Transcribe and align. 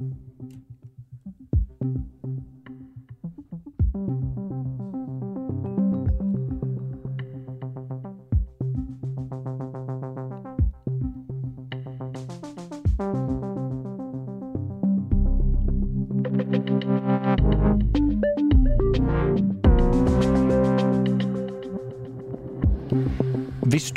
Hvis 0.00 0.08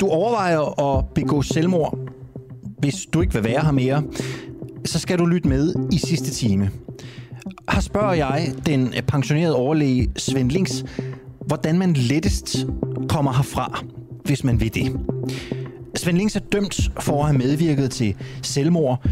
du 0.00 0.06
overvejer 0.06 0.80
at 0.80 1.04
begå 1.14 1.42
selvmord, 1.42 1.98
hvis 2.78 3.06
du 3.14 3.20
ikke 3.20 3.34
vil 3.34 3.44
være 3.44 3.60
her 3.60 3.72
mere, 3.72 4.02
så 4.84 4.98
skal 4.98 5.18
du 5.18 5.26
lytte 5.26 5.48
med 5.48 5.74
i 5.92 5.98
sidste 5.98 6.30
time. 6.30 6.70
Her 7.70 7.80
spørger 7.80 8.12
jeg 8.14 8.52
den 8.66 8.86
øh, 8.86 9.02
pensionerede 9.02 9.56
overlæge 9.56 10.10
Svend 10.16 10.50
Links, 10.50 10.84
hvordan 11.46 11.78
man 11.78 11.92
lettest 11.92 12.66
kommer 13.08 13.32
herfra, 13.32 13.84
hvis 14.24 14.44
man 14.44 14.60
vil 14.60 14.74
det. 14.74 14.92
Svend 15.96 16.16
Links 16.16 16.36
er 16.36 16.40
dømt 16.40 16.90
for 17.00 17.20
at 17.20 17.26
have 17.26 17.38
medvirket 17.38 17.90
til 17.90 18.16
selvmord, 18.42 19.06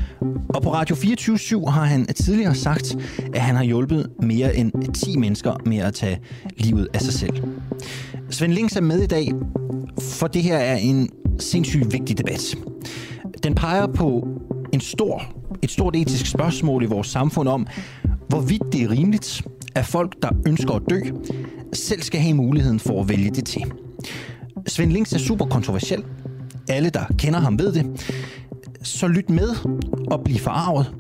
og 0.49 0.63
på 0.63 0.75
Radio 0.75 0.97
24 0.97 1.71
har 1.71 1.85
han 1.85 2.07
tidligere 2.07 2.55
sagt, 2.55 2.97
at 3.35 3.41
han 3.41 3.57
har 3.57 3.65
hjulpet 3.65 4.11
mere 4.23 4.57
end 4.57 4.93
10 4.95 5.17
mennesker 5.17 5.55
med 5.67 5.79
at 5.79 5.95
tage 5.95 6.21
livet 6.57 6.89
af 6.95 7.01
sig 7.01 7.13
selv. 7.13 7.43
Svend 8.31 8.53
Links 8.53 8.77
er 8.77 8.81
med 8.81 9.03
i 9.03 9.07
dag, 9.07 9.33
for 10.01 10.27
det 10.27 10.43
her 10.43 10.57
er 10.57 10.77
en 10.77 11.09
sindssygt 11.39 11.93
vigtig 11.93 12.19
debat. 12.19 12.57
Den 13.43 13.55
peger 13.55 13.87
på 13.87 14.29
en 14.73 14.81
stor, 14.81 15.23
et 15.63 15.71
stort 15.71 15.97
etisk 15.97 16.27
spørgsmål 16.27 16.83
i 16.83 16.87
vores 16.87 17.07
samfund 17.07 17.49
om, 17.49 17.67
hvorvidt 18.29 18.63
det 18.73 18.83
er 18.83 18.91
rimeligt, 18.91 19.43
at 19.75 19.87
folk, 19.87 20.23
der 20.23 20.29
ønsker 20.47 20.75
at 20.75 20.83
dø, 20.91 21.01
selv 21.73 22.03
skal 22.03 22.21
have 22.21 22.35
muligheden 22.35 22.81
for 22.81 23.01
at 23.01 23.09
vælge 23.09 23.31
det 23.31 23.47
til. 23.47 23.73
Svend 24.67 24.93
Links 24.93 25.13
er 25.13 25.19
super 25.19 25.47
kontroversiel. 25.47 26.05
Alle, 26.69 26.91
der 26.91 27.05
kender 27.19 27.41
ham, 27.41 27.59
ved 27.59 27.73
det. 27.73 27.87
Så 28.83 29.09
lyt 29.09 29.31
med 29.31 29.49
og 30.11 30.25
bliv 30.25 30.39
forarvet. 30.39 30.95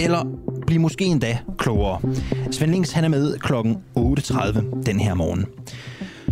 Eller 0.00 0.24
bliv 0.66 0.80
måske 0.80 1.04
endda 1.04 1.38
klogere. 1.58 2.00
Svend 2.50 2.70
Links 2.70 2.92
han 2.92 3.04
er 3.04 3.08
med 3.08 3.38
kl. 3.38 3.52
8.30 3.52 4.82
den 4.82 5.00
her 5.00 5.14
morgen. 5.14 5.46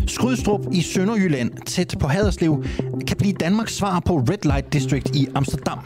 Skrydstrup 0.06 0.60
i 0.72 0.82
Sønderjylland, 0.82 1.50
tæt 1.66 1.94
på 2.00 2.08
Haderslev, 2.08 2.64
kan 3.06 3.16
blive 3.16 3.32
Danmarks 3.32 3.76
svar 3.76 4.00
på 4.00 4.16
Red 4.16 4.44
Light 4.44 4.72
District 4.72 5.16
i 5.16 5.26
Amsterdam. 5.34 5.78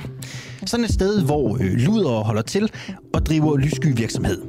Sådan 0.67 0.85
et 0.85 0.93
sted, 0.93 1.23
hvor 1.23 1.57
øh, 1.61 1.73
luder 1.73 2.11
holder 2.11 2.43
til 2.43 2.71
og 3.15 3.27
driver 3.27 3.57
lyssky 3.57 3.97
virksomhed. 3.97 4.43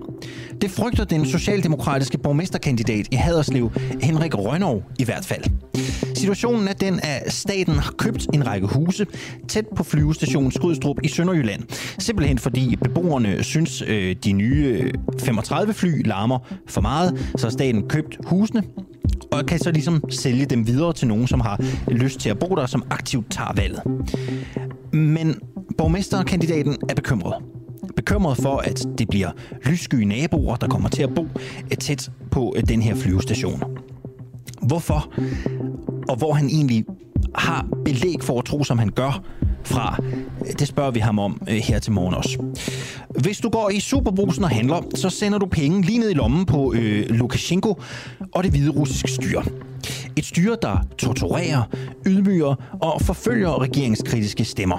Det 0.61 0.71
frygter 0.71 1.03
den 1.03 1.25
socialdemokratiske 1.25 2.17
borgmesterkandidat 2.17 3.07
i 3.11 3.15
Haderslev, 3.15 3.71
Henrik 4.01 4.37
Rønov, 4.37 4.83
i 4.99 5.03
hvert 5.03 5.25
fald. 5.25 5.43
Situationen 6.15 6.67
er 6.67 6.73
den, 6.73 6.99
at 7.03 7.33
staten 7.33 7.73
har 7.73 7.93
købt 7.97 8.27
en 8.33 8.47
række 8.47 8.67
huse 8.67 9.05
tæt 9.47 9.65
på 9.75 9.83
flyvestationen 9.83 10.51
Skrydstrup 10.51 10.97
i 11.03 11.07
Sønderjylland. 11.07 11.63
Simpelthen 11.99 12.37
fordi 12.37 12.75
beboerne 12.75 13.43
synes, 13.43 13.81
øh, 13.87 14.15
de 14.23 14.31
nye 14.31 14.79
øh, 14.81 14.93
35 15.19 15.73
fly 15.73 16.07
larmer 16.07 16.39
for 16.67 16.81
meget, 16.81 17.31
så 17.37 17.45
har 17.45 17.51
staten 17.51 17.87
købt 17.89 18.17
husene 18.25 18.63
og 19.31 19.45
kan 19.45 19.59
så 19.59 19.71
ligesom 19.71 20.03
sælge 20.09 20.45
dem 20.45 20.67
videre 20.67 20.93
til 20.93 21.07
nogen, 21.07 21.27
som 21.27 21.39
har 21.39 21.59
lyst 21.87 22.19
til 22.19 22.29
at 22.29 22.39
bo 22.39 22.55
der, 22.55 22.65
som 22.65 22.83
aktivt 22.89 23.31
tager 23.31 23.53
valget. 23.55 23.81
Men 24.94 25.36
borgmesterkandidaten 25.78 26.78
er 26.89 26.95
bekymret. 26.95 27.44
Bekymret 27.95 28.38
for, 28.38 28.58
at 28.58 28.86
det 28.97 29.09
bliver 29.09 29.31
lyssky 29.66 29.95
naboer, 29.95 30.56
der 30.56 30.67
kommer 30.67 30.89
til 30.89 31.03
at 31.03 31.16
bo 31.16 31.28
øh, 31.72 31.78
tæt 31.80 32.11
på 32.31 32.53
øh, 32.58 32.64
den 32.67 32.81
her 32.81 32.95
flyvestation. 32.95 33.64
Hvorfor? 34.62 35.14
Og 36.09 36.18
hvor 36.18 36.34
han 36.34 36.46
egentlig 36.46 36.85
har 37.35 37.68
belæg 37.85 38.24
for 38.24 38.40
at 38.40 38.46
tro, 38.46 38.63
som 38.63 38.80
han 38.80 38.90
gør, 38.90 39.24
fra? 39.67 40.03
Det 40.59 40.67
spørger 40.67 40.91
vi 40.91 40.99
ham 40.99 41.19
om 41.19 41.41
øh, 41.49 41.55
her 41.55 41.79
til 41.79 41.91
morgen 41.91 42.13
også. 42.13 42.38
Hvis 43.19 43.39
du 43.39 43.49
går 43.49 43.69
i 43.69 43.79
Superbrusen 43.79 44.44
og 44.44 44.49
handler, 44.49 44.81
så 44.95 45.09
sender 45.09 45.39
du 45.39 45.45
penge 45.45 45.81
lige 45.81 45.99
ned 45.99 46.09
i 46.09 46.13
lommen 46.13 46.45
på 46.45 46.73
øh, 46.73 47.09
Lukashenko 47.09 47.81
og 48.31 48.44
det 48.44 48.51
hvide 48.51 48.69
russiske 48.69 49.11
styre. 49.11 49.44
Et 50.16 50.25
styre, 50.25 50.57
der 50.61 50.85
torturerer, 50.97 51.63
ydmyger 52.07 52.55
og 52.81 53.01
forfølger 53.01 53.61
regeringskritiske 53.61 54.45
stemmer. 54.45 54.77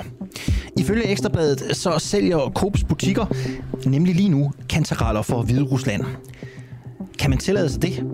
Ifølge 0.78 1.04
Ekstrabladet 1.04 1.76
så 1.76 1.98
sælger 1.98 2.52
Coops 2.54 2.84
butikker 2.84 3.26
nemlig 3.86 4.14
lige 4.14 4.28
nu 4.28 4.52
kantereller 4.68 5.22
for 5.22 5.42
Hvide 5.42 5.62
Rusland. 5.62 6.04
Kan 7.18 7.30
man 7.30 7.38
tillade 7.38 7.68
sig 7.68 7.82
det? 7.82 8.06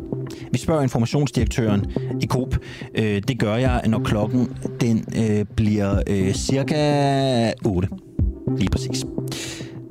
Vi 0.53 0.59
spørger 0.59 0.83
informationsdirektøren 0.83 1.87
i 2.21 2.27
Coop. 2.27 2.59
Øh, 2.95 3.23
det 3.29 3.39
gør 3.39 3.55
jeg, 3.55 3.83
når 3.87 3.99
klokken 3.99 4.49
den 4.81 5.05
øh, 5.17 5.45
bliver 5.57 6.03
øh, 6.07 6.33
cirka 6.33 7.53
8. 7.65 7.89
Lige 8.59 8.71
præcis. 8.71 9.05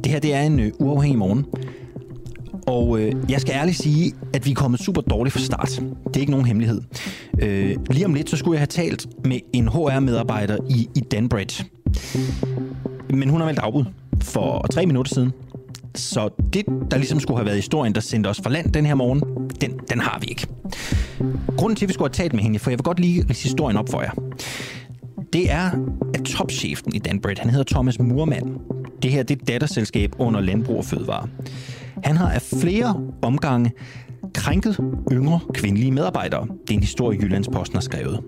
Det 0.03 0.11
her 0.11 0.19
det 0.19 0.33
er 0.33 0.41
en 0.41 0.59
øh, 0.59 0.71
uafhængig 0.79 1.19
morgen. 1.19 1.45
Og 2.67 2.99
øh, 2.99 3.13
jeg 3.29 3.41
skal 3.41 3.53
ærligt 3.53 3.77
sige, 3.77 4.13
at 4.33 4.45
vi 4.45 4.51
er 4.51 4.55
kommet 4.55 4.79
super 4.79 5.01
dårligt 5.01 5.33
fra 5.33 5.39
start. 5.39 5.81
Det 6.07 6.15
er 6.15 6.19
ikke 6.19 6.31
nogen 6.31 6.45
hemmelighed. 6.45 6.81
Øh, 7.41 7.75
lige 7.89 8.05
om 8.05 8.13
lidt, 8.13 8.29
så 8.29 8.37
skulle 8.37 8.55
jeg 8.55 8.59
have 8.59 8.67
talt 8.89 9.07
med 9.25 9.39
en 9.53 9.67
HR-medarbejder 9.67 10.57
i, 10.69 10.89
i 10.95 10.99
Danbridge. 10.99 11.65
Men 13.09 13.29
hun 13.29 13.39
har 13.39 13.45
meldt 13.45 13.59
afbud 13.59 13.85
for 14.21 14.65
tre 14.71 14.85
minutter 14.85 15.13
siden. 15.13 15.31
Så 15.97 16.29
det, 16.53 16.65
der 16.91 16.97
ligesom 16.97 17.19
skulle 17.19 17.37
have 17.37 17.45
været 17.45 17.57
historien, 17.57 17.95
der 17.95 18.01
sendte 18.01 18.27
os 18.27 18.41
fra 18.43 18.49
land 18.49 18.71
den 18.71 18.85
her 18.85 18.95
morgen, 18.95 19.49
den, 19.61 19.79
den 19.89 19.99
har 19.99 20.19
vi 20.19 20.27
ikke. 20.27 20.47
Grunden 21.57 21.75
til, 21.75 21.85
at 21.85 21.89
vi 21.89 21.93
skulle 21.93 22.09
have 22.09 22.23
talt 22.23 22.33
med 22.33 22.43
hende, 22.43 22.59
for 22.59 22.69
jeg 22.69 22.79
vil 22.79 22.83
godt 22.83 22.99
lige 22.99 23.25
rise 23.29 23.43
historien 23.43 23.77
op 23.77 23.89
for 23.89 24.01
jer. 24.01 24.11
Det 25.33 25.51
er, 25.51 25.71
at 26.13 26.23
topchefen 26.23 26.95
i 26.95 26.99
Danbred, 26.99 27.35
han 27.39 27.49
hedder 27.49 27.73
Thomas 27.73 27.99
Murmann. 27.99 28.57
Det 29.03 29.11
her 29.11 29.23
det 29.23 29.41
er 29.41 29.45
datterselskab 29.45 30.15
under 30.19 30.41
Landbrug 30.41 30.77
og 30.77 30.85
Fødevare. 30.85 31.27
Han 32.03 32.17
har 32.17 32.29
af 32.31 32.41
flere 32.41 33.01
omgange 33.21 33.71
krænket 34.33 34.79
yngre 35.11 35.39
kvindelige 35.53 35.91
medarbejdere. 35.91 36.47
Det 36.61 36.69
er 36.69 36.73
en 36.73 36.81
historie, 36.81 37.19
Jyllandsposten 37.21 37.75
har 37.75 37.81
skrevet. 37.81 38.19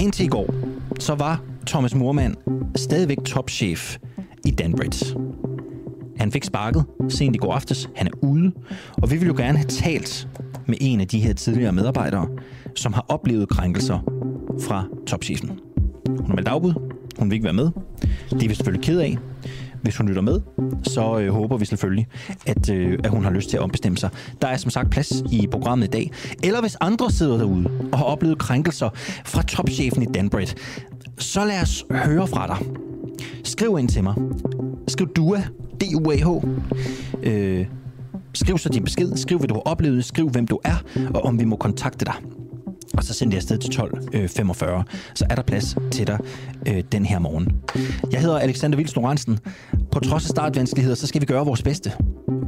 Indtil 0.00 0.26
i 0.26 0.28
går, 0.28 0.54
så 0.98 1.14
var 1.14 1.42
Thomas 1.66 1.94
Murmann 1.94 2.36
stadigvæk 2.76 3.18
topchef 3.24 3.96
i 4.46 4.50
Danbridge. 4.50 5.16
Han 6.18 6.32
fik 6.32 6.44
sparket 6.44 6.84
sent 7.08 7.36
i 7.36 7.38
går 7.38 7.52
aftes. 7.52 7.90
Han 7.96 8.06
er 8.06 8.10
ude. 8.22 8.52
Og 9.02 9.10
vi 9.10 9.16
vil 9.16 9.26
jo 9.28 9.34
gerne 9.36 9.58
have 9.58 9.68
talt 9.68 10.28
med 10.66 10.76
en 10.80 11.00
af 11.00 11.08
de 11.08 11.20
her 11.20 11.32
tidligere 11.32 11.72
medarbejdere, 11.72 12.28
som 12.74 12.92
har 12.92 13.04
oplevet 13.08 13.48
krænkelser 13.48 13.98
fra 14.62 14.84
topchefen. 15.06 15.60
Hun 16.08 16.26
har 16.26 16.34
meldt 16.34 16.48
afbud. 16.48 16.74
Hun 17.18 17.30
vil 17.30 17.34
ikke 17.34 17.44
være 17.44 17.52
med. 17.52 17.70
Det 18.30 18.42
er 18.42 18.48
vi 18.48 18.54
selvfølgelig 18.54 18.84
ked 18.84 19.00
af. 19.00 19.18
Hvis 19.82 19.96
hun 19.96 20.08
lytter 20.08 20.22
med, 20.22 20.40
så 20.82 21.18
øh, 21.18 21.32
håber 21.32 21.56
vi 21.56 21.64
selvfølgelig, 21.64 22.06
at, 22.46 22.70
øh, 22.70 22.98
at 23.04 23.10
hun 23.10 23.24
har 23.24 23.30
lyst 23.30 23.50
til 23.50 23.56
at 23.56 23.62
ombestemme 23.62 23.98
sig. 23.98 24.10
Der 24.42 24.48
er 24.48 24.56
som 24.56 24.70
sagt 24.70 24.90
plads 24.90 25.22
i 25.32 25.46
programmet 25.50 25.86
i 25.86 25.90
dag. 25.90 26.10
Eller 26.42 26.60
hvis 26.60 26.76
andre 26.80 27.10
sidder 27.10 27.38
derude 27.38 27.70
og 27.92 27.98
har 27.98 28.04
oplevet 28.04 28.38
krænkelser 28.38 28.90
fra 29.24 29.42
topchefen 29.42 30.02
i 30.02 30.06
Danbred, 30.06 30.46
så 31.18 31.44
lad 31.44 31.62
os 31.62 31.84
høre 31.90 32.26
fra 32.26 32.46
dig. 32.46 32.66
Skriv 33.44 33.76
ind 33.78 33.88
til 33.88 34.02
mig. 34.02 34.14
Skriv 34.88 35.08
DUA, 35.08 35.42
D-U-A-H. 35.80 36.44
Øh, 37.22 37.66
skriv 38.34 38.58
så 38.58 38.68
din 38.68 38.84
besked. 38.84 39.16
Skriv, 39.16 39.38
hvad 39.38 39.48
du 39.48 39.54
har 39.54 39.62
oplevet. 39.62 40.04
Skriv, 40.04 40.30
hvem 40.30 40.46
du 40.46 40.58
er, 40.64 40.76
og 41.14 41.22
om 41.22 41.40
vi 41.40 41.44
må 41.44 41.56
kontakte 41.56 42.04
dig. 42.04 42.14
Og 42.96 43.04
så 43.04 43.14
sender 43.14 43.34
jeg 43.34 43.38
afsted 43.38 43.58
til 43.58 43.70
12.45. 43.70 44.82
Så 45.14 45.26
er 45.30 45.34
der 45.34 45.42
plads 45.42 45.76
til 45.90 46.06
dig 46.06 46.18
øh, 46.68 46.84
den 46.92 47.06
her 47.06 47.18
morgen. 47.18 47.52
Jeg 48.12 48.20
hedder 48.20 48.38
Alexander 48.38 48.76
Vils 48.76 48.94
På 49.92 50.00
trods 50.00 50.24
af 50.24 50.28
startvanskeligheder, 50.30 50.96
så 50.96 51.06
skal 51.06 51.20
vi 51.20 51.26
gøre 51.26 51.44
vores 51.44 51.62
bedste. 51.62 51.92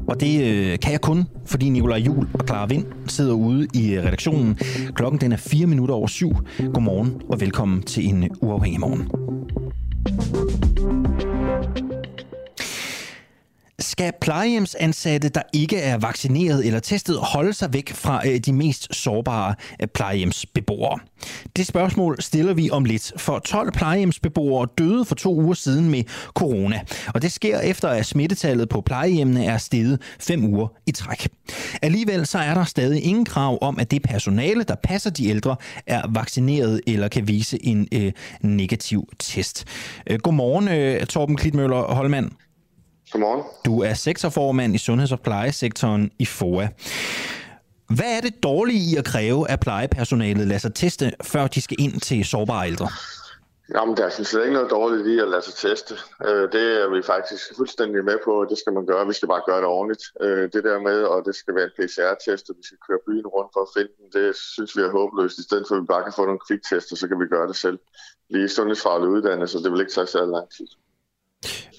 Og 0.08 0.20
det 0.20 0.44
øh, 0.44 0.78
kan 0.78 0.92
jeg 0.92 1.00
kun, 1.00 1.24
fordi 1.46 1.68
Nikolaj 1.68 1.98
Jul 1.98 2.28
og 2.34 2.46
Clara 2.46 2.66
Vind 2.66 2.84
sidder 3.06 3.32
ude 3.32 3.66
i 3.74 3.94
øh, 3.94 4.04
redaktionen. 4.04 4.58
Klokken 4.94 5.20
den 5.20 5.32
er 5.32 5.36
4 5.36 5.66
minutter 5.66 5.94
over 5.94 6.06
syv. 6.06 6.30
Godmorgen 6.74 7.22
og 7.28 7.40
velkommen 7.40 7.82
til 7.82 8.08
en 8.08 8.22
øh, 8.22 8.30
uafhængig 8.40 8.80
morgen. 8.80 10.67
Skal 13.88 14.12
plejehjemsansatte, 14.20 15.28
der 15.28 15.42
ikke 15.52 15.78
er 15.78 15.98
vaccineret 15.98 16.66
eller 16.66 16.80
testet, 16.80 17.18
holde 17.18 17.52
sig 17.52 17.72
væk 17.72 17.92
fra 17.92 18.28
øh, 18.28 18.38
de 18.38 18.52
mest 18.52 18.94
sårbare 18.94 19.54
øh, 19.82 19.88
plejehjemsbeboere? 19.88 20.98
Det 21.56 21.66
spørgsmål 21.66 22.16
stiller 22.22 22.54
vi 22.54 22.70
om 22.70 22.84
lidt, 22.84 23.12
for 23.16 23.38
12 23.38 23.72
plejehjemsbeboere 23.72 24.68
døde 24.78 25.04
for 25.04 25.14
to 25.14 25.34
uger 25.34 25.54
siden 25.54 25.90
med 25.90 26.04
corona. 26.34 26.80
Og 27.14 27.22
det 27.22 27.32
sker 27.32 27.60
efter, 27.60 27.88
at 27.88 28.06
smittetallet 28.06 28.68
på 28.68 28.80
plejehjemmene 28.80 29.44
er 29.44 29.58
steget 29.58 30.00
fem 30.20 30.44
uger 30.44 30.68
i 30.86 30.90
træk. 30.92 31.28
Alligevel 31.82 32.26
så 32.26 32.38
er 32.38 32.54
der 32.54 32.64
stadig 32.64 33.04
ingen 33.04 33.24
krav 33.24 33.58
om, 33.60 33.78
at 33.78 33.90
det 33.90 34.02
personale, 34.02 34.62
der 34.62 34.74
passer 34.82 35.10
de 35.10 35.28
ældre, 35.28 35.56
er 35.86 36.02
vaccineret 36.08 36.80
eller 36.86 37.08
kan 37.08 37.28
vise 37.28 37.64
en 37.64 37.88
øh, 37.92 38.12
negativ 38.40 39.08
test. 39.18 39.64
Øh, 40.06 40.18
godmorgen, 40.18 40.68
øh, 40.68 41.06
Torben 41.06 41.36
Klitmøller 41.36 41.94
Holmand. 41.94 42.30
Godmorgen. 43.12 43.42
Du 43.64 43.82
er 43.82 43.94
sektorformand 43.94 44.74
i 44.74 44.78
sundheds- 44.78 45.12
og 45.12 45.20
plejesektoren 45.20 46.10
i 46.18 46.26
FOA. 46.26 46.68
Hvad 47.96 48.16
er 48.16 48.20
det 48.20 48.42
dårlige 48.42 48.92
i 48.92 48.96
at 48.96 49.04
kræve, 49.04 49.50
at 49.50 49.60
plejepersonalet 49.60 50.46
lader 50.46 50.58
sig 50.58 50.74
teste, 50.74 51.12
før 51.22 51.46
de 51.46 51.60
skal 51.60 51.76
ind 51.80 52.00
til 52.00 52.24
sårbare 52.24 52.66
ældre? 52.66 52.88
Jamen, 53.74 53.96
der 53.96 54.04
er 54.04 54.10
sådan 54.10 54.24
set 54.24 54.42
ikke 54.42 54.52
noget 54.52 54.70
dårligt 54.70 55.06
i 55.06 55.18
at 55.18 55.28
lade 55.28 55.42
sig 55.42 55.54
teste. 55.54 55.94
Øh, 56.26 56.52
det 56.54 56.64
er 56.82 56.88
vi 56.94 57.02
faktisk 57.02 57.56
fuldstændig 57.56 58.04
med 58.04 58.18
på, 58.24 58.32
og 58.40 58.46
det 58.50 58.58
skal 58.58 58.72
man 58.72 58.86
gøre. 58.86 59.06
Vi 59.06 59.12
skal 59.12 59.28
bare 59.28 59.42
gøre 59.46 59.60
det 59.62 59.66
ordentligt. 59.66 60.04
Øh, 60.20 60.44
det 60.52 60.64
der 60.68 60.78
med, 60.88 60.98
og 61.02 61.18
det 61.26 61.34
skal 61.34 61.54
være 61.54 61.68
en 61.70 61.76
PCR-test, 61.78 62.44
og 62.50 62.54
vi 62.58 62.64
skal 62.68 62.78
køre 62.88 62.98
byen 63.08 63.26
rundt 63.26 63.50
for 63.54 63.62
at 63.66 63.72
finde 63.76 63.92
den, 63.98 64.06
det 64.16 64.36
synes 64.36 64.76
vi 64.76 64.82
er 64.82 64.90
håbløst. 64.96 65.38
I 65.38 65.42
stedet 65.42 65.64
for, 65.68 65.74
at 65.74 65.82
vi 65.82 65.86
bare 65.94 66.04
kan 66.06 66.12
få 66.18 66.24
nogle 66.24 66.46
kviktester, 66.48 66.96
så 66.96 67.08
kan 67.08 67.20
vi 67.20 67.26
gøre 67.34 67.48
det 67.48 67.56
selv. 67.56 67.78
Vi 68.32 68.38
er 68.42 68.48
sundhedsfagligt 68.48 69.10
uddannet, 69.16 69.50
så 69.50 69.58
det 69.58 69.72
vil 69.72 69.80
ikke 69.80 69.92
tage 69.92 70.06
særlig 70.06 70.32
lang 70.38 70.48
tid. 70.56 70.68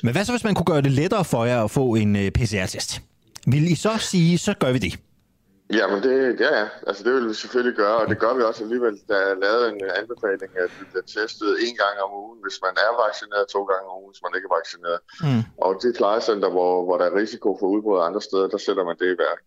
Men 0.03 0.11
hvad 0.13 0.25
så, 0.25 0.31
hvis 0.31 0.43
man 0.43 0.55
kunne 0.55 0.71
gøre 0.73 0.81
det 0.81 0.91
lettere 0.91 1.25
for 1.25 1.45
jer 1.45 1.63
at 1.63 1.71
få 1.71 1.95
en 1.95 2.15
øh, 2.15 2.31
PCR-test? 2.31 3.01
Vil 3.47 3.71
I 3.71 3.75
så 3.75 3.93
sige, 3.97 4.37
så 4.37 4.53
gør 4.61 4.71
vi 4.71 4.79
det? 4.79 4.93
Jamen, 5.79 5.99
det, 6.03 6.39
ja, 6.39 6.51
ja. 6.59 6.67
Altså, 6.87 7.01
det 7.03 7.11
vil 7.15 7.29
vi 7.29 7.33
selvfølgelig 7.33 7.75
gøre, 7.83 7.97
og 8.01 8.07
det 8.11 8.19
gør 8.23 8.33
vi 8.37 8.41
også 8.49 8.63
alligevel. 8.63 8.95
Der 9.11 9.19
er 9.29 9.35
lavet 9.45 9.63
en 9.73 9.81
anbefaling, 10.01 10.51
at 10.63 10.71
vi 10.79 10.83
bliver 10.91 11.07
testet 11.17 11.49
en 11.65 11.75
gang 11.83 11.95
om 12.05 12.11
ugen, 12.23 12.39
hvis 12.45 12.57
man 12.65 12.73
er 12.85 12.91
vaccineret, 13.05 13.45
to 13.55 13.61
gange 13.71 13.85
om 13.91 13.97
ugen, 14.01 14.11
hvis 14.11 14.23
man 14.25 14.33
ikke 14.35 14.47
er 14.51 14.57
vaccineret. 14.59 14.99
Mm. 15.25 15.43
Og 15.65 15.71
de 15.81 15.89
plejecenter, 15.99 16.49
hvor, 16.55 16.73
hvor 16.85 16.97
der 16.97 17.05
er 17.07 17.19
risiko 17.23 17.49
for 17.59 17.67
udbrud 17.73 18.07
andre 18.09 18.21
steder, 18.27 18.47
der 18.53 18.59
sætter 18.65 18.83
man 18.89 18.97
det 19.01 19.09
i 19.15 19.19
værk. 19.25 19.43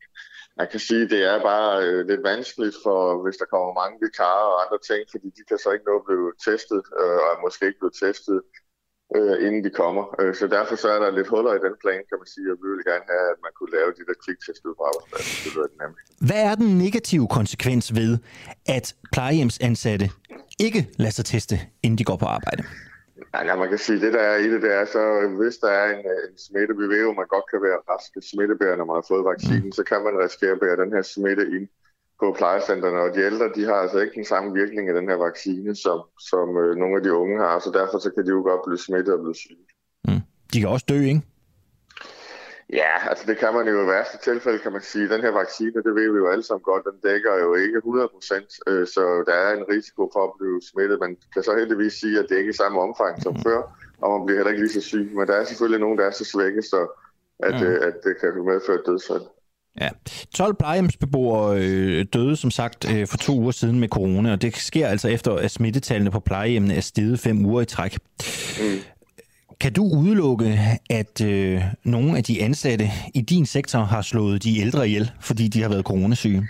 Man 0.61 0.69
kan 0.73 0.81
sige, 0.89 1.05
at 1.05 1.11
det 1.15 1.23
er 1.33 1.39
bare 1.53 1.71
øh, 1.85 2.01
lidt 2.11 2.23
vanskeligt, 2.31 2.77
for 2.85 2.99
hvis 3.23 3.37
der 3.41 3.53
kommer 3.53 3.81
mange 3.83 3.97
vikarer 4.05 4.49
og 4.53 4.59
andre 4.65 4.79
ting, 4.89 5.03
fordi 5.13 5.29
de 5.37 5.43
kan 5.49 5.59
så 5.59 5.69
ikke 5.75 5.89
nå 5.91 5.95
at 6.01 6.07
blive 6.09 6.27
testet, 6.49 6.83
øh, 7.01 7.19
og 7.25 7.29
er 7.35 7.43
måske 7.47 7.63
ikke 7.69 7.81
blevet 7.83 7.97
testet 8.05 8.39
øh, 9.17 9.47
inden 9.47 9.65
de 9.67 9.71
kommer. 9.83 10.05
Øh, 10.21 10.35
så 10.35 10.47
derfor 10.47 10.77
så 10.77 10.89
er 10.95 10.99
der 11.05 11.11
lidt 11.19 11.29
huller 11.29 11.53
i 11.55 11.63
den 11.67 11.75
plan, 11.83 12.01
kan 12.11 12.19
man 12.23 12.29
sige, 12.35 12.47
og 12.53 12.57
vi 12.63 12.67
vil 12.73 12.85
gerne 12.91 13.07
have, 13.13 13.27
at 13.35 13.39
man 13.47 13.53
kunne 13.59 13.73
lave 13.79 13.91
de 13.99 14.03
der 14.09 14.17
kviktest 14.25 14.61
ud 14.69 14.75
på 14.79 14.85
arbejdspladsen. 14.91 15.35
Det 15.45 15.73
nemt. 15.81 15.99
Hvad 16.29 16.43
er 16.51 16.55
den 16.63 16.71
negative 16.85 17.27
konsekvens 17.39 17.85
ved, 17.99 18.13
at 18.77 18.87
plejehjemsansatte 19.13 20.07
ikke 20.67 20.81
lader 21.03 21.17
sig 21.19 21.25
teste, 21.25 21.55
inden 21.83 21.99
de 21.99 22.05
går 22.11 22.17
på 22.25 22.29
arbejde? 22.39 22.63
Ja, 23.35 23.57
man 23.57 23.69
kan 23.69 23.79
sige, 23.79 24.01
det 24.05 24.13
der 24.13 24.25
er 24.33 24.37
i 24.45 24.49
det, 24.53 24.63
det 24.63 24.73
er 24.81 24.85
så, 24.97 25.03
hvis 25.41 25.57
der 25.65 25.71
er 25.81 25.87
en, 25.95 26.05
en 26.29 26.39
smitte, 26.47 26.75
vi 26.81 26.87
ved 26.93 27.01
jo, 27.07 27.13
man 27.13 27.27
godt 27.35 27.47
kan 27.53 27.61
være 27.63 27.79
rask 27.91 28.11
smittebærer, 28.31 28.77
når 28.77 28.85
man 28.91 28.97
har 29.01 29.07
fået 29.13 29.25
vaccinen, 29.33 29.69
mm. 29.71 29.79
så 29.79 29.83
kan 29.91 30.01
man 30.05 30.19
risikere 30.25 30.53
at 30.57 30.61
bære 30.61 30.77
den 30.83 30.93
her 30.97 31.03
smitte 31.03 31.45
ind 31.57 31.69
på 32.23 32.29
plejecenterne, 32.41 32.99
og 33.05 33.15
de 33.15 33.21
ældre, 33.31 33.47
de 33.57 33.63
har 33.71 33.79
altså 33.85 33.99
ikke 33.99 34.15
den 34.15 34.25
samme 34.33 34.49
virkning 34.61 34.89
af 34.89 34.95
den 34.95 35.09
her 35.09 35.19
vaccine, 35.27 35.77
som, 35.85 35.99
som 36.31 36.47
øh, 36.63 36.73
nogle 36.83 36.97
af 36.99 37.03
de 37.03 37.13
unge 37.23 37.37
har, 37.45 37.59
så 37.59 37.71
derfor 37.81 37.99
så 37.99 38.11
kan 38.15 38.25
de 38.27 38.31
jo 38.37 38.43
godt 38.51 38.63
blive 38.67 38.79
smittet 38.87 39.15
og 39.15 39.21
blive 39.25 39.35
syge. 39.35 39.67
Mm. 40.09 40.23
De 40.53 40.61
kan 40.61 40.69
også 40.69 40.87
dø, 40.89 40.99
ikke? 41.13 41.23
Ja, 42.81 42.93
altså 43.11 43.25
det 43.29 43.37
kan 43.43 43.55
man 43.55 43.67
jo 43.69 43.77
i 43.85 43.87
værste 43.95 44.19
tilfælde, 44.29 44.59
kan 44.59 44.73
man 44.73 44.83
sige. 44.93 45.09
Den 45.15 45.21
her 45.27 45.33
vaccine, 45.43 45.83
det 45.87 45.95
ved 45.99 46.09
vi 46.13 46.19
jo 46.23 46.29
alle 46.33 46.45
sammen 46.49 46.65
godt, 46.71 46.85
den 46.89 46.99
dækker 47.09 47.35
jo 47.45 47.55
ikke 47.55 47.79
100% 47.79 48.71
øh, 48.71 48.87
så 48.95 49.25
der 49.29 49.37
er 49.47 49.51
en 49.59 49.65
risiko 49.75 50.03
for 50.15 50.23
at 50.29 50.33
blive 50.39 50.59
smittet. 50.71 51.01
Man 51.05 51.17
kan 51.33 51.43
så 51.43 51.53
heldigvis 51.61 51.95
sige, 52.03 52.19
at 52.19 52.27
det 52.29 52.37
ikke 52.37 52.49
er 52.49 52.57
i 52.57 52.63
samme 52.63 52.81
omfang 52.87 53.23
som 53.23 53.35
mm. 53.35 53.43
før, 53.47 53.61
og 54.03 54.09
man 54.13 54.27
bliver 54.27 54.39
heller 54.39 54.53
ikke 54.53 54.65
lige 54.65 54.79
så 54.79 54.85
syg. 54.91 55.07
Men 55.17 55.27
der 55.29 55.37
er 55.37 55.45
selvfølgelig 55.45 55.81
nogen, 55.81 55.99
der 55.99 56.07
er 56.07 56.11
så 56.21 56.25
svækket, 56.25 56.65
så 56.65 56.81
at, 57.49 57.57
mm. 57.61 57.67
øh, 57.67 57.87
at 57.89 57.95
det 58.05 58.15
kan 58.21 58.31
medføre 58.53 58.87
dødsfald. 58.87 59.27
Ja. 59.81 59.89
12 60.35 60.55
plejehjemsbeboere 60.55 61.59
øh, 61.59 62.07
døde 62.13 62.37
som 62.37 62.51
sagt 62.51 62.91
øh, 62.91 63.07
for 63.07 63.17
to 63.17 63.39
uger 63.41 63.53
siden 63.53 63.81
med 63.81 63.89
corona, 63.89 64.33
og 64.33 64.43
det 64.43 64.57
sker 64.57 64.89
altså 64.89 65.09
efter, 65.09 65.35
at 65.35 65.51
smittetallene 65.51 66.11
på 66.11 66.21
plejehjemmene 66.21 66.75
er 66.75 66.81
steget 66.81 67.21
fem 67.21 67.45
uger 67.45 67.63
i 67.63 67.65
træk. 67.65 67.99
Mm. 68.61 68.79
Kan 69.61 69.73
du 69.73 69.85
udelukke, 69.85 70.61
at 70.91 71.21
øh, 71.21 71.63
nogle 71.85 72.17
af 72.17 72.25
de 72.25 72.43
ansatte 72.43 72.91
i 73.15 73.21
din 73.21 73.47
sektor 73.47 73.79
har 73.79 74.03
slået 74.03 74.43
de 74.43 74.59
ældre 74.59 74.89
ihjel, 74.89 75.11
fordi 75.21 75.49
de 75.49 75.63
har 75.63 75.69
været 75.69 75.85
coronasyge? 75.85 76.49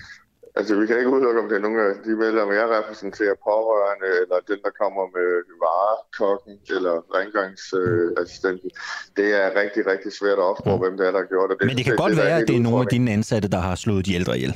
Altså, 0.59 0.73
vi 0.81 0.87
kan 0.87 0.97
ikke 0.99 1.11
udelukke, 1.15 1.41
om 1.43 1.49
det 1.49 1.57
er 1.57 1.65
nogle 1.67 1.81
af 1.89 1.95
de 2.07 2.13
medlemmer, 2.23 2.55
jeg 2.61 2.67
repræsenterer, 2.79 3.35
pårørende, 3.49 4.09
eller 4.23 4.39
den, 4.51 4.59
der 4.67 4.73
kommer 4.83 5.05
med 5.17 5.31
varekokken, 5.63 6.55
eller 6.77 6.95
rengøringsassistenten. 7.17 8.71
Øh, 8.75 9.17
det 9.19 9.29
er 9.41 9.47
rigtig, 9.61 9.83
rigtig 9.93 10.11
svært 10.21 10.39
at 10.43 10.47
opspore, 10.51 10.77
mm. 10.77 10.83
hvem 10.83 10.95
det 10.99 11.05
er, 11.07 11.13
der 11.15 11.21
har 11.25 11.31
gjort 11.35 11.49
det. 11.51 11.57
Men 11.69 11.77
det 11.79 11.85
kan 11.87 11.95
det, 11.95 12.03
godt 12.05 12.15
det, 12.15 12.23
være, 12.25 12.37
at 12.41 12.49
det 12.49 12.57
er 12.57 12.65
nogle 12.69 12.81
af 12.85 12.89
dine 12.95 13.09
ansatte, 13.17 13.49
der 13.55 13.63
har 13.69 13.75
slået 13.85 14.07
de 14.07 14.13
ældre 14.19 14.33
ihjel. 14.39 14.55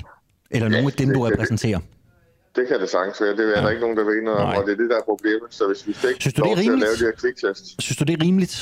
Eller 0.54 0.68
ja, 0.68 0.74
nogle 0.76 0.86
af 0.92 0.96
dem, 1.00 1.08
du 1.16 1.20
repræsenterer. 1.28 1.80
Det, 1.80 2.56
det 2.56 2.64
kan 2.68 2.76
det 2.82 2.88
sagtens 2.96 3.20
være. 3.20 3.32
Det 3.38 3.44
er 3.44 3.56
ja. 3.56 3.62
der 3.64 3.70
ikke 3.74 3.84
nogen, 3.86 3.96
der 3.96 4.04
ved 4.10 4.22
noget 4.22 4.40
om, 4.40 4.48
og 4.58 4.62
det 4.66 4.72
er 4.76 4.80
det, 4.82 4.88
der 4.92 4.98
er 5.02 5.06
problemet. 5.12 5.48
Så 5.58 5.62
hvis 5.70 5.86
vi 5.88 5.92
fik 5.92 6.16
Synes 6.20 6.34
du, 6.34 6.42
det 6.42 6.52
er 6.52 6.60
rimeligt? 6.64 6.88
at 6.88 6.88
lave 6.88 6.96
de 7.02 7.06
her 7.10 7.16
kviktest... 7.22 7.64
Synes 7.84 7.96
du, 7.98 8.04
det 8.08 8.14
er 8.18 8.22
rimeligt? 8.26 8.56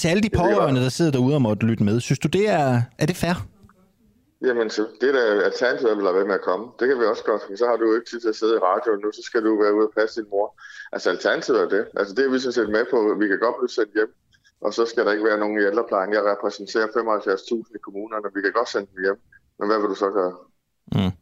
Til 0.00 0.08
alle 0.08 0.22
de 0.22 0.30
pårørende, 0.36 0.80
der 0.80 0.88
sidder 0.88 1.10
derude 1.10 1.34
og 1.34 1.42
måtte 1.42 1.66
lytte 1.66 1.84
med, 1.84 2.00
synes 2.00 2.18
du, 2.18 2.28
det 2.28 2.48
er, 2.48 2.82
er 2.98 3.06
det 3.06 3.16
fair? 3.16 3.46
Jamen, 4.46 4.70
så 4.70 4.82
det 5.00 5.14
der 5.14 5.44
alternativet 5.50 5.96
vil 5.96 6.04
lade 6.04 6.14
være 6.14 6.30
med 6.30 6.34
at 6.40 6.46
komme. 6.50 6.66
Det 6.78 6.88
kan 6.88 6.98
vi 7.00 7.04
også 7.04 7.24
godt, 7.24 7.42
for 7.42 7.56
så 7.56 7.66
har 7.70 7.76
du 7.76 7.84
jo 7.88 7.94
ikke 7.94 8.10
tid 8.10 8.20
til 8.20 8.28
at 8.34 8.38
sidde 8.40 8.54
i 8.56 8.64
radioen 8.68 9.00
nu, 9.04 9.08
så 9.12 9.22
skal 9.28 9.42
du 9.46 9.62
være 9.62 9.74
ude 9.74 9.86
og 9.90 9.94
passe 9.98 10.14
din 10.20 10.30
mor. 10.30 10.46
Altså, 10.94 11.06
alternativet 11.14 11.60
er 11.64 11.68
det. 11.76 11.84
Altså, 11.98 12.12
det 12.14 12.22
er 12.24 12.30
vi 12.30 12.38
sådan 12.38 12.58
set 12.58 12.70
med 12.76 12.84
på. 12.92 12.98
Vi 13.22 13.26
kan 13.28 13.38
godt 13.46 13.56
blive 13.60 13.74
sendt 13.78 13.92
hjem, 13.98 14.12
og 14.64 14.70
så 14.76 14.82
skal 14.90 15.02
der 15.04 15.12
ikke 15.12 15.28
være 15.30 15.42
nogen 15.42 15.56
i 15.60 15.64
ældreplejen. 15.70 16.12
Jeg 16.16 16.22
repræsenterer 16.32 16.86
75.000 16.86 17.76
i 17.76 17.80
kommunerne, 17.86 18.28
vi 18.36 18.40
kan 18.44 18.52
godt 18.58 18.70
sende 18.74 18.88
dem 18.92 19.00
hjem. 19.04 19.18
Men 19.58 19.64
hvad 19.68 19.78
vil 19.80 19.88
du 19.94 19.98
så 20.04 20.08
gøre? 20.18 20.34
Mm. 20.96 21.12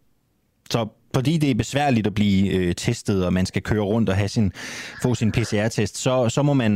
Så 0.74 0.80
fordi 1.14 1.38
det 1.38 1.50
er 1.50 1.54
besværligt 1.54 2.06
at 2.06 2.14
blive 2.14 2.40
øh, 2.56 2.74
testet, 2.74 3.26
og 3.26 3.32
man 3.32 3.46
skal 3.46 3.62
køre 3.62 3.86
rundt 3.92 4.08
og 4.08 4.16
have 4.16 4.28
sin, 4.28 4.52
få 5.02 5.14
sin 5.14 5.32
PCR-test, 5.32 5.96
så, 5.96 6.28
så 6.28 6.42
må 6.42 6.54
man, 6.54 6.72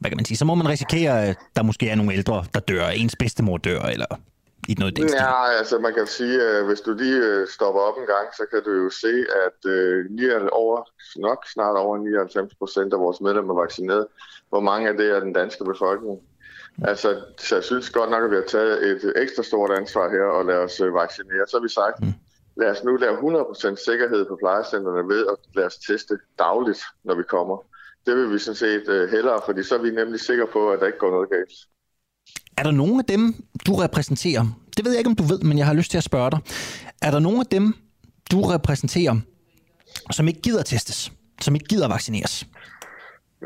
hvad 0.00 0.10
kan 0.10 0.16
man 0.16 0.24
sige, 0.24 0.36
så 0.36 0.44
må 0.44 0.54
man 0.54 0.68
risikere, 0.68 1.24
at 1.26 1.36
der 1.56 1.62
måske 1.62 1.88
er 1.88 1.94
nogle 1.94 2.12
ældre, 2.12 2.44
der 2.54 2.60
dør, 2.60 2.86
ens 2.86 3.16
bedstemor 3.16 3.56
dør, 3.56 3.80
eller 3.80 4.06
i 4.68 4.74
noget 4.78 4.96
den 4.96 5.08
Ja, 5.08 5.50
altså 5.58 5.78
man 5.78 5.94
kan 5.94 6.06
sige, 6.06 6.42
at 6.42 6.66
hvis 6.66 6.80
du 6.80 6.92
lige 6.92 7.22
øh, 7.24 7.48
stopper 7.48 7.80
op 7.80 7.98
en 7.98 8.06
gang, 8.06 8.26
så 8.36 8.44
kan 8.50 8.62
du 8.62 8.72
jo 8.82 8.90
se, 8.90 9.14
at 9.46 9.70
øh, 9.70 10.48
over, 10.52 10.82
nok 11.16 11.46
snart 11.54 11.76
over 11.76 11.98
99 11.98 12.54
procent 12.54 12.92
af 12.92 13.00
vores 13.00 13.20
medlemmer 13.20 13.54
er 13.54 13.60
vaccineret. 13.60 14.06
Hvor 14.48 14.60
mange 14.60 14.88
af 14.88 14.96
det 14.96 15.10
er 15.10 15.20
den 15.20 15.32
danske 15.32 15.64
befolkning? 15.64 16.20
Altså, 16.84 17.20
så 17.38 17.54
jeg 17.54 17.64
synes 17.64 17.90
godt 17.90 18.10
nok, 18.10 18.24
at 18.24 18.30
vi 18.30 18.36
har 18.36 18.48
taget 18.48 18.86
et 18.90 19.12
ekstra 19.16 19.42
stort 19.42 19.70
ansvar 19.70 20.10
her 20.10 20.22
og 20.22 20.44
lade 20.44 20.58
os 20.58 20.80
øh, 20.80 20.94
vaccinere. 20.94 21.46
Så 21.48 21.56
har 21.56 21.62
vi 21.62 21.68
sagt, 21.68 22.00
mm. 22.00 22.12
lad 22.56 22.70
os 22.70 22.84
nu 22.84 22.96
lave 22.96 23.16
100% 23.16 23.84
sikkerhed 23.84 24.24
på 24.24 24.36
plejecentrene 24.36 25.08
ved 25.08 25.26
at 25.26 25.36
lade 25.54 25.66
os 25.66 25.76
teste 25.76 26.18
dagligt, 26.38 26.82
når 27.04 27.14
vi 27.14 27.22
kommer. 27.22 27.56
Det 28.06 28.16
vil 28.16 28.32
vi 28.32 28.38
sådan 28.38 28.56
set 28.56 28.88
uh, 28.88 29.10
hellere, 29.10 29.40
fordi 29.46 29.62
så 29.62 29.74
er 29.74 29.82
vi 29.82 29.90
nemlig 29.90 30.20
sikre 30.20 30.46
på, 30.46 30.70
at 30.70 30.80
der 30.80 30.86
ikke 30.86 30.98
går 30.98 31.10
noget 31.10 31.30
galt. 31.30 31.52
Er 32.56 32.62
der 32.62 32.70
nogen 32.70 32.98
af 32.98 33.04
dem, 33.04 33.44
du 33.66 33.74
repræsenterer? 33.74 34.46
Det 34.76 34.84
ved 34.84 34.92
jeg 34.92 34.98
ikke, 34.98 35.10
om 35.10 35.16
du 35.16 35.22
ved, 35.22 35.38
men 35.38 35.58
jeg 35.58 35.66
har 35.66 35.74
lyst 35.74 35.90
til 35.90 35.98
at 35.98 36.04
spørge 36.04 36.30
dig. 36.30 36.38
Er 37.02 37.10
der 37.10 37.18
nogen 37.18 37.40
af 37.40 37.46
dem, 37.46 37.74
du 38.30 38.42
repræsenterer, 38.42 39.16
som 40.10 40.28
ikke 40.28 40.40
gider 40.42 40.62
testes? 40.62 41.12
Som 41.40 41.54
ikke 41.54 41.66
gider 41.66 41.88
vaccineres? 41.88 42.46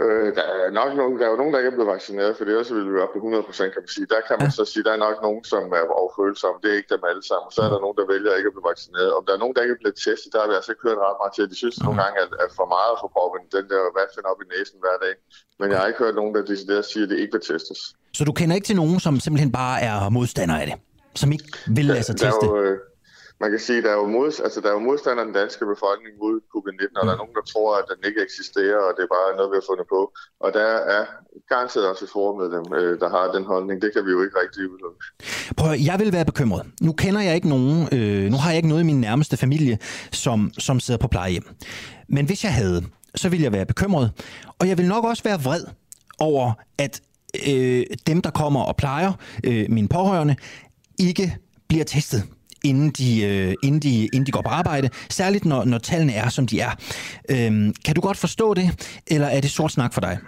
Øh, 0.02 0.28
der 0.36 0.44
er 0.54 0.70
nok 0.80 0.90
nogen, 1.00 1.14
der 1.18 1.24
er 1.26 1.32
jo 1.34 1.40
nogen, 1.40 1.52
der 1.52 1.60
ikke 1.60 1.72
er 1.72 1.78
blevet 1.78 1.94
vaccineret, 1.96 2.36
for 2.36 2.44
det 2.44 2.60
også 2.60 2.72
vil 2.74 2.92
vi 2.92 2.98
op 3.04 3.12
på 3.14 3.18
100 3.18 3.42
procent, 3.48 3.70
kan 3.72 3.82
man 3.84 3.94
sige. 3.96 4.06
Der 4.14 4.20
kan 4.28 4.36
man 4.42 4.50
så 4.58 4.62
sige, 4.72 4.84
der 4.86 4.92
er 4.96 5.02
nok 5.06 5.16
nogen, 5.26 5.42
som 5.52 5.62
er 5.78 5.84
overfølsomme. 6.00 6.58
Det 6.62 6.68
er 6.70 6.76
ikke 6.80 6.92
dem 6.94 7.04
alle 7.10 7.24
sammen. 7.30 7.48
Så 7.56 7.60
er 7.66 7.70
der 7.74 7.80
nogen, 7.84 7.96
der 8.00 8.06
vælger 8.12 8.32
ikke 8.38 8.50
at 8.50 8.56
blive 8.56 8.70
vaccineret. 8.72 9.10
Om 9.18 9.22
der 9.26 9.32
er 9.34 9.40
nogen, 9.42 9.54
der 9.54 9.62
ikke 9.64 9.76
er 9.78 9.82
blevet 9.82 9.98
testet, 10.06 10.30
der 10.32 10.38
har 10.42 10.48
vi 10.50 10.54
altså 10.58 10.70
ikke 10.72 10.84
hørt 10.88 11.00
ret 11.06 11.18
meget 11.20 11.32
til. 11.36 11.42
De 11.52 11.58
synes 11.62 11.76
nogle 11.86 11.98
gange, 12.02 12.16
at, 12.24 12.30
at 12.44 12.50
for 12.58 12.66
meget 12.76 12.94
for 13.02 13.08
proppen, 13.16 13.42
den 13.56 13.66
der 13.72 13.80
vatfind 13.98 14.26
op 14.32 14.40
i 14.44 14.46
næsen 14.54 14.78
hver 14.84 14.96
dag. 15.04 15.14
Men 15.60 15.66
jeg 15.72 15.78
har 15.80 15.86
ikke 15.90 16.02
hørt 16.04 16.16
nogen, 16.20 16.32
der 16.36 16.40
decideret 16.52 16.84
siger, 16.92 17.04
at 17.06 17.10
det 17.12 17.18
ikke 17.22 17.34
vil 17.36 17.44
testes. 17.52 17.80
Så 18.18 18.22
du 18.28 18.32
kender 18.38 18.54
ikke 18.58 18.68
til 18.70 18.78
nogen, 18.82 18.98
som 19.06 19.12
simpelthen 19.24 19.52
bare 19.62 19.76
er 19.88 19.96
modstander 20.16 20.56
af 20.62 20.66
det? 20.70 20.76
Som 21.22 21.28
ikke 21.36 21.48
vil 21.76 21.86
lade 21.92 22.04
sig 22.08 22.16
teste? 22.24 22.46
Der 22.46 22.52
er 22.52 22.56
jo, 22.56 22.68
øh, 22.68 22.78
man 23.42 23.50
kan 23.50 23.60
sige, 23.66 23.78
at 23.78 23.84
der 23.84 23.92
er 23.96 24.00
jo, 24.02 24.06
mod, 24.16 24.28
altså, 24.46 24.58
der 24.60 24.68
er 24.68 24.76
jo 24.78 24.86
modstander 24.88 25.22
af 25.22 25.26
den 25.30 25.36
danske 25.42 25.64
befolkning 25.72 26.14
mod 26.24 26.34
covid-19, 26.52 26.94
og 27.00 27.04
der 27.06 27.12
er 27.12 27.20
nogen, 27.22 27.36
der 27.38 27.44
tror, 27.52 27.70
at 27.80 27.86
den 27.90 28.00
ikke 28.08 28.20
eksisterer, 28.26 28.80
og 28.86 28.92
det 28.96 29.02
er 29.06 29.12
bare 29.18 29.36
noget, 29.38 29.50
vi 29.52 29.56
har 29.60 29.66
fundet 29.70 29.86
på. 29.96 30.00
Og 30.44 30.48
der 30.58 30.70
er 30.96 31.02
garanteret 31.52 31.84
også 31.92 32.04
et 32.04 32.12
formedlem, 32.16 32.66
øh, 32.78 32.92
der 33.02 33.08
har 33.16 33.24
den 33.36 33.44
holdning. 33.52 33.76
Det 33.84 33.90
kan 33.94 34.02
vi 34.06 34.10
jo 34.16 34.20
ikke 34.24 34.36
rigtig 34.42 34.60
udelukke. 34.72 35.00
Prøv 35.56 35.70
jeg 35.90 35.96
vil 36.02 36.12
være 36.12 36.26
bekymret. 36.32 36.62
Nu 36.86 36.92
kender 36.92 37.20
jeg 37.28 37.34
ikke 37.34 37.48
nogen, 37.48 37.76
øh, 37.96 38.24
nu 38.32 38.36
har 38.42 38.50
jeg 38.50 38.56
ikke 38.56 38.68
noget 38.72 38.82
i 38.82 38.90
min 38.92 39.00
nærmeste 39.00 39.36
familie, 39.36 39.78
som, 40.12 40.38
som 40.58 40.80
sidder 40.80 41.00
på 41.04 41.08
plejehjem. 41.08 41.46
Men 42.08 42.26
hvis 42.26 42.44
jeg 42.44 42.54
havde, 42.54 42.80
så 43.14 43.28
ville 43.28 43.44
jeg 43.44 43.52
være 43.52 43.66
bekymret. 43.66 44.06
Og 44.58 44.68
jeg 44.68 44.78
vil 44.78 44.88
nok 44.88 45.04
også 45.04 45.22
være 45.22 45.38
vred 45.42 45.64
over, 46.18 46.52
at 46.78 47.00
øh, 47.48 47.86
dem, 48.06 48.22
der 48.22 48.30
kommer 48.30 48.62
og 48.62 48.76
plejer, 48.76 49.12
øh, 49.44 49.66
mine 49.68 49.88
pårørende, 49.88 50.36
ikke 50.98 51.36
bliver 51.68 51.84
testet 51.84 52.22
inden 52.64 52.90
de, 52.90 53.22
øh, 53.22 53.54
inden 53.62 53.80
de, 53.80 54.04
inden 54.04 54.26
de 54.26 54.32
går 54.32 54.42
på 54.42 54.48
arbejde, 54.48 54.90
særligt 55.10 55.44
når, 55.44 55.64
når 55.64 55.78
tallene 55.78 56.12
er, 56.12 56.28
som 56.28 56.46
de 56.46 56.60
er. 56.60 56.70
Øhm, 57.30 57.74
kan 57.84 57.94
du 57.94 58.00
godt 58.00 58.16
forstå 58.16 58.54
det, 58.54 58.68
eller 59.06 59.26
er 59.26 59.40
det 59.40 59.50
sort 59.50 59.72
snak 59.72 59.94
for 59.94 60.00
dig? 60.00 60.18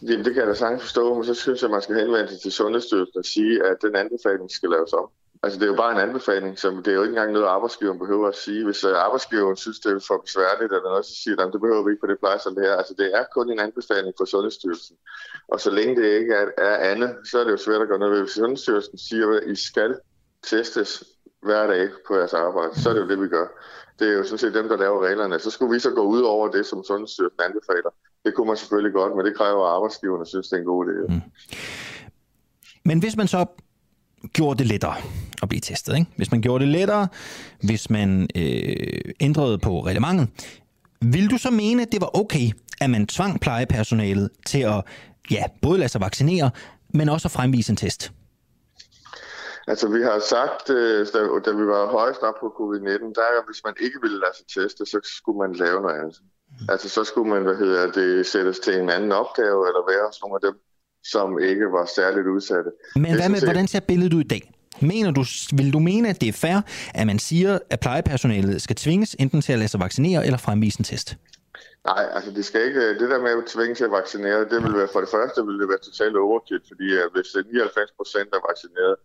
Det, 0.00 0.24
det 0.24 0.34
kan 0.34 0.40
jeg 0.42 0.46
da 0.46 0.54
sagtens 0.54 0.82
forstå, 0.82 1.14
men 1.14 1.24
så 1.24 1.34
synes 1.34 1.62
jeg, 1.62 1.68
at 1.68 1.72
man 1.76 1.82
skal 1.82 1.96
henvende 1.96 2.28
sig 2.28 2.40
til 2.40 2.52
Sundhedsstyrelsen 2.52 3.18
og 3.18 3.24
sige, 3.24 3.54
at 3.70 3.76
den 3.82 3.96
anbefaling 3.96 4.50
skal 4.50 4.70
laves 4.70 4.92
om. 4.92 5.08
Altså, 5.42 5.58
det 5.58 5.64
er 5.64 5.72
jo 5.74 5.82
bare 5.84 5.92
en 5.92 6.08
anbefaling, 6.08 6.58
så 6.58 6.68
det 6.84 6.88
er 6.88 6.98
jo 6.98 7.02
ikke 7.02 7.14
engang 7.16 7.32
noget, 7.32 7.46
arbejdsgiveren 7.46 7.98
behøver 7.98 8.28
at 8.28 8.36
sige. 8.36 8.64
Hvis 8.64 8.84
øh, 8.84 8.94
arbejdsgiveren 9.06 9.56
synes, 9.56 9.80
det 9.80 9.92
er 9.92 10.00
for 10.08 10.18
besværligt 10.26 10.72
eller 10.72 10.88
noget, 10.90 11.06
så 11.06 11.14
siger 11.22 11.36
de, 11.36 11.52
det 11.52 11.60
behøver 11.60 11.84
vi 11.84 11.90
ikke 11.90 12.00
på 12.00 12.10
det 12.10 12.18
plejecenter 12.18 12.62
her. 12.62 12.74
Altså, 12.80 12.94
det 12.98 13.08
er 13.18 13.24
kun 13.34 13.52
en 13.52 13.60
anbefaling 13.66 14.14
fra 14.18 14.26
Sundhedsstyrelsen. 14.26 14.96
Og 15.52 15.60
så 15.60 15.70
længe 15.70 15.96
det 16.00 16.08
ikke 16.20 16.34
er, 16.34 16.46
er 16.58 16.76
andet, 16.90 17.10
så 17.30 17.34
er 17.40 17.44
det 17.44 17.52
jo 17.52 17.64
svært 17.66 17.82
at 17.82 17.88
gøre 17.88 17.98
noget 17.98 18.14
ved. 18.14 18.20
Hvis 18.20 18.32
Sundhedsstyrelsen 18.32 18.98
siger, 18.98 19.26
at 19.36 19.44
I 19.52 19.54
skal 19.68 19.94
testes 20.42 21.04
hver 21.42 21.66
dag 21.66 21.88
på 22.06 22.16
jeres 22.16 22.34
arbejde, 22.34 22.80
så 22.80 22.90
er 22.90 22.94
det 22.94 23.00
jo 23.00 23.08
det, 23.08 23.20
vi 23.20 23.28
gør. 23.28 23.46
Det 23.98 24.08
er 24.08 24.12
jo 24.12 24.24
sådan 24.24 24.38
set 24.38 24.54
dem, 24.54 24.68
der 24.68 24.76
laver 24.76 25.06
reglerne. 25.06 25.38
Så 25.38 25.50
skulle 25.50 25.72
vi 25.74 25.78
så 25.78 25.90
gå 25.90 26.02
ud 26.02 26.22
over 26.22 26.48
det, 26.48 26.66
som 26.66 26.84
Sundhedsstyrelsen 26.84 27.40
anbefaler. 27.40 27.90
Det 28.24 28.34
kunne 28.34 28.46
man 28.46 28.56
selvfølgelig 28.56 28.92
godt, 28.92 29.16
men 29.16 29.26
det 29.26 29.36
kræver, 29.36 29.66
at 29.66 29.74
arbejdsgiverne 29.74 30.26
synes, 30.26 30.48
det 30.48 30.56
er 30.56 30.60
en 30.60 30.66
god 30.66 30.86
idé. 30.86 31.14
Mm. 31.14 31.20
Men 32.84 32.98
hvis 32.98 33.16
man 33.16 33.28
så 33.28 33.46
gjorde 34.32 34.58
det 34.58 34.66
lettere 34.66 34.94
at 35.42 35.48
blive 35.48 35.60
testet, 35.60 35.94
ikke? 35.94 36.10
hvis 36.16 36.30
man 36.30 36.40
gjorde 36.40 36.64
det 36.64 36.72
lettere, 36.72 37.08
hvis 37.62 37.90
man 37.90 38.28
øh, 38.34 39.12
ændrede 39.20 39.58
på 39.58 39.80
reglementet, 39.80 40.28
vil 41.00 41.30
du 41.30 41.38
så 41.38 41.50
mene, 41.50 41.82
at 41.82 41.92
det 41.92 42.00
var 42.00 42.18
okay, 42.20 42.50
at 42.80 42.90
man 42.90 43.06
tvang 43.06 43.40
plejepersonalet 43.40 44.30
til 44.46 44.58
at 44.58 44.84
ja, 45.30 45.44
både 45.62 45.78
lade 45.78 45.88
sig 45.88 46.00
vaccinere, 46.00 46.50
men 46.94 47.08
også 47.08 47.28
at 47.28 47.32
fremvise 47.32 47.70
en 47.70 47.76
test? 47.76 48.12
Altså, 49.68 49.88
vi 49.88 50.02
har 50.02 50.18
sagt, 50.34 50.70
øh, 50.70 51.06
da, 51.14 51.18
da 51.46 51.50
vi 51.60 51.64
var 51.74 51.82
højst 51.98 52.22
op 52.28 52.34
på 52.40 52.48
covid-19, 52.58 53.04
der 53.18 53.26
er, 53.34 53.46
hvis 53.48 53.60
man 53.64 53.74
ikke 53.80 53.98
ville 54.02 54.18
lade 54.24 54.34
sig 54.38 54.46
teste, 54.56 54.86
så 54.92 54.98
skulle 55.18 55.38
man 55.44 55.52
lave 55.52 55.82
noget 55.82 55.96
andet. 56.00 56.16
Mm. 56.20 56.66
Altså, 56.72 56.88
så 56.88 57.04
skulle 57.04 57.30
man, 57.34 57.42
hvad 57.42 57.56
hedder 57.56 57.92
det, 57.92 58.26
sættes 58.26 58.58
til 58.58 58.74
en 58.78 58.90
anden 58.90 59.12
opgave, 59.12 59.60
eller 59.68 59.82
være 59.92 60.06
hos 60.06 60.18
nogle 60.22 60.34
af 60.38 60.42
dem, 60.48 60.56
som 61.12 61.38
ikke 61.50 61.66
var 61.76 61.84
særligt 61.98 62.26
udsatte. 62.26 62.70
Men 62.96 63.14
hvad 63.14 63.28
med, 63.28 63.40
hvordan 63.44 63.68
ser 63.68 63.80
billedet 63.80 64.14
ud 64.14 64.20
i 64.20 64.32
dag? 64.34 64.52
Mener 64.80 65.10
du, 65.10 65.24
vil 65.58 65.72
du 65.72 65.78
mene, 65.78 66.08
at 66.08 66.20
det 66.20 66.28
er 66.28 66.32
fair, 66.32 66.58
at 66.94 67.06
man 67.06 67.18
siger, 67.18 67.58
at 67.70 67.80
plejepersonalet 67.80 68.62
skal 68.62 68.76
tvinges 68.76 69.16
enten 69.18 69.40
til 69.40 69.52
at 69.52 69.58
lade 69.58 69.68
sig 69.68 69.80
vaccinere 69.80 70.26
eller 70.26 70.38
fremvise 70.38 70.80
en 70.80 70.84
test? 70.84 71.16
Nej, 71.84 72.04
altså 72.16 72.30
det 72.30 72.44
skal 72.44 72.60
ikke, 72.68 72.98
det 73.00 73.10
der 73.10 73.20
med 73.26 73.30
at 73.30 73.44
tvinge 73.54 73.74
til 73.74 73.84
at 73.84 73.90
vaccinere, 73.90 74.40
det 74.52 74.58
vil 74.64 74.74
være 74.80 74.88
for 74.92 75.00
det 75.00 75.10
første 75.16 75.46
vil 75.46 75.58
det 75.60 75.68
være 75.68 75.82
totalt 75.88 76.16
overkill, 76.16 76.62
fordi 76.70 76.88
hvis 77.14 77.28
99 77.52 77.90
procent 77.98 78.28
er 78.38 78.42
vaccineret, 78.50 78.96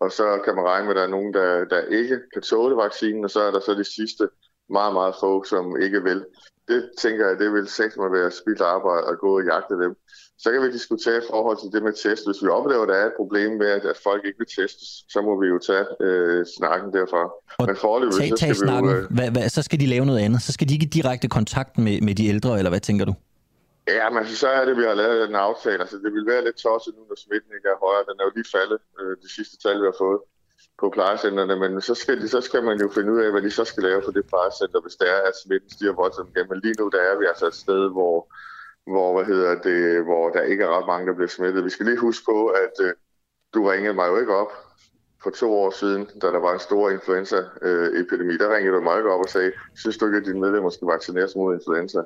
og 0.00 0.12
så 0.12 0.40
kan 0.44 0.54
man 0.54 0.64
regne 0.64 0.86
med, 0.86 0.94
at 0.94 1.00
der 1.00 1.06
er 1.06 1.16
nogen, 1.16 1.34
der, 1.34 1.64
der 1.64 1.80
ikke 1.80 2.16
kan 2.32 2.42
tåle 2.42 2.76
vaccinen, 2.76 3.24
og 3.24 3.30
så 3.30 3.40
er 3.40 3.50
der 3.50 3.60
så 3.60 3.74
de 3.74 3.84
sidste 3.84 4.28
meget, 4.70 4.92
meget 4.92 5.14
få, 5.20 5.44
som 5.44 5.64
ikke 5.80 6.02
vil. 6.02 6.24
Det 6.68 6.90
tænker 6.98 7.28
jeg, 7.28 7.38
det 7.38 7.52
vil 7.52 7.68
sætte 7.68 8.00
mig 8.00 8.12
være 8.12 8.30
spildt 8.30 8.60
arbejde 8.60 9.06
at 9.12 9.18
gå 9.18 9.30
og 9.38 9.44
jagte 9.44 9.74
dem. 9.82 9.92
Så 10.42 10.52
kan 10.52 10.62
vi 10.62 10.72
diskutere 10.72 11.18
i 11.18 11.26
forhold 11.30 11.56
til 11.62 11.68
det 11.74 11.82
med 11.82 11.94
test. 12.02 12.22
Hvis 12.28 12.42
vi 12.44 12.48
oplever, 12.48 12.82
at 12.82 12.88
der 12.88 12.94
er 12.94 13.06
et 13.06 13.18
problem 13.22 13.50
med, 13.62 13.66
at 13.66 13.96
folk 14.08 14.22
ikke 14.28 14.38
vil 14.42 14.50
testes, 14.58 14.88
så 15.12 15.18
må 15.26 15.32
vi 15.40 15.46
jo 15.52 15.58
tage 15.68 15.86
øh, 16.06 16.46
snakken 16.56 16.88
derfra. 16.92 17.22
Og 17.58 17.66
men 17.66 17.76
foreløbig, 17.76 18.18
tag, 18.18 18.28
så 18.28 18.36
skal 18.36 18.56
snakken. 18.56 18.90
vi 18.90 18.94
jo... 18.96 19.00
Øh... 19.00 19.16
Hvad, 19.16 19.30
hvad, 19.30 19.48
så 19.48 19.62
skal 19.62 19.80
de 19.80 19.86
lave 19.86 20.06
noget 20.06 20.20
andet. 20.20 20.42
Så 20.42 20.52
skal 20.52 20.68
de 20.68 20.74
ikke 20.74 20.86
i 20.90 20.94
direkte 20.98 21.28
kontakt 21.28 21.78
med, 21.78 22.00
med 22.00 22.14
de 22.14 22.26
ældre, 22.26 22.58
eller 22.58 22.70
hvad 22.70 22.80
tænker 22.80 23.04
du? 23.04 23.14
Ja, 23.88 24.10
men 24.10 24.18
altså, 24.18 24.36
så 24.36 24.48
er 24.48 24.64
det, 24.64 24.76
vi 24.76 24.82
har 24.82 24.94
lavet 24.94 25.28
en 25.28 25.34
aftale. 25.34 25.80
Altså, 25.80 25.96
det 25.96 26.12
vil 26.12 26.26
være 26.26 26.44
lidt 26.44 26.56
tosset 26.56 26.94
nu, 26.96 27.02
når 27.08 27.18
smitten 27.24 27.52
ikke 27.56 27.68
er 27.68 27.84
højere. 27.86 28.04
Den 28.08 28.20
er 28.20 28.24
jo 28.24 28.32
lige 28.34 28.52
faldet, 28.56 28.80
øh, 29.00 29.16
de 29.22 29.34
sidste 29.36 29.56
tal, 29.62 29.80
vi 29.80 29.86
har 29.90 29.98
fået 29.98 30.20
på 30.80 30.90
plejecentrene, 30.90 31.56
men 31.56 31.80
så 31.80 31.94
skal, 31.94 32.20
de, 32.22 32.28
så 32.28 32.40
skal 32.40 32.62
man 32.64 32.80
jo 32.80 32.88
finde 32.88 33.12
ud 33.12 33.20
af, 33.24 33.30
hvad 33.30 33.42
de 33.42 33.50
så 33.50 33.64
skal 33.64 33.82
lave 33.82 34.02
på 34.02 34.10
det 34.10 34.26
plejecenter, 34.26 34.80
hvis 34.80 34.96
det 35.00 35.08
er, 35.16 35.20
at 35.28 35.36
smitten 35.44 35.70
stiger 35.70 35.92
voldsomt 35.92 36.30
igen. 36.36 36.48
Men 36.48 36.60
lige 36.64 36.74
nu 36.80 36.88
der 36.88 37.00
er 37.00 37.18
vi 37.18 37.24
altså 37.26 37.46
et 37.46 37.54
sted, 37.54 37.82
hvor, 37.96 38.16
hvor, 38.92 39.08
hvad 39.16 39.24
hedder 39.32 39.52
det, 39.68 40.04
hvor 40.04 40.30
der 40.30 40.42
ikke 40.42 40.64
er 40.64 40.72
ret 40.76 40.86
mange, 40.86 41.06
der 41.06 41.14
bliver 41.14 41.28
smittet. 41.28 41.64
Vi 41.64 41.70
skal 41.70 41.86
lige 41.86 42.06
huske 42.08 42.24
på, 42.24 42.46
at 42.46 42.74
øh, 42.86 42.92
du 43.54 43.60
ringede 43.72 43.94
mig 43.94 44.08
jo 44.08 44.16
ikke 44.18 44.34
op 44.34 44.52
for 45.22 45.30
to 45.30 45.48
år 45.62 45.70
siden, 45.70 46.02
da 46.22 46.26
der 46.26 46.38
var 46.38 46.52
en 46.52 46.66
stor 46.68 46.90
influenza-epidemi. 46.90 48.32
Øh, 48.32 48.38
der 48.38 48.54
ringede 48.54 48.74
du 48.76 48.80
mig 48.80 48.96
ikke 48.98 49.12
op 49.12 49.20
og 49.20 49.28
sagde, 49.28 49.52
synes 49.74 49.98
du 49.98 50.06
ikke, 50.06 50.18
at 50.18 50.24
dine 50.24 50.40
medlemmer 50.40 50.70
skal 50.70 50.88
vaccineres 50.88 51.36
mod 51.36 51.54
influenza? 51.54 52.02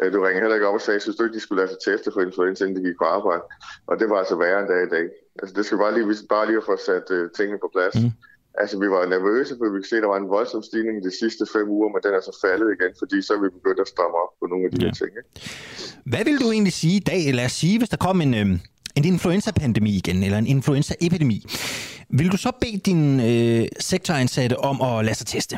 Øh, 0.00 0.12
du 0.12 0.18
ringede 0.20 0.42
heller 0.44 0.58
ikke 0.58 0.68
op 0.70 0.78
og 0.80 0.84
sagde, 0.86 1.00
synes 1.00 1.16
du 1.16 1.22
ikke, 1.24 1.36
de 1.38 1.44
skulle 1.44 1.60
lade 1.62 1.70
sig 1.72 1.80
teste 1.88 2.08
for 2.14 2.20
influenza, 2.28 2.60
inden 2.64 2.76
de 2.78 2.88
gik 2.88 2.98
på 3.02 3.08
arbejde? 3.16 3.42
Og 3.90 3.94
det 4.00 4.06
var 4.10 4.18
altså 4.22 4.36
værre 4.42 4.60
end 4.60 4.68
dag 4.74 4.82
i 4.88 4.90
dag. 4.96 5.06
Altså, 5.40 5.52
det 5.56 5.62
skal 5.66 5.78
bare 5.84 5.94
lige, 5.96 6.06
bare 6.34 6.46
lige 6.48 6.60
at 6.62 6.66
få 6.70 6.74
sat 6.88 7.06
uh, 7.16 7.24
tingene 7.36 7.58
på 7.64 7.68
plads. 7.74 7.94
Mm. 8.02 8.12
Altså, 8.60 8.74
vi 8.82 8.88
var 8.94 9.00
nervøse, 9.16 9.52
for 9.58 9.64
vi 9.64 9.70
kunne 9.70 9.90
se, 9.92 9.96
at 10.00 10.04
der 10.04 10.12
var 10.14 10.20
en 10.24 10.30
voldsom 10.36 10.62
stigning 10.70 10.96
de 11.08 11.12
sidste 11.22 11.44
fem 11.54 11.66
uger, 11.76 11.88
men 11.92 12.00
den 12.04 12.12
er 12.18 12.22
så 12.28 12.34
faldet 12.44 12.68
igen, 12.76 12.92
fordi 13.00 13.16
så 13.26 13.30
er 13.36 13.40
vi 13.44 13.48
begyndt 13.58 13.80
at 13.84 13.88
stramme 13.94 14.16
op 14.22 14.32
på 14.40 14.44
nogle 14.50 14.64
af 14.66 14.70
de 14.72 14.78
ja. 14.80 14.86
her 14.86 14.94
ting. 15.00 15.12
Ikke? 15.20 15.30
Hvad 16.10 16.22
vil 16.28 16.36
du 16.42 16.48
egentlig 16.56 16.76
sige 16.82 16.96
i 17.02 17.04
dag? 17.10 17.20
Lad 17.38 17.46
os 17.50 17.56
sige, 17.62 17.76
hvis 17.78 17.90
der 17.94 18.00
kom 18.06 18.20
en, 18.26 18.34
øh, 18.40 18.48
en 18.98 19.04
influenza-pandemi 19.14 19.92
igen, 20.02 20.18
eller 20.26 20.38
en 20.38 20.46
influenza-epidemi. 20.56 21.38
Vil 22.18 22.28
du 22.32 22.36
så 22.36 22.50
bede 22.60 22.78
din 22.88 23.02
øh, 23.30 23.68
sektoransatte 23.80 24.56
om 24.70 24.76
at 24.88 25.04
lade 25.04 25.16
sig 25.20 25.26
teste? 25.26 25.56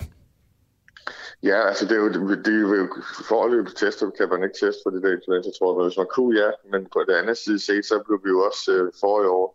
Ja, 1.43 1.59
altså 1.69 1.85
det 1.89 1.95
er 1.97 2.03
jo, 2.05 2.09
det 2.45 2.55
er 2.55 2.61
jo 2.61 2.89
forløbet 3.33 3.73
tester, 3.77 4.11
kan 4.19 4.29
man 4.33 4.43
ikke 4.47 4.59
teste 4.63 4.81
for 4.85 4.91
det 4.91 5.03
der 5.03 5.17
influenza, 5.19 5.51
tror 5.59 5.69
jeg. 5.71 5.87
Hvis 5.87 6.01
man 6.03 6.11
kunne, 6.17 6.33
ja, 6.43 6.51
men 6.73 6.81
på 6.95 6.99
det 7.09 7.15
andet 7.21 7.37
side 7.45 7.61
set, 7.67 7.85
så 7.91 7.97
blev 8.07 8.19
vi 8.25 8.31
jo 8.35 8.41
også 8.49 8.65
øh, 8.77 8.85
forrige 9.05 9.31
år 9.39 9.47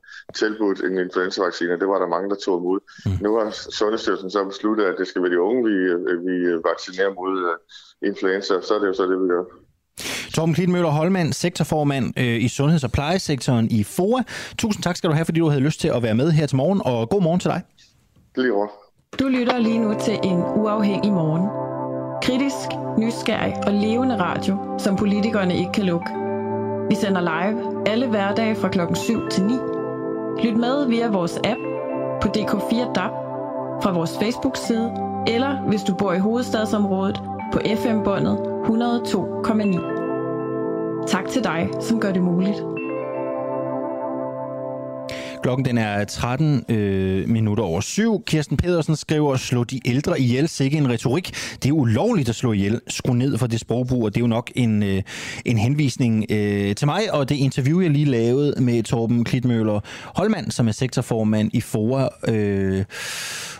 tilbudt 0.42 0.80
en 0.88 0.96
influenza-vaccine, 1.06 1.80
det 1.82 1.88
var 1.94 2.00
der 2.00 2.13
mange, 2.15 2.30
der 2.32 2.39
tog 2.46 2.56
imod. 2.62 2.80
Mm. 3.06 3.18
Nu 3.25 3.30
har 3.38 3.48
Sundhedsstyrelsen 3.80 4.30
så 4.32 4.42
besluttet, 4.51 4.84
at 4.92 4.96
det 5.00 5.08
skal 5.08 5.22
være 5.24 5.32
de 5.36 5.42
unge, 5.50 5.62
vi, 5.70 5.75
øh, 6.12 6.20
vi 6.27 6.36
vaccinerer 6.70 7.12
mod 7.20 7.34
uh, 7.50 7.56
influenza, 8.10 8.54
så 8.68 8.72
er 8.75 8.80
det 8.80 8.88
jo 8.92 8.96
så 9.00 9.04
det, 9.12 9.18
vi 9.24 9.27
gør. 9.34 9.44
Torben 10.36 10.54
Klitmøller 10.56 10.89
Holmand, 10.89 11.34
sektorformand 11.34 12.06
øh, 12.18 12.44
i 12.46 12.48
sundheds- 12.48 12.84
og 12.84 12.92
plejesektoren 12.92 13.68
i 13.72 13.84
FOA. 13.84 14.22
Tusind 14.58 14.84
tak 14.84 14.96
skal 14.98 15.10
du 15.10 15.15
have, 15.15 15.25
fordi 15.25 15.39
du 15.39 15.50
havde 15.50 15.63
lyst 15.63 15.80
til 15.80 15.88
at 15.88 16.04
være 16.04 16.15
med 16.15 16.32
her 16.32 16.46
til 16.48 16.58
morgen, 16.58 16.82
og 16.86 17.10
god 17.10 17.22
morgen 17.22 17.39
til 17.39 17.50
dig. 17.50 17.62
Lige 18.36 18.54
over. 18.54 18.68
Du 19.20 19.27
lytter 19.27 19.58
lige 19.60 19.80
nu 19.80 19.96
til 20.00 20.20
en 20.24 20.39
uafhængig 20.62 21.13
morgen. 21.13 21.64
Kritisk, 22.25 22.70
nysgerrig 22.98 23.53
og 23.67 23.74
levende 23.74 24.20
radio, 24.20 24.58
som 24.77 24.96
politikerne 24.96 25.55
ikke 25.55 25.72
kan 25.72 25.86
lukke. 25.86 26.05
Vi 26.89 26.96
sender 26.96 27.22
live 27.22 27.88
alle 27.88 28.08
hverdage 28.08 28.55
fra 28.55 28.70
klokken 28.70 28.96
7 28.96 29.29
til 29.29 29.46
9. 29.46 29.53
Lyt 30.44 30.58
med 30.58 30.88
via 30.88 31.08
vores 31.08 31.38
app 31.38 31.60
på 32.22 32.27
DK4 32.27 32.94
DAB, 32.94 33.12
fra 33.84 33.91
vores 33.91 34.17
Facebook-side, 34.17 34.91
eller 35.27 35.62
hvis 35.62 35.84
du 35.84 35.96
bor 35.96 36.13
i 36.13 36.20
hovedstadsområdet 36.20 37.22
på 37.53 37.60
FM-båndet 37.75 38.38
102,9. 38.38 41.05
Tak 41.08 41.27
til 41.27 41.44
dig, 41.44 41.70
som 41.82 42.00
gør 42.00 42.12
det 42.12 42.22
muligt. 42.22 42.63
Klokken 45.45 45.65
den 45.65 45.77
er 45.77 46.03
13 46.03 46.65
øh, 46.69 47.29
minutter 47.29 47.63
over 47.63 47.81
syv. 47.81 48.23
Kirsten 48.23 48.57
Pedersen 48.57 48.95
skriver, 48.95 49.35
slå 49.35 49.63
de 49.63 49.79
ældre 49.85 50.19
ihjel, 50.21 50.47
sikke 50.47 50.77
en 50.77 50.89
retorik. 50.89 51.31
Det 51.63 51.69
er 51.69 51.73
ulovligt 51.73 52.29
at 52.29 52.35
slå 52.35 52.51
ihjel. 52.51 52.81
Skru 52.87 53.13
ned 53.13 53.37
for 53.37 53.47
det 53.47 53.59
sprogbrug, 53.59 54.03
og 54.03 54.15
det 54.15 54.21
er 54.21 54.21
jo 54.21 54.27
nok 54.27 54.51
en, 54.55 54.83
øh, 54.83 55.01
en 55.45 55.57
henvisning 55.57 56.25
øh, 56.29 56.75
til 56.75 56.87
mig, 56.87 57.13
og 57.13 57.29
det 57.29 57.35
interview, 57.35 57.81
jeg 57.81 57.89
lige 57.89 58.05
lavede 58.05 58.61
med 58.61 58.83
Torben 58.83 59.23
Klitmøller 59.23 59.79
Holmand, 60.15 60.51
som 60.51 60.67
er 60.67 60.71
sektorformand 60.71 61.49
i 61.53 61.61
FOA. 61.61 62.07
Øh, 62.27 62.85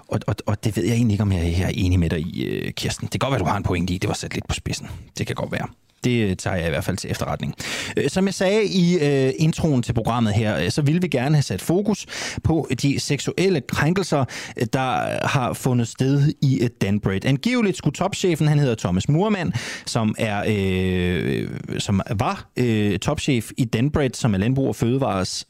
og, 0.08 0.20
og, 0.28 0.36
og 0.46 0.64
det 0.64 0.78
ved 0.78 0.84
jeg 0.84 0.94
egentlig 0.94 1.14
ikke, 1.14 1.24
om 1.24 1.32
jeg 1.32 1.62
er 1.62 1.72
enig 1.74 2.00
med 2.00 2.10
dig 2.10 2.20
i, 2.20 2.44
øh, 2.44 2.72
Kirsten. 2.74 3.08
Det 3.12 3.12
kan 3.12 3.20
godt 3.20 3.32
være, 3.32 3.40
du 3.40 3.46
har 3.46 3.58
en 3.58 3.64
pointe 3.64 3.94
i. 3.94 3.98
Det 3.98 4.08
var 4.08 4.14
sat 4.14 4.34
lidt 4.34 4.48
på 4.48 4.56
spidsen. 4.56 4.88
Det 5.18 5.28
kan 5.28 5.36
godt 5.36 5.52
være. 5.52 5.68
Det 6.06 6.30
øh, 6.30 6.36
tager 6.36 6.56
jeg 6.56 6.66
i 6.66 6.70
hvert 6.70 6.84
fald 6.84 6.98
til 6.98 7.12
efterretning. 7.12 7.56
Øh, 7.98 8.10
som 8.10 8.26
jeg 8.26 8.34
sagde 8.34 8.66
i 8.66 8.98
øh, 9.02 9.34
introen 9.38 9.84
til 9.84 9.94
programmet 9.94 10.34
her, 10.34 10.70
så 10.70 10.82
vil 10.82 11.02
vi 11.02 11.08
gerne 11.08 11.36
have 11.36 11.44
sat 11.44 11.62
fokus 11.62 12.06
på 12.44 12.68
de 12.82 13.00
seksuelle 13.00 13.62
krænkelser, 13.62 14.26
der 14.74 15.28
har 15.28 15.54
fundet 15.54 15.88
sted 15.88 16.34
i 16.42 16.70
Danbred. 16.82 17.26
Angiveligt 17.26 17.78
skulle 17.78 17.96
topchefen, 17.96 18.48
han 18.48 18.60
hedder 18.60 18.76
Thomas 18.76 19.10
Murmann, 19.10 19.54
som 19.86 20.16
er 20.18 20.44
øh, 20.48 21.50
som 21.78 22.02
var 22.16 22.50
øh, 22.58 23.00
topchef 23.00 23.52
i 23.58 23.66
Danbred, 23.66 24.10
som 24.14 24.34
er 24.34 24.38
Landbrug 24.38 24.68
og 24.68 24.76
Fødevares 24.76 25.46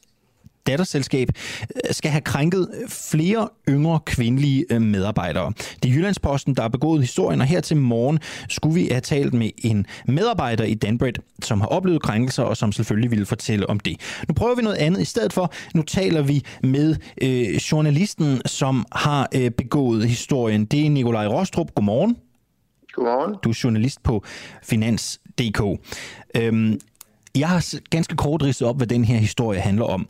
datterselskab 0.66 1.28
øh, 1.76 1.94
skal 1.94 2.10
have 2.10 2.20
krænket 2.20 2.68
flere 2.88 3.48
yngre 3.68 4.00
kvindelige 4.06 4.64
øh, 4.70 4.82
medarbejdere. 4.82 5.52
Det 5.82 5.90
er 5.90 5.94
Jyllandsposten, 5.94 6.54
der 6.54 6.62
har 6.62 6.68
begået 6.68 7.00
historien, 7.00 7.40
og 7.40 7.46
her 7.46 7.60
til 7.60 7.76
morgen 7.76 8.18
skulle 8.48 8.74
vi 8.74 8.88
have 8.90 9.00
talt 9.00 9.34
med 9.34 9.50
en 9.58 9.86
medarbejder 10.06 10.64
i 10.64 10.74
Danbred, 10.74 11.12
som 11.42 11.60
har 11.60 11.68
oplevet 11.68 12.02
krænkelser, 12.02 12.42
og 12.42 12.56
som 12.56 12.72
selvfølgelig 12.72 13.10
ville 13.10 13.26
fortælle 13.26 13.70
om 13.70 13.80
det. 13.80 14.00
Nu 14.28 14.34
prøver 14.34 14.54
vi 14.54 14.62
noget 14.62 14.76
andet 14.76 15.00
i 15.00 15.04
stedet 15.04 15.32
for. 15.32 15.52
Nu 15.74 15.82
taler 15.82 16.22
vi 16.22 16.44
med 16.62 16.96
øh, 17.22 17.54
journalisten, 17.54 18.40
som 18.46 18.84
har 18.92 19.28
øh, 19.34 19.50
begået 19.50 20.08
historien. 20.08 20.64
Det 20.64 20.86
er 20.86 20.90
Nikolaj 20.90 21.26
Rostrup. 21.26 21.74
Godmorgen. 21.74 22.16
Godmorgen. 22.92 23.34
Du 23.44 23.48
er 23.48 23.60
journalist 23.64 24.02
på 24.02 24.24
Finans.dk. 24.62 25.80
Øhm, 26.36 26.80
jeg 27.38 27.48
har 27.48 27.80
ganske 27.90 28.16
kort 28.16 28.42
ridset 28.42 28.68
op, 28.68 28.76
hvad 28.76 28.86
den 28.86 29.04
her 29.04 29.16
historie 29.16 29.60
handler 29.60 29.84
om. 29.84 30.06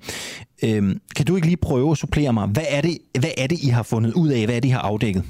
Øhm, 0.64 1.00
kan 1.16 1.26
du 1.26 1.36
ikke 1.36 1.46
lige 1.46 1.56
prøve 1.56 1.90
at 1.90 1.98
supplere 1.98 2.32
mig? 2.32 2.48
Hvad 2.48 2.68
er, 2.68 2.80
det, 2.80 2.98
hvad 3.20 3.30
er 3.38 3.46
det, 3.46 3.58
I 3.62 3.68
har 3.68 3.82
fundet 3.82 4.14
ud 4.14 4.28
af? 4.28 4.44
Hvad 4.44 4.56
er 4.56 4.60
det, 4.60 4.68
I 4.68 4.70
har 4.70 4.82
afdækket? 4.82 5.24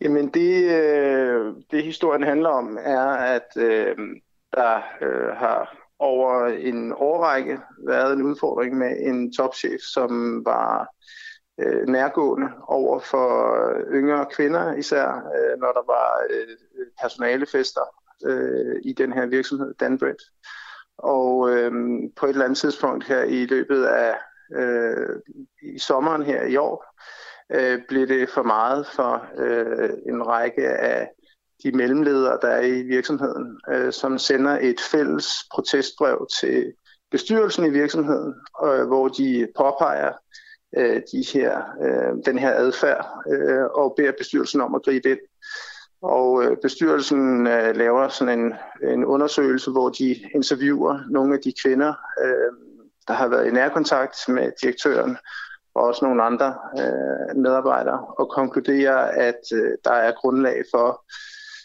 Jamen 0.00 0.28
det, 0.28 0.64
øh, 0.64 1.54
det 1.70 1.84
historien 1.84 2.22
handler 2.22 2.48
om, 2.48 2.78
er, 2.84 3.06
at 3.08 3.48
øh, 3.56 3.96
der 4.56 4.76
øh, 5.02 5.36
har 5.36 5.76
over 5.98 6.46
en 6.46 6.92
årrække 6.96 7.58
været 7.86 8.12
en 8.12 8.22
udfordring 8.22 8.78
med 8.78 8.96
en 9.00 9.32
topchef, 9.32 9.80
som 9.80 10.42
var 10.44 10.88
øh, 11.60 11.88
nærgående 11.88 12.48
over 12.68 13.00
for 13.00 13.28
yngre 13.92 14.26
kvinder, 14.36 14.74
især 14.74 15.06
øh, 15.08 15.60
når 15.60 15.72
der 15.72 15.82
var 15.86 16.22
øh, 16.30 16.56
personalefester 17.00 17.80
øh, 18.26 18.76
i 18.84 18.92
den 18.92 19.12
her 19.12 19.26
virksomhed, 19.26 19.74
Danbred. 19.80 20.14
Og 20.98 21.50
øh, 21.50 21.72
på 22.16 22.26
et 22.26 22.30
eller 22.30 22.44
andet 22.44 22.58
tidspunkt 22.58 23.04
her 23.04 23.22
i 23.22 23.46
løbet 23.46 23.84
af 23.84 24.14
øh, 24.56 25.16
i 25.62 25.78
sommeren 25.78 26.22
her 26.22 26.42
i 26.42 26.56
år, 26.56 26.84
øh, 27.54 27.78
blev 27.88 28.08
det 28.08 28.28
for 28.28 28.42
meget 28.42 28.86
for 28.86 29.26
øh, 29.38 29.90
en 30.06 30.26
række 30.26 30.68
af 30.68 31.08
de 31.62 31.72
mellemledere, 31.72 32.38
der 32.42 32.48
er 32.48 32.66
i 32.66 32.82
virksomheden, 32.82 33.60
øh, 33.70 33.92
som 33.92 34.18
sender 34.18 34.58
et 34.60 34.80
fælles 34.80 35.26
protestbrev 35.54 36.26
til 36.40 36.72
bestyrelsen 37.10 37.64
i 37.64 37.70
virksomheden, 37.70 38.34
øh, 38.64 38.86
hvor 38.86 39.08
de 39.08 39.48
påpeger 39.56 40.12
øh, 40.76 41.02
de 41.12 41.24
her, 41.32 41.62
øh, 41.82 42.24
den 42.26 42.38
her 42.38 42.54
adfærd 42.54 43.06
øh, 43.32 43.64
og 43.64 43.94
beder 43.96 44.12
bestyrelsen 44.18 44.60
om 44.60 44.74
at 44.74 44.82
gribe 44.82 45.10
ind. 45.10 45.18
Og 46.02 46.44
øh, 46.44 46.56
bestyrelsen 46.62 47.46
øh, 47.46 47.76
laver 47.76 48.08
sådan 48.08 48.38
en, 48.38 48.54
en 48.90 49.04
undersøgelse, 49.04 49.70
hvor 49.70 49.88
de 49.88 50.16
interviewer 50.34 51.00
nogle 51.10 51.34
af 51.34 51.40
de 51.44 51.52
kvinder, 51.62 51.94
øh, 52.24 52.52
der 53.08 53.14
har 53.14 53.28
været 53.28 53.46
i 53.46 53.50
nærkontakt 53.50 54.16
med 54.28 54.52
direktøren, 54.62 55.16
og 55.74 55.82
også 55.84 56.04
nogle 56.04 56.22
andre 56.22 56.54
øh, 56.78 57.36
medarbejdere, 57.36 58.06
og 58.18 58.30
konkluderer, 58.30 58.96
at 58.96 59.40
øh, 59.54 59.72
der 59.84 59.92
er 59.92 60.12
grundlag 60.12 60.62
for 60.74 61.04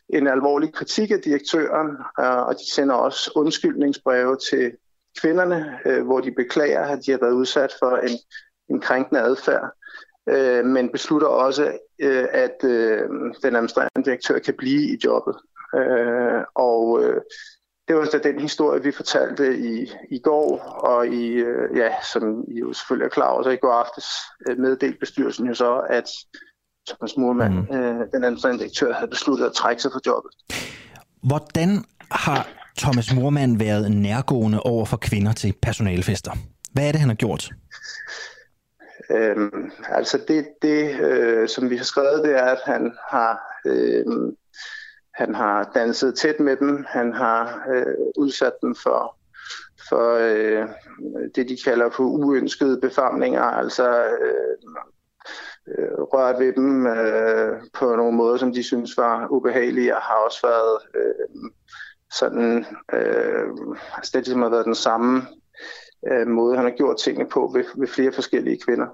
en 0.10 0.28
alvorlig 0.28 0.74
kritik 0.74 1.12
af 1.12 1.20
direktøren, 1.20 1.90
øh, 2.20 2.48
og 2.48 2.56
de 2.56 2.74
sender 2.74 2.96
også 2.96 3.32
undskyldningsbreve 3.36 4.38
til 4.38 4.72
kvinderne, 5.22 5.80
øh, 5.86 6.06
hvor 6.06 6.20
de 6.20 6.32
beklager, 6.32 6.82
at 6.82 7.00
de 7.06 7.12
har 7.12 7.20
været 7.22 7.34
udsat 7.34 7.74
for 7.80 7.98
en, 7.98 8.18
en 8.70 8.82
krænkende 8.82 9.22
adfærd, 9.22 9.72
øh, 10.30 10.66
men 10.66 10.90
beslutter 10.90 11.28
også, 11.28 11.78
øh, 12.00 12.26
at 12.32 12.64
øh, 12.64 13.10
den 13.44 13.56
administrerende 13.56 14.04
direktør 14.06 14.40
kan 14.40 14.54
blive 14.58 14.82
i 14.82 15.00
jobbet. 15.06 15.36
Øh, 15.76 16.44
og 16.56 17.04
øh, 17.04 17.22
det 17.88 17.96
var 17.96 18.06
så 18.06 18.20
den 18.24 18.40
historie, 18.40 18.84
vi 18.84 18.92
fortalte 18.92 19.58
i, 19.58 19.92
i 20.12 20.20
går, 20.20 20.60
og 20.60 21.08
i, 21.08 21.28
øh, 21.28 21.78
ja, 21.78 21.90
som 22.14 22.44
I 22.48 22.60
jo 22.60 22.74
selvfølgelig 22.74 23.06
er 23.06 23.10
klar 23.10 23.28
over, 23.28 23.44
så 23.44 23.50
i 23.50 23.56
går 23.56 23.72
aftes 23.72 24.06
øh, 24.48 24.58
meddelte 24.58 25.00
bestyrelsen 25.00 25.48
jo 25.48 25.54
så, 25.54 25.82
at 25.90 26.10
Thomas 26.88 27.18
Murmann, 27.18 27.56
mm. 27.56 27.76
øh, 27.76 28.08
den 28.14 28.24
administrerende 28.24 28.60
direktør, 28.60 28.94
havde 28.94 29.10
besluttet 29.10 29.46
at 29.46 29.54
trække 29.54 29.82
sig 29.82 29.92
fra 29.92 30.00
jobbet. 30.06 30.32
Hvordan 31.24 31.84
har 32.12 32.48
Thomas 32.78 33.14
Murmann 33.16 33.60
været 33.60 33.92
nærgående 33.92 34.60
over 34.60 34.86
for 34.86 34.98
kvinder 34.98 35.34
til 35.34 35.54
personalfester? 35.62 36.32
Hvad 36.74 36.88
er 36.88 36.92
det, 36.92 37.00
han 37.00 37.10
har 37.10 37.16
gjort? 37.16 37.50
Øhm, 39.12 39.72
altså 39.90 40.18
det, 40.28 40.48
det 40.62 41.02
øh, 41.02 41.48
som 41.50 41.70
vi 41.70 41.78
har 41.78 41.84
skrevet, 41.84 42.24
det 42.24 42.36
er, 42.36 42.46
at 42.46 42.60
han 42.66 42.98
har 43.10 43.42
øh, 43.66 44.06
han 45.14 45.36
har 45.36 45.72
danset 45.76 46.16
tæt 46.16 46.40
med 46.40 46.56
dem, 46.56 46.86
han 46.88 47.14
har 47.14 47.66
øh, 47.74 47.96
udsat 48.18 48.54
dem 48.62 48.76
for, 48.76 49.18
for 49.90 50.14
øh, 50.14 50.68
det, 51.36 51.50
de 51.50 51.58
kalder 51.66 51.90
for 51.90 52.04
uønskede 52.04 52.82
befamlinger, 52.82 53.42
altså 53.42 54.06
øh, 54.06 54.58
øh, 55.68 56.02
rørt 56.02 56.40
ved 56.40 56.54
dem 56.54 56.88
øh, 56.88 57.62
på 57.74 57.96
nogle 57.96 58.18
måder, 58.18 58.38
som 58.38 58.54
de 58.54 58.64
synes 58.64 58.98
var 58.98 59.28
ubehagelige, 59.32 59.96
og 59.96 60.02
har 60.02 60.16
også 60.16 60.48
været 60.48 60.80
øh, 60.96 61.52
sådan, 62.14 62.66
øh, 62.94 63.48
altså 63.96 64.12
det 64.14 64.26
ligesom 64.26 64.42
har 64.42 64.50
været 64.50 64.66
den 64.66 64.76
samme 64.76 65.22
øh, 66.12 66.28
måde, 66.28 66.56
han 66.56 66.66
har 66.66 66.74
gjort 66.78 66.98
tingene 66.98 67.30
på 67.30 67.52
ved, 67.54 67.64
ved 67.76 67.88
flere 67.88 68.12
forskellige 68.14 68.60
kvinder. 68.66 68.88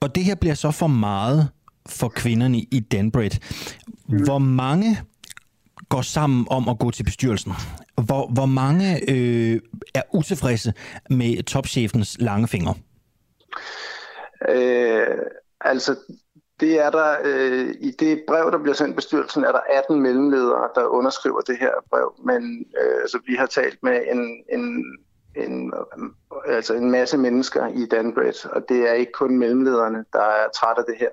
Og 0.00 0.14
det 0.14 0.24
her 0.24 0.34
bliver 0.34 0.54
så 0.54 0.70
for 0.70 0.86
meget 0.86 1.48
for 1.88 2.08
kvinderne 2.08 2.58
i 2.58 2.80
Danbred. 2.80 3.30
Mm. 4.08 4.24
Hvor 4.24 4.38
mange 4.38 4.98
går 5.88 6.02
sammen 6.02 6.46
om 6.50 6.68
at 6.68 6.78
gå 6.78 6.90
til 6.90 7.04
bestyrelsen? 7.04 7.52
Hvor, 8.06 8.30
hvor 8.34 8.46
mange 8.46 9.10
øh, 9.10 9.60
er 9.94 10.02
utilfredse 10.14 10.72
med 11.10 11.42
topchefens 11.42 12.16
lange 12.20 12.48
fingre? 12.48 12.74
Øh, 14.48 15.16
altså, 15.60 15.96
det 16.60 16.80
er 16.80 16.90
der 16.90 17.16
øh, 17.24 17.74
i 17.80 17.90
det 17.90 18.24
brev, 18.28 18.50
der 18.52 18.58
bliver 18.58 18.74
sendt 18.74 18.96
bestyrelsen, 18.96 19.44
er 19.44 19.52
der 19.52 19.60
18 19.70 20.00
mellemledere, 20.00 20.68
der 20.74 20.84
underskriver 20.84 21.40
det 21.40 21.58
her 21.58 21.70
brev. 21.90 22.14
Men 22.24 22.66
øh, 22.80 22.96
altså, 23.02 23.18
vi 23.26 23.34
har 23.34 23.46
talt 23.46 23.82
med 23.82 24.02
en, 24.12 24.44
en, 24.52 24.84
en, 25.36 25.72
altså 26.46 26.74
en 26.74 26.90
masse 26.90 27.18
mennesker 27.18 27.66
i 27.66 27.86
Danbred, 27.86 28.46
og 28.52 28.68
det 28.68 28.88
er 28.88 28.92
ikke 28.92 29.12
kun 29.12 29.38
mellemlederne, 29.38 30.04
der 30.12 30.22
er 30.22 30.48
træt 30.54 30.78
af 30.78 30.84
det 30.86 30.96
her. 30.98 31.08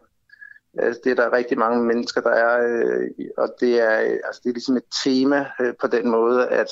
Altså, 0.77 1.01
det 1.03 1.11
er 1.11 1.15
der 1.15 1.33
rigtig 1.33 1.57
mange 1.57 1.83
mennesker, 1.83 2.21
der 2.21 2.29
er, 2.29 2.67
øh, 2.67 3.09
og 3.37 3.55
det 3.59 3.81
er, 3.81 3.95
altså, 3.97 4.41
det 4.43 4.49
er 4.49 4.53
ligesom 4.53 4.77
et 4.77 5.03
tema 5.03 5.45
øh, 5.61 5.73
på 5.81 5.87
den 5.87 6.09
måde, 6.09 6.47
at 6.47 6.67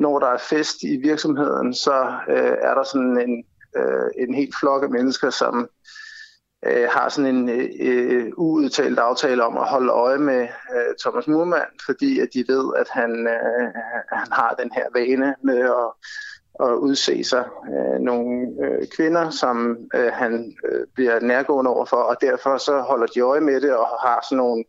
når 0.00 0.18
der 0.18 0.26
er 0.26 0.38
fest 0.38 0.82
i 0.82 0.96
virksomheden, 0.96 1.74
så 1.74 2.14
øh, 2.28 2.56
er 2.62 2.74
der 2.74 2.82
sådan 2.82 3.18
en, 3.28 3.44
øh, 3.76 4.10
en 4.18 4.34
helt 4.34 4.54
flok 4.60 4.82
af 4.82 4.90
mennesker, 4.90 5.30
som 5.30 5.68
øh, 6.66 6.88
har 6.90 7.08
sådan 7.08 7.36
en 7.36 7.48
øh, 7.80 8.32
uudtalt 8.36 8.98
aftale 8.98 9.44
om 9.44 9.56
at 9.56 9.68
holde 9.68 9.92
øje 9.92 10.18
med 10.18 10.42
øh, 10.42 10.94
Thomas 11.00 11.26
Murmann, 11.26 11.70
fordi 11.86 12.20
at 12.20 12.28
de 12.34 12.44
ved, 12.48 12.72
at 12.76 12.88
han, 12.90 13.26
øh, 13.26 13.68
han 14.12 14.32
har 14.32 14.54
den 14.58 14.70
her 14.72 14.86
vane 14.94 15.34
med 15.44 15.58
at 15.58 15.90
at 16.60 16.74
udse 16.74 17.24
sig 17.24 17.44
øh, 17.74 18.00
nogle 18.00 18.48
øh, 18.64 18.86
kvinder, 18.96 19.30
som 19.30 19.78
øh, 19.94 20.12
han 20.12 20.56
øh, 20.68 20.86
bliver 20.94 21.20
nærgående 21.20 21.70
overfor, 21.70 21.96
og 21.96 22.16
derfor 22.20 22.58
så 22.58 22.80
holder 22.80 23.06
de 23.06 23.20
øje 23.20 23.40
med 23.40 23.60
det 23.60 23.76
og 23.76 23.86
har 23.86 24.24
sådan 24.28 24.36
nogle 24.36 24.64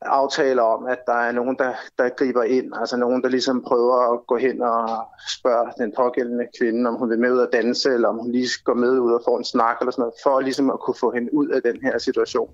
aftaler 0.00 0.62
om, 0.62 0.86
at 0.86 0.98
der 1.06 1.12
er 1.12 1.32
nogen, 1.32 1.56
der, 1.58 1.72
der 1.98 2.08
griber 2.08 2.42
ind, 2.42 2.72
altså 2.80 2.96
nogen, 2.96 3.22
der 3.22 3.28
ligesom 3.28 3.62
prøver 3.62 4.12
at 4.12 4.26
gå 4.26 4.36
hen 4.36 4.62
og 4.62 5.04
spørge 5.28 5.72
den 5.78 5.92
pågældende 5.96 6.46
kvinde, 6.58 6.88
om 6.88 6.94
hun 6.94 7.10
vil 7.10 7.18
med 7.18 7.32
ud 7.32 7.40
at 7.40 7.48
danse, 7.52 7.90
eller 7.94 8.08
om 8.08 8.18
hun 8.18 8.32
lige 8.32 8.48
går 8.64 8.74
med 8.74 8.98
ud 8.98 9.12
og 9.12 9.22
får 9.24 9.38
en 9.38 9.44
snak 9.44 9.76
eller 9.80 9.92
sådan 9.92 10.02
noget, 10.02 10.14
for 10.22 10.40
ligesom 10.40 10.70
at 10.70 10.80
kunne 10.80 10.94
få 11.00 11.10
hende 11.10 11.34
ud 11.34 11.48
af 11.48 11.62
den 11.62 11.82
her 11.82 11.98
situation. 11.98 12.50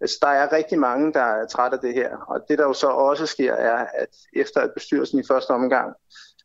Altså, 0.00 0.18
der 0.22 0.28
er 0.28 0.52
rigtig 0.52 0.78
mange, 0.78 1.12
der 1.12 1.22
er 1.22 1.46
trætte 1.46 1.74
af 1.74 1.80
det 1.80 1.94
her, 1.94 2.16
og 2.16 2.40
det 2.48 2.58
der 2.58 2.64
jo 2.64 2.72
så 2.72 2.86
også 2.86 3.26
sker, 3.26 3.52
er, 3.52 3.86
at 3.94 4.08
efter 4.32 4.60
at 4.60 4.72
bestyrelsen 4.74 5.18
i 5.18 5.26
første 5.28 5.50
omgang 5.50 5.94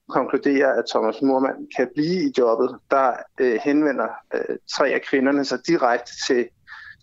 konkluderer, 0.09 0.73
at 0.73 0.83
Thomas 0.89 1.21
Murmann 1.21 1.67
kan 1.77 1.89
blive 1.95 2.29
i 2.29 2.33
jobbet, 2.37 2.75
der 2.91 3.13
øh, 3.39 3.59
henvender 3.63 4.07
øh, 4.33 4.57
tre 4.75 4.89
af 4.89 5.01
kvinderne 5.01 5.45
sig 5.45 5.59
direkte 5.67 6.11
til 6.27 6.47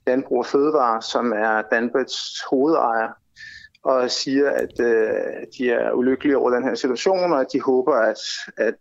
Danbrug 0.07 0.39
og 0.39 0.47
Fødevare, 0.47 1.03
som 1.03 1.33
er 1.33 1.63
Danbreds 1.71 2.41
hovedejer, 2.51 3.09
og 3.83 4.11
siger, 4.11 4.51
at 4.51 4.81
øh, 4.81 5.47
de 5.59 5.71
er 5.71 5.93
ulykkelige 5.93 6.39
over 6.39 6.51
den 6.51 6.65
her 6.65 6.75
situation, 6.75 7.33
og 7.33 7.41
at 7.41 7.47
de 7.53 7.61
håber, 7.61 7.95
at, 7.95 8.19
at 8.57 8.75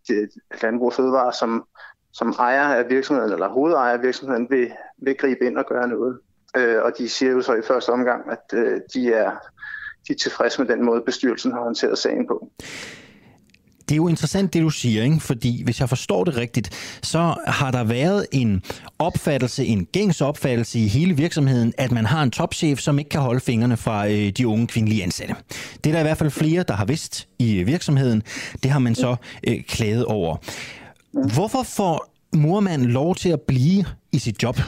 at 0.52 0.62
Landbrug 0.62 0.88
og 0.88 0.94
Fødevare 0.94 1.34
som, 1.34 1.66
som 2.14 2.30
ejer 2.40 2.64
af 2.64 2.90
virksomheden, 2.90 3.34
eller 3.34 3.50
hovedejer 3.50 3.94
af 3.94 4.02
virksomheden, 4.02 4.48
vil, 4.50 4.72
vil 4.98 5.18
gribe 5.18 5.46
ind 5.46 5.58
og 5.58 5.66
gøre 5.66 5.88
noget. 5.88 6.20
Øh, 6.58 6.84
og 6.84 6.98
de 6.98 7.10
siger 7.10 7.32
jo 7.32 7.42
så 7.42 7.54
i 7.54 7.62
første 7.62 7.90
omgang, 7.90 8.32
at 8.32 8.54
øh, 8.54 8.82
de, 8.94 9.14
er, 9.14 9.32
de 10.08 10.14
er 10.14 10.18
tilfredse 10.18 10.62
med 10.62 10.70
den 10.76 10.86
måde, 10.86 11.02
bestyrelsen 11.02 11.52
har 11.52 11.60
håndteret 11.60 11.98
sagen 11.98 12.28
på. 12.28 12.52
Det 13.90 13.96
er 13.96 13.98
jo 13.98 14.08
interessant, 14.08 14.54
det 14.54 14.62
du 14.62 14.70
siger, 14.70 15.04
ikke? 15.04 15.20
fordi 15.20 15.64
hvis 15.64 15.80
jeg 15.80 15.90
forstår 15.90 16.24
det 16.24 16.38
rigtigt, 16.38 16.70
så 17.04 17.36
har 17.48 17.72
der 17.72 17.84
været 17.84 18.26
en 18.32 18.62
opfattelse, 19.00 19.66
en 19.66 19.86
gængs 19.86 20.22
opfattelse 20.22 20.80
i 20.80 20.88
hele 20.88 21.18
virksomheden, 21.18 21.74
at 21.78 21.92
man 21.92 22.06
har 22.06 22.24
en 22.24 22.32
topchef, 22.32 22.80
som 22.80 23.00
ikke 23.00 23.10
kan 23.10 23.22
holde 23.22 23.40
fingrene 23.40 23.78
fra 23.78 24.08
øh, 24.08 24.30
de 24.30 24.48
unge 24.48 24.68
kvindelige 24.68 25.04
ansatte. 25.04 25.36
Det 25.84 25.90
er 25.90 25.92
der 25.92 26.00
i 26.00 26.04
hvert 26.04 26.18
fald 26.18 26.32
flere, 26.32 26.64
der 26.68 26.74
har 26.74 26.86
vidst 26.86 27.28
i 27.40 27.58
øh, 27.58 27.68
virksomheden. 27.68 28.24
Det 28.64 28.72
har 28.72 28.80
man 28.80 28.96
så 28.96 29.16
øh, 29.48 29.64
klaget 29.64 30.06
over. 30.06 30.38
Hvorfor 31.34 31.64
får 31.64 32.14
Murmand 32.36 32.86
lov 32.86 33.16
til 33.16 33.30
at 33.30 33.42
blive 33.42 33.86
i 34.12 34.20
sit 34.20 34.44
job? 34.44 34.60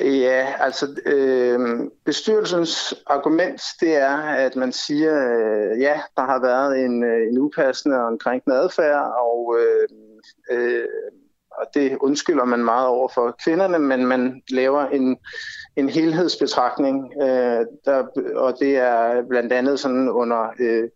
Ja, 0.00 0.54
altså 0.58 0.96
øh, 1.06 1.90
bestyrelsens 2.04 2.94
argument, 3.06 3.62
det 3.80 3.96
er, 3.96 4.16
at 4.16 4.56
man 4.56 4.72
siger, 4.72 5.14
øh, 5.14 5.80
ja, 5.80 6.00
der 6.16 6.22
har 6.22 6.40
været 6.40 6.84
en, 6.84 7.04
øh, 7.04 7.28
en 7.28 7.38
upassende 7.38 7.96
og 7.96 8.08
en 8.08 8.18
krænkende 8.18 8.56
adfærd, 8.56 9.12
og, 9.18 9.58
øh, 9.60 9.88
øh, 10.50 10.84
og 11.50 11.66
det 11.74 11.96
undskylder 12.00 12.44
man 12.44 12.64
meget 12.64 12.88
over 12.88 13.08
for 13.14 13.36
kvinderne, 13.44 13.78
men 13.78 14.06
man 14.06 14.42
laver 14.50 14.86
en, 14.86 15.18
en 15.76 15.88
helhedsbetragtning, 15.88 17.12
øh, 17.22 17.66
der, 17.84 18.06
og 18.34 18.56
det 18.60 18.76
er 18.76 19.22
blandt 19.28 19.52
andet 19.52 19.80
sådan 19.80 20.08
under... 20.08 20.52
Øh, 20.60 20.88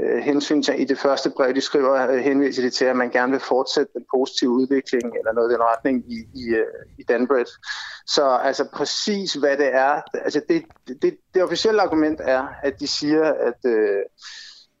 øh, 0.00 0.18
hensyn 0.18 0.62
til, 0.62 0.80
i 0.80 0.84
det 0.84 0.98
første 0.98 1.30
brev, 1.30 1.54
de 1.54 1.60
skriver, 1.60 2.10
øh, 2.10 2.18
henviser 2.18 2.62
de 2.62 2.70
til, 2.70 2.84
at 2.84 2.96
man 2.96 3.10
gerne 3.10 3.32
vil 3.32 3.40
fortsætte 3.40 3.92
den 3.92 4.04
positive 4.14 4.50
udvikling, 4.50 5.04
eller 5.18 5.32
noget 5.32 5.50
i 5.50 5.52
den 5.52 5.62
retning 5.62 6.12
i, 6.12 6.18
i, 6.34 6.48
øh, 6.48 6.66
i 6.98 7.02
Danbred. 7.02 7.44
Så 8.06 8.24
altså 8.24 8.68
præcis 8.72 9.32
hvad 9.34 9.56
det 9.56 9.74
er, 9.74 10.00
altså 10.14 10.40
det, 10.48 10.64
det, 11.02 11.16
det 11.34 11.42
officielle 11.42 11.82
argument 11.82 12.20
er, 12.24 12.46
at 12.62 12.80
de 12.80 12.86
siger, 12.86 13.24
at, 13.24 13.70
øh, 13.70 14.02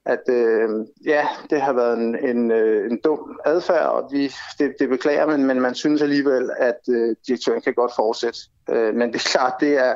at 0.06 0.22
øh, 0.28 0.68
ja, 1.04 1.28
det 1.50 1.60
har 1.60 1.72
været 1.72 1.98
en, 1.98 2.16
en, 2.28 2.50
øh, 2.50 2.90
en 2.90 3.00
dum 3.04 3.40
adfærd, 3.44 3.86
og 3.86 4.08
vi, 4.12 4.32
det, 4.58 4.74
det 4.78 4.88
beklager 4.88 5.26
man, 5.26 5.44
men 5.44 5.60
man 5.60 5.74
synes 5.74 6.02
alligevel, 6.02 6.50
at 6.58 6.80
øh, 6.88 7.16
direktøren 7.26 7.60
kan 7.60 7.74
godt 7.74 7.92
fortsætte. 7.96 8.38
Øh, 8.70 8.94
men 8.94 9.12
det 9.12 9.14
er 9.14 9.28
klart, 9.28 9.52
det 9.60 9.78
er, 9.78 9.94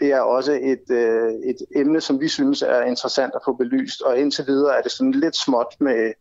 det 0.00 0.12
er 0.12 0.20
også 0.20 0.52
et, 0.52 0.90
øh, 0.90 1.32
et 1.32 1.56
emne, 1.76 2.00
som 2.00 2.20
vi 2.20 2.28
synes 2.28 2.62
er 2.62 2.82
interessant 2.82 3.32
at 3.34 3.42
få 3.44 3.52
belyst, 3.52 4.02
og 4.02 4.18
indtil 4.18 4.46
videre 4.46 4.78
er 4.78 4.82
det 4.82 4.92
sådan 4.92 5.12
lidt 5.12 5.36
småt 5.36 5.74
med, 5.80 6.12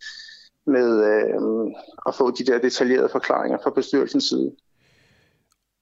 med 0.68 1.06
øh, 1.06 1.72
at 2.08 2.16
få 2.16 2.32
de 2.32 2.46
der 2.46 2.60
detaljerede 2.60 3.10
forklaringer 3.10 3.58
fra 3.64 3.70
bestyrelsens 3.70 4.24
side. 4.24 4.52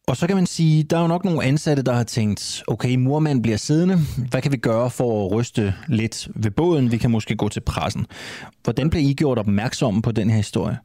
Og 0.07 0.17
så 0.17 0.27
kan 0.27 0.35
man 0.35 0.45
sige, 0.45 0.83
der 0.83 0.97
er 0.97 1.01
jo 1.01 1.07
nok 1.07 1.25
nogle 1.25 1.43
ansatte, 1.43 1.83
der 1.83 1.91
har 1.93 2.03
tænkt, 2.03 2.63
okay, 2.67 2.95
murmand 2.95 3.43
bliver 3.43 3.57
siddende. 3.57 3.97
Hvad 4.31 4.41
kan 4.41 4.51
vi 4.51 4.57
gøre 4.57 4.89
for 4.89 5.25
at 5.25 5.31
ryste 5.31 5.73
lidt 5.87 6.27
ved 6.35 6.51
båden? 6.51 6.91
Vi 6.91 6.97
kan 6.97 7.11
måske 7.11 7.35
gå 7.35 7.49
til 7.49 7.61
pressen. 7.61 8.05
Hvordan 8.63 8.89
bliver 8.89 9.03
I 9.09 9.13
gjort 9.13 9.39
opmærksomme 9.39 10.01
på 10.01 10.11
den 10.11 10.29
her 10.29 10.37
historie? 10.37 10.77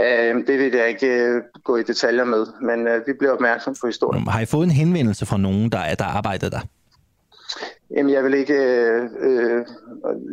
Øh, 0.00 0.46
det 0.46 0.58
vil 0.58 0.72
jeg 0.74 0.88
ikke 0.88 1.06
øh, 1.06 1.42
gå 1.64 1.76
i 1.76 1.82
detaljer 1.82 2.24
med, 2.24 2.46
men 2.62 2.88
øh, 2.88 3.06
vi 3.06 3.12
bliver 3.18 3.32
opmærksomme 3.32 3.76
på 3.80 3.86
historien. 3.86 4.26
Har 4.28 4.40
I 4.40 4.46
fået 4.46 4.64
en 4.64 4.70
henvendelse 4.70 5.26
fra 5.26 5.36
nogen, 5.36 5.72
der, 5.72 5.78
er, 5.78 5.94
der 5.94 6.04
arbejder 6.04 6.50
der? 6.50 6.60
Jamen, 7.96 8.12
jeg 8.12 8.24
vil 8.24 8.34
ikke, 8.34 8.54
øh, 8.54 9.02
øh, 9.20 9.64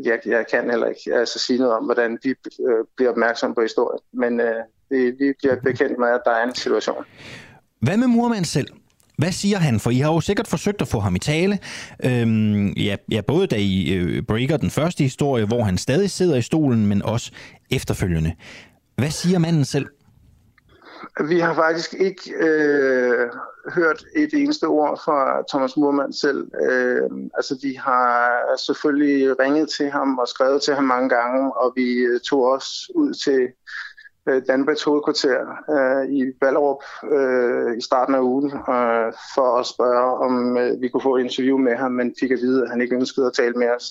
jeg, 0.03 0.19
jeg 0.25 0.45
kan 0.51 0.69
heller 0.69 0.87
ikke 0.87 1.13
altså, 1.13 1.39
sige 1.39 1.59
noget 1.59 1.73
om, 1.73 1.85
hvordan 1.85 2.19
vi 2.23 2.29
øh, 2.29 2.85
bliver 2.95 3.11
opmærksomme 3.11 3.55
på 3.55 3.61
historien, 3.61 3.99
men 4.13 4.39
øh, 4.39 4.55
det, 4.91 5.15
vi 5.19 5.33
bliver 5.39 5.55
bekendt 5.63 5.99
med, 5.99 6.07
at 6.07 6.21
der 6.25 6.31
er 6.31 6.43
en 6.43 6.55
situation. 6.55 7.03
Hvad 7.79 7.97
med 7.97 8.07
Murmand 8.07 8.45
selv? 8.45 8.67
Hvad 9.17 9.31
siger 9.31 9.57
han? 9.57 9.79
For 9.79 9.89
I 9.89 9.97
har 9.97 10.13
jo 10.13 10.21
sikkert 10.21 10.47
forsøgt 10.47 10.81
at 10.81 10.87
få 10.87 10.99
ham 10.99 11.15
i 11.15 11.19
tale. 11.19 11.59
Øhm, 12.05 12.67
ja, 12.67 12.95
ja, 13.11 13.21
både 13.21 13.47
da 13.47 13.55
I 13.55 13.93
øh, 13.93 14.23
breaker 14.23 14.57
den 14.57 14.69
første 14.69 15.03
historie, 15.03 15.45
hvor 15.45 15.63
han 15.63 15.77
stadig 15.77 16.11
sidder 16.11 16.35
i 16.37 16.41
stolen, 16.41 16.87
men 16.87 17.01
også 17.01 17.31
efterfølgende. 17.71 18.35
Hvad 18.95 19.09
siger 19.09 19.39
manden 19.39 19.65
selv? 19.65 19.87
Vi 21.27 21.39
har 21.39 21.53
faktisk 21.53 21.93
ikke 21.93 22.33
øh, 22.39 23.29
hørt 23.75 24.03
et 24.15 24.33
eneste 24.33 24.63
ord 24.63 25.01
fra 25.05 25.43
Thomas 25.49 25.77
Murmand 25.77 26.13
selv. 26.13 26.47
Øh, 26.61 27.09
altså, 27.37 27.59
vi 27.61 27.73
har 27.73 28.31
selvfølgelig 28.57 29.39
ringet 29.39 29.69
til 29.69 29.89
ham 29.89 30.17
og 30.17 30.27
skrevet 30.27 30.61
til 30.61 30.73
ham 30.73 30.83
mange 30.83 31.09
gange, 31.09 31.53
og 31.57 31.73
vi 31.75 31.93
øh, 31.93 32.19
tog 32.19 32.43
også 32.43 32.91
ud 32.95 33.13
til 33.13 33.47
øh, 34.29 34.41
Danbergs 34.47 34.83
hovedkvarter 34.83 35.39
øh, 35.75 36.11
i 36.11 36.31
Ballerup 36.41 36.83
øh, 37.11 37.77
i 37.77 37.81
starten 37.81 38.15
af 38.15 38.19
ugen 38.19 38.51
øh, 38.51 39.13
for 39.35 39.59
at 39.59 39.65
spørge, 39.65 40.17
om 40.17 40.57
øh, 40.57 40.81
vi 40.81 40.89
kunne 40.89 41.01
få 41.01 41.15
et 41.15 41.23
interview 41.23 41.57
med 41.57 41.75
ham, 41.75 41.91
men 41.91 42.15
fik 42.19 42.31
at 42.31 42.39
vide, 42.39 42.63
at 42.63 42.69
han 42.69 42.81
ikke 42.81 42.95
ønskede 42.95 43.27
at 43.27 43.33
tale 43.33 43.53
med 43.53 43.69
os. 43.69 43.85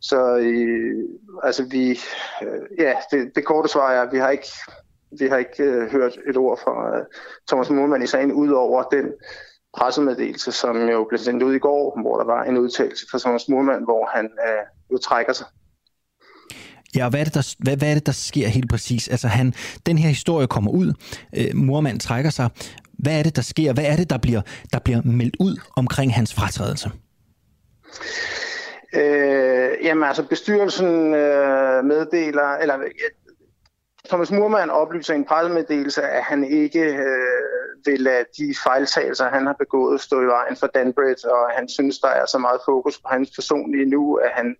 Så 0.00 0.36
øh, 0.36 1.04
altså 1.42 1.64
vi, 1.70 1.90
øh, 2.42 2.78
ja, 2.78 2.94
det, 3.10 3.32
det 3.34 3.44
korte 3.44 3.68
svar 3.68 3.90
er, 3.90 4.02
at 4.02 4.12
vi 4.12 4.18
har 4.18 4.30
ikke, 4.30 4.48
vi 5.18 5.26
har 5.26 5.36
ikke 5.36 5.62
øh, 5.64 5.90
hørt 5.90 6.18
et 6.28 6.36
ord 6.36 6.58
fra 6.58 6.98
øh, 6.98 7.04
Thomas 7.48 7.70
Murmann 7.70 8.02
i 8.02 8.06
sagen, 8.06 8.32
udover 8.32 8.82
den 8.82 9.12
pressemeddelelse, 9.76 10.52
som 10.52 10.88
jo 10.88 11.04
blev 11.04 11.18
sendt 11.18 11.42
ud 11.42 11.54
i 11.54 11.58
går, 11.58 12.00
hvor 12.00 12.16
der 12.16 12.24
var 12.24 12.44
en 12.44 12.58
udtalelse 12.58 13.06
fra 13.10 13.18
Thomas 13.18 13.48
Murmann, 13.48 13.84
hvor 13.84 14.06
han 14.06 14.24
øh, 14.24 14.92
jo 14.92 14.98
trækker 14.98 15.32
sig. 15.32 15.46
Ja, 16.96 17.04
og 17.04 17.10
hvad 17.10 17.20
er, 17.20 17.24
det, 17.24 17.34
der, 17.34 17.54
hvad, 17.58 17.76
hvad 17.76 17.90
er 17.90 17.94
det, 17.94 18.06
der 18.06 18.12
sker 18.12 18.48
helt 18.48 18.70
præcis? 18.70 19.08
Altså, 19.08 19.28
han, 19.28 19.54
den 19.86 19.98
her 19.98 20.08
historie 20.08 20.46
kommer 20.46 20.70
ud, 20.70 20.92
øh, 21.36 21.56
mormand 21.56 22.00
trækker 22.00 22.30
sig. 22.30 22.50
Hvad 22.98 23.18
er 23.18 23.22
det, 23.22 23.36
der 23.36 23.42
sker? 23.42 23.72
Hvad 23.72 23.84
er 23.84 23.96
det, 23.96 24.10
der 24.10 24.18
bliver, 24.18 24.42
der 24.72 24.78
bliver 24.78 25.00
meldt 25.04 25.36
ud 25.40 25.56
omkring 25.76 26.14
hans 26.14 26.34
fratrædelse? 26.34 26.90
Øh, 28.94 29.70
jamen 29.84 30.04
altså, 30.04 30.22
bestyrelsen 30.22 31.14
øh, 31.14 31.84
meddeler, 31.84 32.56
eller 32.62 32.74
Thomas 34.08 34.30
Murmann 34.30 34.70
oplyser 34.70 35.14
i 35.14 35.16
en 35.16 35.24
pressemeddelelse, 35.24 36.02
at 36.02 36.22
han 36.22 36.44
ikke 36.44 36.80
øh, 36.80 37.44
vil 37.84 38.00
lade 38.00 38.24
de 38.38 38.54
fejltagelser, 38.64 39.28
han 39.28 39.46
har 39.46 39.56
begået, 39.58 40.00
stå 40.00 40.20
i 40.20 40.26
vejen 40.26 40.56
for 40.56 40.66
Danbridge, 40.66 41.32
og 41.32 41.50
han 41.56 41.68
synes, 41.68 41.98
der 41.98 42.08
er 42.08 42.26
så 42.26 42.38
meget 42.38 42.60
fokus 42.64 42.98
på 42.98 43.08
hans 43.08 43.30
personlige 43.34 43.86
nu, 43.86 44.14
at 44.14 44.30
han 44.34 44.56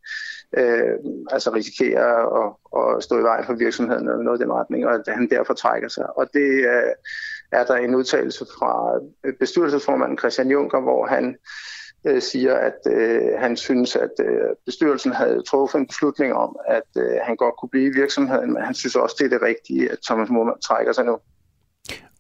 øh, 0.57 0.95
altså 1.31 1.51
risikerer 1.55 2.13
at, 2.43 2.53
at 2.97 3.03
stå 3.03 3.19
i 3.19 3.23
vejen 3.23 3.45
for 3.45 3.55
virksomheden 3.55 4.09
eller 4.09 4.23
noget 4.23 4.41
i 4.41 4.43
den 4.43 4.53
retning, 4.53 4.87
og 4.87 4.95
at 4.95 5.03
han 5.09 5.31
derfor 5.31 5.55
trækker 5.55 5.89
sig. 5.89 6.19
Og 6.19 6.27
det 6.33 6.51
øh, 6.75 6.93
er 7.53 7.65
der 7.65 7.75
en 7.75 7.95
udtalelse 7.95 8.45
fra 8.59 9.01
bestyrelsesformanden 9.41 10.19
Christian 10.19 10.51
Juncker, 10.51 10.81
hvor 10.81 11.07
han 11.07 11.37
øh, 12.07 12.23
siger, 12.23 12.55
at 12.55 12.79
øh, 12.87 13.39
han 13.39 13.57
synes, 13.57 13.97
at 13.97 14.11
øh, 14.21 14.49
bestyrelsen 14.67 15.13
havde 15.13 15.43
truffet 15.43 15.79
en 15.79 15.87
beslutning 15.87 16.35
om, 16.35 16.57
at 16.69 16.91
øh, 16.97 17.19
han 17.23 17.37
godt 17.37 17.55
kunne 17.61 17.69
blive 17.69 17.87
i 17.87 17.95
virksomheden, 18.01 18.53
men 18.53 18.63
han 18.63 18.75
synes 18.75 18.97
også, 18.97 19.17
det 19.19 19.25
er 19.25 19.39
det 19.39 19.43
rigtige, 19.43 19.93
at 19.93 19.99
Thomas 20.07 20.29
Murmann 20.29 20.61
trækker 20.61 20.93
sig 20.93 21.05
nu. 21.05 21.19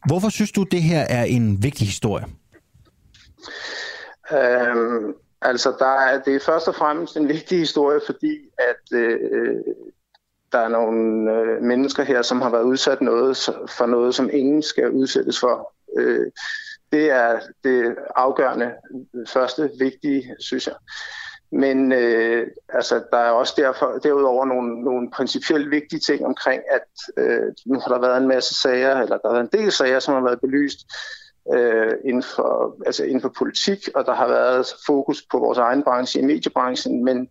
Hvorfor 0.07 0.29
synes 0.29 0.53
du, 0.53 0.62
det 0.62 0.83
her 0.83 1.01
er 1.01 1.25
en 1.25 1.62
vigtig 1.62 1.87
historie? 1.87 2.25
Øhm, 4.33 5.14
altså, 5.45 5.75
der 5.79 5.95
er, 5.95 6.23
det 6.23 6.35
er 6.35 6.41
først 6.41 6.69
og 6.69 6.75
fremmest 6.75 7.17
en 7.17 7.29
vigtig 7.29 7.59
historie, 7.59 8.01
fordi 8.07 8.39
at 8.59 8.99
øh, 8.99 9.57
der 10.53 10.59
er 10.59 10.69
nogle 10.69 11.33
øh, 11.33 11.63
mennesker 11.63 12.03
her, 12.03 12.23
som 12.23 12.43
har 12.43 12.51
været 12.51 12.63
udsat 12.63 13.01
noget 13.01 13.37
for 13.69 13.87
noget, 13.87 14.15
som 14.15 14.31
ingen 14.33 14.63
skal 14.63 14.91
udsættes 14.91 15.41
for. 15.41 15.75
Øh, 15.97 16.27
det 16.93 17.11
er 17.11 17.41
det 17.65 17.97
afgørende 18.17 18.73
første 19.29 19.71
vigtige, 19.79 20.35
synes 20.39 20.67
jeg. 20.67 20.75
Men 21.53 21.93
øh, 21.93 22.47
altså, 22.69 23.03
der 23.13 23.19
er 23.19 23.31
også 23.31 23.55
derfor, 23.57 23.99
derudover 24.03 24.45
nogle, 24.45 24.85
nogle 24.85 25.11
principielt 25.11 25.71
vigtige 25.71 26.01
ting 26.01 26.27
omkring, 26.27 26.63
at 26.71 27.23
øh, 27.25 27.53
nu 27.67 27.81
har 27.81 27.89
der 27.89 28.01
været 28.01 28.23
en 28.23 28.29
masse 28.29 28.55
sager, 28.55 29.01
eller 29.01 29.17
der 29.19 29.29
har 29.29 29.35
været 29.35 29.53
en 29.53 29.61
del 29.61 29.73
sager, 29.73 29.99
som 29.99 30.15
har 30.15 30.21
været 30.21 30.41
belyst 30.41 30.79
øh, 31.53 31.93
inden, 32.05 32.23
for, 32.23 32.77
altså 32.87 33.05
inden 33.05 33.21
for 33.21 33.33
politik, 33.39 33.89
og 33.95 34.05
der 34.05 34.15
har 34.15 34.29
været 34.29 34.67
fokus 34.87 35.27
på 35.31 35.39
vores 35.39 35.59
egen 35.59 35.83
branche 35.83 36.21
i 36.21 36.25
mediebranchen, 36.25 37.05
men 37.05 37.29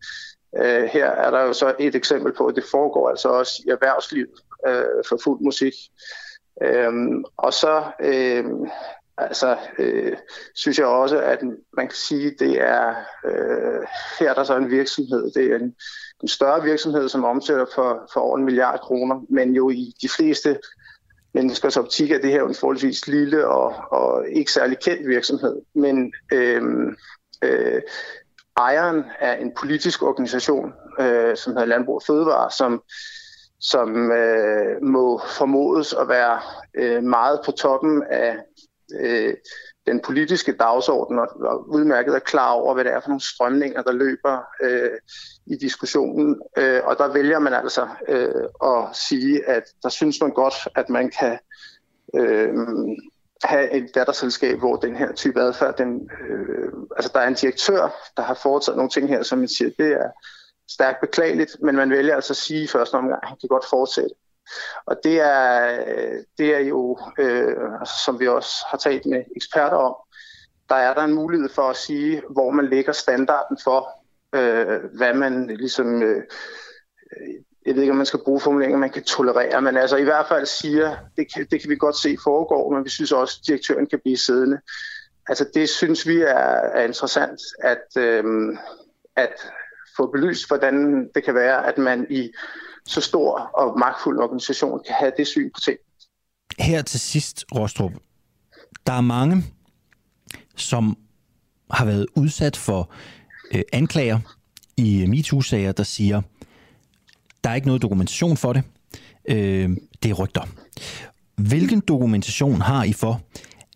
øh, 0.57 0.83
her 0.83 1.05
er 1.05 1.31
der 1.31 1.41
jo 1.41 1.53
så 1.53 1.75
et 1.79 1.95
eksempel 1.95 2.33
på, 2.33 2.45
at 2.45 2.55
det 2.55 2.63
foregår 2.71 3.09
altså 3.09 3.29
også 3.29 3.63
i 3.67 3.69
erhvervslivet 3.69 4.39
øh, 4.67 5.03
for 5.09 5.19
fuld 5.23 5.41
musik. 5.41 5.73
Øh, 6.61 6.93
og 7.37 7.53
så 7.53 7.83
øh, 7.99 8.45
Altså, 9.17 9.57
øh, 9.79 10.17
synes 10.55 10.79
jeg 10.79 10.85
også, 10.85 11.21
at 11.21 11.39
man 11.77 11.87
kan 11.87 11.95
sige, 11.95 12.35
det 12.39 12.61
er 12.61 12.95
øh, 13.25 13.87
her 14.19 14.29
er 14.29 14.33
der 14.33 14.43
så 14.43 14.57
en 14.57 14.69
virksomhed. 14.69 15.31
Det 15.31 15.51
er 15.51 15.55
en, 15.55 15.75
en 16.21 16.27
større 16.27 16.63
virksomhed, 16.63 17.09
som 17.09 17.23
omsætter 17.23 17.65
for, 17.75 18.09
for 18.13 18.21
over 18.21 18.37
en 18.37 18.45
milliard 18.45 18.79
kroner, 18.79 19.25
men 19.29 19.55
jo 19.55 19.69
i 19.69 19.93
de 20.01 20.09
fleste 20.09 20.59
menneskers 21.33 21.77
optik 21.77 22.11
er 22.11 22.17
det 22.17 22.31
her 22.31 22.43
en 22.43 22.55
forholdsvis 22.55 23.07
lille 23.07 23.47
og, 23.47 23.75
og 23.91 24.29
ikke 24.29 24.51
særlig 24.51 24.79
kendt 24.79 25.07
virksomhed. 25.07 25.61
Men 25.75 26.13
øh, 26.33 26.61
øh, 27.43 27.81
ejeren 28.57 29.03
er 29.19 29.33
en 29.35 29.51
politisk 29.59 30.03
organisation, 30.03 30.73
øh, 30.99 31.37
som 31.37 31.53
hedder 31.53 31.65
Landbrug 31.65 31.95
og 31.95 32.03
Fødevare, 32.07 32.51
som 32.51 32.83
som 33.63 34.11
øh, 34.11 34.83
må 34.83 35.21
formodes 35.37 35.93
at 35.93 36.07
være 36.07 36.39
øh, 36.73 37.03
meget 37.03 37.39
på 37.45 37.51
toppen 37.51 38.03
af 38.03 38.37
øh, 38.99 39.33
den 39.85 39.99
politiske 39.99 40.51
dagsorden 40.51 41.19
og, 41.19 41.69
udmærket 41.69 42.15
er 42.15 42.19
klar 42.19 42.51
over, 42.51 42.73
hvad 42.73 42.83
det 42.83 42.93
er 42.93 42.99
for 42.99 43.09
nogle 43.09 43.21
strømninger, 43.21 43.81
der 43.81 43.91
løber 43.91 44.39
øh, 44.61 44.99
i 45.45 45.55
diskussionen. 45.55 46.41
Øh, 46.57 46.81
og 46.83 46.97
der 46.97 47.13
vælger 47.13 47.39
man 47.39 47.53
altså 47.53 47.87
øh, 48.07 48.43
at 48.63 48.95
sige, 48.95 49.49
at 49.49 49.63
der 49.83 49.89
synes 49.89 50.21
man 50.21 50.31
godt, 50.31 50.53
at 50.75 50.89
man 50.89 51.11
kan 51.19 51.39
øh, 52.15 52.53
have 53.43 53.71
et 53.71 53.95
datterselskab, 53.95 54.59
hvor 54.59 54.75
den 54.75 54.95
her 54.95 55.13
type 55.13 55.41
adfærd, 55.41 55.77
den, 55.77 56.09
øh, 56.29 56.73
altså 56.95 57.11
der 57.13 57.19
er 57.19 57.27
en 57.27 57.33
direktør, 57.33 57.95
der 58.17 58.23
har 58.23 58.33
foretaget 58.33 58.77
nogle 58.77 58.89
ting 58.89 59.07
her, 59.07 59.23
som 59.23 59.39
man 59.39 59.47
siger, 59.47 59.69
det 59.77 59.91
er 59.91 60.09
stærkt 60.69 61.01
beklageligt, 61.01 61.57
men 61.61 61.75
man 61.75 61.89
vælger 61.89 62.15
altså 62.15 62.33
at 62.33 62.37
sige 62.37 62.63
i 62.63 62.67
første 62.67 62.95
omgang, 62.95 63.19
at 63.23 63.29
han 63.29 63.37
kan 63.41 63.49
godt 63.49 63.65
fortsætte. 63.69 64.15
Og 64.85 64.99
det 65.03 65.19
er, 65.19 65.77
det 66.37 66.55
er 66.55 66.59
jo, 66.59 66.99
øh, 67.19 67.79
altså, 67.79 67.95
som 68.05 68.19
vi 68.19 68.27
også 68.27 68.65
har 68.69 68.77
talt 68.77 69.05
med 69.05 69.23
eksperter 69.35 69.77
om, 69.77 69.95
der 70.69 70.75
er 70.75 70.93
der 70.93 71.01
en 71.01 71.13
mulighed 71.13 71.49
for 71.49 71.69
at 71.69 71.77
sige, 71.77 72.21
hvor 72.29 72.51
man 72.51 72.69
lægger 72.69 72.91
standarden 72.91 73.57
for, 73.63 73.89
øh, 74.35 74.79
hvad 74.97 75.13
man 75.13 75.47
ligesom, 75.47 76.03
øh, 76.03 76.17
øh 76.17 77.33
jeg 77.65 77.75
ved 77.75 77.81
ikke, 77.81 77.91
om 77.91 77.97
man 77.97 78.05
skal 78.05 78.23
bruge 78.25 78.39
formuleringer, 78.39 78.77
man 78.77 78.89
kan 78.89 79.03
tolerere, 79.03 79.61
men 79.61 79.77
altså 79.77 79.97
i 79.97 80.03
hvert 80.03 80.27
fald 80.27 80.45
siger, 80.45 80.95
det 81.17 81.33
kan, 81.33 81.47
det 81.51 81.61
kan 81.61 81.69
vi 81.69 81.75
godt 81.75 81.97
se 81.97 82.17
foregår, 82.23 82.73
men 82.73 82.83
vi 82.83 82.89
synes 82.89 83.11
også, 83.11 83.39
at 83.41 83.47
direktøren 83.47 83.87
kan 83.87 83.99
blive 84.03 84.17
siddende. 84.17 84.59
Altså 85.27 85.49
det 85.53 85.69
synes 85.69 86.07
vi 86.07 86.21
er, 86.21 86.59
er 86.73 86.83
interessant, 86.83 87.39
at, 87.59 87.97
øh, 87.97 88.23
at 89.15 89.33
få 89.97 90.11
belyst, 90.11 90.47
hvordan 90.47 91.07
det 91.15 91.23
kan 91.23 91.35
være, 91.35 91.67
at 91.67 91.77
man 91.77 92.07
i 92.09 92.31
så 92.85 93.01
stor 93.01 93.39
og 93.39 93.79
magtfuld 93.79 94.19
organisation 94.19 94.81
kan 94.85 94.95
have 94.99 95.11
det 95.17 95.27
syn 95.27 95.49
på 95.55 95.59
ting. 95.59 95.77
Her 96.59 96.81
til 96.81 96.99
sidst, 96.99 97.45
Rostrup, 97.55 97.91
der 98.87 98.93
er 98.93 99.01
mange, 99.01 99.43
som 100.55 100.97
har 101.71 101.85
været 101.85 102.05
udsat 102.15 102.57
for 102.57 102.91
øh, 103.53 103.61
anklager 103.73 104.19
i 104.77 105.01
øh, 105.01 105.09
MeToo-sager, 105.09 105.71
der 105.71 105.83
siger, 105.83 106.21
der 107.43 107.49
er 107.49 107.55
ikke 107.55 107.67
noget 107.67 107.81
dokumentation 107.81 108.37
for 108.37 108.53
det. 108.53 108.63
Øh, 109.25 109.69
det 110.03 110.11
er 110.11 110.13
rygter. 110.13 110.47
Hvilken 111.35 111.79
dokumentation 111.79 112.61
har 112.61 112.83
I 112.83 112.93
for, 112.93 113.21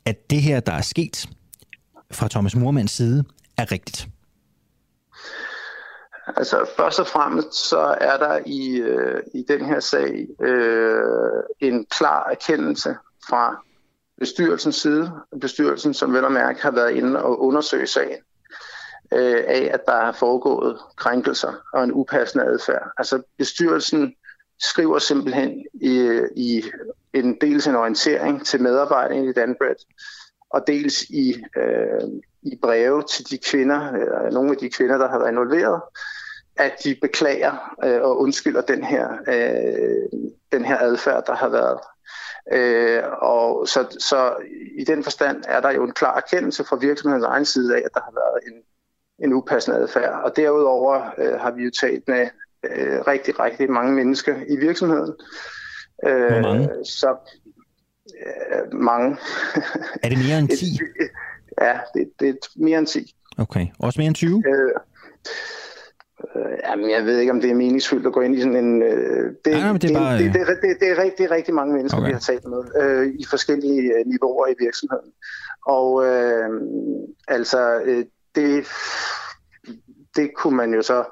at 0.05 0.29
det 0.29 0.41
her, 0.41 0.59
der 0.59 0.73
er 0.73 0.81
sket 0.81 1.29
fra 2.11 2.27
Thomas 2.27 2.55
Murmans 2.55 2.91
side, 2.91 3.23
er 3.57 3.71
rigtigt? 3.71 4.07
Altså 6.35 6.69
først 6.77 6.99
og 6.99 7.07
fremmest 7.07 7.53
så 7.53 7.95
er 8.01 8.17
der 8.17 8.39
i, 8.45 8.77
øh, 8.77 9.23
i 9.33 9.45
den 9.47 9.65
her 9.65 9.79
sag 9.79 10.27
øh, 10.41 11.43
en 11.59 11.85
klar 11.85 12.29
erkendelse 12.29 12.95
fra 13.29 13.63
bestyrelsens 14.19 14.75
side, 14.75 15.11
bestyrelsen 15.41 15.93
som 15.93 16.13
vel 16.13 16.25
og 16.25 16.31
mærke 16.31 16.61
har 16.61 16.71
været 16.71 16.91
inde 16.91 17.23
og 17.23 17.41
undersøge 17.41 17.87
sagen, 17.87 18.19
øh, 19.13 19.43
af 19.47 19.69
at 19.73 19.85
der 19.85 19.93
er 19.93 20.11
foregået 20.11 20.77
krænkelser 20.95 21.53
og 21.73 21.83
en 21.83 21.91
upassende 21.93 22.45
adfærd. 22.45 22.91
Altså 22.97 23.21
bestyrelsen 23.37 24.15
skriver 24.59 24.99
simpelthen 24.99 25.65
i, 25.73 26.21
i 26.35 26.63
en 27.13 27.37
dels 27.41 27.67
en 27.67 27.75
orientering 27.75 28.45
til 28.45 28.61
medarbejderne 28.61 29.29
i 29.29 29.33
Danbred, 29.33 29.75
og 30.49 30.63
dels 30.67 31.01
i, 31.01 31.43
øh, 31.57 32.01
i 32.41 32.59
breve 32.61 33.03
til 33.03 33.29
de 33.29 33.37
kvinder, 33.37 33.91
eller 33.91 34.31
nogle 34.31 34.51
af 34.51 34.57
de 34.57 34.69
kvinder, 34.69 34.97
der 34.97 35.09
har 35.09 35.19
været 35.19 35.31
involveret, 35.31 35.81
at 36.59 36.73
de 36.83 36.95
beklager 37.01 37.75
øh, 37.83 38.01
og 38.01 38.19
undskylder 38.19 38.61
den 38.61 38.83
her, 38.83 39.07
øh, 39.27 40.21
den 40.51 40.65
her 40.65 40.77
adfærd, 40.79 41.25
der 41.25 41.35
har 41.35 41.49
været. 41.49 41.79
Øh, 42.53 43.03
og 43.21 43.67
så, 43.67 43.97
så 43.99 44.33
i 44.79 44.83
den 44.83 45.03
forstand 45.03 45.43
er 45.47 45.61
der 45.61 45.71
jo 45.71 45.83
en 45.83 45.91
klar 45.93 46.17
erkendelse 46.17 46.63
fra 46.63 46.75
virksomhedens 46.75 47.25
egen 47.25 47.45
side 47.45 47.75
af, 47.75 47.81
at 47.85 47.91
der 47.93 47.99
har 48.03 48.11
været 48.11 48.39
en, 48.47 48.63
en 49.25 49.33
upassende 49.33 49.77
adfærd. 49.77 50.21
Og 50.23 50.35
derudover 50.35 51.09
øh, 51.17 51.39
har 51.39 51.51
vi 51.51 51.63
jo 51.63 51.71
talt 51.81 52.07
med 52.07 52.27
øh, 52.65 52.99
rigtig, 53.07 53.39
rigtig 53.39 53.71
mange 53.71 53.93
mennesker 53.93 54.35
i 54.47 54.55
virksomheden. 54.55 55.13
Øh, 56.05 56.31
Hvor 56.31 56.41
mange? 56.41 56.85
Så 56.85 57.15
øh, 58.25 58.73
mange. 58.73 59.17
Er 60.03 60.09
det 60.09 60.17
mere 60.17 60.39
end 60.39 60.49
10? 60.59 60.65
ja, 61.61 61.79
det, 61.93 62.11
det 62.19 62.29
er 62.29 62.33
mere 62.55 62.79
end 62.79 62.87
10. 62.87 63.15
Okay, 63.37 63.67
også 63.79 63.99
mere 63.99 64.07
end 64.07 64.15
20? 64.15 64.43
Øh, 64.47 64.71
Øh, 66.35 66.57
jamen, 66.63 66.89
jeg 66.89 67.05
ved 67.05 67.19
ikke, 67.19 67.31
om 67.31 67.41
det 67.41 67.51
er 67.51 67.55
meningsfyldt 67.55 68.07
at 68.07 68.13
gå 68.13 68.21
ind 68.21 68.35
i 68.35 68.41
sådan 68.41 68.55
en... 68.55 68.81
Øh, 68.81 69.33
det, 69.45 69.53
Nej, 69.53 69.73
det, 69.73 69.91
er 69.91 69.99
bare, 69.99 70.17
det, 70.17 70.33
det, 70.33 70.47
det, 70.47 70.57
det, 70.61 70.77
det, 70.79 70.89
er 70.89 71.03
rigtig, 71.03 71.31
rigtig 71.31 71.53
mange 71.53 71.73
mennesker, 71.73 71.97
okay. 71.97 72.07
vi 72.07 72.13
har 72.13 72.19
talt 72.19 72.45
med 72.45 72.63
øh, 72.81 73.07
i 73.19 73.25
forskellige 73.29 73.81
øh, 73.81 74.05
niveauer 74.05 74.47
i 74.47 74.55
virksomheden. 74.59 75.11
Og 75.67 76.05
øh, 76.05 76.49
altså, 77.27 77.81
øh, 77.85 78.05
det, 78.35 78.67
det 80.15 80.31
kunne 80.35 80.57
man 80.57 80.73
jo 80.73 80.81
så... 80.81 81.03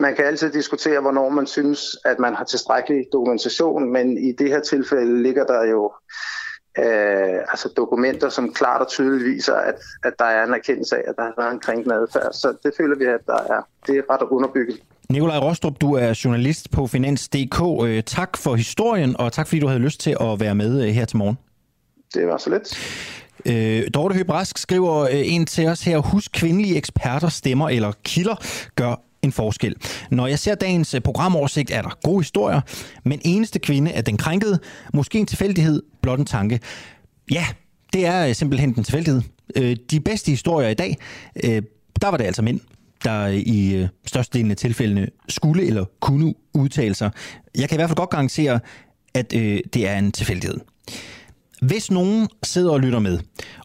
Man 0.00 0.16
kan 0.16 0.24
altid 0.24 0.50
diskutere, 0.50 1.00
hvornår 1.00 1.28
man 1.28 1.46
synes, 1.46 1.96
at 2.04 2.18
man 2.18 2.34
har 2.34 2.44
tilstrækkelig 2.44 3.06
dokumentation, 3.12 3.92
men 3.92 4.18
i 4.18 4.32
det 4.32 4.48
her 4.48 4.60
tilfælde 4.60 5.22
ligger 5.22 5.44
der 5.44 5.64
jo 5.64 5.92
øh, 6.78 7.38
altså 7.52 7.68
dokumenter, 7.76 8.28
som 8.28 8.52
klart 8.52 8.80
og 8.80 8.88
tydeligt 8.88 9.24
viser, 9.24 9.54
at, 9.54 9.74
at 10.04 10.12
der 10.18 10.24
er 10.24 10.44
en 10.44 10.54
erkendelse 10.54 10.96
af, 10.96 11.02
at 11.08 11.14
der 11.16 11.22
har 11.22 11.34
været 11.38 11.52
en 11.52 11.60
krænkende 11.60 11.94
adfærd. 11.94 12.32
Så 12.32 12.56
det 12.62 12.72
føler 12.76 12.96
vi, 12.96 13.04
at 13.04 13.20
der 13.26 13.54
er, 13.54 13.68
det 13.86 13.98
er 13.98 14.02
ret 14.10 14.22
underbygget. 14.22 14.80
Nikolaj 15.10 15.38
Rostrup, 15.38 15.80
du 15.80 15.94
er 15.94 16.20
journalist 16.24 16.70
på 16.70 16.86
Finans.dk. 16.86 17.86
Øh, 17.86 18.02
tak 18.02 18.36
for 18.36 18.54
historien, 18.54 19.16
og 19.18 19.32
tak 19.32 19.48
fordi 19.48 19.60
du 19.60 19.66
havde 19.66 19.80
lyst 19.80 20.00
til 20.00 20.16
at 20.20 20.40
være 20.40 20.54
med 20.54 20.82
øh, 20.82 20.88
her 20.88 21.04
til 21.04 21.16
morgen. 21.16 21.38
Det 22.14 22.26
var 22.26 22.36
så 22.36 22.50
lidt. 22.50 22.78
Øh, 23.46 23.90
Dorte 23.94 24.14
Høbrask 24.14 24.58
skriver 24.58 25.00
øh, 25.00 25.08
en 25.12 25.46
til 25.46 25.68
os 25.68 25.84
her, 25.84 25.98
husk 25.98 26.32
kvindelige 26.32 26.76
eksperter, 26.76 27.28
stemmer 27.28 27.68
eller 27.68 27.92
kilder 28.04 28.34
gør 28.76 29.03
en 29.24 29.32
forskel. 29.32 29.74
Når 30.10 30.26
jeg 30.26 30.38
ser 30.38 30.54
dagens 30.54 30.94
øh, 30.94 31.00
programoversigt, 31.00 31.70
er 31.70 31.82
der 31.82 31.98
gode 32.02 32.20
historier, 32.20 32.60
men 33.04 33.20
eneste 33.24 33.58
kvinde 33.58 33.90
er 33.90 34.02
den 34.02 34.16
krænkede. 34.16 34.58
Måske 34.94 35.18
en 35.18 35.26
tilfældighed, 35.26 35.82
blot 36.02 36.18
en 36.18 36.26
tanke. 36.26 36.60
Ja, 37.30 37.46
det 37.92 38.06
er 38.06 38.26
øh, 38.26 38.34
simpelthen 38.34 38.74
en 38.78 38.84
tilfældighed. 38.84 39.22
Øh, 39.56 39.76
de 39.90 40.00
bedste 40.00 40.30
historier 40.30 40.68
i 40.68 40.74
dag, 40.74 40.96
der 42.00 42.08
var 42.08 42.16
det 42.16 42.24
altså 42.24 42.42
mænd, 42.42 42.60
der 43.04 43.26
i 43.28 43.86
størstedelen 44.06 44.50
af 44.50 44.56
tilfældene 44.56 45.08
skulle 45.28 45.66
eller 45.66 45.84
kunne 46.00 46.34
udtale 46.54 46.94
sig. 46.94 47.10
Jeg 47.58 47.68
kan 47.68 47.76
i 47.76 47.78
hvert 47.78 47.88
fald 47.88 47.96
godt 47.96 48.10
garantere, 48.10 48.60
at 49.14 49.30
det 49.30 49.88
er 49.88 49.98
en 49.98 50.12
tilfældighed. 50.12 50.60
Hvis 51.62 51.90
nogen 51.90 52.28
sidder 52.42 52.72
og 52.72 52.80
lytter 52.80 52.98
med 52.98 53.18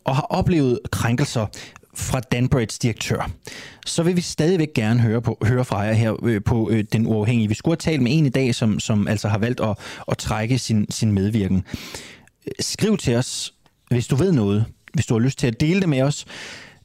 og 0.03 0.15
har 0.15 0.21
oplevet 0.21 0.79
krænkelser 0.91 1.45
fra 1.95 2.19
Danbridge 2.19 2.77
direktør, 2.81 3.31
så 3.85 4.03
vil 4.03 4.15
vi 4.15 4.21
stadigvæk 4.21 4.73
gerne 4.75 4.99
høre, 4.99 5.21
på, 5.21 5.37
høre 5.43 5.65
fra 5.65 5.79
jer 5.79 5.93
her 5.93 6.25
øh, 6.25 6.43
på 6.43 6.69
øh, 6.69 6.83
Den 6.93 7.07
Uafhængige. 7.07 7.47
Vi 7.47 7.53
skulle 7.53 7.71
have 7.71 7.91
talt 7.91 8.01
med 8.01 8.17
en 8.17 8.25
i 8.25 8.29
dag, 8.29 8.55
som, 8.55 8.79
som 8.79 9.07
altså 9.07 9.27
har 9.27 9.37
valgt 9.37 9.59
at, 9.59 9.77
at 10.07 10.17
trække 10.17 10.57
sin, 10.57 10.91
sin 10.91 11.11
medvirken. 11.11 11.63
Skriv 12.59 12.97
til 12.97 13.15
os, 13.15 13.53
hvis 13.89 14.07
du 14.07 14.15
ved 14.15 14.31
noget, 14.31 14.65
hvis 14.93 15.05
du 15.05 15.13
har 15.13 15.19
lyst 15.19 15.39
til 15.39 15.47
at 15.47 15.59
dele 15.59 15.81
det 15.81 15.89
med 15.89 16.01
os. 16.01 16.25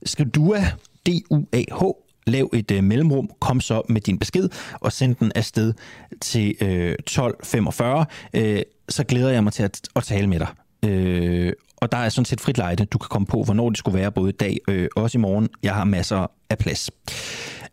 Skriv 0.07 0.27
DUA, 0.27 0.61
D-U-A-H, 1.07 1.83
lav 2.27 2.51
et 2.53 2.71
øh, 2.71 2.85
mellemrum, 2.85 3.31
kom 3.41 3.61
så 3.61 3.83
med 3.89 4.01
din 4.01 4.19
besked 4.19 4.49
og 4.81 4.93
send 4.93 5.15
den 5.15 5.33
afsted 5.35 5.73
til 6.21 6.55
øh, 6.61 6.93
1245. 6.93 8.07
Øh, 8.35 8.63
så 8.89 9.05
glæder 9.05 9.31
jeg 9.31 9.45
mig 9.45 9.53
til 9.53 9.63
at, 9.63 9.81
at 9.97 10.05
tale 10.05 10.27
med 10.27 10.39
dig. 10.39 10.49
Øh, 10.91 11.53
og 11.85 11.93
der 11.93 11.99
er 11.99 12.09
sådan 12.09 12.25
set 12.25 12.41
frit 12.41 12.59
lejde, 12.59 12.85
du 12.85 12.99
kan 12.99 13.09
komme 13.09 13.27
på, 13.27 13.43
hvornår 13.43 13.69
det 13.69 13.79
skulle 13.79 13.99
være, 13.99 14.13
både 14.13 14.29
i 14.29 14.33
dag 14.33 14.59
øh, 14.69 14.89
også 14.97 15.19
i 15.19 15.21
morgen. 15.21 15.49
Jeg 15.63 15.75
har 15.75 15.85
masser 15.85 16.27
af 16.51 16.59
plads. 16.59 16.91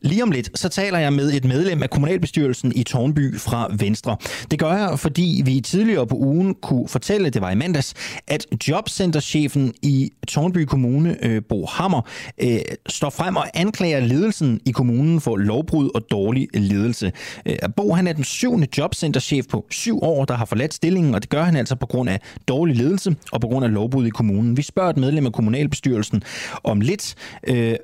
Lige 0.04 0.24
om 0.24 0.32
lidt, 0.32 0.60
så 0.60 0.70
taler 0.70 1.00
jeg 1.00 1.14
med 1.14 1.34
et 1.34 1.46
medlem 1.46 1.84
af 1.84 1.90
kommunalbestyrelsen 1.90 2.72
i 2.76 2.84
Tornby 2.84 3.40
fra 3.40 3.70
Venstre. 3.80 4.18
Det 4.52 4.60
gør 4.60 4.74
jeg, 4.74 5.00
fordi 5.00 5.42
vi 5.46 5.62
tidligere 5.62 6.08
på 6.08 6.16
ugen 6.16 6.56
kunne 6.56 6.88
fortælle, 6.88 7.30
det 7.30 7.42
var 7.42 7.52
i 7.52 7.56
mandags, 7.56 7.94
at 8.28 8.46
jobcenterchefen 8.68 9.74
i 9.82 10.12
Tornby 10.28 10.58
Kommune, 10.58 11.26
øh, 11.26 11.42
Bo 11.50 11.66
Hammer, 11.66 12.02
øh, 12.38 12.60
står 12.90 13.10
frem 13.10 13.36
og 13.36 13.46
anklager 13.54 14.00
ledelsen 14.00 14.60
i 14.66 14.72
kommunen 14.72 15.22
for 15.22 15.38
lovbrud 15.38 15.90
og 15.96 16.02
dårlig 16.12 16.48
ledelse. 16.54 17.12
Øh, 17.46 17.56
Bo 17.76 17.94
han 17.94 18.08
er 18.08 18.14
den 18.14 18.24
syvende 18.24 18.68
jobcenterchef 18.78 19.46
på 19.50 19.66
syv 19.70 20.00
år, 20.02 20.26
der 20.26 20.34
har 20.34 20.46
forladt 20.46 20.74
stillingen, 20.74 21.16
og 21.16 21.22
det 21.22 21.30
gør 21.30 21.44
han 21.44 21.56
altså 21.56 21.76
på 21.76 21.86
grund 21.86 22.10
af 22.10 22.20
dårlig 22.48 22.76
ledelse 22.76 23.16
og 23.32 23.42
på 23.42 23.48
grund 23.48 23.66
af 23.66 23.74
lovbrud 23.74 24.06
i 24.06 24.10
kommunen. 24.10 24.58
Vi 24.58 24.62
spørger 24.62 24.90
et 24.90 24.98
medlem 24.98 25.26
af 25.26 25.34
kommunalbestyrelsen 25.34 26.24
om 26.64 26.82
lidt, 26.82 27.16
øh, 27.48 27.76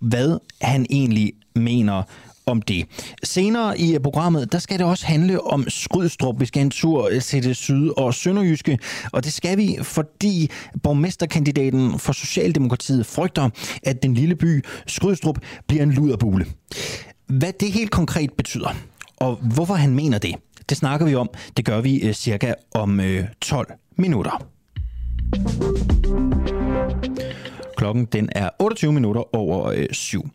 hvad 0.00 0.38
han 0.60 0.86
egentlig 0.90 1.32
mener 1.54 2.02
om 2.46 2.62
det. 2.62 2.86
Senere 3.22 3.78
i 3.78 3.98
programmet, 3.98 4.52
der 4.52 4.58
skal 4.58 4.78
det 4.78 4.86
også 4.86 5.06
handle 5.06 5.40
om 5.40 5.64
Skrydstrup. 5.68 6.40
Vi 6.40 6.46
skal 6.46 6.62
en 6.62 6.70
tur 6.70 7.08
øh, 7.12 7.20
til 7.20 7.42
det 7.42 7.56
syd- 7.56 7.90
og 7.96 8.14
sønderjyske, 8.14 8.78
og 9.12 9.24
det 9.24 9.32
skal 9.32 9.58
vi, 9.58 9.78
fordi 9.82 10.50
borgmesterkandidaten 10.82 11.98
for 11.98 12.12
Socialdemokratiet 12.12 13.06
frygter, 13.06 13.50
at 13.82 14.02
den 14.02 14.14
lille 14.14 14.36
by 14.36 14.64
Skrydstrup 14.86 15.38
bliver 15.68 15.82
en 15.82 15.92
luderbule. 15.92 16.46
Hvad 17.26 17.52
det 17.60 17.72
helt 17.72 17.90
konkret 17.90 18.32
betyder, 18.32 18.76
og 19.16 19.36
hvorfor 19.36 19.74
han 19.74 19.94
mener 19.94 20.18
det, 20.18 20.34
det 20.68 20.76
snakker 20.76 21.06
vi 21.06 21.14
om. 21.14 21.30
Det 21.56 21.64
gør 21.64 21.80
vi 21.80 22.00
øh, 22.02 22.12
cirka 22.12 22.54
om 22.74 23.00
øh, 23.00 23.24
12 23.40 23.72
minutter. 23.96 24.46
Klokken 27.76 28.04
den 28.04 28.28
er 28.32 28.50
28 28.58 28.92
minutter 28.92 29.36
over 29.36 29.86
7. 29.92 30.28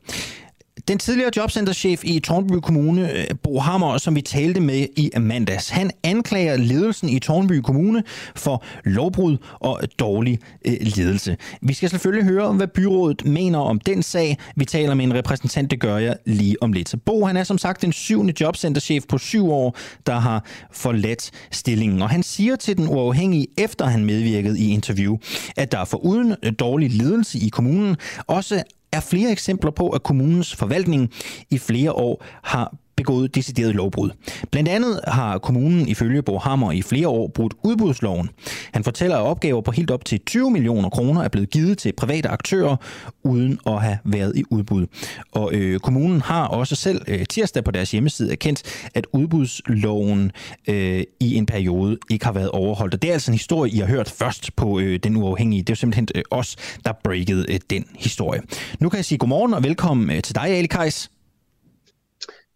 Den 0.88 0.98
tidligere 0.98 1.32
jobcenterchef 1.38 2.04
i 2.04 2.20
Tornby 2.20 2.54
Kommune, 2.64 3.14
øh, 3.14 3.28
Bo 3.44 3.60
Hammer, 3.60 3.98
som 3.98 4.16
vi 4.16 4.22
talte 4.22 4.60
med 4.60 4.88
i 4.96 5.12
mandags, 5.20 5.70
han 5.70 5.92
anklager 6.04 6.58
ledelsen 6.58 7.10
i 7.10 7.20
Tornby 7.20 7.54
Kommune 7.54 8.04
for 8.36 8.64
lovbrud 8.84 9.38
og 9.60 9.82
dårlig 10.00 10.40
øh, 10.66 10.74
ledelse. 10.82 11.38
Vi 11.62 11.74
skal 11.74 11.90
selvfølgelig 11.90 12.26
høre, 12.26 12.54
hvad 12.54 12.68
byrådet 12.68 13.26
mener 13.26 13.60
om 13.60 13.80
den 13.80 14.04
sag. 14.04 14.38
Vi 14.56 14.66
taler 14.66 14.94
med 14.94 15.06
en 15.06 15.14
repræsentant, 15.14 15.72
det 15.72 15.80
gør 15.80 15.98
jeg 15.98 16.16
lige 16.26 16.64
om 16.64 16.74
lidt. 16.74 16.90
Så 16.90 16.98
Bo, 16.98 17.26
han 17.26 17.38
er 17.38 17.44
som 17.44 17.58
sagt 17.58 17.82
den 17.82 17.92
syvende 17.92 18.34
jobcenterchef 18.42 19.04
på 19.10 19.18
syv 19.18 19.52
år, 19.52 19.78
der 20.06 20.20
har 20.20 20.46
forladt 20.72 21.32
stillingen. 21.52 22.02
Og 22.02 22.10
han 22.10 22.24
siger 22.24 22.56
til 22.56 22.78
den 22.78 22.88
uafhængige, 22.88 23.48
efter 23.58 23.86
han 23.86 24.06
medvirkede 24.06 24.60
i 24.60 24.70
interview, 24.70 25.18
at 25.58 25.72
der 25.72 25.86
for 25.86 25.98
uden 25.98 26.36
dårlig 26.60 26.92
ledelse 26.92 27.40
i 27.40 27.50
kommunen 27.50 27.96
også 28.28 28.64
er 28.92 29.00
flere 29.00 29.32
eksempler 29.32 29.72
på, 29.72 29.90
at 29.90 30.04
kommunens 30.04 30.56
forvaltning 30.56 31.10
i 31.50 31.58
flere 31.58 31.92
år 31.92 32.26
har 32.44 32.74
begået 33.00 33.36
decideret 33.36 33.76
lovbrud. 33.76 34.10
Blandt 34.52 34.70
andet 34.70 35.00
har 35.08 35.38
kommunen 35.38 35.88
ifølge 35.88 36.22
Bo 36.22 36.38
Hammer 36.38 36.72
i 36.72 36.82
flere 36.82 37.08
år 37.08 37.28
brudt 37.28 37.54
udbudsloven. 37.64 38.30
Han 38.74 38.84
fortæller, 38.84 39.18
at 39.18 39.22
opgaver 39.22 39.62
på 39.62 39.72
helt 39.72 39.92
op 39.92 40.06
til 40.06 40.20
20 40.26 40.52
millioner 40.52 40.90
kroner 40.90 41.22
er 41.24 41.28
blevet 41.28 41.50
givet 41.50 41.78
til 41.78 41.94
private 41.98 42.30
aktører, 42.30 42.76
uden 43.24 43.60
at 43.68 43.82
have 43.82 43.98
været 44.06 44.34
i 44.36 44.44
udbud. 44.50 44.86
Og 45.32 45.54
øh, 45.54 45.80
kommunen 45.80 46.22
har 46.22 46.48
også 46.48 46.76
selv 46.76 47.02
øh, 47.08 47.26
tirsdag 47.26 47.64
på 47.64 47.72
deres 47.72 47.92
hjemmeside 47.92 48.32
erkendt, 48.32 48.64
at 48.94 49.08
udbudsloven 49.14 50.32
øh, 50.68 51.04
i 51.20 51.36
en 51.36 51.46
periode 51.46 51.98
ikke 52.10 52.26
har 52.26 52.34
været 52.34 52.50
overholdt. 52.50 52.94
Og 52.94 53.02
det 53.02 53.10
er 53.10 53.14
altså 53.14 53.32
en 53.32 53.38
historie, 53.38 53.72
I 53.72 53.78
har 53.78 53.88
hørt 53.88 54.10
først 54.10 54.56
på 54.56 54.80
øh, 54.80 55.00
Den 55.04 55.16
Uafhængige. 55.16 55.62
Det 55.62 55.70
er 55.70 55.74
jo 55.74 55.76
simpelthen 55.76 56.08
øh, 56.16 56.24
os, 56.32 56.56
der 56.86 56.92
breakede 57.04 57.46
øh, 57.50 57.60
den 57.70 57.86
historie. 57.96 58.42
Nu 58.80 58.90
kan 58.90 58.98
jeg 58.98 59.06
sige 59.06 59.18
godmorgen 59.18 59.54
og 59.54 59.64
velkommen 59.64 60.16
øh, 60.16 60.22
til 60.22 60.36
dig, 60.36 60.48
Ali 60.48 60.68
Kajs. 60.68 61.10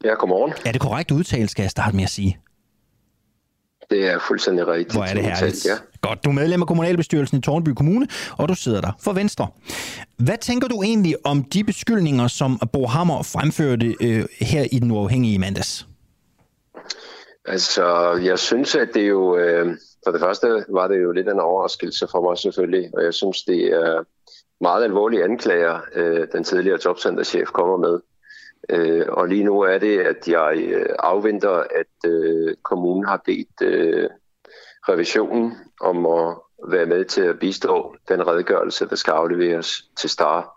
Ja, 0.03 0.13
godmorgen. 0.13 0.53
Er 0.65 0.71
det 0.71 0.81
korrekt 0.81 1.11
udtalt, 1.11 1.51
skal 1.51 1.63
jeg 1.63 1.71
starte 1.71 1.95
med 1.95 2.03
at 2.03 2.09
sige? 2.09 2.39
Det 3.89 4.07
er 4.07 4.19
fuldstændig 4.27 4.67
rigtigt. 4.67 4.93
Hvor 4.93 5.03
er 5.03 5.13
det 5.13 5.23
herligt. 5.23 5.65
Ja. 5.65 5.75
Godt, 6.01 6.25
du 6.25 6.29
er 6.29 6.33
medlem 6.33 6.61
af 6.61 6.67
kommunalbestyrelsen 6.67 7.37
i 7.37 7.41
Tornby 7.41 7.69
Kommune, 7.69 8.07
og 8.37 8.49
du 8.49 8.55
sidder 8.55 8.81
der 8.81 8.91
for 8.99 9.13
Venstre. 9.13 9.47
Hvad 10.17 10.37
tænker 10.37 10.67
du 10.67 10.83
egentlig 10.83 11.15
om 11.23 11.43
de 11.43 11.63
beskyldninger, 11.63 12.27
som 12.27 12.59
Bo 12.73 12.85
Hammer 12.87 13.23
fremførte 13.23 13.95
øh, 14.01 14.25
her 14.39 14.65
i 14.71 14.79
den 14.79 14.91
uafhængige 14.91 15.39
mandags? 15.39 15.87
Altså, 17.45 18.13
jeg 18.23 18.39
synes, 18.39 18.75
at 18.75 18.89
det 18.93 19.09
jo... 19.09 19.37
Øh, 19.37 19.77
for 20.05 20.11
det 20.11 20.21
første 20.21 20.65
var 20.69 20.87
det 20.87 21.03
jo 21.03 21.11
lidt 21.11 21.29
en 21.29 21.39
overraskelse 21.39 22.07
for 22.11 22.21
mig 22.29 22.37
selvfølgelig, 22.37 22.89
og 22.93 23.03
jeg 23.03 23.13
synes, 23.13 23.43
det 23.43 23.65
er 23.65 24.03
meget 24.61 24.83
alvorlige 24.83 25.23
anklager, 25.23 25.79
øh, 25.95 26.27
den 26.31 26.43
tidligere 26.43 26.79
jobcenterchef 26.85 27.47
kommer 27.47 27.77
med. 27.77 27.99
Øh, 28.69 29.05
og 29.09 29.27
lige 29.27 29.43
nu 29.43 29.59
er 29.61 29.77
det, 29.77 29.99
at 29.99 30.27
jeg 30.27 30.57
øh, 30.57 30.85
afventer, 30.99 31.51
at 31.51 32.11
øh, 32.11 32.55
kommunen 32.63 33.05
har 33.05 33.21
bedt 33.25 33.61
øh, 33.61 34.09
revisionen 34.89 35.53
om 35.81 36.05
at 36.05 36.35
være 36.71 36.85
med 36.85 37.05
til 37.05 37.21
at 37.21 37.39
bistå 37.39 37.95
den 38.07 38.27
redegørelse, 38.27 38.89
der 38.89 38.95
skal 38.95 39.11
afleveres 39.11 39.83
til 39.97 40.09
STAR 40.09 40.55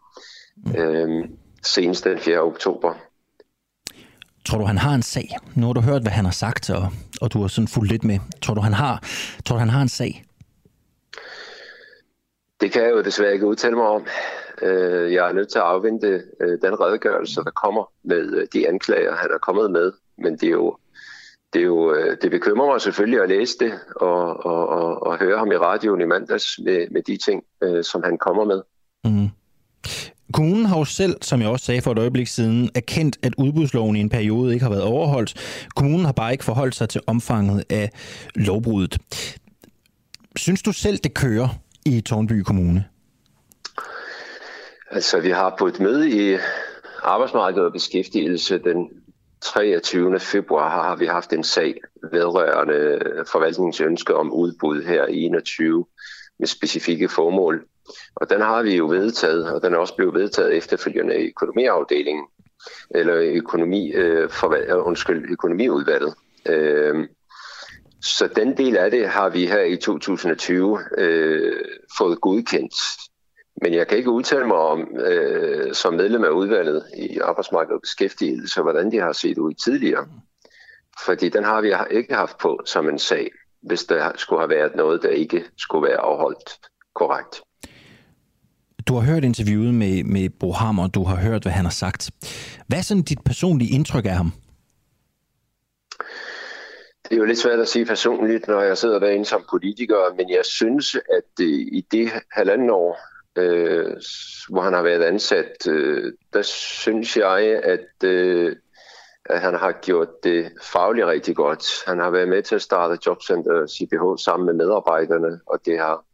øh, 0.78 1.24
senest 1.62 2.04
den 2.04 2.18
4. 2.18 2.38
oktober. 2.38 2.94
Tror 4.46 4.58
du, 4.58 4.64
han 4.64 4.78
har 4.78 4.94
en 4.94 5.02
sag? 5.02 5.28
Nu 5.54 5.66
har 5.66 5.72
du 5.72 5.80
hørt, 5.80 6.02
hvad 6.02 6.12
han 6.12 6.24
har 6.24 6.32
sagt, 6.32 6.70
og, 6.70 6.88
og 7.20 7.32
du 7.32 7.40
har 7.40 7.48
sådan 7.48 7.68
fulgt 7.68 7.90
lidt 7.90 8.04
med. 8.04 8.18
Tror 8.42 8.54
du, 8.54 8.60
han 8.60 8.72
har, 8.72 9.02
tror 9.44 9.56
du, 9.56 9.58
han 9.58 9.68
har 9.68 9.82
en 9.82 9.88
sag? 9.88 10.24
Det 12.60 12.72
kan 12.72 12.82
jeg 12.82 12.90
jo 12.90 13.02
desværre 13.02 13.32
ikke 13.32 13.46
udtale 13.46 13.76
mig 13.76 13.86
om. 13.86 14.06
Øh, 14.62 15.12
jeg 15.12 15.28
er 15.28 15.32
nødt 15.32 15.48
til 15.48 15.58
at 15.58 15.64
afvente 15.64 16.22
øh, 16.40 16.58
den 16.62 16.80
redegørelse, 16.80 17.40
der 17.44 17.50
kommer 17.50 17.90
med 18.04 18.32
øh, 18.34 18.46
de 18.52 18.68
anklager, 18.68 19.16
han 19.16 19.30
er 19.34 19.38
kommet 19.38 19.70
med. 19.70 19.92
Men 20.18 20.32
det 20.32 20.46
er 20.46 20.50
jo, 20.50 20.76
det, 21.52 21.60
er 21.60 21.64
jo, 21.64 21.94
øh, 21.94 22.16
det 22.22 22.30
bekymrer 22.30 22.66
mig 22.66 22.80
selvfølgelig 22.80 23.22
at 23.22 23.28
læse 23.28 23.58
det 23.58 23.72
og, 23.96 24.46
og, 24.46 24.68
og, 24.68 25.02
og 25.02 25.18
høre 25.18 25.38
ham 25.38 25.52
i 25.52 25.56
radioen 25.56 26.00
i 26.00 26.04
mandags 26.04 26.58
med, 26.64 26.90
med 26.90 27.02
de 27.02 27.16
ting, 27.16 27.44
øh, 27.62 27.84
som 27.84 28.02
han 28.02 28.18
kommer 28.18 28.44
med. 28.44 28.62
Mm. 29.04 29.28
Kommunen 30.32 30.66
har 30.66 30.78
jo 30.78 30.84
selv, 30.84 31.16
som 31.22 31.40
jeg 31.40 31.48
også 31.48 31.64
sagde 31.64 31.82
for 31.82 31.92
et 31.92 31.98
øjeblik 31.98 32.26
siden, 32.26 32.70
erkendt, 32.74 33.18
at 33.22 33.34
udbudsloven 33.38 33.96
i 33.96 34.00
en 34.00 34.08
periode 34.08 34.52
ikke 34.52 34.62
har 34.62 34.70
været 34.70 34.82
overholdt. 34.82 35.34
Kommunen 35.76 36.04
har 36.04 36.12
bare 36.12 36.32
ikke 36.32 36.44
forholdt 36.44 36.74
sig 36.74 36.88
til 36.88 37.00
omfanget 37.06 37.64
af 37.70 37.90
lovbruddet. 38.34 38.98
Synes 40.36 40.62
du 40.62 40.72
selv, 40.72 40.98
det 40.98 41.14
kører 41.14 41.48
i 41.84 42.00
Tornby 42.00 42.42
Kommune? 42.42 42.84
Altså, 44.90 45.20
vi 45.20 45.30
har 45.30 45.54
på 45.58 45.66
et 45.66 45.80
møde 45.80 46.10
i 46.10 46.38
arbejdsmarkedet 47.02 47.66
og 47.66 47.72
beskæftigelse 47.72 48.58
den 48.58 48.90
23. 49.42 50.20
februar 50.20 50.68
har 50.68 50.96
vi 50.96 51.06
haft 51.06 51.32
en 51.32 51.44
sag 51.44 51.80
vedrørende 52.12 52.98
forvaltningens 53.32 53.80
ønske 53.80 54.14
om 54.14 54.32
udbud 54.32 54.82
her 54.82 55.06
i 55.06 55.24
21 55.24 55.86
med 56.38 56.46
specifikke 56.46 57.08
formål. 57.08 57.66
Og 58.14 58.30
den 58.30 58.40
har 58.40 58.62
vi 58.62 58.76
jo 58.76 58.86
vedtaget, 58.86 59.52
og 59.52 59.62
den 59.62 59.74
er 59.74 59.78
også 59.78 59.96
blevet 59.96 60.14
vedtaget 60.14 60.56
efterfølgende 60.56 61.20
i 61.20 61.28
økonomiafdelingen, 61.28 62.24
eller 62.90 63.14
økonomi, 63.16 63.92
øh, 63.92 64.30
forval, 64.30 64.70
øh, 64.70 64.86
undskyld, 64.86 65.30
økonomiudvalget. 65.30 66.14
Øh, 66.48 67.08
så 68.02 68.28
den 68.36 68.56
del 68.56 68.76
af 68.76 68.90
det 68.90 69.08
har 69.08 69.28
vi 69.28 69.46
her 69.46 69.62
i 69.62 69.76
2020 69.76 70.78
øh, 70.98 71.64
fået 71.98 72.20
godkendt. 72.20 72.74
Men 73.62 73.74
jeg 73.74 73.88
kan 73.88 73.98
ikke 73.98 74.10
udtale 74.10 74.46
mig 74.46 74.56
om, 74.56 74.96
øh, 74.98 75.74
som 75.74 75.94
medlem 75.94 76.24
af 76.24 76.28
udvalget 76.28 76.84
i 76.96 77.18
arbejdsmarked 77.18 77.74
og 77.74 77.80
beskæftigelse, 77.80 78.62
hvordan 78.62 78.92
de 78.92 78.98
har 78.98 79.12
set 79.12 79.38
ud 79.38 79.54
tidligere. 79.54 80.06
Fordi 81.04 81.28
den 81.28 81.44
har 81.44 81.60
vi 81.60 81.72
ikke 81.90 82.14
haft 82.14 82.38
på 82.38 82.60
som 82.64 82.88
en 82.88 82.98
sag, 82.98 83.30
hvis 83.62 83.84
der 83.84 84.12
skulle 84.16 84.40
have 84.40 84.50
været 84.50 84.76
noget, 84.76 85.02
der 85.02 85.08
ikke 85.08 85.44
skulle 85.56 85.88
være 85.88 86.00
afholdt 86.00 86.50
korrekt. 86.94 87.42
Du 88.88 88.94
har 88.94 89.12
hørt 89.12 89.24
interviewet 89.24 89.74
med, 89.74 90.04
med 90.04 90.30
Bo 90.40 90.52
Hammer, 90.52 90.86
du 90.86 91.04
har 91.04 91.16
hørt, 91.16 91.42
hvad 91.42 91.52
han 91.52 91.64
har 91.64 91.72
sagt. 91.72 92.10
Hvad 92.66 92.78
er 92.78 92.82
sådan 92.82 93.02
dit 93.02 93.18
personlige 93.24 93.74
indtryk 93.74 94.04
af 94.04 94.16
ham? 94.16 94.32
Det 97.04 97.12
er 97.12 97.16
jo 97.16 97.24
lidt 97.24 97.38
svært 97.38 97.60
at 97.60 97.68
sige 97.68 97.86
personligt, 97.86 98.48
når 98.48 98.60
jeg 98.60 98.78
sidder 98.78 98.98
derinde 98.98 99.24
som 99.24 99.44
politiker, 99.50 100.14
men 100.16 100.30
jeg 100.30 100.44
synes, 100.44 100.94
at 100.94 101.44
i 101.72 101.86
det 101.92 102.10
halvanden 102.30 102.70
år, 102.70 102.98
øh, 103.36 103.96
hvor 104.48 104.60
han 104.60 104.72
har 104.72 104.82
været 104.82 105.02
ansat, 105.02 105.68
øh, 105.68 106.12
der 106.32 106.42
synes 106.42 107.16
jeg, 107.16 107.40
at, 107.64 108.04
øh, 108.04 108.56
at 109.24 109.40
han 109.40 109.54
har 109.54 109.72
gjort 109.72 110.24
det 110.24 110.52
fagligt 110.62 111.06
rigtig 111.06 111.36
godt. 111.36 111.84
Han 111.86 111.98
har 111.98 112.10
været 112.10 112.28
med 112.28 112.42
til 112.42 112.54
at 112.54 112.62
starte 112.62 112.98
Jobcenter 113.06 113.66
CPH 113.66 114.22
sammen 114.24 114.46
med 114.46 114.54
medarbejderne, 114.54 115.40
og 115.46 115.66
det 115.66 115.78
har 115.78 116.04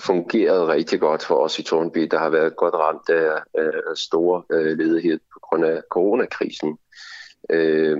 fungeret 0.00 0.68
rigtig 0.68 1.00
godt 1.00 1.24
for 1.24 1.36
os 1.36 1.58
i 1.58 1.62
Tornby, 1.62 2.08
der 2.10 2.18
har 2.18 2.30
været 2.30 2.56
godt 2.56 2.74
ramt 2.74 3.08
af, 3.08 3.42
af 3.54 3.96
store 3.96 4.42
øh, 4.50 4.78
ledighed 4.78 5.20
på 5.32 5.38
grund 5.42 5.64
af 5.64 5.82
coronakrisen. 5.90 6.78
Øh, 7.50 7.98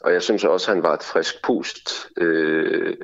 og 0.00 0.12
jeg 0.12 0.22
synes 0.22 0.44
også, 0.44 0.70
at 0.70 0.74
han 0.74 0.82
var 0.82 0.94
et 0.94 1.02
frisk 1.02 1.44
pust 1.44 2.08
øh, 2.16 2.96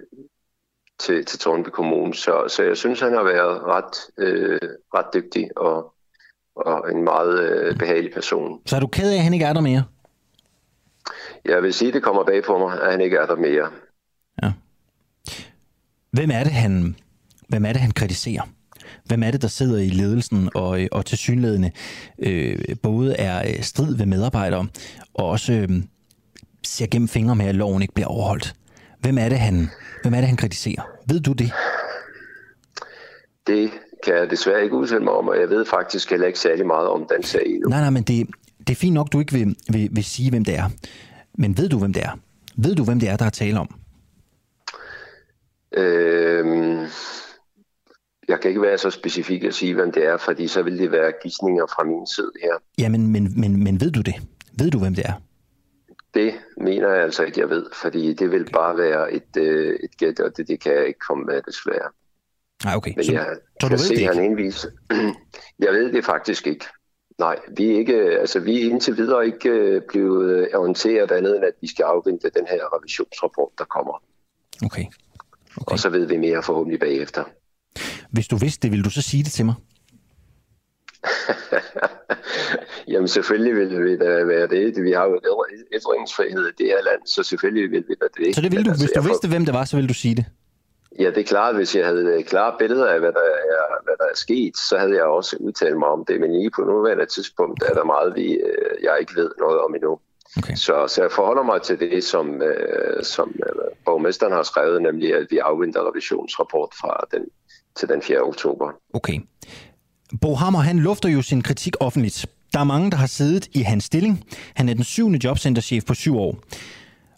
til, 0.98 1.24
til 1.24 1.38
Tornby 1.38 1.68
Kommune. 1.68 2.14
Så, 2.14 2.44
så 2.48 2.62
jeg 2.62 2.76
synes, 2.76 3.00
han 3.00 3.12
har 3.12 3.22
været 3.22 3.62
ret, 3.62 4.26
øh, 4.26 4.58
ret 4.94 5.06
dygtig 5.14 5.50
og, 5.56 5.94
og 6.56 6.92
en 6.92 7.04
meget 7.04 7.40
øh, 7.40 7.76
behagelig 7.78 8.12
person. 8.14 8.60
Så 8.66 8.76
er 8.76 8.80
du 8.80 8.86
ked 8.86 9.10
af, 9.10 9.16
at 9.16 9.22
han 9.22 9.32
ikke 9.32 9.44
er 9.44 9.52
der 9.52 9.60
mere? 9.60 9.84
Jeg 11.44 11.62
vil 11.62 11.74
sige, 11.74 11.88
at 11.88 11.94
det 11.94 12.02
kommer 12.02 12.24
bag 12.24 12.44
på 12.44 12.58
mig, 12.58 12.82
at 12.82 12.90
han 12.90 13.00
ikke 13.00 13.16
er 13.16 13.26
der 13.26 13.36
mere. 13.36 13.70
Ja. 14.42 14.52
Hvem 16.10 16.30
er 16.30 16.44
det, 16.44 16.52
han, 16.52 16.96
hvem 17.48 17.64
er 17.64 17.72
det, 17.72 17.80
han 17.80 17.90
kritiserer? 17.90 18.42
Hvem 19.04 19.22
er 19.22 19.30
det, 19.30 19.42
der 19.42 19.48
sidder 19.48 19.78
i 19.78 19.88
ledelsen 19.88 20.50
og, 20.54 20.80
og 20.92 21.06
til 21.06 21.18
synlædende 21.18 21.70
øh, 22.18 22.58
både 22.82 23.16
er 23.16 23.48
øh, 23.48 23.62
strid 23.62 23.96
ved 23.96 24.06
medarbejdere 24.06 24.66
og 25.14 25.28
også 25.28 25.52
øh, 25.52 25.68
ser 26.64 26.86
gennem 26.86 27.08
fingre 27.08 27.36
med, 27.36 27.46
at 27.46 27.54
loven 27.54 27.82
ikke 27.82 27.94
bliver 27.94 28.08
overholdt? 28.08 28.54
Hvem 29.06 29.18
er 29.18 29.28
det, 29.28 29.38
han, 29.38 29.68
hvem 30.02 30.14
er 30.14 30.18
det, 30.18 30.26
han 30.26 30.36
kritiserer? 30.36 30.82
Ved 31.08 31.20
du 31.20 31.32
det? 31.32 31.52
Det 33.46 33.70
kan 34.04 34.14
jeg 34.14 34.30
desværre 34.30 34.62
ikke 34.64 34.76
udtale 34.76 35.04
mig 35.04 35.12
om, 35.12 35.28
og 35.28 35.40
jeg 35.40 35.48
ved 35.48 35.64
faktisk 35.64 36.10
heller 36.10 36.26
ikke 36.26 36.38
særlig 36.38 36.66
meget 36.66 36.88
om 36.88 37.06
den 37.14 37.22
sag 37.22 37.46
endnu. 37.46 37.68
Nej, 37.68 37.80
nej, 37.80 37.90
men 37.90 38.02
det, 38.02 38.26
det 38.58 38.70
er 38.70 38.74
fint 38.74 38.94
nok, 38.94 39.12
du 39.12 39.20
ikke 39.20 39.32
vil, 39.32 39.56
vil, 39.72 39.88
vil 39.92 40.04
sige, 40.04 40.30
hvem 40.30 40.44
det 40.44 40.58
er. 40.58 40.68
Men 41.34 41.58
ved 41.58 41.68
du, 41.68 41.78
hvem 41.78 41.92
det 41.92 42.02
er? 42.02 42.18
Ved 42.56 42.74
du, 42.74 42.84
hvem 42.84 43.00
det 43.00 43.08
er, 43.08 43.16
der 43.16 43.24
er 43.24 43.30
tale 43.30 43.60
om? 43.60 43.68
Øhm, 45.76 46.86
jeg 48.28 48.40
kan 48.40 48.48
ikke 48.48 48.62
være 48.62 48.78
så 48.78 48.90
specifik 48.90 49.44
at 49.44 49.54
sige, 49.54 49.74
hvem 49.74 49.92
det 49.92 50.06
er, 50.06 50.16
fordi 50.16 50.48
så 50.48 50.62
vil 50.62 50.78
det 50.78 50.92
være 50.92 51.12
gissninger 51.22 51.66
fra 51.66 51.84
min 51.84 52.06
side 52.06 52.32
her. 52.42 52.52
Ja, 52.78 52.88
men, 52.88 53.12
men, 53.12 53.40
men, 53.40 53.64
men 53.64 53.80
ved 53.80 53.90
du 53.90 54.00
det? 54.00 54.14
Ved 54.58 54.70
du, 54.70 54.78
hvem 54.78 54.94
det 54.94 55.06
er? 55.06 55.12
Det 56.16 56.34
mener 56.56 56.88
jeg 56.88 57.02
altså 57.02 57.22
ikke, 57.22 57.40
jeg 57.40 57.50
ved, 57.50 57.66
fordi 57.82 58.14
det 58.14 58.30
vil 58.30 58.50
bare 58.52 58.76
være 58.76 59.12
et, 59.12 59.36
øh, 59.38 59.78
et 59.84 59.96
gæt, 59.98 60.20
og 60.20 60.36
det, 60.36 60.48
det 60.48 60.60
kan 60.60 60.72
jeg 60.72 60.86
ikke 60.86 61.00
komme 61.08 61.24
med 61.24 61.42
desværre. 61.42 61.90
Nej, 62.64 62.74
okay. 62.76 62.92
Men 62.96 63.04
så, 63.04 63.12
jeg 63.12 63.36
så 63.60 63.68
du 63.68 63.72
ved 63.72 63.78
se, 63.78 63.94
det 63.94 64.00
ikke? 64.00 64.14
han 64.14 64.52
jeg 65.66 65.72
ved 65.72 65.92
det 65.92 66.04
faktisk 66.04 66.46
ikke. 66.46 66.64
Nej, 67.18 67.38
vi 67.56 67.70
er, 67.70 67.78
ikke, 67.78 67.94
altså, 67.94 68.40
vi 68.40 68.62
er 68.62 68.70
indtil 68.70 68.96
videre 68.96 69.26
ikke 69.26 69.48
øh, 69.48 69.82
blevet 69.88 70.30
øh, 70.36 70.46
orienteret 70.54 71.10
andet, 71.10 71.36
end 71.36 71.44
at 71.44 71.52
vi 71.60 71.68
skal 71.68 71.82
afvente 71.82 72.30
den 72.30 72.46
her 72.46 72.76
revisionsrapport, 72.76 73.52
der 73.58 73.64
kommer. 73.64 74.02
Okay. 74.64 74.84
okay. 75.56 75.72
Og 75.72 75.78
så 75.78 75.88
ved 75.88 76.06
vi 76.06 76.16
mere 76.16 76.42
forhåbentlig 76.42 76.80
bagefter. 76.80 77.24
Hvis 78.10 78.28
du 78.28 78.36
vidste 78.36 78.62
det, 78.62 78.70
ville 78.70 78.84
du 78.84 78.90
så 78.90 79.02
sige 79.02 79.24
det 79.24 79.32
til 79.32 79.44
mig? 79.44 79.54
Jamen 82.88 83.08
selvfølgelig 83.08 83.54
vil 83.56 83.84
vi 83.84 83.96
da 83.96 84.24
være 84.24 84.46
det. 84.46 84.84
Vi 84.84 84.92
har 84.92 85.04
jo 85.04 85.44
ytringsfrihed 85.72 86.46
i 86.48 86.52
det 86.58 86.66
her 86.66 86.82
land, 86.82 87.00
så 87.06 87.22
selvfølgelig 87.22 87.70
vil 87.70 87.84
vi 87.88 87.94
da 88.00 88.06
det. 88.16 88.34
Så 88.34 88.40
det 88.40 88.52
vil 88.52 88.64
du, 88.64 88.70
altså, 88.70 88.84
hvis 88.84 88.92
du 88.96 89.00
vidste, 89.00 89.28
hvem 89.28 89.44
det 89.44 89.54
var, 89.54 89.64
så 89.64 89.76
ville 89.76 89.88
du 89.88 89.94
sige 89.94 90.14
det? 90.14 90.24
Ja, 90.98 91.10
det 91.10 91.18
er 91.18 91.24
klart. 91.24 91.54
Hvis 91.54 91.76
jeg 91.76 91.86
havde 91.86 92.22
klare 92.22 92.54
billeder 92.58 92.86
af, 92.86 92.98
hvad 93.00 93.12
der, 93.12 93.26
er, 93.54 93.84
hvad 93.84 93.94
der 93.98 94.04
er 94.04 94.16
sket, 94.16 94.56
så 94.68 94.78
havde 94.78 94.94
jeg 94.94 95.04
også 95.04 95.36
udtalt 95.40 95.78
mig 95.78 95.88
om 95.88 96.04
det. 96.08 96.20
Men 96.20 96.32
lige 96.32 96.50
på 96.56 96.62
nuværende 96.62 97.06
tidspunkt 97.06 97.62
er 97.62 97.74
der 97.74 97.84
meget, 97.84 98.14
vi, 98.14 98.26
øh, 98.32 98.82
jeg 98.82 98.96
ikke 99.00 99.12
ved 99.16 99.30
noget 99.38 99.60
om 99.60 99.74
endnu. 99.74 99.98
Okay. 100.38 100.54
Så, 100.54 100.86
så 100.88 101.02
jeg 101.02 101.10
forholder 101.10 101.42
mig 101.42 101.62
til 101.62 101.80
det, 101.80 102.04
som, 102.04 102.42
øh, 102.42 103.02
som 103.02 103.34
øh, 103.46 103.52
borgmesteren 103.84 104.32
har 104.32 104.42
skrevet, 104.42 104.82
nemlig 104.82 105.14
at 105.14 105.26
vi 105.30 105.38
afventer 105.38 105.90
revisionsrapport 105.90 106.70
fra 106.80 107.04
den, 107.12 107.24
til 107.76 107.88
den 107.88 108.02
4. 108.02 108.20
oktober. 108.20 108.72
Okay. 108.94 109.20
Bo 110.20 110.34
Hammer, 110.34 110.60
han 110.60 110.78
lufter 110.78 111.08
jo 111.08 111.22
sin 111.22 111.42
kritik 111.42 111.74
offentligt. 111.80 112.26
Der 112.52 112.60
er 112.60 112.64
mange, 112.64 112.90
der 112.90 112.96
har 112.96 113.06
siddet 113.06 113.48
i 113.52 113.62
hans 113.62 113.84
stilling. 113.84 114.24
Han 114.54 114.68
er 114.68 114.74
den 114.74 114.84
syvende 114.84 115.20
jobcenterchef 115.24 115.84
på 115.84 115.94
syv 115.94 116.16
år. 116.16 116.38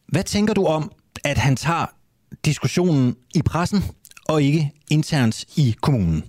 Hvad 0.08 0.24
tænker 0.24 0.54
du 0.54 0.64
om, 0.64 0.92
at 1.24 1.38
han 1.38 1.56
tager 1.56 1.86
diskussionen 2.44 3.16
i 3.34 3.42
pressen 3.42 3.78
og 4.28 4.42
ikke 4.42 4.72
internt 4.90 5.44
i 5.56 5.76
kommunen? 5.82 6.24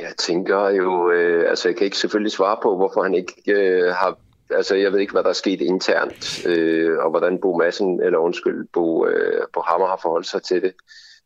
Jeg 0.00 0.12
tænker 0.18 0.68
jo, 0.68 1.10
øh, 1.10 1.50
altså 1.50 1.68
jeg 1.68 1.76
kan 1.76 1.84
ikke 1.84 1.98
selvfølgelig 1.98 2.32
svare 2.32 2.56
på, 2.62 2.76
hvorfor 2.76 3.02
han 3.02 3.14
ikke 3.14 3.32
øh, 3.46 3.94
har, 3.94 4.18
altså 4.50 4.74
jeg 4.74 4.92
ved 4.92 5.00
ikke, 5.00 5.12
hvad 5.12 5.22
der 5.22 5.28
er 5.28 5.32
sket 5.32 5.60
internt, 5.60 6.46
øh, 6.46 6.98
og 6.98 7.10
hvordan 7.10 7.38
Bo 7.42 7.56
Madsen, 7.56 8.02
eller 8.02 8.18
undskyld, 8.18 8.68
Bo, 8.72 9.06
øh, 9.06 9.42
Bo 9.54 9.60
Hammer 9.60 9.86
har 9.86 9.98
forholdt 10.02 10.26
sig 10.26 10.42
til 10.42 10.62
det. 10.62 10.72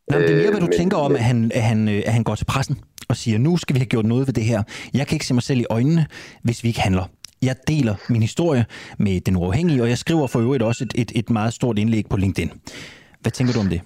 Nå, 0.07 0.19
det 0.19 0.29
er 0.29 0.35
mere, 0.35 0.49
hvad 0.49 0.59
du 0.59 0.65
men, 0.65 0.77
tænker 0.77 0.97
om, 0.97 1.15
at 1.15 1.23
han, 1.23 1.51
at, 1.53 1.61
han, 1.61 1.87
at 1.87 2.13
han 2.13 2.23
går 2.23 2.35
til 2.35 2.45
pressen 2.45 2.79
og 3.07 3.17
siger, 3.17 3.37
nu 3.37 3.57
skal 3.57 3.73
vi 3.73 3.79
have 3.79 3.85
gjort 3.85 4.05
noget 4.05 4.27
ved 4.27 4.33
det 4.33 4.43
her. 4.43 4.63
Jeg 4.93 5.07
kan 5.07 5.15
ikke 5.15 5.25
se 5.25 5.33
mig 5.33 5.43
selv 5.43 5.59
i 5.59 5.65
øjnene, 5.69 6.05
hvis 6.43 6.63
vi 6.63 6.67
ikke 6.67 6.81
handler. 6.81 7.05
Jeg 7.41 7.55
deler 7.67 7.95
min 8.09 8.21
historie 8.21 8.65
med 8.99 9.21
den 9.21 9.35
uafhængige, 9.35 9.81
og 9.81 9.89
jeg 9.89 9.97
skriver 9.97 10.27
for 10.27 10.39
øvrigt 10.39 10.63
også 10.63 10.83
et, 10.83 10.93
et, 10.95 11.11
et 11.15 11.29
meget 11.29 11.53
stort 11.53 11.79
indlæg 11.79 12.05
på 12.09 12.17
LinkedIn. 12.17 12.51
Hvad 13.19 13.31
tænker 13.31 13.53
du 13.53 13.59
om 13.59 13.69
det? 13.69 13.81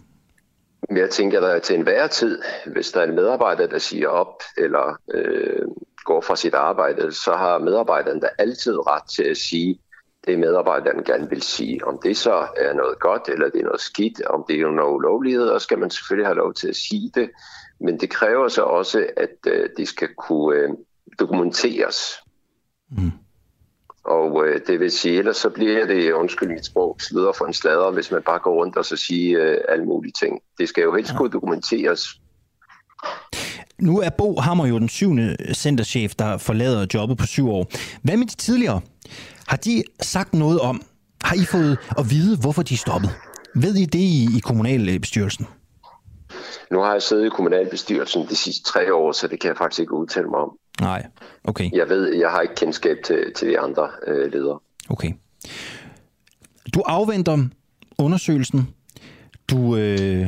Jeg 0.96 1.10
tænker, 1.10 1.42
at 1.42 1.62
til 1.62 1.76
enhver 1.76 2.08
tid, 2.08 2.42
hvis 2.66 2.92
der 2.92 3.00
er 3.00 3.08
en 3.08 3.16
medarbejder, 3.16 3.68
der 3.68 3.78
siger 3.78 4.08
op 4.08 4.44
eller 4.58 5.00
øh, 5.14 5.68
går 6.06 6.22
fra 6.22 6.36
sit 6.36 6.54
arbejde, 6.54 7.12
så 7.12 7.32
har 7.32 7.58
medarbejderen 7.58 8.20
da 8.20 8.28
altid 8.38 8.88
ret 8.88 9.04
til 9.10 9.24
at 9.24 9.38
sige, 9.38 9.80
det 10.28 10.40
medarbejderen 10.40 11.04
gerne 11.04 11.30
vil 11.30 11.42
sige. 11.42 11.88
Om 11.88 12.00
det 12.04 12.18
så 12.18 12.48
er 12.58 12.74
noget 12.74 13.00
godt, 13.00 13.30
eller 13.30 13.50
det 13.50 13.60
er 13.60 13.64
noget 13.64 13.82
skidt, 13.82 14.22
om 14.26 14.46
det 14.48 14.60
er 14.60 14.72
noget 14.72 15.52
og 15.52 15.62
skal 15.62 15.80
man 15.80 15.90
selvfølgelig 15.90 16.28
have 16.28 16.38
lov 16.38 16.54
til 16.54 16.68
at 16.68 16.76
sige 16.76 17.12
det. 17.16 17.30
Men 17.84 18.00
det 18.00 18.10
kræver 18.10 18.48
så 18.48 18.62
også, 18.62 19.08
at 19.18 19.36
øh, 19.48 19.70
det 19.78 19.88
skal 19.88 20.08
kunne 20.18 20.58
øh, 20.58 20.70
dokumenteres. 21.20 21.98
Mm. 22.92 23.12
Og 24.04 24.48
øh, 24.48 24.62
det 24.68 24.80
vil 24.80 24.92
sige, 24.92 25.18
ellers 25.18 25.38
så 25.38 25.50
bliver 25.50 25.86
det, 25.86 26.12
undskyld 26.12 26.50
mit 26.50 26.66
sprog, 26.66 26.98
sløder 27.00 27.32
for 27.38 27.46
en 27.46 27.54
slader, 27.54 27.92
hvis 27.92 28.12
man 28.12 28.22
bare 28.22 28.40
går 28.40 28.54
rundt 28.54 28.78
og 28.78 28.86
så 28.86 28.96
siger 28.96 29.46
øh, 29.46 29.58
alle 29.70 29.86
mulige 29.86 30.14
ting. 30.20 30.40
Det 30.58 30.70
skal 30.70 30.82
jo 30.82 30.96
helst 30.96 31.12
ja. 31.12 31.18
kunne 31.18 31.32
dokumenteres. 31.32 32.08
Nu 33.80 34.00
er 34.00 34.10
Bo 34.10 34.40
Hammer 34.40 34.66
jo 34.66 34.80
den 34.80 34.90
syvende 34.90 35.38
centerchef, 35.54 36.16
der 36.16 36.38
forlader 36.38 36.86
jobbet 36.94 37.18
på 37.18 37.26
syv 37.26 37.50
år. 37.50 37.72
Hvad 38.04 38.18
med 38.18 38.26
de 38.26 38.36
tidligere? 38.36 38.82
Har 39.48 39.58
de 39.58 39.84
sagt 40.02 40.34
noget 40.34 40.60
om, 40.60 40.82
har 41.24 41.36
I 41.36 41.46
fået 41.46 41.78
at 41.98 42.10
vide, 42.10 42.38
hvorfor 42.38 42.62
de 42.62 42.74
er 42.74 42.78
stoppet? 42.78 43.10
Ved 43.56 43.76
I 43.76 43.86
det 43.86 44.00
i, 44.00 44.28
i 44.38 44.40
kommunalbestyrelsen? 44.40 45.48
Nu 46.72 46.80
har 46.80 46.92
jeg 46.92 47.02
siddet 47.02 47.26
i 47.26 47.30
kommunalbestyrelsen 47.30 48.28
de 48.30 48.36
sidste 48.36 48.64
tre 48.64 48.94
år, 48.94 49.12
så 49.12 49.28
det 49.28 49.40
kan 49.40 49.48
jeg 49.48 49.58
faktisk 49.58 49.80
ikke 49.80 49.94
udtale 49.94 50.28
mig 50.28 50.40
om. 50.40 50.58
Nej, 50.82 51.06
okay. 51.44 51.70
Jeg 51.74 51.90
ved, 51.90 52.14
jeg 52.14 52.30
har 52.30 52.42
ikke 52.42 52.56
kendskab 52.56 52.98
til, 53.06 53.34
til 53.36 53.48
de 53.48 53.60
andre 53.60 53.90
øh, 54.08 54.32
ledere. 54.34 54.60
Okay. 54.90 55.14
Du 56.74 56.82
afventer 56.86 57.38
undersøgelsen. 57.98 58.74
Du 59.52 59.76
øh, 59.76 60.28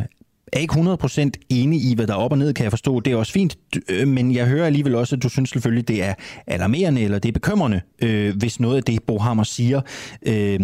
er 0.53 0.59
ikke 0.59 0.73
100% 0.73 1.29
enig 1.49 1.81
i, 1.81 1.95
hvad 1.95 2.07
der 2.07 2.13
er 2.13 2.17
op 2.17 2.31
og 2.31 2.37
ned, 2.37 2.53
kan 2.53 2.63
jeg 2.63 2.71
forstå. 2.71 2.99
Det 2.99 3.13
er 3.13 3.17
også 3.17 3.31
fint, 3.31 3.57
øh, 3.89 4.07
men 4.07 4.33
jeg 4.33 4.45
hører 4.45 4.65
alligevel 4.65 4.95
også, 4.95 5.15
at 5.15 5.23
du 5.23 5.29
synes 5.29 5.49
selvfølgelig, 5.49 5.87
det 5.87 6.03
er 6.03 6.13
alarmerende, 6.47 7.01
eller 7.01 7.19
det 7.19 7.29
er 7.29 7.33
bekymrende, 7.33 7.81
øh, 7.99 8.37
hvis 8.37 8.59
noget 8.59 8.77
af 8.77 8.83
det, 8.83 9.03
Bo 9.03 9.19
Hammer 9.19 9.43
siger, 9.43 9.81
øh, 10.25 10.59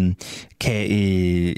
kan, 0.60 0.92
øh, 0.92 1.54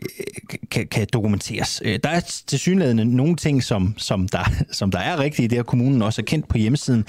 kan, 0.71 0.87
kan 0.87 1.07
dokumenteres. 1.13 1.83
Øh, 1.85 1.99
der 2.05 2.11
er 2.11 2.21
til 2.47 2.59
synligheden 2.59 3.09
nogle 3.09 3.37
ting, 3.37 3.63
som, 3.63 3.95
som, 3.97 4.29
der, 4.29 4.53
som 4.79 4.91
der 4.91 4.99
er 4.99 5.19
rigtige, 5.19 5.49
det 5.49 5.59
har 5.59 5.63
kommunen 5.63 6.03
også 6.03 6.23
er 6.23 6.25
kendt 6.25 6.49
på 6.49 6.59
hjemmesiden. 6.59 7.05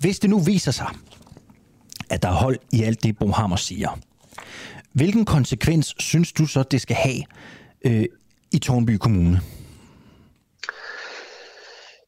Hvis 0.00 0.18
det 0.18 0.30
nu 0.30 0.38
viser 0.38 0.72
sig, 0.72 0.86
at 2.10 2.22
der 2.22 2.28
er 2.28 2.34
hold 2.34 2.56
i 2.72 2.82
alt 2.82 3.02
det, 3.02 3.18
Bo 3.18 3.30
Hammer 3.30 3.56
siger, 3.56 3.98
hvilken 4.92 5.24
konsekvens 5.24 5.94
synes 5.98 6.32
du 6.32 6.46
så, 6.46 6.62
det 6.62 6.80
skal 6.80 6.96
have 6.96 7.22
øh, 7.84 8.04
i 8.52 8.58
Tornby 8.58 8.90
Kommune? 8.90 9.40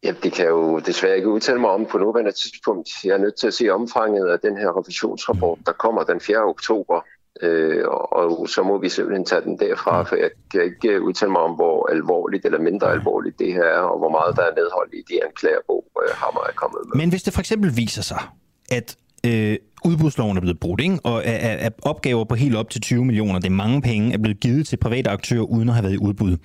Ja, 0.05 0.13
det 0.23 0.33
kan 0.33 0.45
jeg 0.45 0.51
jo 0.51 0.79
desværre 0.79 1.17
ikke 1.17 1.29
udtale 1.29 1.61
mig 1.61 1.71
om 1.71 1.87
på 1.87 1.99
nuværende 1.99 2.33
tidspunkt. 2.33 2.89
Jeg 3.05 3.13
er 3.13 3.19
nødt 3.19 3.35
til 3.35 3.47
at 3.47 3.55
se 3.55 3.69
omfanget 3.69 4.29
af 4.29 4.39
den 4.41 4.57
her 4.57 4.79
revisionsrapport, 4.79 5.59
der 5.67 5.73
kommer 5.73 6.03
den 6.03 6.21
4. 6.21 6.37
oktober. 6.37 7.01
Øh, 7.43 7.85
og 7.89 8.49
så 8.49 8.63
må 8.63 8.79
vi 8.79 8.89
simpelthen 8.89 9.25
tage 9.25 9.41
den 9.41 9.59
derfra, 9.59 10.03
for 10.03 10.17
jeg 10.17 10.31
kan 10.53 10.63
ikke 10.65 11.03
udtale 11.03 11.31
mig 11.33 11.41
om, 11.41 11.55
hvor 11.55 11.91
alvorligt 11.91 12.45
eller 12.45 12.59
mindre 12.59 12.93
alvorligt 12.93 13.39
det 13.39 13.53
her 13.53 13.63
er, 13.63 13.81
og 13.81 13.99
hvor 13.99 14.11
meget 14.11 14.37
der 14.37 14.43
er 14.43 14.55
medhold 14.57 14.91
i 14.93 15.03
de 15.09 15.25
anklager, 15.25 15.59
hvor 15.67 15.85
øh, 16.03 16.09
Hammer 16.15 16.41
er 16.41 16.53
kommet 16.53 16.81
med. 16.85 17.01
Men 17.01 17.11
hvis 17.11 17.23
det 17.23 17.33
for 17.33 17.41
eksempel 17.41 17.77
viser 17.77 18.03
sig, 18.03 18.23
at 18.71 18.97
øh, 19.27 19.57
udbudsloven 19.85 20.37
er 20.37 20.41
blevet 20.41 20.61
brudt, 20.61 20.81
ikke? 20.81 20.99
og 21.05 21.25
at, 21.25 21.59
at 21.59 21.73
opgaver 21.83 22.25
på 22.25 22.35
helt 22.35 22.57
op 22.57 22.71
til 22.71 22.81
20 22.81 23.05
millioner, 23.05 23.39
det 23.39 23.47
er 23.47 23.51
mange 23.65 23.83
penge, 23.83 24.15
er 24.15 24.19
blevet 24.19 24.41
givet 24.41 24.67
til 24.67 24.77
private 24.77 25.11
aktører 25.11 25.43
uden 25.43 25.69
at 25.69 25.75
have 25.75 25.83
været 25.83 25.95
i 25.95 25.99
udbud, 25.99 26.37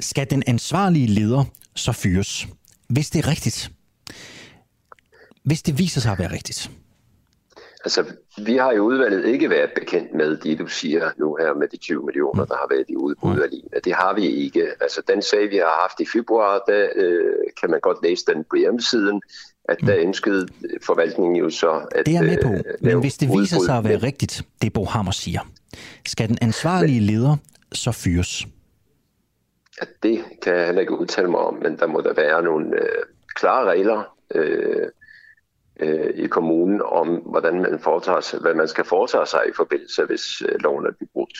skal 0.00 0.30
den 0.30 0.42
ansvarlige 0.46 1.06
leder 1.06 1.44
så 1.74 1.92
fyres, 1.92 2.46
hvis 2.88 3.10
det 3.10 3.24
er 3.24 3.28
rigtigt. 3.28 3.70
Hvis 5.42 5.62
det 5.62 5.78
viser 5.78 6.00
sig 6.00 6.12
at 6.12 6.18
være 6.18 6.32
rigtigt. 6.32 6.70
Altså, 7.84 8.04
vi 8.46 8.56
har 8.56 8.72
i 8.72 8.78
udvalget 8.78 9.24
ikke 9.24 9.50
været 9.50 9.70
bekendt 9.74 10.14
med 10.14 10.36
det, 10.36 10.58
du 10.58 10.66
siger 10.66 11.10
nu 11.18 11.36
her 11.40 11.54
med 11.54 11.68
de 11.68 11.76
20 11.76 12.04
millioner, 12.04 12.44
der 12.44 12.54
har 12.54 12.66
været 12.70 12.84
i 12.88 12.96
udbud 12.96 13.38
af 13.38 13.50
lignende. 13.50 13.80
Det 13.84 13.94
har 13.94 14.14
vi 14.14 14.26
ikke. 14.26 14.66
Altså, 14.80 15.02
den 15.08 15.22
sag, 15.22 15.50
vi 15.50 15.56
har 15.56 15.80
haft 15.82 16.00
i 16.00 16.06
februar, 16.12 16.62
der 16.68 16.88
øh, 16.96 17.24
kan 17.60 17.70
man 17.70 17.80
godt 17.80 17.98
læse 18.02 18.24
den 18.26 18.44
på 18.50 18.56
hjemmesiden, 18.56 19.22
at 19.68 19.78
der 19.80 19.96
ønskede 19.98 20.48
forvaltningen 20.82 21.36
jo 21.36 21.50
så 21.50 21.86
at 21.94 22.06
Det 22.06 22.16
er 22.16 22.22
med 22.22 22.38
på, 22.42 22.48
øh, 22.48 22.62
men 22.80 23.00
hvis 23.00 23.16
det 23.18 23.28
viser 23.28 23.60
sig 23.66 23.76
at 23.78 23.84
være 23.84 23.98
rigtigt, 23.98 24.42
det 24.62 24.72
Bo 24.72 24.84
Hammer 24.84 25.12
siger, 25.12 25.40
skal 26.06 26.28
den 26.28 26.38
ansvarlige 26.42 27.00
leder 27.00 27.36
så 27.72 27.92
fyres? 27.92 28.46
At 29.82 29.88
det 30.02 30.24
kan 30.42 30.56
jeg 30.56 30.66
heller 30.66 30.80
ikke 30.80 30.98
udtale 30.98 31.30
mig 31.30 31.40
om, 31.40 31.54
men 31.54 31.78
der 31.78 31.86
må 31.86 32.00
der 32.00 32.14
være 32.14 32.42
nogle 32.42 32.66
øh, 32.76 33.02
klare 33.34 33.70
regler 33.70 34.02
øh, 34.34 34.86
øh, 35.80 36.10
i 36.14 36.26
kommunen 36.26 36.82
om, 36.84 37.08
hvordan 37.08 37.54
man 37.54 37.78
foretager 37.82 38.20
sig, 38.20 38.40
hvad 38.40 38.54
man 38.54 38.68
skal 38.68 38.84
foretage 38.84 39.26
sig 39.26 39.40
i 39.48 39.52
forbindelse, 39.56 40.04
hvis 40.04 40.42
øh, 40.48 40.54
loven 40.60 40.86
er 40.86 41.06
brudt. 41.12 41.38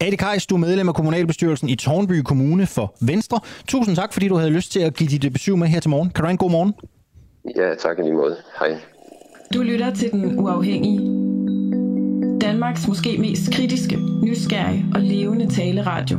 Adi 0.00 0.16
Kajs, 0.16 0.46
du 0.46 0.54
er 0.54 0.58
medlem 0.58 0.88
af 0.88 0.94
kommunalbestyrelsen 0.94 1.68
i 1.68 1.76
Tornby 1.76 2.22
Kommune 2.22 2.66
for 2.66 2.94
Venstre. 3.06 3.40
Tusind 3.68 3.96
tak, 3.96 4.12
fordi 4.12 4.28
du 4.28 4.34
havde 4.34 4.50
lyst 4.50 4.72
til 4.72 4.80
at 4.80 4.94
give 4.94 5.08
dit 5.08 5.32
besøg 5.32 5.58
med 5.58 5.68
her 5.68 5.80
til 5.80 5.90
morgen. 5.90 6.10
Kan 6.10 6.22
du 6.22 6.26
have 6.26 6.30
en 6.30 6.38
god 6.38 6.50
morgen? 6.50 6.74
Ja, 7.56 7.74
tak 7.74 7.98
i 7.98 8.02
lige 8.02 8.14
måde. 8.14 8.36
Hej. 8.58 8.80
Du 9.54 9.62
lytter 9.62 9.94
til 9.94 10.12
Den 10.12 10.38
Uafhængige. 10.38 11.00
Danmarks 12.40 12.88
måske 12.88 13.18
mest 13.18 13.52
kritiske, 13.52 13.96
nysgerrige 14.22 14.84
og 14.94 15.00
levende 15.00 15.54
taleradio 15.54 16.18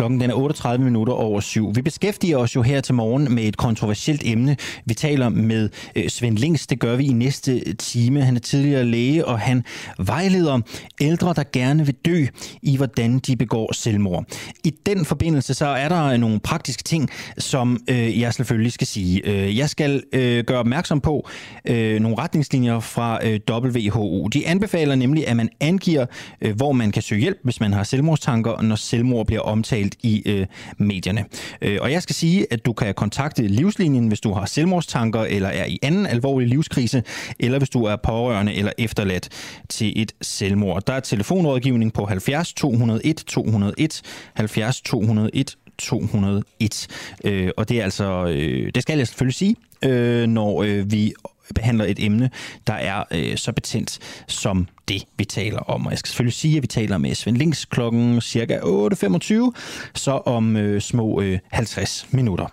Klokken 0.00 0.20
den 0.20 0.30
er 0.30 0.34
38 0.34 0.84
minutter 0.84 1.12
over 1.12 1.40
syv. 1.40 1.74
Vi 1.74 1.82
beskæftiger 1.82 2.36
os 2.38 2.56
jo 2.56 2.62
her 2.62 2.80
til 2.80 2.94
morgen 2.94 3.34
med 3.34 3.44
et 3.44 3.56
kontroversielt 3.56 4.22
emne. 4.24 4.56
Vi 4.84 4.94
taler 4.94 5.28
med 5.28 5.68
øh, 5.96 6.08
Svend 6.08 6.38
Links. 6.38 6.66
Det 6.66 6.80
gør 6.80 6.96
vi 6.96 7.04
i 7.04 7.12
næste 7.12 7.74
time. 7.74 8.22
Han 8.22 8.36
er 8.36 8.40
tidligere 8.40 8.84
læge, 8.84 9.24
og 9.24 9.40
han 9.40 9.64
vejleder 9.98 10.60
ældre, 11.00 11.34
der 11.36 11.44
gerne 11.52 11.86
vil 11.86 11.94
dø 11.94 12.26
i, 12.62 12.76
hvordan 12.76 13.18
de 13.18 13.36
begår 13.36 13.72
selvmord. 13.72 14.24
I 14.64 14.70
den 14.86 15.04
forbindelse 15.04 15.54
så 15.54 15.66
er 15.66 15.88
der 15.88 16.16
nogle 16.16 16.40
praktiske 16.40 16.82
ting, 16.82 17.08
som 17.38 17.78
øh, 17.90 18.20
jeg 18.20 18.34
selvfølgelig 18.34 18.72
skal 18.72 18.86
sige. 18.86 19.26
Øh, 19.26 19.58
jeg 19.58 19.70
skal 19.70 20.02
øh, 20.12 20.44
gøre 20.44 20.58
opmærksom 20.58 21.00
på 21.00 21.28
øh, 21.64 22.00
nogle 22.00 22.18
retningslinjer 22.18 22.80
fra 22.80 23.26
øh, 23.26 23.40
WHO. 23.50 24.28
De 24.28 24.46
anbefaler 24.46 24.94
nemlig, 24.94 25.28
at 25.28 25.36
man 25.36 25.48
angiver, 25.60 26.06
øh, 26.42 26.56
hvor 26.56 26.72
man 26.72 26.92
kan 26.92 27.02
søge 27.02 27.20
hjælp, 27.20 27.38
hvis 27.44 27.60
man 27.60 27.72
har 27.72 27.84
selvmordstanker, 27.84 28.62
når 28.62 28.76
selvmord 28.76 29.26
bliver 29.26 29.42
omtalt 29.42 29.89
omtalt 29.90 29.96
i 30.02 30.22
øh, 30.26 30.46
medierne. 30.78 31.24
Øh, 31.62 31.78
og 31.80 31.92
jeg 31.92 32.02
skal 32.02 32.14
sige, 32.14 32.46
at 32.50 32.66
du 32.66 32.72
kan 32.72 32.94
kontakte 32.94 33.42
Livslinjen, 33.42 34.08
hvis 34.08 34.20
du 34.20 34.32
har 34.32 34.46
selvmordstanker 34.46 35.20
eller 35.20 35.48
er 35.48 35.66
i 35.66 35.78
anden 35.82 36.06
alvorlig 36.06 36.48
livskrise, 36.48 37.02
eller 37.38 37.58
hvis 37.58 37.70
du 37.70 37.84
er 37.84 37.96
pårørende 37.96 38.54
eller 38.54 38.72
efterladt 38.78 39.28
til 39.68 40.02
et 40.02 40.12
selvmord. 40.22 40.86
Der 40.86 40.92
er 40.92 41.00
telefonrådgivning 41.00 41.92
på 41.92 42.04
70 42.06 42.52
201 42.52 43.16
201 43.16 44.02
70 44.34 44.80
201 44.80 45.56
201. 45.78 46.86
Øh, 47.24 47.50
og 47.56 47.68
det 47.68 47.80
er 47.80 47.84
altså, 47.84 48.26
øh, 48.26 48.70
det 48.74 48.82
skal 48.82 48.98
jeg 48.98 49.06
selvfølgelig 49.06 49.34
sige, 49.34 49.56
øh, 49.84 50.26
når 50.26 50.62
øh, 50.62 50.92
vi 50.92 51.12
behandler 51.54 51.84
et 51.84 52.04
emne, 52.04 52.30
der 52.66 52.74
er 52.74 53.04
øh, 53.10 53.36
så 53.36 53.52
betændt 53.52 53.98
som 54.28 54.68
det, 54.88 55.04
vi 55.18 55.24
taler 55.24 55.58
om. 55.58 55.86
Og 55.86 55.90
jeg 55.90 55.98
skal 55.98 56.08
selvfølgelig 56.08 56.34
sige, 56.34 56.56
at 56.56 56.62
vi 56.62 56.66
taler 56.66 56.98
med 56.98 57.14
Svend 57.14 57.36
Links 57.36 57.64
klokken 57.64 58.20
cirka 58.20 58.58
8.25, 58.58 59.90
så 59.94 60.10
om 60.10 60.56
øh, 60.56 60.80
små 60.80 61.20
øh, 61.20 61.38
50 61.50 62.06
minutter. 62.10 62.46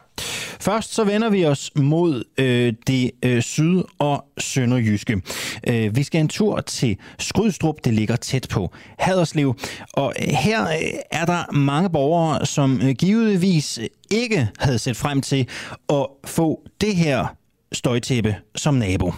Først 0.59 0.93
så 0.93 1.03
vender 1.03 1.29
vi 1.29 1.45
os 1.45 1.71
mod 1.75 2.23
øh, 2.37 2.73
det 2.87 3.11
øh, 3.23 3.41
syd- 3.41 3.83
og 3.99 4.25
sønderjyske. 4.37 5.21
Øh, 5.67 5.95
vi 5.95 6.03
skal 6.03 6.21
en 6.21 6.27
tur 6.27 6.61
til 6.61 6.97
Skrydstrup, 7.19 7.75
det 7.85 7.93
ligger 7.93 8.15
tæt 8.15 8.47
på 8.49 8.73
Haderslev. 8.99 9.55
Og 9.93 10.13
øh, 10.21 10.27
her 10.27 10.63
øh, 10.67 10.99
er 11.11 11.25
der 11.25 11.51
mange 11.53 11.89
borgere, 11.89 12.45
som 12.45 12.81
øh, 12.83 12.89
givetvis 12.89 13.79
ikke 14.11 14.47
havde 14.59 14.79
set 14.79 14.97
frem 14.97 15.21
til 15.21 15.47
at 15.89 16.05
få 16.25 16.61
det 16.81 16.95
her 16.95 17.35
støjtæppe 17.71 18.35
som 18.55 18.73
nabo. 18.73 19.13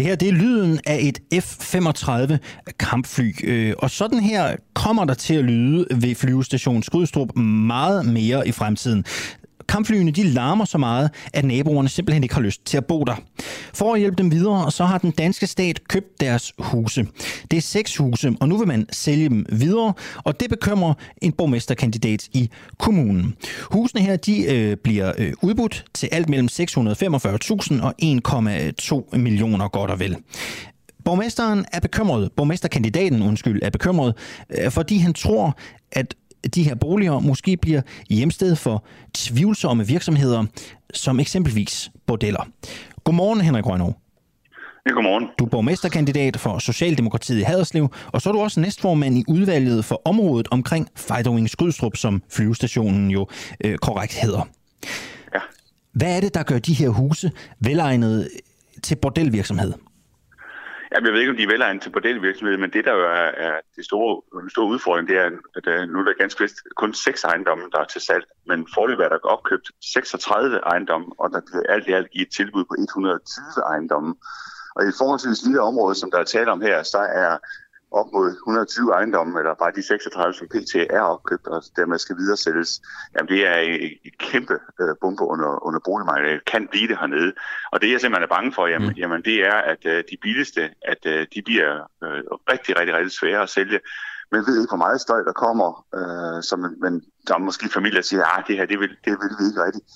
Det 0.00 0.08
her 0.08 0.16
det 0.16 0.28
er 0.28 0.32
lyden 0.32 0.80
af 0.86 0.98
et 1.02 1.42
F-35 1.44 2.36
kampfly, 2.78 3.32
øh, 3.44 3.74
og 3.78 3.90
sådan 3.90 4.20
her 4.20 4.56
kommer 4.74 5.04
der 5.04 5.14
til 5.14 5.34
at 5.34 5.44
lyde 5.44 5.86
ved 5.90 6.14
flyvestation 6.14 6.82
Skudstrup 6.82 7.36
meget 7.36 8.06
mere 8.06 8.48
i 8.48 8.52
fremtiden. 8.52 9.04
Kampflyene 9.70 10.10
de 10.10 10.22
larmer 10.22 10.64
så 10.64 10.78
meget, 10.78 11.10
at 11.32 11.44
naboerne 11.44 11.88
simpelthen 11.88 12.22
ikke 12.22 12.34
har 12.34 12.42
lyst 12.42 12.66
til 12.66 12.76
at 12.76 12.84
bo 12.84 13.04
der. 13.04 13.14
For 13.74 13.94
at 13.94 14.00
hjælpe 14.00 14.16
dem 14.16 14.30
videre, 14.30 14.70
så 14.70 14.84
har 14.84 14.98
den 14.98 15.10
danske 15.10 15.46
stat 15.46 15.88
købt 15.88 16.20
deres 16.20 16.52
huse. 16.58 17.06
Det 17.50 17.56
er 17.56 17.60
seks 17.60 17.96
huse, 17.96 18.32
og 18.40 18.48
nu 18.48 18.56
vil 18.56 18.68
man 18.68 18.86
sælge 18.92 19.28
dem 19.28 19.46
videre, 19.52 19.92
og 20.16 20.40
det 20.40 20.50
bekymrer 20.50 20.94
en 21.22 21.32
borgmesterkandidat 21.32 22.28
i 22.32 22.50
kommunen. 22.78 23.34
Husene 23.70 24.02
her 24.02 24.16
de 24.16 24.42
øh, 24.42 24.76
bliver 24.76 25.12
øh, 25.18 25.32
udbudt 25.42 25.84
til 25.94 26.08
alt 26.12 26.28
mellem 26.28 26.48
645.000 26.52 27.82
og 27.82 27.94
1,2 29.12 29.16
millioner 29.16 29.68
godt 29.68 29.90
og 29.90 30.00
vel. 30.00 30.16
Borgmesteren 31.04 31.64
er 31.72 31.80
bekymret, 31.80 32.32
borgmesterkandidaten 32.36 33.22
undskyld, 33.22 33.62
er 33.62 33.70
bekymret, 33.70 34.14
øh, 34.50 34.70
fordi 34.70 34.98
han 34.98 35.12
tror, 35.12 35.56
at 35.92 36.14
de 36.54 36.62
her 36.62 36.74
boliger 36.74 37.18
måske 37.18 37.56
bliver 37.56 37.82
hjemsted 38.10 38.56
for 38.56 38.84
tvivlsomme 39.14 39.86
virksomheder, 39.86 40.44
som 40.94 41.20
eksempelvis 41.20 41.90
bordeller. 42.06 42.48
Godmorgen, 43.04 43.40
Henrik 43.40 43.66
Rønnow. 43.66 43.92
Ja, 44.86 44.90
godmorgen. 44.90 45.26
Du 45.38 45.44
er 45.44 45.48
borgmesterkandidat 45.48 46.36
for 46.36 46.58
Socialdemokratiet 46.58 47.38
i 47.38 47.42
Haderslev, 47.42 47.88
og 48.06 48.22
så 48.22 48.28
er 48.28 48.32
du 48.32 48.40
også 48.40 48.60
næstformand 48.60 49.18
i 49.18 49.24
udvalget 49.28 49.84
for 49.84 50.02
området 50.04 50.48
omkring 50.50 50.88
Fejdoving 50.96 51.50
Skrydstrup, 51.50 51.96
som 51.96 52.22
flyvestationen 52.30 53.10
jo 53.10 53.26
øh, 53.64 53.78
korrekt 53.78 54.14
hedder. 54.14 54.48
Ja. 55.34 55.40
Hvad 55.92 56.16
er 56.16 56.20
det, 56.20 56.34
der 56.34 56.42
gør 56.42 56.58
de 56.58 56.74
her 56.74 56.88
huse 56.88 57.30
velegnede 57.60 58.28
til 58.82 58.96
bordelvirksomhed? 58.96 59.72
Jamen, 60.92 61.06
jeg 61.06 61.12
ved 61.12 61.20
ikke, 61.20 61.30
om 61.30 61.36
de 61.36 61.42
er 61.42 61.54
velegnet 61.54 61.82
til 61.82 61.90
bordelvirksomhed, 61.90 62.56
men 62.56 62.72
det, 62.72 62.84
der 62.84 62.92
jo 62.92 63.04
er, 63.04 63.30
er 63.46 63.60
det 63.76 63.84
store, 63.84 64.40
den 64.40 64.50
store 64.50 64.66
udfordring, 64.66 65.08
det 65.08 65.16
er, 65.18 65.30
at 65.56 65.66
øh, 65.66 65.88
nu 65.88 65.98
er 65.98 66.04
der 66.04 66.22
ganske 66.22 66.42
vist 66.42 66.58
kun 66.76 66.94
seks 66.94 67.24
ejendomme, 67.24 67.64
der 67.72 67.80
er 67.80 67.84
til 67.84 68.00
salg, 68.00 68.24
men 68.46 68.68
forløbet 68.74 69.04
er 69.04 69.08
der 69.08 69.18
opkøbt 69.18 69.70
36 69.80 70.58
ejendomme, 70.58 71.06
og 71.18 71.30
der 71.30 71.40
bliver 71.46 71.62
alt 71.74 71.88
i 71.88 71.92
alt 71.92 72.10
givet 72.10 72.26
et 72.26 72.32
tilbud 72.32 72.64
på 72.64 72.74
120 72.78 73.64
ejendomme. 73.66 74.14
Og 74.76 74.82
i 74.88 74.92
forhold 74.98 75.18
til 75.20 75.30
lille 75.44 75.60
område, 75.60 75.94
som 75.94 76.10
der 76.10 76.18
er 76.18 76.24
tale 76.24 76.50
om 76.50 76.60
her, 76.60 76.82
så 76.82 76.98
er 76.98 77.38
op 77.92 78.06
mod 78.12 78.28
120 78.30 78.92
ejendomme, 78.92 79.38
eller 79.38 79.54
bare 79.54 79.72
de 79.72 79.82
36, 79.82 80.34
som 80.34 80.46
PT 80.48 80.74
er 80.90 81.00
opkøbt 81.00 81.46
og 81.46 81.62
dermed 81.76 81.98
skal 81.98 82.16
videre 82.16 82.36
sælges, 82.36 82.80
jamen 83.14 83.28
det 83.28 83.46
er 83.46 83.58
et 84.08 84.18
kæmpe 84.18 84.56
øh, 84.80 84.94
bombe 85.00 85.24
under, 85.24 85.66
under 85.66 85.80
boligmarkedet. 85.84 86.34
Det 86.34 86.44
kan 86.44 86.68
blive 86.70 86.88
det 86.88 86.98
hernede. 86.98 87.32
Og 87.72 87.80
det 87.80 87.90
jeg 87.90 88.00
simpelthen 88.00 88.28
er 88.28 88.34
bange 88.36 88.52
for, 88.52 88.66
jamen, 88.66 88.88
mm. 88.88 88.94
jamen 88.94 89.22
det 89.22 89.36
er, 89.46 89.58
at 89.72 89.82
øh, 89.86 90.04
de 90.10 90.16
billigste, 90.22 90.62
at 90.92 91.02
øh, 91.06 91.26
de 91.34 91.42
bliver 91.42 91.72
øh, 92.04 92.22
rigtig, 92.52 92.78
rigtig, 92.78 92.94
rigtig 92.94 93.12
svære 93.12 93.42
at 93.42 93.50
sælge. 93.50 93.80
Men 94.32 94.46
ved 94.46 94.60
ikke, 94.60 94.70
hvor 94.70 94.84
meget 94.86 95.00
støj 95.00 95.20
der 95.22 95.32
kommer, 95.32 95.68
øh, 95.98 96.42
som, 96.42 96.58
men 96.84 96.92
der 97.26 97.34
er 97.34 97.38
måske 97.38 97.68
familier, 97.68 98.02
siger, 98.02 98.22
at 98.24 98.30
ah, 98.38 98.44
det 98.46 98.56
her, 98.56 98.66
det 98.66 98.78
vil, 98.80 98.90
det 99.04 99.12
vil 99.20 99.32
vi 99.38 99.44
ikke 99.48 99.64
rigtigt 99.64 99.86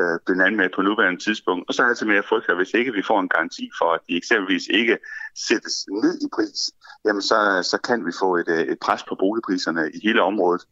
øh, 0.00 0.18
blandt 0.26 0.42
andet 0.42 0.58
med 0.58 0.68
på 0.74 0.82
nuværende 0.82 1.24
tidspunkt. 1.24 1.64
Og 1.68 1.74
så 1.74 1.82
er 1.82 1.86
det 1.86 1.90
altså 1.90 2.06
mere 2.06 2.22
frygt, 2.22 2.48
at 2.48 2.56
hvis 2.56 2.74
ikke 2.74 2.92
vi 2.92 3.02
får 3.02 3.20
en 3.20 3.28
garanti 3.28 3.70
for, 3.78 3.92
at 3.92 4.00
de 4.08 4.16
eksempelvis 4.16 4.66
ikke 4.66 4.98
sættes 5.48 5.86
ned 6.02 6.14
i 6.26 6.28
pris, 6.36 6.60
jamen 7.04 7.22
så, 7.22 7.38
så 7.70 7.78
kan 7.88 8.06
vi 8.06 8.12
få 8.20 8.36
et, 8.36 8.48
øh, 8.48 8.60
et 8.60 8.78
pres 8.78 9.02
på 9.08 9.14
boligpriserne 9.14 9.90
i 9.94 10.00
hele 10.06 10.22
området. 10.22 10.62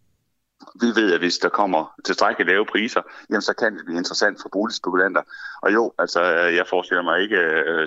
Vi 0.81 0.87
ved, 0.87 1.13
at 1.13 1.21
hvis 1.21 1.39
der 1.39 1.49
kommer 1.49 1.95
tilstrækkeligt 2.05 2.49
lave 2.49 2.67
priser, 2.67 3.03
jamen 3.31 3.43
så 3.43 3.55
kan 3.55 3.77
det 3.77 3.85
blive 3.87 3.99
interessant 3.99 4.39
for 4.43 4.49
boligspekulanter. 4.49 5.23
Og 5.63 5.75
jo, 5.75 5.93
altså 5.99 6.21
øh, 6.23 6.55
jeg 6.55 6.67
forestiller 6.67 7.03
mig 7.03 7.21
ikke 7.21 7.37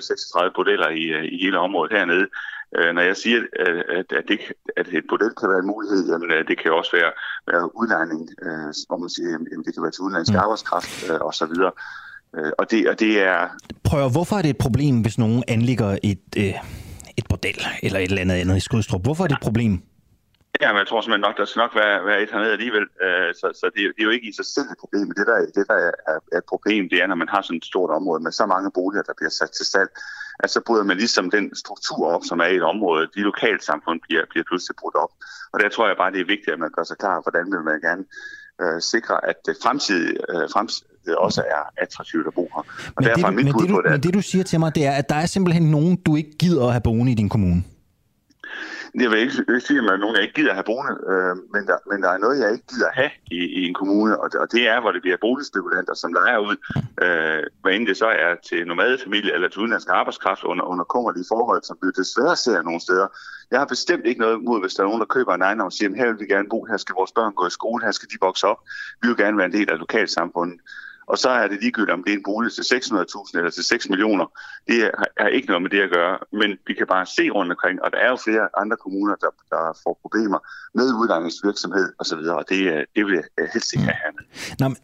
36 0.00 0.44
øh, 0.44 0.46
øh 0.46 0.52
modeller 0.56 0.88
i, 0.88 1.04
i 1.34 1.38
hele 1.44 1.58
området 1.58 1.98
hernede. 1.98 2.28
Når 2.94 3.02
jeg 3.02 3.16
siger, 3.16 3.40
at, 3.98 4.12
at, 4.18 4.24
det, 4.28 4.38
at 4.76 4.86
et 4.88 5.04
model 5.10 5.30
kan 5.40 5.48
være 5.48 5.58
en 5.58 5.66
mulighed, 5.66 6.08
jamen 6.10 6.28
det 6.48 6.58
kan 6.62 6.72
også 6.72 6.92
være, 6.98 7.12
være 7.50 7.76
udlejning, 7.80 8.28
hvor 8.86 8.96
man 8.96 9.08
siger, 9.08 9.30
jamen 9.30 9.64
det 9.64 9.74
kan 9.74 9.82
være 9.82 9.90
til 9.90 10.02
udlandsk 10.02 10.32
mm. 10.32 10.38
arbejdskraft 10.38 11.10
og 11.10 11.34
så 11.34 11.46
videre. 11.46 11.72
Og 12.58 12.70
det, 12.70 12.88
og 12.88 13.00
det 13.00 13.22
er... 13.22 13.48
Prøv 13.84 14.10
hvorfor 14.10 14.36
er 14.36 14.42
det 14.42 14.50
et 14.50 14.58
problem, 14.66 15.00
hvis 15.00 15.18
nogen 15.18 15.44
anlægger 15.48 15.98
et, 16.02 16.26
øh, 16.36 16.54
et 17.16 17.26
bordel 17.28 17.60
eller 17.82 17.98
et 17.98 18.04
eller 18.04 18.20
andet 18.20 18.34
andet 18.34 18.56
i 18.56 18.60
Skudstrup? 18.60 19.02
Hvorfor 19.02 19.24
er 19.24 19.28
det 19.28 19.34
et 19.34 19.48
problem? 19.50 19.72
Ja, 20.60 20.68
men 20.72 20.78
jeg 20.78 20.86
tror 20.86 21.00
simpelthen 21.00 21.26
nok, 21.28 21.36
der 21.38 21.44
skal 21.44 21.60
nok 21.60 21.74
være, 21.74 21.96
være 22.10 22.22
et 22.22 22.30
hernede 22.32 22.52
alligevel. 22.52 22.86
Så 23.40 23.46
så 23.60 23.66
det, 23.74 23.80
det 23.94 24.00
er 24.02 24.08
jo 24.08 24.16
ikke 24.16 24.28
i 24.28 24.36
sig 24.40 24.46
selv 24.54 24.68
et 24.74 24.80
problem. 24.84 25.06
Det, 25.18 25.26
der, 25.30 25.36
det, 25.56 25.64
der 25.70 25.78
er, 25.88 25.92
er 26.34 26.38
et 26.44 26.48
problem, 26.52 26.88
det 26.92 26.98
er, 27.02 27.06
når 27.06 27.18
man 27.22 27.28
har 27.34 27.42
sådan 27.42 27.56
et 27.56 27.70
stort 27.72 27.90
område 27.98 28.22
med 28.22 28.32
så 28.32 28.46
mange 28.46 28.70
boliger, 28.78 29.02
der 29.02 29.14
bliver 29.18 29.34
sat 29.40 29.50
til 29.58 29.66
salg, 29.66 29.90
at 30.40 30.50
så 30.50 30.60
bryder 30.66 30.84
man 30.84 30.96
ligesom 30.96 31.30
den 31.30 31.54
struktur 31.54 32.06
op, 32.14 32.24
som 32.24 32.38
er 32.40 32.44
i 32.44 32.56
et 32.56 32.62
område. 32.62 33.08
De 33.14 33.20
lokale 33.20 33.60
samfund 33.62 34.00
bliver, 34.06 34.22
bliver 34.30 34.44
pludselig 34.48 34.76
brudt 34.80 34.94
op. 34.94 35.12
Og 35.52 35.60
der 35.60 35.68
tror 35.68 35.86
jeg 35.86 35.96
bare, 35.96 36.12
det 36.12 36.20
er 36.20 36.24
vigtigt, 36.34 36.52
at 36.56 36.58
man 36.58 36.70
gør 36.76 36.84
sig 36.84 36.98
klar, 36.98 37.22
hvordan 37.24 37.44
vil 37.52 37.62
man 37.70 37.80
gerne 37.88 38.04
uh, 38.62 38.80
sikre, 38.80 39.28
at 39.30 39.36
det 39.46 39.56
fremtidige, 39.62 40.16
uh, 40.34 40.50
fremtid, 40.54 40.86
det 41.06 41.16
også 41.16 41.40
er 41.56 41.62
attraktivt 41.84 42.26
at 42.26 42.34
bo 42.34 42.44
her. 42.54 42.62
Og 42.96 43.02
men, 43.02 43.04
det, 43.04 43.34
mit 43.34 43.44
men, 43.44 43.46
det, 43.46 43.68
du, 43.68 43.76
det, 43.82 43.90
men 43.90 44.00
det, 44.00 44.14
du 44.14 44.20
siger 44.20 44.44
til 44.44 44.60
mig, 44.60 44.74
det 44.74 44.86
er, 44.86 44.92
at 44.92 45.08
der 45.08 45.14
er 45.14 45.26
simpelthen 45.26 45.70
nogen, 45.70 45.96
du 45.96 46.16
ikke 46.16 46.32
gider 46.38 46.66
at 46.66 46.72
have 46.72 46.80
boende 46.80 47.12
i 47.12 47.14
din 47.14 47.28
kommune. 47.28 47.64
Jeg 48.94 49.10
vil 49.10 49.18
ikke, 49.18 49.34
ikke 49.38 49.60
sige, 49.60 49.78
at 49.78 49.84
der 49.84 49.92
er 49.92 49.96
nogen, 49.96 50.16
jeg 50.16 50.22
ikke 50.22 50.34
gider 50.34 50.52
have 50.52 50.70
boende, 50.72 50.92
øh, 51.12 51.36
men, 51.54 51.62
der, 51.66 51.76
men 51.90 52.02
der 52.02 52.10
er 52.10 52.18
noget, 52.18 52.40
jeg 52.40 52.52
ikke 52.52 52.66
gider 52.72 52.90
have 52.92 53.10
i, 53.30 53.40
i 53.58 53.60
en 53.68 53.74
kommune, 53.74 54.20
og 54.20 54.32
det, 54.32 54.40
og 54.40 54.52
det 54.52 54.68
er, 54.68 54.80
hvor 54.80 54.92
det 54.92 55.02
bliver 55.02 55.16
boligspekulanter, 55.20 55.94
som 55.94 56.12
leger 56.12 56.38
ud, 56.38 56.56
øh, 57.04 57.42
hvad 57.62 57.72
end 57.72 57.86
det 57.86 57.96
så 57.96 58.06
er 58.06 58.34
til 58.48 58.66
nomadefamilie 58.66 59.32
eller 59.34 59.48
til 59.48 59.58
udenlandsk 59.60 59.88
arbejdskraft 59.90 60.44
under, 60.44 60.64
under 60.64 60.84
kummerlige 60.84 61.24
forhold, 61.28 61.62
som 61.62 61.76
vi 61.82 61.88
desværre 62.02 62.36
ser 62.36 62.62
nogle 62.62 62.80
steder. 62.80 63.06
Jeg 63.50 63.58
har 63.58 63.66
bestemt 63.66 64.06
ikke 64.06 64.20
noget 64.20 64.42
mod, 64.42 64.60
hvis 64.60 64.74
der 64.74 64.82
er 64.82 64.86
nogen, 64.86 65.00
der 65.00 65.14
køber 65.16 65.34
en 65.34 65.42
ejendom 65.42 65.66
og 65.66 65.72
siger, 65.72 65.96
her 65.96 66.06
vil 66.06 66.20
vi 66.20 66.26
gerne 66.26 66.48
bo, 66.48 66.64
her 66.64 66.76
skal 66.76 66.94
vores 66.94 67.12
børn 67.12 67.34
gå 67.34 67.46
i 67.46 67.50
skole, 67.50 67.84
her 67.84 67.92
skal 67.92 68.08
de 68.08 68.18
vokse 68.20 68.46
op, 68.46 68.60
vi 69.02 69.08
vil 69.08 69.16
gerne 69.16 69.36
være 69.36 69.46
en 69.46 69.52
del 69.52 69.70
af 69.70 69.78
lokalsamfundet. 69.78 70.60
Og 71.06 71.18
så 71.18 71.28
er 71.28 71.48
det 71.48 71.60
ligegyldigt, 71.60 71.90
om 71.90 72.02
det 72.04 72.12
er 72.12 72.16
en 72.16 72.22
bolig 72.24 72.52
til 72.52 72.62
600.000 72.62 73.38
eller 73.38 73.50
til 73.50 73.64
6 73.64 73.88
millioner. 73.88 74.26
Det 74.68 74.90
er 75.16 75.26
ikke 75.26 75.48
noget 75.48 75.62
med 75.62 75.70
det 75.70 75.80
at 75.80 75.90
gøre, 75.90 76.18
men 76.32 76.50
vi 76.66 76.74
kan 76.74 76.86
bare 76.86 77.06
se 77.06 77.30
rundt 77.30 77.52
omkring, 77.52 77.82
og 77.82 77.92
der 77.92 77.98
er 77.98 78.10
jo 78.10 78.16
flere 78.16 78.48
andre 78.56 78.76
kommuner, 78.76 79.14
der, 79.14 79.30
der 79.50 79.78
får 79.82 79.98
problemer 80.02 80.38
med 80.74 80.86
udlejningsvirksomhed 81.00 81.92
osv., 81.98 82.22
og 82.40 82.44
det, 82.48 82.60
øh, 82.72 82.84
det 82.96 83.06
vil 83.06 83.14
jeg 83.14 83.24
øh, 83.38 83.48
helst 83.52 83.72
ikke 83.72 83.84
have 83.84 84.12
Nå, 84.58 84.68
men 84.68 84.76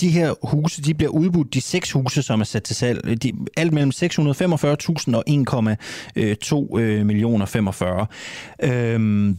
de 0.00 0.08
her 0.10 0.34
huse, 0.42 0.82
de 0.82 0.94
bliver 0.94 1.10
udbudt, 1.10 1.54
de 1.54 1.60
seks 1.60 1.92
huse, 1.92 2.22
som 2.22 2.40
er 2.40 2.44
sat 2.44 2.62
til 2.62 2.76
salg, 2.76 3.00
øh, 3.04 3.16
de, 3.16 3.32
alt 3.56 3.72
mellem 3.72 3.92
645.000 3.94 5.16
og 5.16 5.24
1,2 5.28 6.78
millioner 7.04 7.46
45. 7.46 8.06
Øhm, 8.62 9.38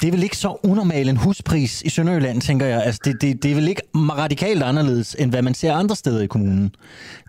det 0.00 0.08
er 0.08 0.12
vel 0.12 0.22
ikke 0.22 0.36
så 0.36 0.56
unormal 0.64 1.08
en 1.08 1.16
huspris 1.16 1.82
i 1.82 1.88
Sønderjylland, 1.88 2.40
tænker 2.40 2.66
jeg. 2.66 2.82
Altså, 2.82 3.00
det, 3.04 3.22
det, 3.22 3.42
det 3.42 3.50
er 3.50 3.54
vel 3.54 3.68
ikke 3.68 3.82
radikalt 3.94 4.62
anderledes, 4.62 5.14
end 5.14 5.30
hvad 5.30 5.42
man 5.42 5.54
ser 5.54 5.74
andre 5.74 5.96
steder 5.96 6.20
i 6.20 6.26
kommunen, 6.26 6.74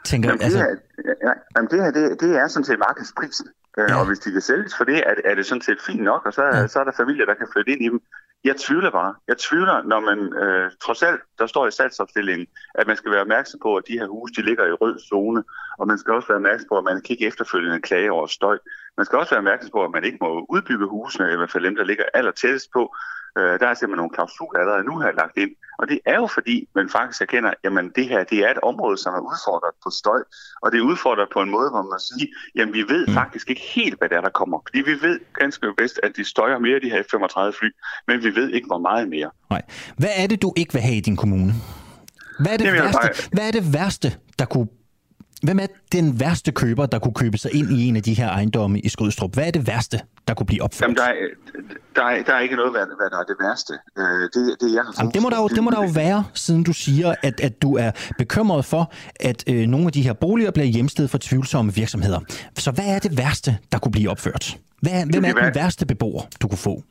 tænker 0.06 0.30
jamen, 0.30 0.42
altså... 0.42 0.60
det, 0.60 0.66
her, 0.66 1.14
ja, 1.28 1.34
jamen, 1.56 1.70
det 1.72 1.84
her, 1.84 1.92
det, 1.92 2.22
det 2.22 2.36
er 2.36 2.48
sådan 2.48 2.66
set 2.66 2.80
markedsprisen. 2.80 3.48
Øh, 3.78 3.90
ja. 3.90 4.00
Og 4.00 4.06
hvis 4.08 4.20
de 4.20 4.32
kan 4.32 4.42
sælges 4.42 4.78
for 4.78 4.84
det, 4.84 4.98
er, 4.98 5.14
er 5.26 5.36
det 5.36 5.46
sådan 5.46 5.62
set 5.62 5.82
fint 5.82 6.04
nok, 6.04 6.26
og 6.26 6.34
så, 6.34 6.44
ja. 6.44 6.68
så 6.68 6.80
er 6.80 6.84
der 6.84 6.92
familier, 6.98 7.26
der 7.26 7.34
kan 7.34 7.48
flytte 7.54 7.72
ind 7.72 7.82
i 7.82 7.90
dem. 7.90 8.02
Jeg 8.44 8.56
tvivler 8.56 8.92
bare. 8.92 9.16
Jeg 9.28 9.38
tvivler, 9.38 9.84
når 9.84 10.00
man 10.00 10.20
øh, 10.44 10.72
trods 10.82 11.04
alt, 11.04 11.22
der 11.40 11.48
står 11.48 11.68
i 11.68 11.72
salgsopstillingen, 11.72 12.48
at 12.76 12.88
man 12.88 12.96
skal 12.98 13.12
være 13.12 13.22
opmærksom 13.22 13.60
på, 13.64 13.76
at 13.76 13.84
de 13.88 14.00
her 14.00 14.08
huse, 14.08 14.34
de 14.34 14.42
ligger 14.42 14.66
i 14.66 14.72
rød 14.72 15.00
zone, 15.00 15.44
og 15.80 15.88
man 15.88 15.98
skal 15.98 16.14
også 16.14 16.28
være 16.28 16.36
opmærksom 16.36 16.68
på, 16.70 16.78
at 16.78 16.84
man 16.84 16.96
kan 16.96 17.14
ikke 17.14 17.28
efterfølgende 17.28 17.82
klage 17.82 18.12
over 18.12 18.28
støj. 18.28 18.58
Man 18.98 19.06
skal 19.06 19.20
også 19.20 19.32
være 19.32 19.38
opmærksom 19.38 19.72
på, 19.72 19.84
at 19.84 19.92
man 19.92 20.04
ikke 20.04 20.18
må 20.22 20.46
udbygge 20.50 20.86
husene, 20.88 21.34
i 21.34 21.36
hvert 21.36 21.52
fald 21.52 21.64
dem, 21.64 21.76
der 21.76 21.84
ligger 21.84 22.04
aller 22.14 22.32
tættest 22.32 22.72
på, 22.74 22.96
Øh, 23.38 23.60
der 23.60 23.68
er 23.68 23.74
simpelthen 23.74 24.02
nogle 24.04 24.16
klausuler 24.18 24.60
allerede 24.60 24.84
nu 24.84 25.00
her 25.00 25.12
lagt 25.12 25.38
ind. 25.44 25.52
Og 25.80 25.88
det 25.88 26.00
er 26.06 26.16
jo 26.16 26.28
fordi, 26.28 26.68
man 26.76 26.90
faktisk 26.90 27.22
erkender, 27.22 27.50
at 27.64 27.72
det 27.96 28.06
her 28.12 28.24
det 28.24 28.40
er 28.46 28.52
et 28.52 28.62
område, 28.64 28.98
som 28.98 29.14
er 29.14 29.20
udfordret 29.20 29.74
på 29.84 29.90
støj. 29.90 30.22
Og 30.62 30.72
det 30.72 30.78
er 30.78 30.86
udfordret 30.92 31.28
på 31.34 31.42
en 31.42 31.50
måde, 31.50 31.70
hvor 31.70 31.82
man 31.94 32.00
siger, 32.00 32.28
jamen 32.56 32.74
vi 32.74 32.84
ved 32.94 33.08
mm. 33.08 33.14
faktisk 33.14 33.50
ikke 33.50 33.62
helt, 33.76 33.98
hvad 33.98 34.10
det 34.10 34.18
er, 34.18 34.22
der 34.22 34.30
kommer. 34.30 34.58
Fordi 34.68 34.80
vi 34.92 34.96
ved 35.08 35.20
ganske 35.40 35.74
bedst, 35.78 36.00
at 36.04 36.12
de 36.18 36.24
støjer 36.26 36.60
mere, 36.60 36.80
de 36.80 36.90
her 36.90 37.04
35 37.12 37.54
fly, 37.60 37.70
men 38.08 38.24
vi 38.24 38.36
ved 38.36 38.50
ikke, 38.50 38.68
hvor 38.68 38.82
meget 38.90 39.10
mere. 39.10 39.30
Nej. 39.50 39.62
Hvad 39.98 40.14
er 40.18 40.28
det, 40.28 40.42
du 40.42 40.54
ikke 40.56 40.74
vil 40.74 40.82
have 40.82 40.96
i 40.96 41.00
din 41.00 41.18
kommune? 41.18 41.54
Hvad 42.40 42.52
er 42.54 42.58
det, 42.58 42.66
Jamen, 42.66 42.82
værste, 42.82 43.30
hvad 43.34 43.48
er 43.48 43.52
det 43.52 43.74
værste, 43.74 44.10
der 44.40 44.46
kunne 44.46 44.68
Hvem 45.44 45.60
er 45.60 45.68
den 45.92 46.20
værste 46.20 46.52
køber, 46.52 46.86
der 46.86 47.00
kunne 47.00 47.14
købe 47.14 47.38
sig 47.38 47.56
ind 47.56 47.72
i 47.72 47.88
en 47.88 47.96
af 47.96 48.04
de 48.04 48.14
her 48.14 48.30
ejendomme 48.30 48.80
i 48.80 48.90
Skrydstrup? 48.90 49.34
Hvad 49.34 49.48
er 49.48 49.52
det 49.52 49.68
værste, 49.68 50.00
der 50.28 50.34
kunne 50.34 50.46
blive 50.46 50.62
opført? 50.62 50.82
Jamen, 50.82 50.98
der, 50.98 51.04
er, 51.04 51.14
der, 51.96 52.04
er, 52.04 52.24
der 52.24 52.34
er 52.34 52.40
ikke 52.40 52.56
noget, 52.56 52.72
hvad, 52.72 52.82
hvad 52.82 53.10
der 53.10 53.20
er 53.20 53.24
det 53.24 53.36
værste. 53.42 53.74
Øh, 53.98 54.04
det, 54.04 54.62
det, 54.62 54.74
jeg 54.76 54.84
har 54.84 54.94
Jamen, 55.00 55.14
det 55.14 55.22
må 55.22 55.30
der 55.30 55.38
jo, 55.38 55.48
det 55.48 55.64
må 55.64 55.70
der 55.70 55.84
jo 55.84 55.90
være, 55.96 56.24
siden 56.34 56.64
du 56.64 56.74
siger, 56.74 57.16
at, 57.24 57.40
at 57.40 57.62
du 57.62 57.78
er 57.78 57.92
bekymret 58.18 58.66
for, 58.66 58.92
at 59.20 59.44
øh, 59.48 59.68
nogle 59.68 59.86
af 59.86 59.92
de 59.92 60.02
her 60.02 60.14
boliger 60.14 60.52
bliver 60.52 60.68
hjemsted 60.68 61.08
for 61.08 61.18
tvivlsomme 61.18 61.74
virksomheder. 61.74 62.20
Så 62.58 62.72
hvad 62.72 62.86
er 62.88 63.00
det 63.00 63.18
værste, 63.18 63.58
der 63.72 63.78
kunne 63.78 63.92
blive 63.92 64.10
opført? 64.10 64.58
Hvad, 64.82 64.92
hvem 65.12 65.26
er 65.26 65.34
den 65.34 65.56
værste 65.56 65.86
beboer, 65.86 66.24
du 66.42 66.48
kunne 66.48 66.58
få? 66.58 66.84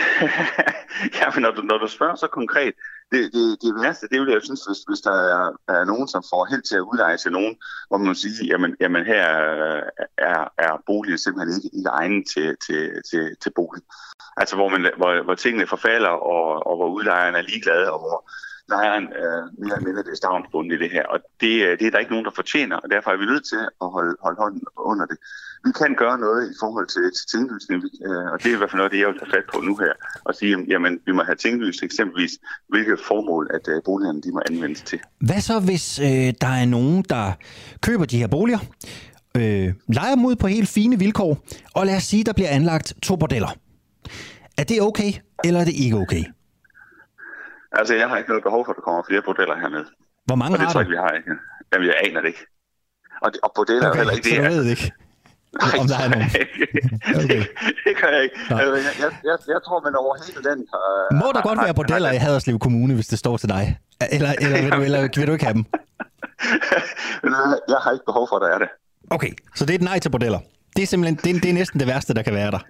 ja, 1.20 1.26
men 1.34 1.42
når 1.42 1.50
du, 1.50 1.62
når 1.62 1.78
du 1.78 1.88
spørger 1.88 2.14
så 2.14 2.26
konkret, 2.32 2.72
det, 3.12 3.32
det, 3.32 3.62
det 3.62 3.82
værste, 3.82 4.08
det 4.10 4.20
vil 4.20 4.32
jeg 4.32 4.42
synes, 4.42 4.64
hvis, 4.66 4.78
hvis 4.88 5.00
der 5.00 5.16
er, 5.36 5.46
er 5.68 5.84
nogen, 5.84 6.08
som 6.08 6.22
får 6.30 6.44
held 6.44 6.62
til 6.62 6.76
at 6.76 6.86
udleje 6.90 7.16
til 7.16 7.32
nogen, 7.32 7.56
hvor 7.88 7.98
man 7.98 8.14
siger, 8.14 8.46
jamen, 8.46 8.76
jamen 8.80 9.04
her 9.06 9.24
er, 10.18 10.42
er 10.58 10.82
boligen 10.86 11.18
simpelthen 11.18 11.56
ikke, 11.56 11.76
ikke 11.76 11.88
egnet 11.88 12.24
til, 12.34 12.56
til, 12.66 13.02
til, 13.10 13.36
til 13.42 13.52
bolig. 13.56 13.82
Altså 14.36 14.56
hvor, 14.56 14.68
man, 14.68 14.92
hvor, 14.96 15.22
hvor 15.24 15.34
tingene 15.34 15.66
forfalder, 15.66 16.08
og, 16.08 16.66
og 16.66 16.76
hvor 16.76 16.88
udlejeren 16.88 17.34
er 17.34 17.42
ligeglad, 17.42 17.84
og 17.84 17.98
hvor 17.98 18.30
lejeren 18.74 19.06
er 19.24 19.34
øh, 19.38 19.44
mere 19.60 19.76
eller 19.76 19.88
mindre 19.88 20.02
det 20.02 20.16
stavnsbundet 20.16 20.72
i 20.76 20.82
det 20.82 20.90
her. 20.96 21.04
Og 21.12 21.18
det, 21.42 21.54
øh, 21.66 21.72
det 21.78 21.86
er 21.86 21.90
der 21.90 22.02
ikke 22.02 22.14
nogen, 22.14 22.28
der 22.28 22.38
fortjener, 22.40 22.76
og 22.76 22.90
derfor 22.94 23.10
er 23.10 23.18
vi 23.22 23.26
nødt 23.32 23.46
til 23.52 23.62
at 23.84 23.88
holde, 23.96 24.14
holde 24.24 24.38
hånden 24.42 24.62
under 24.90 25.06
det 25.06 25.18
vi 25.64 25.70
kan 25.80 25.94
gøre 26.02 26.18
noget 26.18 26.50
i 26.52 26.54
forhold 26.62 26.86
til, 26.94 27.04
til 27.16 27.24
tinglysning, 27.32 27.80
øh, 28.06 28.26
og 28.32 28.36
det 28.42 28.48
er 28.50 28.54
i 28.54 28.58
hvert 28.60 28.70
fald 28.70 28.80
noget, 28.82 28.92
det 28.92 28.98
jeg 28.98 29.08
vil 29.08 29.18
tage 29.18 29.32
fat 29.36 29.46
på 29.52 29.60
nu 29.60 29.76
her, 29.76 29.92
og 30.24 30.34
sige, 30.34 30.56
jamen, 30.68 30.92
vi 31.06 31.12
må 31.12 31.22
have 31.22 31.36
tinglyst 31.36 31.82
eksempelvis, 31.82 32.32
hvilke 32.68 32.96
formål, 33.08 33.50
at 33.56 33.64
øh, 33.68 33.82
boligerne 33.84 34.22
de 34.22 34.32
må 34.32 34.40
anvendes 34.50 34.82
til. 34.82 35.00
Hvad 35.20 35.40
så, 35.40 35.60
hvis 35.60 35.98
øh, 35.98 36.28
der 36.40 36.52
er 36.62 36.64
nogen, 36.64 37.04
der 37.08 37.32
køber 37.82 38.04
de 38.04 38.18
her 38.18 38.26
boliger, 38.26 38.58
øh, 39.36 39.68
leger 39.88 40.14
dem 40.14 40.24
ud 40.24 40.36
på 40.36 40.46
helt 40.46 40.68
fine 40.68 40.98
vilkår, 40.98 41.38
og 41.74 41.86
lad 41.86 41.96
os 41.96 42.02
sige, 42.02 42.24
der 42.24 42.32
bliver 42.32 42.48
anlagt 42.48 42.94
to 43.02 43.16
bordeller. 43.16 43.52
Er 44.58 44.64
det 44.64 44.82
okay, 44.82 45.12
eller 45.44 45.60
er 45.60 45.64
det 45.64 45.74
ikke 45.74 45.96
okay? 45.96 46.24
Altså, 47.78 47.94
jeg 47.94 48.08
har 48.08 48.16
ikke 48.16 48.30
noget 48.30 48.44
behov 48.48 48.64
for, 48.64 48.72
at 48.72 48.76
der 48.76 48.82
kommer 48.82 49.02
flere 49.08 49.22
bordeller 49.22 49.56
hernede. 49.62 49.86
Hvor 50.24 50.36
mange 50.36 50.54
og 50.54 50.58
det 50.58 50.66
har 50.66 50.72
tror? 50.72 50.80
Jeg, 50.80 50.90
vi 50.90 50.96
har 50.96 51.10
ikke. 51.18 51.30
Jamen, 51.72 51.86
jeg 51.88 51.96
aner 52.04 52.20
det 52.20 52.28
ikke. 52.28 52.46
Og, 53.24 53.30
og 53.42 53.52
bordeller 53.54 53.88
okay, 53.88 53.96
er 53.96 54.00
heller 54.00 54.14
ikke 54.18 54.30
det. 54.30 54.38
Du 54.38 54.54
ved 54.56 54.64
ikke? 54.74 54.92
Nej, 55.62 55.80
om 55.80 55.86
der 55.92 55.98
er 56.04 56.08
nogen. 56.14 56.30
Okay. 57.24 57.42
det 57.84 57.92
kan 58.00 58.08
jeg 58.14 58.22
ikke. 58.26 58.36
Altså, 58.50 58.74
jeg, 58.86 58.94
jeg, 59.02 59.10
jeg, 59.28 59.36
jeg 59.54 59.60
tror, 59.66 59.78
man 59.86 59.94
over 60.02 60.14
hele 60.26 60.42
den... 60.50 60.58
Uh, 60.78 61.18
Må 61.22 61.26
der 61.34 61.42
godt 61.48 61.58
være 61.64 61.74
bordeller 61.74 62.10
i 62.12 62.16
Haderslev 62.16 62.58
Kommune, 62.58 62.94
hvis 62.94 63.06
det 63.06 63.18
står 63.18 63.36
til 63.36 63.48
dig? 63.48 63.78
Eller, 64.12 64.32
eller, 64.40 64.62
vil, 64.62 64.72
du, 64.72 64.80
eller 64.82 65.00
vil 65.16 65.26
du 65.26 65.32
ikke 65.32 65.44
have 65.44 65.54
dem? 65.54 65.64
jeg 67.72 67.80
har 67.84 67.90
ikke 67.92 68.04
behov 68.10 68.28
for, 68.28 68.36
at 68.36 68.42
der 68.42 68.50
er 68.54 68.58
det. 68.58 68.68
Okay, 69.10 69.32
så 69.54 69.66
det 69.66 69.74
er 69.74 69.78
et 69.78 69.88
nej 69.90 69.98
til 69.98 70.10
bordeller. 70.10 70.38
Det 70.76 70.82
er 70.82 70.86
simpelthen 70.86 71.16
det 71.24 71.36
er, 71.36 71.40
det 71.40 71.50
er 71.50 71.54
næsten 71.54 71.80
det 71.80 71.88
værste, 71.88 72.14
der 72.14 72.22
kan 72.22 72.34
være 72.34 72.50
der. 72.50 72.62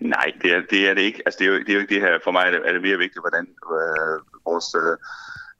Nej, 0.00 0.32
det 0.42 0.52
er 0.52 0.62
det, 0.70 0.88
er 0.88 0.94
det 0.94 1.02
ikke. 1.02 1.22
Altså, 1.26 1.38
det, 1.38 1.46
er 1.46 1.52
jo, 1.52 1.58
det 1.58 1.68
er 1.68 1.74
jo 1.74 1.80
ikke 1.80 1.94
det 1.94 2.02
her. 2.02 2.18
For 2.24 2.30
mig 2.30 2.44
er 2.46 2.50
det, 2.50 2.60
er 2.64 2.72
det 2.72 2.82
mere 2.82 2.98
vigtigt, 2.98 3.22
hvordan 3.22 3.46
øh, 3.76 4.16
vores... 4.46 4.74
Øh, 4.74 4.96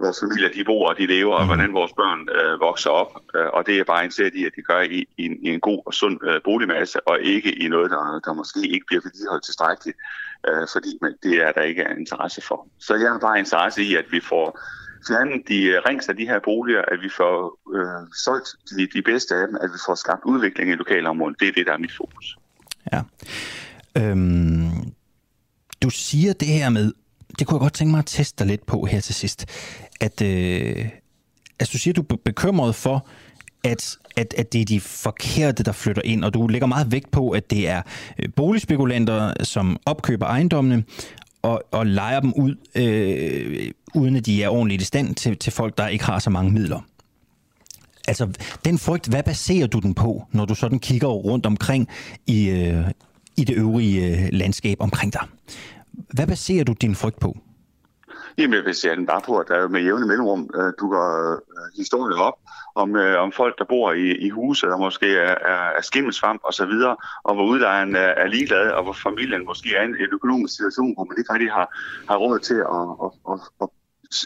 vores 0.02 0.20
familier 0.20 0.50
de 0.56 0.64
bor 0.64 0.88
og 0.88 0.98
de 0.98 1.06
lever, 1.06 1.34
og 1.34 1.42
mm. 1.42 1.46
hvordan 1.46 1.72
vores 1.72 1.92
børn 1.92 2.20
øh, 2.38 2.60
vokser 2.60 2.90
op. 2.90 3.12
Øh, 3.34 3.46
og 3.52 3.66
det 3.66 3.78
er 3.78 3.84
bare 3.84 4.04
indsat 4.04 4.34
i, 4.34 4.44
at 4.44 4.52
de 4.56 4.62
gør 4.62 4.80
i, 4.80 4.98
i, 5.16 5.24
en, 5.26 5.36
i 5.46 5.48
en 5.48 5.60
god 5.60 5.82
og 5.86 5.94
sund 5.94 6.18
øh, 6.28 6.40
boligmasse, 6.44 7.08
og 7.08 7.20
ikke 7.20 7.52
i 7.64 7.68
noget, 7.68 7.90
der, 7.90 8.20
der 8.24 8.32
måske 8.32 8.60
ikke 8.74 8.86
bliver 8.86 9.02
vedligeholdt 9.04 9.44
tilstrækkeligt, 9.44 9.98
øh, 10.48 10.66
fordi 10.72 10.98
man, 11.02 11.14
det 11.22 11.34
er 11.46 11.52
der 11.52 11.62
ikke 11.62 11.82
er 11.82 11.94
interesse 11.96 12.42
for. 12.48 12.68
Så 12.78 12.94
jeg 12.94 13.10
har 13.10 13.18
bare 13.18 13.38
interesse 13.38 13.82
i, 13.82 13.94
at 13.96 14.04
vi 14.10 14.20
får 14.20 14.60
fjernet 15.08 15.48
de 15.48 15.64
øh, 15.64 15.82
rings 15.88 16.08
af 16.08 16.16
de 16.16 16.26
her 16.26 16.38
boliger, 16.38 16.82
at 16.92 16.98
vi 17.02 17.08
får 17.08 17.58
øh, 17.76 18.02
solgt 18.24 18.48
de, 18.70 18.88
de 18.94 19.02
bedste 19.02 19.34
af 19.34 19.46
dem, 19.48 19.56
at 19.60 19.70
vi 19.74 19.78
får 19.86 19.94
skabt 19.94 20.24
udvikling 20.24 20.70
i 20.70 20.74
lokalområdet. 20.74 21.40
Det 21.40 21.48
er 21.48 21.52
det, 21.52 21.66
der 21.66 21.72
er 21.72 21.78
mit 21.78 21.96
fokus. 21.96 22.36
Ja. 22.92 23.00
Øhm, 23.96 24.70
du 25.82 25.90
siger 25.90 26.32
det 26.32 26.48
her 26.48 26.68
med, 26.68 26.92
det 27.38 27.46
kunne 27.46 27.56
jeg 27.56 27.60
godt 27.60 27.72
tænke 27.72 27.90
mig 27.90 27.98
at 27.98 28.06
teste 28.06 28.38
dig 28.38 28.46
lidt 28.46 28.66
på 28.66 28.84
her 28.84 29.00
til 29.00 29.14
sidst. 29.14 29.46
At, 30.00 30.22
øh, 30.22 30.88
altså 31.60 31.72
du 31.72 31.78
siger, 31.78 31.94
du 31.94 32.04
er 32.10 32.16
bekymret 32.24 32.74
for, 32.74 33.06
at, 33.64 33.96
at, 34.16 34.34
at 34.38 34.52
det 34.52 34.60
er 34.60 34.64
de 34.64 34.80
forkerte, 34.80 35.62
der 35.62 35.72
flytter 35.72 36.02
ind, 36.04 36.24
og 36.24 36.34
du 36.34 36.46
lægger 36.46 36.66
meget 36.66 36.92
vægt 36.92 37.10
på, 37.10 37.30
at 37.30 37.50
det 37.50 37.68
er 37.68 37.82
øh, 38.18 38.28
boligspekulanter, 38.36 39.44
som 39.44 39.76
opkøber 39.86 40.26
ejendommene 40.26 40.84
og, 41.42 41.62
og 41.70 41.86
leger 41.86 42.20
dem 42.20 42.32
ud, 42.32 42.54
øh, 42.74 43.70
uden 43.94 44.16
at 44.16 44.26
de 44.26 44.42
er 44.42 44.48
ordentligt 44.48 44.82
i 44.82 44.84
stand 44.84 45.14
til, 45.14 45.36
til 45.36 45.52
folk, 45.52 45.78
der 45.78 45.88
ikke 45.88 46.04
har 46.04 46.18
så 46.18 46.30
mange 46.30 46.52
midler. 46.52 46.80
Altså, 48.08 48.28
den 48.64 48.78
frygt, 48.78 49.08
hvad 49.08 49.22
baserer 49.22 49.66
du 49.66 49.78
den 49.78 49.94
på, 49.94 50.26
når 50.32 50.44
du 50.44 50.54
sådan 50.54 50.78
kigger 50.78 51.08
rundt 51.08 51.46
omkring 51.46 51.88
i, 52.26 52.48
øh, 52.48 52.84
i 53.36 53.44
det 53.44 53.56
øvrige 53.56 54.06
øh, 54.06 54.28
landskab 54.32 54.76
omkring 54.80 55.12
dig? 55.12 55.28
Hvad 55.92 56.26
baserer 56.26 56.64
du 56.64 56.72
din 56.72 56.94
frygt 56.94 57.20
på? 57.20 57.36
Jamen, 58.38 58.54
jeg 58.54 58.64
baserer 58.64 58.94
den 58.94 59.06
bare 59.06 59.20
på, 59.26 59.38
at 59.38 59.48
der 59.48 59.68
med 59.68 59.82
jævne 59.82 60.06
mellemrum 60.06 60.50
øh, 60.54 60.72
dukker 60.80 61.32
øh, 61.32 61.38
historier 61.76 62.18
op 62.18 62.34
om, 62.74 62.96
øh, 62.96 63.22
om 63.22 63.32
folk, 63.32 63.58
der 63.58 63.64
bor 63.64 63.92
i, 63.92 64.16
i 64.26 64.28
huse, 64.28 64.66
der 64.66 64.76
måske 64.76 65.16
er, 65.16 65.34
er, 65.52 65.70
er 65.78 65.82
skimmelsvamp 65.82 66.40
og 66.44 66.54
så 66.54 66.66
videre, 66.66 66.96
og 67.24 67.34
hvor 67.34 67.44
udlejeren 67.44 67.96
er, 67.96 68.12
er 68.22 68.26
ligeglad, 68.26 68.70
og 68.70 68.82
hvor 68.82 68.92
familien 68.92 69.44
måske 69.44 69.76
er 69.76 69.82
i 69.82 69.84
en, 69.84 69.94
en 69.94 70.12
økonomisk 70.12 70.56
situation, 70.56 70.94
hvor 70.94 71.04
man 71.04 71.16
ikke 71.18 71.32
rigtig 71.32 71.50
har, 71.50 71.76
har 72.08 72.16
råd 72.16 72.38
til 72.38 72.54
at, 72.54 72.84
at, 73.04 73.12
at, 73.32 73.40
at, 73.62 73.68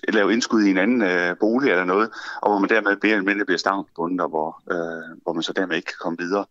at 0.09 0.15
lave 0.15 0.33
indskud 0.33 0.63
i 0.63 0.71
en 0.71 0.79
anden 0.79 1.03
øh, 1.03 1.37
bolig 1.41 1.71
eller 1.71 1.85
noget, 1.85 2.11
og 2.43 2.51
hvor 2.51 2.59
man 2.59 2.71
dermed 2.71 2.97
bliver, 2.97 3.23
mindre 3.23 3.45
bliver 3.45 3.59
stavnsbundet, 3.59 4.21
og 4.21 4.29
hvor, 4.29 4.63
øh, 4.71 5.17
hvor 5.23 5.33
man 5.33 5.43
så 5.43 5.53
dermed 5.53 5.77
ikke 5.77 5.87
kan 5.87 6.01
komme 6.01 6.19
videre. 6.19 6.45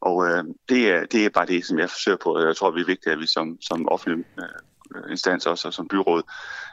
Og 0.00 0.26
øh, 0.26 0.44
det, 0.68 0.90
er, 0.90 1.06
det 1.12 1.24
er 1.24 1.28
bare 1.28 1.46
det, 1.46 1.66
som 1.66 1.78
jeg 1.78 1.90
forsøger 1.90 2.18
på. 2.22 2.38
Jeg 2.38 2.56
tror, 2.56 2.70
det 2.70 2.82
er 2.82 2.86
vigtigt, 2.86 3.12
at 3.12 3.18
vi 3.18 3.26
som, 3.26 3.56
som 3.60 3.88
offentlig 3.88 4.24
øh, 4.38 5.10
instans 5.10 5.46
også, 5.46 5.68
og 5.68 5.74
som 5.74 5.88
byråd, 5.88 6.22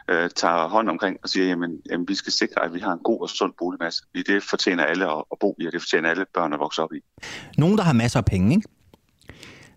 øh, 0.09 0.29
tager 0.35 0.67
hånd 0.67 0.89
omkring 0.89 1.17
og 1.23 1.29
siger, 1.29 1.47
jamen, 1.47 1.71
jamen, 1.89 2.07
vi 2.07 2.15
skal 2.15 2.33
sikre, 2.33 2.65
at 2.65 2.73
vi 2.73 2.79
har 2.79 2.93
en 2.93 2.99
god 3.03 3.21
og 3.21 3.29
sund 3.29 3.53
boligmasse. 3.59 4.03
Det 4.15 4.43
fortjener 4.43 4.83
alle 4.83 5.11
at, 5.11 5.23
at 5.31 5.37
bo 5.39 5.55
i, 5.59 5.65
og 5.65 5.71
det 5.71 5.81
fortjener 5.81 6.09
alle 6.09 6.25
børn 6.33 6.53
at 6.53 6.59
vokse 6.59 6.83
op 6.83 6.93
i. 6.93 6.99
Nogen, 7.57 7.77
der 7.77 7.83
har 7.83 7.93
masser 7.93 8.19
af 8.19 8.25
penge, 8.25 8.55
ikke? 8.55 8.67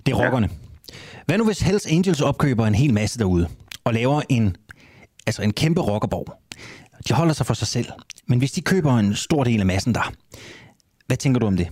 Det 0.06 0.12
er 0.12 0.24
rockerne. 0.24 0.48
Ja. 0.52 0.96
Hvad 1.26 1.38
nu, 1.38 1.44
hvis 1.44 1.60
Hells 1.60 1.86
Angels 1.86 2.20
opkøber 2.20 2.66
en 2.66 2.74
hel 2.74 2.94
masse 2.94 3.18
derude, 3.18 3.48
og 3.84 3.94
laver 3.94 4.22
en, 4.28 4.56
altså 5.26 5.42
en 5.42 5.52
kæmpe 5.52 5.80
rockerborg? 5.80 6.38
De 7.08 7.14
holder 7.14 7.34
sig 7.34 7.46
for 7.46 7.54
sig 7.54 7.68
selv. 7.68 7.86
Men 8.26 8.38
hvis 8.38 8.52
de 8.52 8.60
køber 8.60 8.96
en 8.96 9.14
stor 9.14 9.44
del 9.44 9.60
af 9.60 9.66
massen 9.66 9.94
der, 9.94 10.12
hvad 11.06 11.16
tænker 11.16 11.40
du 11.40 11.46
om 11.46 11.56
det? 11.56 11.68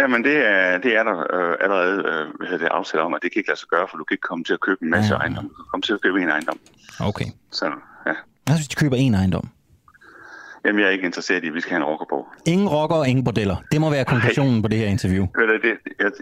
Jamen, 0.00 0.24
det 0.24 0.36
er, 0.36 0.78
det 0.78 0.96
er 0.96 1.02
der 1.02 1.16
øh, 1.34 1.56
allerede 1.60 1.96
øh, 1.96 2.48
hvad 2.48 2.58
det 2.58 2.68
aftale 2.70 3.02
om, 3.02 3.14
at 3.14 3.20
det 3.22 3.32
kan 3.32 3.40
ikke 3.40 3.50
lade 3.50 3.60
sig 3.60 3.68
gøre, 3.68 3.86
for 3.90 3.96
du 3.96 4.04
kan 4.04 4.14
ikke 4.14 4.28
komme 4.30 4.44
til 4.44 4.52
at 4.52 4.60
købe 4.60 4.78
en 4.82 4.90
masse 4.90 5.14
ja. 5.14 5.20
ejendom. 5.20 5.44
Du 5.48 5.54
kan 5.54 5.64
komme 5.70 5.82
til 5.82 5.92
at 5.92 6.00
købe 6.00 6.22
en 6.22 6.28
ejendom. 6.28 6.58
Okay. 7.00 7.26
Så, 7.50 7.64
ja. 8.06 8.14
Hvad 8.44 8.56
hvis 8.56 8.68
de 8.68 8.74
køber 8.74 8.96
en 8.96 9.14
ejendom? 9.14 9.48
Jamen, 10.64 10.80
jeg 10.80 10.86
er 10.86 10.90
ikke 10.90 11.04
interesseret 11.04 11.44
i, 11.44 11.46
at 11.46 11.54
vi 11.54 11.60
skal 11.60 11.70
have 11.70 11.82
en 11.84 11.88
rocker 11.90 12.06
på. 12.10 12.26
Ingen 12.46 12.68
rocker 12.68 12.96
og 12.96 13.08
ingen 13.08 13.24
bordeller. 13.24 13.56
Det 13.72 13.80
må 13.80 13.90
være 13.90 14.04
konklusionen 14.04 14.54
nej. 14.54 14.62
på 14.62 14.68
det 14.68 14.78
her 14.78 14.86
interview. 14.86 15.24
Det, 15.26 15.62
det, 15.62 15.74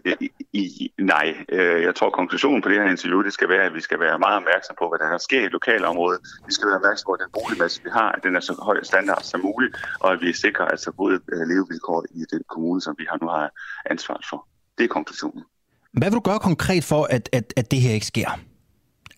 jeg, 0.07 0.17
i, 0.53 0.93
nej, 0.99 1.35
øh, 1.49 1.83
jeg 1.83 1.95
tror, 1.95 2.11
konklusionen 2.11 2.63
på 2.63 2.69
det 2.69 2.77
her 2.77 2.91
interview, 2.91 3.23
det 3.23 3.33
skal 3.33 3.49
være, 3.49 3.63
at 3.63 3.75
vi 3.75 3.81
skal 3.81 4.01
være 4.01 4.19
meget 4.19 4.37
opmærksom 4.37 4.77
på, 4.79 4.85
hvad 4.89 4.99
der 4.99 5.19
sker 5.19 5.43
i 5.45 5.49
lokalområdet. 5.49 6.21
Vi 6.47 6.53
skal 6.53 6.67
være 6.69 6.77
opmærksom 6.77 7.07
på, 7.09 7.13
at 7.13 7.21
den 7.25 7.31
boligmasse, 7.39 7.83
vi 7.85 7.91
har, 7.93 8.09
at 8.13 8.21
den 8.23 8.37
er 8.37 8.41
så 8.41 8.55
høj 8.69 8.83
standard 8.83 9.23
som 9.23 9.41
muligt, 9.41 9.73
og 10.01 10.13
at 10.13 10.19
vi 10.21 10.33
sikrer 10.33 10.65
altså 10.65 10.93
gode 10.93 11.21
øh, 11.33 11.43
levevilkår 11.51 12.05
i 12.11 12.23
den 12.33 12.43
kommune, 12.49 12.81
som 12.81 12.95
vi 12.99 13.05
har 13.11 13.19
nu 13.23 13.29
har 13.29 13.51
ansvaret 13.91 14.25
for. 14.31 14.49
Det 14.79 14.85
er 14.85 14.89
konklusionen. 14.89 15.43
Hvad 15.93 16.09
vil 16.11 16.17
du 16.21 16.27
gøre 16.31 16.39
konkret 16.39 16.85
for, 16.85 17.03
at, 17.11 17.29
at, 17.33 17.53
at 17.57 17.71
det 17.71 17.81
her 17.81 17.93
ikke 17.93 18.07
sker? 18.07 18.29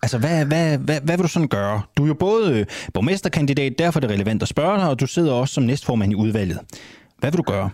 Altså, 0.05 0.17
hvad, 0.17 0.45
hvad, 0.45 0.77
hvad, 0.77 0.99
hvad 1.05 1.15
vil 1.17 1.23
du 1.23 1.33
sådan 1.35 1.47
gøre? 1.47 1.81
Du 1.97 2.03
er 2.03 2.07
jo 2.07 2.13
både 2.13 2.59
øh, 2.59 2.65
borgmesterkandidat, 2.93 3.79
derfor 3.79 3.99
er 3.99 4.01
det 4.01 4.09
relevant 4.09 4.41
at 4.41 4.47
spørge 4.47 4.77
dig, 4.79 4.89
og 4.89 4.99
du 4.99 5.07
sidder 5.07 5.33
også 5.33 5.53
som 5.53 5.63
næstformand 5.63 6.11
i 6.11 6.15
udvalget. 6.15 6.59
Hvad 7.19 7.31
vil 7.31 7.37
du 7.37 7.47
gøre? 7.53 7.69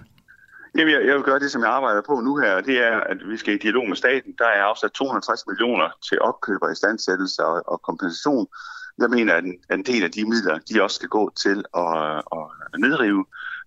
Jamen, 0.77 0.93
jeg, 0.93 1.01
jeg 1.07 1.15
vil 1.15 1.23
gøre 1.23 1.39
det, 1.39 1.51
som 1.51 1.61
jeg 1.61 1.69
arbejder 1.69 2.01
på 2.09 2.15
nu 2.19 2.37
her, 2.37 2.61
det 2.61 2.77
er, 2.87 2.97
at 3.11 3.17
vi 3.31 3.37
skal 3.37 3.53
i 3.53 3.57
dialog 3.57 3.87
med 3.87 3.95
staten. 3.95 4.31
Der 4.37 4.45
er 4.45 4.63
afsat 4.63 4.91
260 4.91 5.47
millioner 5.47 5.87
til 6.09 6.21
opkøb 6.21 6.59
og 6.61 6.71
istandsættelse 6.71 7.45
og, 7.45 7.63
og 7.71 7.81
kompensation. 7.81 8.47
Jeg 9.01 9.09
mener, 9.09 9.33
at 9.33 9.43
en, 9.43 9.55
at 9.69 9.77
en 9.79 9.85
del 9.85 10.03
af 10.03 10.11
de 10.11 10.29
midler, 10.29 10.59
de 10.69 10.83
også 10.83 10.95
skal 10.95 11.09
gå 11.09 11.31
til 11.43 11.57
at, 11.77 12.17
at 12.37 12.79
nedrive 12.85 13.25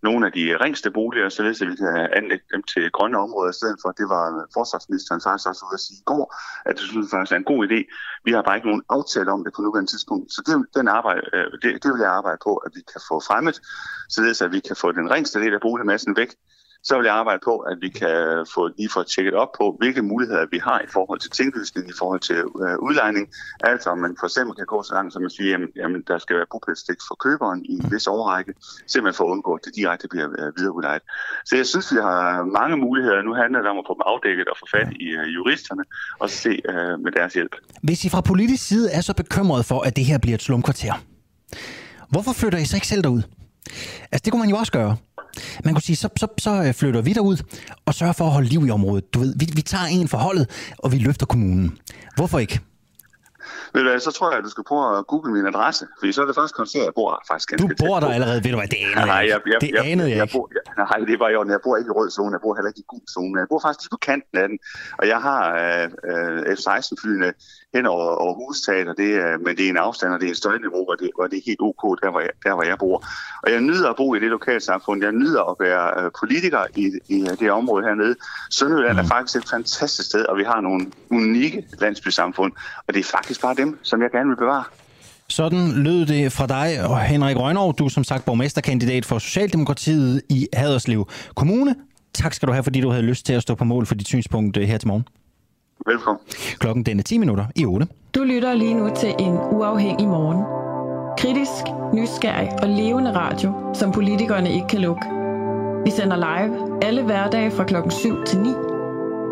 nogle 0.08 0.26
af 0.26 0.32
de 0.38 0.44
ringste 0.64 0.90
boliger, 0.90 1.28
således 1.28 1.62
at 1.62 1.68
vi 1.68 1.76
kan 1.76 1.94
anlægge 2.18 2.46
dem 2.54 2.62
til 2.72 2.90
grønne 2.96 3.18
områder 3.26 3.50
i 3.50 3.58
stedet 3.60 3.78
for. 3.82 3.88
Det 4.00 4.08
var 4.14 4.24
forsvarsministeren 4.58 5.20
faktisk 5.26 5.48
også 5.48 5.64
ude 5.68 5.78
at 5.80 5.84
sige 5.86 5.98
i 6.02 6.06
går, 6.12 6.24
at 6.68 6.72
det 6.78 6.84
synes 6.90 7.10
faktisk 7.10 7.32
er 7.32 7.40
en 7.42 7.50
god 7.52 7.60
idé. 7.68 7.80
Vi 8.26 8.30
har 8.32 8.42
bare 8.42 8.56
ikke 8.56 8.70
nogen 8.70 8.84
aftale 8.96 9.30
om 9.36 9.44
det 9.44 9.52
på 9.56 9.62
nuværende 9.62 9.90
tidspunkt. 9.90 10.26
Så 10.34 10.40
det, 10.46 10.54
den 10.78 10.88
arbejde, 10.98 11.22
øh, 11.36 11.46
det, 11.62 11.70
det 11.82 11.88
vil 11.92 12.00
jeg 12.06 12.12
arbejde 12.20 12.40
på, 12.48 12.52
at 12.66 12.70
vi 12.76 12.82
kan 12.92 13.00
få 13.08 13.16
fremmet, 13.28 13.56
således 14.14 14.42
at 14.42 14.52
vi 14.56 14.60
kan 14.68 14.76
få 14.82 14.88
den 14.92 15.10
ringste 15.14 15.40
del 15.42 15.54
af 15.54 15.60
boligmassen 15.60 16.16
væk, 16.20 16.30
så 16.88 16.92
vil 16.98 17.04
jeg 17.04 17.14
arbejde 17.14 17.40
på, 17.44 17.54
at 17.70 17.76
vi 17.80 17.88
kan 17.88 18.46
få 18.54 18.62
lige 18.78 18.90
få 18.96 19.02
tjekket 19.02 19.34
op 19.34 19.52
på, 19.58 19.76
hvilke 19.78 20.02
muligheder 20.02 20.46
vi 20.50 20.58
har 20.58 20.80
i 20.80 20.88
forhold 20.92 21.18
til 21.20 21.30
tinglysning, 21.30 21.88
i 21.88 21.96
forhold 21.98 22.20
til 22.20 22.36
øh, 22.64 22.76
udlejning. 22.86 23.24
Altså 23.60 23.90
om 23.90 23.98
man 23.98 24.16
for 24.20 24.26
eksempel 24.26 24.54
kan 24.56 24.66
gå 24.66 24.82
så 24.82 24.94
langt, 24.94 25.12
som 25.12 25.22
man 25.22 25.30
siger, 25.30 25.50
jamen, 25.50 25.68
jamen 25.76 26.00
der 26.10 26.18
skal 26.18 26.36
være 26.36 26.46
bopælstik 26.52 26.98
for 27.08 27.14
køberen 27.24 27.60
i 27.64 27.72
en 27.72 27.86
vis 27.92 28.06
overrække, 28.06 28.52
simpelthen 28.92 29.16
for 29.18 29.24
at 29.24 29.30
undgå, 29.34 29.52
at 29.58 29.64
det 29.64 29.72
direkte 29.80 30.06
bliver 30.12 30.28
øh, 30.38 30.52
videreudlejet. 30.58 31.02
Så 31.44 31.56
jeg 31.56 31.66
synes, 31.66 31.86
vi 31.94 31.98
har 32.08 32.44
mange 32.58 32.76
muligheder. 32.76 33.22
Nu 33.22 33.34
handler 33.42 33.58
det 33.62 33.70
om 33.70 33.78
at 33.78 33.84
få 33.88 33.94
dem 33.94 34.04
afdækket 34.12 34.46
og 34.52 34.56
få 34.60 34.66
fat 34.76 34.88
i 35.06 35.08
øh, 35.18 35.34
juristerne, 35.36 35.84
og 36.20 36.30
så 36.30 36.36
se 36.36 36.52
øh, 36.72 36.94
med 37.04 37.12
deres 37.18 37.32
hjælp. 37.34 37.54
Hvis 37.82 38.04
I 38.04 38.08
fra 38.08 38.20
politisk 38.20 38.62
side 38.68 38.86
er 38.90 39.00
så 39.00 39.14
bekymret 39.14 39.64
for, 39.64 39.80
at 39.80 39.96
det 39.96 40.04
her 40.04 40.18
bliver 40.18 40.34
et 40.34 40.42
slumkvarter, 40.42 40.94
hvorfor 42.12 42.32
flytter 42.32 42.58
I 42.58 42.64
så 42.64 42.76
ikke 42.76 42.86
selv 42.86 43.02
derud? 43.02 43.22
Altså, 44.12 44.22
det 44.24 44.32
kunne 44.32 44.40
man 44.40 44.50
jo 44.50 44.56
også 44.56 44.72
gøre. 44.72 44.96
Man 45.64 45.74
kunne 45.74 45.82
sige, 45.82 45.96
så, 45.96 46.08
så, 46.16 46.26
så 46.38 46.62
øh, 46.66 46.74
flytter 46.74 47.02
vi 47.02 47.12
derud 47.12 47.36
og 47.86 47.94
sørger 47.94 48.12
for 48.12 48.24
at 48.24 48.30
holde 48.30 48.48
liv 48.48 48.66
i 48.66 48.70
området. 48.70 49.14
Du 49.14 49.18
ved, 49.18 49.34
vi, 49.38 49.46
vi 49.54 49.62
tager 49.62 49.84
en 49.84 50.08
for 50.08 50.18
holdet, 50.18 50.74
og 50.78 50.92
vi 50.92 50.98
løfter 50.98 51.26
kommunen. 51.26 51.78
Hvorfor 52.16 52.38
ikke? 52.38 52.60
Ved 53.74 53.82
du 53.82 53.88
hvad, 53.88 54.00
så 54.00 54.10
tror 54.10 54.30
jeg, 54.30 54.38
at 54.38 54.44
du 54.44 54.50
skal 54.50 54.64
prøve 54.64 54.98
at 54.98 55.06
google 55.06 55.32
min 55.32 55.46
adresse, 55.46 55.84
fordi 55.98 56.12
så 56.12 56.22
er 56.22 56.26
det 56.26 56.34
faktisk 56.34 56.56
konstateret, 56.60 56.84
at 56.84 56.90
jeg 56.90 56.94
bor 56.94 57.22
faktisk 57.28 57.48
ganske 57.48 57.68
Du 57.68 57.86
bor 57.86 58.00
der 58.00 58.08
allerede, 58.18 58.44
ved 58.44 58.50
du 58.50 58.58
hvad, 58.60 58.68
det 58.74 58.78
anede 58.84 59.06
nej, 59.06 59.22
jeg, 59.32 59.40
jeg, 59.52 59.60
det 59.60 59.70
jeg, 59.78 59.84
anede 59.92 60.08
jeg, 60.10 60.16
jeg, 60.16 60.24
ikke. 60.24 60.36
bor, 60.36 60.46
jeg, 60.56 60.62
nej, 60.90 60.98
det 61.10 61.18
var 61.22 61.28
jo, 61.34 61.38
jeg 61.54 61.60
bor 61.64 61.76
ikke 61.80 61.88
i 61.92 61.96
rød 61.98 62.10
zone, 62.16 62.32
jeg 62.36 62.42
bor 62.44 62.54
heller 62.56 62.70
ikke 62.72 62.82
i 62.86 62.88
gul 62.92 63.04
zone, 63.14 63.40
jeg 63.42 63.48
bor 63.52 63.60
faktisk 63.64 63.80
lige 63.84 63.94
på 63.96 64.02
kanten 64.10 64.36
af 64.42 64.46
den, 64.50 64.58
og 65.00 65.04
jeg 65.12 65.20
har 65.28 65.40
øh, 65.62 65.86
øh, 66.10 66.56
F-16-flyene 66.58 67.28
hen 67.74 67.86
over, 67.86 68.04
over 68.24 68.34
hustaget, 68.34 68.88
og 68.88 68.96
det 68.96 69.10
er, 69.14 69.38
men 69.44 69.56
det 69.56 69.64
er 69.66 69.70
en 69.70 69.76
afstand, 69.76 70.12
og 70.12 70.20
det 70.20 70.26
er 70.26 70.30
et 70.30 70.36
støjniveau, 70.36 70.84
hvor 70.84 70.94
det, 70.94 71.10
hvor 71.16 71.26
det 71.26 71.36
er 71.38 71.42
helt 71.46 71.60
ok, 71.60 71.82
der 72.02 72.10
hvor, 72.10 72.20
jeg, 72.20 72.30
der 72.44 72.54
hvor 72.54 72.62
jeg 72.62 72.78
bor. 72.78 72.96
Og 73.42 73.52
jeg 73.52 73.60
nyder 73.60 73.90
at 73.90 73.96
bo 73.96 74.14
i 74.14 74.20
det 74.20 74.30
lokale 74.30 74.60
samfund, 74.60 75.02
jeg 75.02 75.12
nyder 75.12 75.42
at 75.50 75.56
være 75.60 76.04
øh, 76.04 76.10
politiker 76.20 76.62
i, 76.76 76.84
i 77.08 77.18
det 77.40 77.50
område 77.50 77.84
hernede. 77.84 78.14
Sønderjylland 78.50 78.96
mm. 78.96 79.04
er 79.04 79.08
faktisk 79.08 79.36
et 79.36 79.48
fantastisk 79.50 80.08
sted, 80.08 80.24
og 80.24 80.36
vi 80.38 80.44
har 80.44 80.60
nogle 80.60 80.86
unikke 81.10 81.66
landsbysamfund, 81.80 82.52
og 82.86 82.94
det 82.94 83.00
er 83.00 83.08
faktisk 83.16 83.42
bare 83.42 83.54
dem, 83.54 83.78
som 83.82 84.02
jeg 84.02 84.10
gerne 84.10 84.28
vil 84.28 84.36
bevare. 84.36 84.64
Sådan 85.28 85.72
lød 85.72 86.06
det 86.06 86.32
fra 86.32 86.46
dig, 86.46 86.68
og 86.88 87.00
Henrik 87.00 87.36
Røgnov, 87.36 87.74
du 87.74 87.84
er 87.84 87.88
som 87.88 88.04
sagt 88.04 88.24
borgmesterkandidat 88.24 89.04
for 89.04 89.18
Socialdemokratiet 89.18 90.22
i 90.28 90.48
Haderslev 90.52 91.08
Kommune. 91.34 91.74
Tak 92.14 92.34
skal 92.34 92.48
du 92.48 92.52
have, 92.52 92.64
fordi 92.64 92.80
du 92.80 92.90
havde 92.90 93.02
lyst 93.02 93.26
til 93.26 93.32
at 93.32 93.42
stå 93.42 93.54
på 93.54 93.64
mål 93.64 93.86
for 93.86 93.94
dit 93.94 94.06
synspunkt 94.06 94.56
øh, 94.56 94.64
her 94.68 94.78
til 94.78 94.88
morgen. 94.88 95.04
Velkommen. 95.86 96.20
Klokken 96.58 96.82
den 96.82 96.98
er 96.98 97.02
10 97.02 97.18
minutter 97.18 97.44
i 97.56 97.64
8. 97.64 97.86
Du 98.14 98.22
lytter 98.22 98.54
lige 98.54 98.74
nu 98.74 98.90
til 98.96 99.14
en 99.18 99.32
uafhængig 99.32 100.08
morgen. 100.08 100.44
Kritisk, 101.18 101.64
nysgerrig 101.94 102.48
og 102.62 102.68
levende 102.68 103.14
radio, 103.14 103.52
som 103.74 103.92
politikerne 103.92 104.52
ikke 104.52 104.66
kan 104.66 104.80
lukke. 104.80 105.02
Vi 105.84 105.90
sender 105.90 106.16
live 106.16 106.84
alle 106.84 107.02
hverdage 107.02 107.50
fra 107.50 107.64
klokken 107.64 107.90
7 107.90 108.24
til 108.26 108.40
9. 108.40 108.48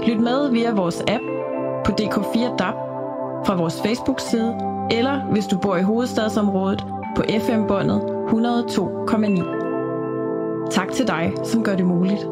Lyt 0.07 0.21
med 0.21 0.51
via 0.51 0.73
vores 0.73 1.03
app 1.09 1.23
på 1.85 1.93
DK4 2.01 2.57
DAB, 2.57 2.75
fra 3.47 3.57
vores 3.57 3.83
Facebook-side, 3.83 4.55
eller 4.91 5.21
hvis 5.33 5.47
du 5.47 5.59
bor 5.59 5.77
i 5.77 5.83
hovedstadsområdet 5.83 6.85
på 7.17 7.23
FM-båndet 7.47 8.01
102,9. 8.01 10.69
Tak 10.71 10.93
til 10.93 11.07
dig, 11.07 11.33
som 11.45 11.65
gør 11.65 11.77
det 11.77 11.87
muligt. 11.87 12.27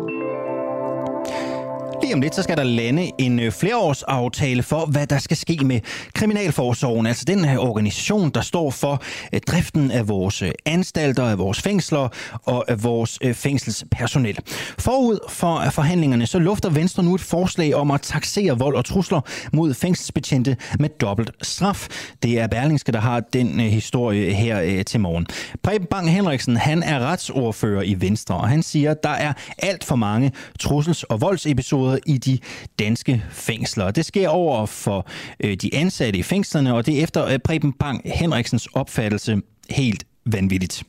Lige 2.02 2.14
om 2.14 2.20
lidt, 2.20 2.34
så 2.34 2.42
skal 2.42 2.56
der 2.56 2.64
lande 2.64 3.10
en 3.18 3.40
øh, 3.40 3.52
flereårsaftale 3.52 4.62
for, 4.62 4.86
hvad 4.86 5.06
der 5.06 5.18
skal 5.18 5.36
ske 5.36 5.58
med 5.64 5.80
Kriminalforsorgen, 6.14 7.06
altså 7.06 7.24
den 7.24 7.44
her 7.44 7.58
organisation, 7.58 8.30
der 8.30 8.40
står 8.40 8.70
for 8.70 9.02
øh, 9.32 9.40
driften 9.40 9.90
af 9.90 10.08
vores 10.08 10.42
anstalter, 10.66 11.24
af 11.24 11.38
vores 11.38 11.60
fængsler 11.60 12.08
og 12.44 12.70
af 12.70 12.84
vores 12.84 13.18
fængselspersonel. 13.32 14.38
Forud 14.78 15.18
for 15.28 15.62
forhandlingerne, 15.70 16.26
så 16.26 16.38
lufter 16.38 16.70
Venstre 16.70 17.02
nu 17.02 17.14
et 17.14 17.20
forslag 17.20 17.74
om 17.74 17.90
at 17.90 18.00
taxere 18.00 18.58
vold 18.58 18.76
og 18.76 18.84
trusler 18.84 19.20
mod 19.52 19.74
fængselsbetjente 19.74 20.56
med 20.78 20.88
dobbelt 20.88 21.30
straf. 21.42 21.88
Det 22.22 22.38
er 22.38 22.46
Berlingske, 22.46 22.92
der 22.92 23.00
har 23.00 23.20
den 23.20 23.60
historie 23.60 24.34
her 24.34 24.82
til 24.82 25.00
morgen. 25.00 25.26
Preben 25.62 25.86
Bang 25.86 26.10
Henriksen, 26.10 26.56
han 26.56 26.82
er 26.82 26.98
retsordfører 26.98 27.82
i 27.82 28.00
Venstre, 28.00 28.34
og 28.34 28.48
han 28.48 28.62
siger, 28.62 28.90
at 28.90 29.02
der 29.02 29.10
er 29.10 29.32
alt 29.58 29.84
for 29.84 29.96
mange 29.96 30.32
trussels- 30.62 31.04
og 31.08 31.20
voldsepisoder 31.20 31.89
i 32.06 32.18
de 32.18 32.38
danske 32.78 33.24
fængsler. 33.30 33.90
Det 33.90 34.04
sker 34.04 34.28
over 34.28 34.66
for 34.66 35.06
øh, 35.40 35.56
de 35.56 35.74
ansatte 35.74 36.18
i 36.18 36.22
fængslerne, 36.22 36.74
og 36.74 36.86
det 36.86 36.98
er 36.98 37.02
efter 37.02 37.26
øh, 37.26 37.38
Preben 37.38 37.72
Bang 37.72 38.02
Henriksens 38.04 38.66
opfattelse 38.66 39.40
helt 39.70 40.04
vanvittigt. 40.26 40.82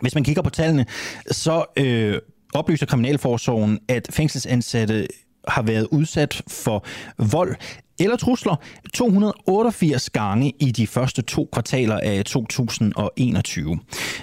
Hvis 0.00 0.14
man 0.14 0.24
kigger 0.24 0.42
på 0.42 0.50
tallene, 0.50 0.86
så 1.30 1.64
øh, 1.76 2.18
oplyser 2.54 2.86
Kriminalforsorgen, 2.86 3.78
at 3.88 4.08
fængselsansatte 4.10 5.06
har 5.48 5.62
været 5.62 5.88
udsat 5.90 6.42
for 6.48 6.84
vold 7.18 7.56
eller 7.98 8.16
trusler 8.16 8.56
288 8.94 10.10
gange 10.10 10.52
i 10.60 10.70
de 10.70 10.86
første 10.86 11.22
to 11.22 11.48
kvartaler 11.52 12.00
af 12.02 12.24
2021. 12.24 13.78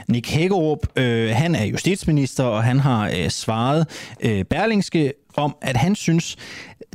Nick 0.07 0.30
Hækkerup, 0.30 0.88
øh, 0.95 1.30
han 1.30 1.55
er 1.55 1.66
justitsminister, 1.66 2.43
og 2.43 2.64
han 2.64 2.80
har 2.80 3.09
øh, 3.09 3.30
svaret 3.30 3.88
øh, 4.22 4.43
Berlingske 4.45 5.14
om, 5.38 5.55
at 5.61 5.77
han 5.77 5.95
synes, 5.95 6.38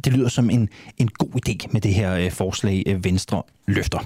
det 0.05 0.13
lyder 0.13 0.29
som 0.29 0.51
en, 0.51 0.69
en 0.99 1.09
god 1.09 1.49
idé 1.49 1.73
med 1.73 1.81
det 1.81 1.95
her 1.95 2.15
øh, 2.15 2.31
forslag, 2.31 2.83
øh, 2.87 3.05
Venstre 3.05 3.43
løfter. 3.67 3.99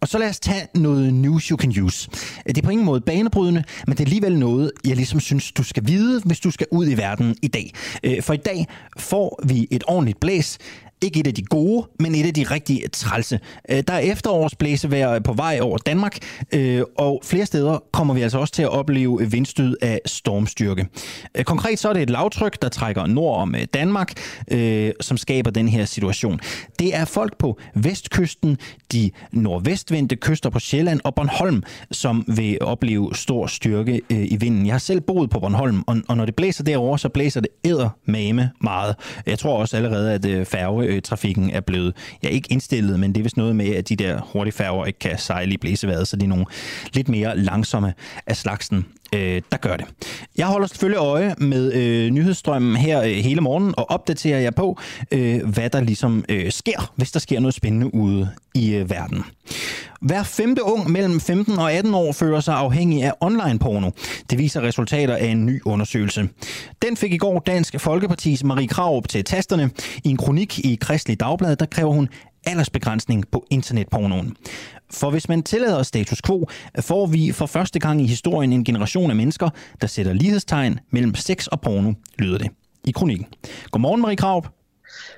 Og 0.00 0.08
så 0.08 0.18
lad 0.18 0.28
os 0.28 0.40
tage 0.40 0.66
noget 0.74 1.14
news 1.14 1.44
you 1.44 1.56
can 1.56 1.82
use. 1.82 2.10
Øh, 2.46 2.54
det 2.54 2.58
er 2.58 2.62
på 2.62 2.70
ingen 2.70 2.84
måde 2.84 3.00
banebrydende, 3.00 3.64
men 3.86 3.96
det 3.96 4.00
er 4.00 4.04
alligevel 4.04 4.38
noget, 4.38 4.72
jeg 4.84 4.96
ligesom 4.96 5.20
synes, 5.20 5.52
du 5.52 5.62
skal 5.62 5.86
vide, 5.86 6.22
hvis 6.24 6.40
du 6.40 6.50
skal 6.50 6.66
ud 6.70 6.88
i 6.88 6.94
verden 6.94 7.36
i 7.42 7.48
dag. 7.48 7.72
Øh, 8.04 8.22
for 8.22 8.32
i 8.32 8.36
dag 8.36 8.66
får 8.98 9.40
vi 9.44 9.68
et 9.70 9.84
ordentligt 9.86 10.20
blæs 10.20 10.58
ikke 11.02 11.20
et 11.20 11.26
af 11.26 11.34
de 11.34 11.42
gode, 11.42 11.88
men 12.00 12.14
et 12.14 12.26
af 12.26 12.34
de 12.34 12.42
rigtige 12.42 12.88
trælse. 12.88 13.40
Øh, 13.70 13.82
der 13.88 13.94
er 13.94 13.98
efterårsblæsevejr 13.98 15.10
øh, 15.10 15.22
på 15.22 15.32
vej 15.32 15.58
over 15.62 15.78
Danmark, 15.78 16.18
øh, 16.54 16.82
og 16.98 17.20
flere 17.24 17.46
steder 17.46 17.78
kommer 17.92 18.14
vi 18.14 18.20
altså 18.20 18.38
også 18.38 18.52
til 18.52 18.62
at 18.62 18.68
opleve 18.68 19.22
øh, 19.22 19.32
vindstød 19.32 19.76
af 19.82 20.00
stormstyrke. 20.06 20.86
Øh, 21.34 21.44
konkret 21.44 21.78
så 21.78 21.88
er 21.88 21.92
det 21.92 22.02
et 22.02 22.10
lavtryk, 22.10 22.62
der 22.62 22.68
trækker 22.68 23.06
nord 23.06 23.40
om 23.40 23.54
øh, 23.54 23.66
Danmark, 23.74 24.12
som 25.00 25.16
skaber 25.16 25.50
den 25.50 25.68
her 25.68 25.84
situation. 25.84 26.40
Det 26.78 26.94
er 26.94 27.04
folk 27.04 27.38
på 27.38 27.58
vestkysten, 27.74 28.58
de 28.92 29.10
nordvestvendte 29.32 30.16
kyster 30.16 30.50
på 30.50 30.58
Sjælland 30.58 31.00
og 31.04 31.14
Bornholm, 31.14 31.62
som 31.90 32.24
vil 32.28 32.58
opleve 32.60 33.14
stor 33.14 33.46
styrke 33.46 34.00
i 34.10 34.36
vinden. 34.36 34.66
Jeg 34.66 34.74
har 34.74 34.78
selv 34.78 35.00
boet 35.00 35.30
på 35.30 35.40
Bornholm, 35.40 35.82
og 36.08 36.16
når 36.16 36.24
det 36.24 36.36
blæser 36.36 36.64
derovre, 36.64 36.98
så 36.98 37.08
blæser 37.08 37.40
det 37.40 37.48
eddermame 37.64 38.50
meget. 38.60 38.94
Jeg 39.26 39.38
tror 39.38 39.58
også 39.58 39.76
allerede, 39.76 40.12
at 40.12 40.46
færge 40.46 40.85
færgetrafikken 40.86 41.50
er 41.50 41.60
blevet, 41.60 41.96
ja 42.22 42.28
ikke 42.28 42.48
indstillet, 42.52 43.00
men 43.00 43.14
det 43.14 43.18
er 43.18 43.22
vist 43.22 43.36
noget 43.36 43.56
med, 43.56 43.74
at 43.74 43.88
de 43.88 43.96
der 43.96 44.20
hurtige 44.20 44.52
færger 44.52 44.84
ikke 44.84 44.98
kan 44.98 45.18
sejle 45.18 45.54
i 45.54 45.56
blæseværet, 45.56 46.08
så 46.08 46.16
de 46.16 46.24
er 46.24 46.28
nogle 46.28 46.46
lidt 46.92 47.08
mere 47.08 47.38
langsomme 47.38 47.94
af 48.26 48.36
slagsen 48.36 48.86
øh, 49.14 49.42
der 49.52 49.56
gør 49.56 49.76
det. 49.76 49.86
Jeg 50.36 50.46
holder 50.46 50.66
selvfølgelig 50.66 50.98
øje 50.98 51.34
med 51.38 51.72
øh, 51.72 52.10
nyhedsstrømmen 52.10 52.76
her 52.76 53.02
øh, 53.02 53.10
hele 53.10 53.40
morgen 53.40 53.74
og 53.76 53.90
opdaterer 53.90 54.40
jer 54.40 54.50
på, 54.50 54.78
øh, 55.12 55.46
hvad 55.46 55.70
der 55.70 55.80
ligesom 55.80 56.24
øh, 56.28 56.50
sker, 56.50 56.92
hvis 56.96 57.12
der 57.12 57.20
sker 57.20 57.40
noget 57.40 57.54
spændende 57.54 57.94
ude 57.94 58.30
i 58.54 58.74
øh, 58.74 58.90
verden. 58.90 59.24
Hver 60.00 60.22
femte 60.22 60.62
ung 60.64 60.90
mellem 60.90 61.20
15 61.20 61.58
og 61.58 61.72
18 61.72 61.94
år 61.94 62.12
føler 62.12 62.40
sig 62.40 62.54
afhængig 62.54 63.04
af 63.04 63.12
online 63.20 63.58
porno. 63.58 63.90
Det 64.30 64.38
viser 64.38 64.60
resultater 64.60 65.16
af 65.16 65.26
en 65.26 65.46
ny 65.46 65.62
undersøgelse. 65.64 66.28
Den 66.82 66.96
fik 66.96 67.12
i 67.12 67.16
går 67.16 67.38
Dansk 67.38 67.80
Folkepartis 67.80 68.44
Marie 68.44 68.68
Krav 68.68 69.02
til 69.02 69.24
tasterne. 69.24 69.70
I 70.04 70.08
en 70.08 70.16
kronik 70.16 70.58
i 70.58 70.78
Kristelig 70.80 71.20
Dagblad, 71.20 71.56
der 71.56 71.66
kræver 71.66 71.92
hun 71.92 72.08
aldersbegrænsning 72.46 73.30
på 73.30 73.46
internetpornoen. 73.50 74.36
For 74.90 75.10
hvis 75.10 75.28
man 75.28 75.42
tillader 75.42 75.82
status 75.82 76.22
quo, 76.22 76.48
får 76.80 77.06
vi 77.06 77.32
for 77.32 77.46
første 77.46 77.78
gang 77.78 78.00
i 78.02 78.06
historien 78.06 78.52
en 78.52 78.64
generation 78.64 79.10
af 79.10 79.16
mennesker, 79.16 79.50
der 79.80 79.86
sætter 79.86 80.12
lighedstegn 80.12 80.80
mellem 80.90 81.14
sex 81.14 81.46
og 81.46 81.60
porno, 81.60 81.92
lyder 82.18 82.38
det 82.38 82.50
i 82.84 82.90
kronikken. 82.90 83.26
Godmorgen, 83.70 84.00
Marie 84.00 84.16
Krav. 84.16 84.46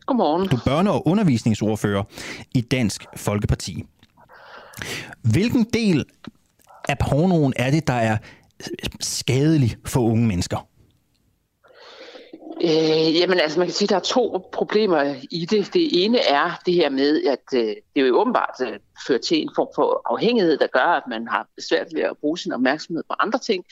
Godmorgen. 0.07 0.49
Du 0.49 0.57
er 0.57 0.61
børne- 0.61 0.91
og 0.91 1.09
undervisningsordfører 1.09 2.03
i 2.55 2.61
Dansk 2.61 3.05
Folkeparti. 3.17 3.85
Hvilken 5.23 5.67
del 5.73 6.05
af 6.89 6.99
pornoen 6.99 7.53
er 7.57 7.71
det, 7.71 7.87
der 7.87 7.95
er 7.95 8.17
skadelig 9.01 9.77
for 9.85 10.01
unge 10.01 10.27
mennesker? 10.27 10.67
Øh, 12.65 13.17
jamen 13.17 13.41
altså, 13.41 13.59
man 13.59 13.69
kan 13.69 13.75
sige, 13.75 13.87
at 13.87 13.91
der 13.91 13.97
er 13.97 14.01
to 14.01 14.49
problemer 14.53 15.15
i 15.31 15.47
det. 15.51 15.75
Det 15.75 16.05
ene 16.05 16.19
er 16.19 16.61
det 16.67 16.75
her 16.75 16.91
med, 16.91 17.25
at 17.25 17.59
øh, 17.59 17.61
det 17.61 18.03
er 18.03 18.07
jo 18.07 18.21
åbenbart 18.21 18.55
øh, 18.63 18.79
fører 19.07 19.19
til 19.19 19.43
en 19.43 19.51
form 19.57 19.69
for 19.75 20.03
afhængighed, 20.05 20.59
der 20.59 20.67
gør, 20.67 20.81
at 20.81 21.03
man 21.09 21.29
har 21.29 21.49
svært 21.69 21.87
ved 21.95 22.03
at 22.03 22.17
bruge 22.21 22.39
sin 22.39 22.53
opmærksomhed 22.53 23.03
på 23.09 23.15
andre 23.19 23.39
ting. 23.39 23.65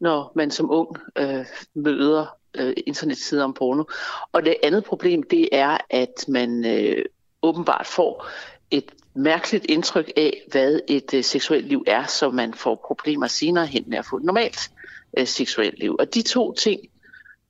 når 0.00 0.32
man 0.34 0.50
som 0.50 0.70
ung 0.70 0.96
øh, 1.16 1.44
møder 1.74 2.26
øh, 2.54 2.72
internetsider 2.86 3.44
om 3.44 3.54
porno. 3.54 3.84
Og 4.32 4.44
det 4.44 4.56
andet 4.62 4.84
problem, 4.84 5.22
det 5.22 5.48
er, 5.52 5.78
at 5.90 6.28
man 6.28 6.64
øh, 6.66 7.04
åbenbart 7.42 7.86
får 7.86 8.26
et 8.70 8.92
mærkeligt 9.14 9.66
indtryk 9.68 10.12
af, 10.16 10.42
hvad 10.50 10.80
et 10.88 11.14
øh, 11.14 11.24
seksuelt 11.24 11.66
liv 11.66 11.84
er, 11.86 12.06
så 12.06 12.30
man 12.30 12.54
får 12.54 12.82
problemer 12.86 13.26
senere 13.26 13.66
hen 13.66 13.84
med 13.86 13.98
at 13.98 14.06
få 14.10 14.16
et 14.16 14.22
normalt 14.22 14.70
øh, 15.18 15.26
seksuelt 15.26 15.78
liv. 15.78 15.96
Og 15.98 16.14
de 16.14 16.22
to 16.22 16.52
ting, 16.52 16.80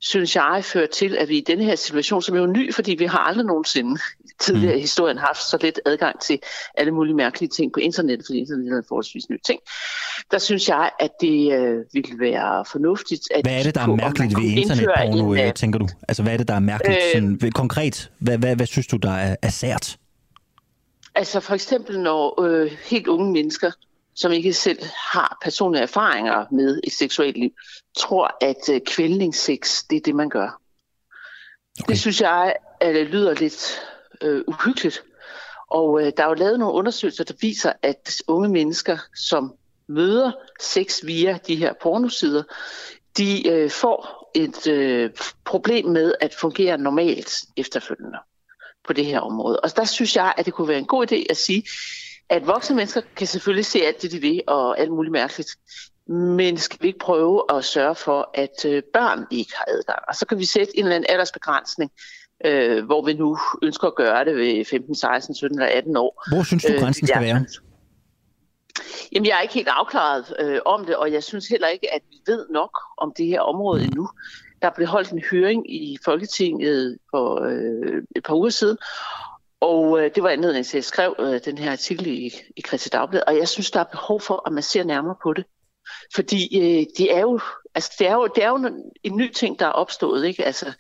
synes 0.01 0.37
jeg, 0.37 0.61
fører 0.65 0.87
til, 0.87 1.17
at 1.17 1.29
vi 1.29 1.39
i 1.39 1.45
denne 1.47 1.65
her 1.65 1.75
situation, 1.75 2.23
som 2.23 2.37
er 2.37 2.41
jo 2.41 2.47
ny, 2.47 2.75
fordi 2.75 2.95
vi 2.95 3.05
har 3.05 3.19
aldrig 3.19 3.47
nogensinde 3.47 4.01
tidligere 4.41 4.75
i 4.75 4.77
mm. 4.77 4.81
historien 4.81 5.19
haft 5.19 5.43
så 5.43 5.59
lidt 5.63 5.81
adgang 5.87 6.21
til 6.21 6.39
alle 6.75 6.93
mulige 6.93 7.15
mærkelige 7.15 7.49
ting 7.49 7.73
på 7.73 7.81
internettet, 7.81 8.27
fordi 8.27 8.39
internettet 8.39 8.73
er 8.73 8.77
en 8.77 8.85
forholdsvis 8.89 9.31
ny 9.31 9.37
ting. 9.47 9.61
Der 10.31 10.39
synes 10.39 10.69
jeg, 10.69 10.91
at 11.01 11.11
det 11.21 11.53
øh, 11.53 11.85
ville 11.93 12.21
være 12.21 12.65
fornuftigt 12.73 13.23
at... 13.35 13.45
Hvad 13.45 13.59
er 13.59 13.63
det, 13.63 13.75
der 13.75 13.81
er 13.81 13.87
mærkeligt 13.87 14.37
ved 14.37 14.45
internetporno, 14.45 15.33
en, 15.33 15.41
øh, 15.41 15.53
tænker 15.53 15.79
du? 15.79 15.89
Altså, 16.09 16.23
hvad 16.23 16.33
er 16.33 16.37
det, 16.37 16.49
der 16.49 16.55
er 16.55 16.61
mærkeligt? 16.61 16.99
Øh, 17.15 17.39
sådan, 17.39 17.53
konkret, 17.55 18.11
hvad, 18.19 18.39
hvad, 18.39 18.57
hvad 18.57 18.67
synes 18.67 18.87
du, 18.87 18.97
der 18.97 19.13
er, 19.13 19.37
er 19.43 19.51
sært? 19.51 19.97
Altså 21.15 21.41
for 21.41 21.55
eksempel, 21.55 22.01
når 22.01 22.43
øh, 22.43 22.71
helt 22.85 23.07
unge 23.07 23.33
mennesker, 23.33 23.71
som 24.15 24.33
ikke 24.33 24.53
selv 24.53 24.79
har 25.13 25.39
personlige 25.43 25.83
erfaringer 25.83 26.45
med 26.53 26.81
et 26.85 26.93
seksuelt 26.93 27.37
liv, 27.37 27.51
tror, 27.97 28.37
at 28.41 28.69
øh, 28.75 28.81
kvældningssex, 28.87 29.83
det 29.91 29.97
er 29.97 30.01
det, 30.01 30.15
man 30.15 30.29
gør. 30.29 30.61
Okay. 31.81 31.89
Det 31.89 32.01
synes 32.01 32.21
jeg, 32.21 32.57
at 32.81 32.95
det 32.95 33.07
lyder 33.07 33.35
lidt 33.35 33.81
øh, 34.21 34.45
uhyggeligt. 34.47 35.03
Og 35.71 36.01
øh, 36.01 36.13
der 36.17 36.25
er 36.25 36.29
jo 36.29 36.35
lavet 36.35 36.59
nogle 36.59 36.75
undersøgelser, 36.75 37.25
der 37.25 37.35
viser, 37.41 37.73
at 37.83 38.23
unge 38.29 38.49
mennesker, 38.49 38.99
som 39.17 39.55
møder 39.89 40.33
sex 40.61 41.05
via 41.05 41.39
de 41.47 41.57
her 41.57 41.73
pornosider, 41.83 42.43
de 43.17 43.49
øh, 43.49 43.71
får 43.71 44.31
et 44.35 44.67
øh, 44.67 45.11
problem 45.45 45.87
med 45.87 46.15
at 46.21 46.35
fungere 46.35 46.79
normalt 46.79 47.33
efterfølgende 47.57 48.19
på 48.87 48.93
det 48.93 49.07
her 49.07 49.21
område. 49.21 49.61
Og 49.61 49.77
der 49.77 49.85
synes 49.85 50.17
jeg, 50.17 50.35
at 50.37 50.47
det 50.47 50.55
kunne 50.55 50.69
være 50.69 50.79
en 50.79 50.87
god 50.87 51.13
idé 51.13 51.25
at 51.31 51.37
sige, 51.37 51.65
at 52.31 52.47
voksne 52.47 52.77
mennesker 52.77 53.01
kan 53.17 53.27
selvfølgelig 53.27 53.67
se 53.67 53.79
alt 53.87 54.03
det, 54.03 54.13
de 54.13 54.21
vil, 54.21 54.43
og 54.47 54.81
alt 54.81 54.91
muligt 54.91 55.13
mærkeligt. 55.13 55.51
Men 56.07 56.57
skal 56.59 56.79
vi 56.81 56.87
ikke 56.87 56.99
prøve 56.99 57.43
at 57.51 57.65
sørge 57.65 57.95
for, 57.95 58.31
at 58.35 58.65
øh, 58.67 58.83
børn 58.93 59.27
ikke 59.31 59.53
har 59.57 59.65
adgang? 59.69 59.99
Og 60.09 60.15
så 60.15 60.27
kan 60.27 60.39
vi 60.39 60.45
sætte 60.45 60.79
en 60.79 60.85
eller 60.85 60.97
anden 60.97 61.11
aldersbegrænsning, 61.11 61.91
øh, 62.45 62.85
hvor 62.85 63.05
vi 63.05 63.13
nu 63.13 63.39
ønsker 63.63 63.87
at 63.87 63.95
gøre 63.95 64.25
det 64.25 64.37
ved 64.37 64.65
15, 64.65 64.95
16, 64.95 65.35
17 65.35 65.59
eller 65.59 65.73
18 65.77 65.97
år. 65.97 66.25
Hvor 66.35 66.43
synes 66.43 66.65
du, 66.65 66.73
øh, 66.73 66.81
grænsen 66.81 67.07
skal 67.07 67.23
være? 67.23 67.45
Jamen, 69.13 69.27
jeg 69.27 69.39
er 69.39 69.41
ikke 69.41 69.55
helt 69.55 69.69
afklaret 69.71 70.35
øh, 70.41 70.59
om 70.67 70.87
det, 70.87 70.97
og 70.97 71.13
jeg 71.13 71.23
synes 71.25 71.49
heller 71.49 71.69
ikke, 71.69 71.95
at 71.95 72.03
vi 72.11 72.17
ved 72.27 72.47
nok 72.51 72.79
om 72.99 73.13
det 73.17 73.27
her 73.27 73.41
område 73.41 73.85
endnu. 73.85 74.09
Der 74.63 74.71
blev 74.71 74.87
holdt 74.87 75.11
en 75.11 75.23
høring 75.31 75.73
i 75.73 75.99
Folketinget 76.05 76.99
for 77.11 77.41
øh, 77.41 78.03
et 78.17 78.23
par 78.23 78.35
uger 78.35 78.51
siden, 78.51 78.79
og 79.61 80.01
øh, 80.01 80.11
det 80.15 80.23
var 80.23 80.29
anledningen 80.29 80.65
til, 80.65 80.71
at 80.71 80.75
jeg 80.75 80.85
skrev 80.85 81.15
øh, 81.19 81.41
den 81.45 81.59
her 81.59 81.73
artikel 81.73 82.07
i, 82.07 82.33
i 82.57 82.61
Kristelig 82.61 82.93
Dagblad, 82.93 83.23
og 83.27 83.37
jeg 83.37 83.49
synes, 83.49 83.71
der 83.71 83.81
er 83.81 83.85
behov 83.85 84.21
for, 84.21 84.43
at 84.47 84.53
man 84.53 84.63
ser 84.63 84.85
nærmere 84.85 85.17
på 85.23 85.33
det. 85.33 85.45
Fordi 86.15 86.59
øh, 86.59 86.87
det, 86.99 87.17
er 87.17 87.21
jo, 87.21 87.41
altså, 87.75 87.93
det, 87.99 88.07
er 88.07 88.15
jo, 88.15 88.27
det 88.35 88.45
er 88.45 88.49
jo 88.49 88.71
en 89.03 89.17
ny 89.17 89.33
ting, 89.33 89.59
der 89.59 89.67
er 89.67 89.71
opstået. 89.71 90.27
Ikke? 90.27 90.45
Altså, 90.45 90.73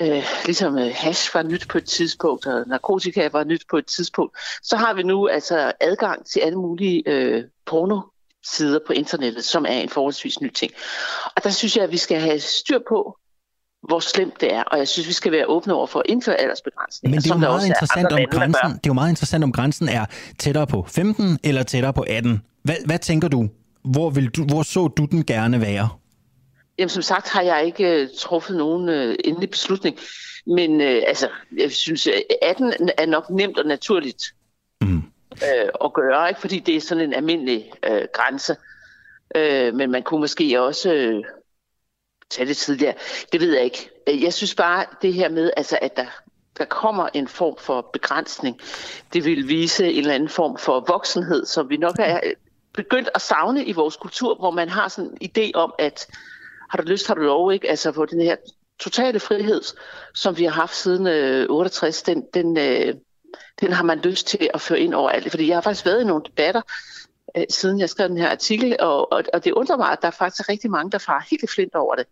øh, 0.00 0.24
ligesom 0.44 0.78
øh, 0.78 0.90
hash 0.94 1.34
var 1.34 1.42
nyt 1.42 1.68
på 1.68 1.78
et 1.78 1.84
tidspunkt, 1.84 2.46
og 2.46 2.64
narkotika 2.66 3.28
var 3.32 3.44
nyt 3.44 3.64
på 3.70 3.78
et 3.78 3.86
tidspunkt, 3.86 4.38
så 4.62 4.76
har 4.76 4.94
vi 4.94 5.02
nu 5.02 5.28
altså 5.28 5.72
adgang 5.80 6.26
til 6.26 6.40
alle 6.40 6.58
mulige 6.58 7.02
øh, 7.06 7.44
porno 7.66 8.00
sider 8.44 8.78
på 8.86 8.92
internettet, 8.92 9.44
som 9.44 9.64
er 9.64 9.80
en 9.80 9.88
forholdsvis 9.88 10.40
ny 10.40 10.52
ting. 10.52 10.72
Og 11.36 11.44
der 11.44 11.50
synes 11.50 11.76
jeg, 11.76 11.84
at 11.84 11.92
vi 11.92 11.96
skal 11.96 12.20
have 12.20 12.40
styr 12.40 12.78
på, 12.88 13.18
hvor 13.82 14.00
slemt 14.00 14.40
det 14.40 14.54
er, 14.54 14.62
og 14.62 14.78
jeg 14.78 14.88
synes, 14.88 15.08
vi 15.08 15.12
skal 15.12 15.32
være 15.32 15.46
åbne 15.46 15.74
over 15.74 15.86
for 15.86 15.98
at 15.98 16.06
indføre 16.08 16.40
aldersbegrænsninger. 16.40 17.16
Men 17.16 17.22
det 17.22 17.30
er 17.30 17.34
jo 17.34 17.38
meget 17.38 17.66
interessant, 17.66 18.12
om 18.12 18.20
grænsen, 18.30 18.70
det 18.70 18.76
er 18.76 18.80
jo 18.86 18.92
meget 18.92 19.10
interessant, 19.10 19.44
om 19.44 19.52
grænsen 19.52 19.88
er 19.88 20.04
tættere 20.38 20.66
på 20.66 20.84
15 20.88 21.38
eller 21.44 21.62
tættere 21.62 21.92
på 21.92 22.04
18. 22.08 22.42
Hvad, 22.62 22.76
hvad 22.86 22.98
tænker 22.98 23.28
du? 23.28 23.48
Hvor, 23.84 24.10
vil 24.10 24.28
du? 24.28 24.44
hvor 24.44 24.62
så 24.62 24.88
du 24.88 25.04
den 25.04 25.24
gerne 25.24 25.60
være? 25.60 25.88
Jamen, 26.78 26.88
som 26.88 27.02
sagt 27.02 27.28
har 27.28 27.42
jeg 27.42 27.66
ikke 27.66 28.02
uh, 28.02 28.08
truffet 28.18 28.56
nogen 28.56 28.88
uh, 28.88 29.14
endelig 29.24 29.50
beslutning. 29.50 29.98
Men 30.46 30.80
uh, 30.80 31.02
altså, 31.06 31.28
jeg 31.58 31.72
synes, 31.72 32.08
18 32.42 32.72
er 32.98 33.06
nok 33.06 33.30
nemt 33.30 33.58
og 33.58 33.66
naturligt 33.66 34.22
mm. 34.80 34.96
uh, 35.32 35.84
at 35.84 35.92
gøre, 35.92 36.28
ikke? 36.28 36.40
fordi 36.40 36.58
det 36.58 36.76
er 36.76 36.80
sådan 36.80 37.04
en 37.04 37.14
almindelig 37.14 37.72
uh, 37.90 37.96
grænse. 38.14 38.56
Uh, 39.36 39.74
men 39.74 39.90
man 39.90 40.02
kunne 40.02 40.20
måske 40.20 40.62
også 40.62 40.94
uh, 40.94 41.41
tage 42.32 42.48
det 42.48 42.56
tidligere. 42.56 42.94
Det 43.32 43.40
ved 43.40 43.54
jeg 43.54 43.64
ikke. 43.64 43.90
Øh, 44.08 44.22
jeg 44.22 44.32
synes 44.32 44.54
bare, 44.54 44.84
det 45.02 45.14
her 45.14 45.28
med, 45.28 45.50
altså, 45.56 45.78
at 45.82 45.96
der, 45.96 46.06
der 46.58 46.64
kommer 46.64 47.08
en 47.14 47.28
form 47.28 47.56
for 47.58 47.90
begrænsning, 47.92 48.60
det 49.12 49.24
vil 49.24 49.48
vise 49.48 49.92
en 49.92 49.98
eller 49.98 50.14
anden 50.14 50.28
form 50.28 50.58
for 50.58 50.84
voksenhed, 50.88 51.46
som 51.46 51.70
vi 51.70 51.76
nok 51.76 51.94
er 51.98 52.20
øh, 52.22 52.32
begyndt 52.74 53.08
at 53.14 53.20
savne 53.20 53.64
i 53.64 53.72
vores 53.72 53.96
kultur, 53.96 54.34
hvor 54.34 54.50
man 54.50 54.68
har 54.68 54.88
sådan 54.88 55.18
en 55.20 55.30
idé 55.36 55.50
om, 55.54 55.74
at 55.78 56.06
har 56.70 56.78
du 56.78 56.88
lyst, 56.88 57.06
har 57.06 57.14
du 57.14 57.20
lov, 57.20 57.52
ikke? 57.52 57.70
Altså 57.70 57.90
hvor 57.90 58.04
den 58.04 58.20
her 58.20 58.36
totale 58.78 59.20
frihed, 59.20 59.62
som 60.14 60.38
vi 60.38 60.44
har 60.44 60.50
haft 60.50 60.76
siden 60.76 61.06
øh, 61.06 61.46
68, 61.50 62.02
den, 62.02 62.26
den, 62.34 62.58
øh, 62.58 62.94
den 63.60 63.72
har 63.72 63.84
man 63.84 63.98
lyst 63.98 64.26
til 64.26 64.50
at 64.54 64.60
føre 64.60 64.80
ind 64.80 64.94
over 64.94 65.10
alt. 65.10 65.30
Fordi 65.30 65.48
jeg 65.48 65.56
har 65.56 65.60
faktisk 65.60 65.86
været 65.86 66.00
i 66.00 66.04
nogle 66.04 66.24
debatter, 66.24 66.62
øh, 67.36 67.44
siden 67.50 67.80
jeg 67.80 67.90
skrev 67.90 68.08
den 68.08 68.16
her 68.16 68.30
artikel, 68.30 68.76
og, 68.80 69.12
og, 69.12 69.24
og 69.32 69.44
det 69.44 69.52
undrer 69.52 69.76
mig, 69.76 69.92
at 69.92 69.98
der 70.02 70.08
er 70.08 70.12
faktisk 70.12 70.48
rigtig 70.48 70.70
mange, 70.70 70.90
der 70.90 70.98
farer 70.98 71.22
helt 71.30 71.50
flint 71.50 71.74
over 71.74 71.94
det. 71.94 72.06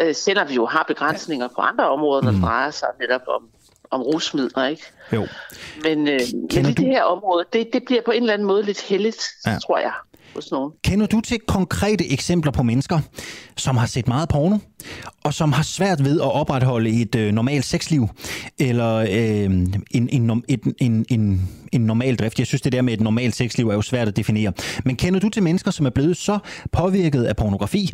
Øh, 0.00 0.14
selvom 0.14 0.48
vi 0.48 0.54
jo 0.54 0.66
har 0.66 0.84
begrænsninger 0.88 1.48
på 1.48 1.60
andre 1.60 1.90
områder, 1.90 2.22
der 2.22 2.30
mm. 2.30 2.40
drejer 2.40 2.70
sig 2.70 2.88
netop 3.00 3.20
om, 3.26 3.42
om 3.90 4.02
rusmidler, 4.02 4.66
ikke? 4.66 4.82
Jo. 5.12 5.26
Men, 5.82 6.08
øh, 6.08 6.20
men 6.32 6.48
det, 6.50 6.64
du... 6.64 6.82
det 6.82 6.86
her 6.86 7.02
område, 7.02 7.44
det, 7.52 7.68
det 7.72 7.82
bliver 7.86 8.02
på 8.04 8.10
en 8.10 8.22
eller 8.22 8.34
anden 8.34 8.48
måde 8.48 8.62
lidt 8.62 8.82
heldigt, 8.82 9.22
ja. 9.46 9.58
tror 9.58 9.78
jeg 9.78 9.92
hos 10.34 10.50
nogen. 10.50 10.72
Kender 10.84 11.06
du 11.06 11.20
til 11.20 11.38
konkrete 11.46 12.12
eksempler 12.12 12.52
på 12.52 12.62
mennesker, 12.62 12.98
som 13.56 13.76
har 13.76 13.86
set 13.86 14.08
meget 14.08 14.28
porno, 14.28 14.58
og 15.24 15.34
som 15.34 15.52
har 15.52 15.62
svært 15.62 16.04
ved 16.04 16.20
at 16.20 16.32
opretholde 16.32 17.02
et 17.02 17.14
øh, 17.14 17.32
normalt 17.32 17.64
sexliv, 17.64 18.08
eller 18.58 18.96
øh, 18.96 19.44
en, 19.90 20.08
en, 20.12 20.44
et, 20.48 20.60
en, 20.78 21.06
en, 21.08 21.48
en 21.72 21.80
normal 21.80 22.16
drift? 22.16 22.38
Jeg 22.38 22.46
synes, 22.46 22.62
det 22.62 22.72
der 22.72 22.82
med 22.82 22.92
et 22.92 23.00
normalt 23.00 23.36
sexliv 23.36 23.68
er 23.68 23.74
jo 23.74 23.82
svært 23.82 24.08
at 24.08 24.16
definere. 24.16 24.52
Men 24.84 24.96
kender 24.96 25.20
du 25.20 25.28
til 25.28 25.42
mennesker, 25.42 25.70
som 25.70 25.86
er 25.86 25.90
blevet 25.90 26.16
så 26.16 26.38
påvirket 26.72 27.24
af 27.24 27.36
pornografi, 27.36 27.90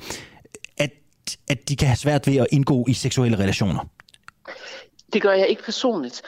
at, 1.28 1.36
at 1.58 1.68
de 1.68 1.76
kan 1.76 1.88
have 1.88 1.96
svært 1.96 2.26
ved 2.26 2.36
at 2.36 2.46
indgå 2.52 2.84
i 2.88 2.92
seksuelle 2.92 3.38
relationer? 3.38 3.88
Det 5.12 5.22
gør 5.22 5.32
jeg 5.32 5.48
ikke 5.48 5.62
personligt. 5.62 6.22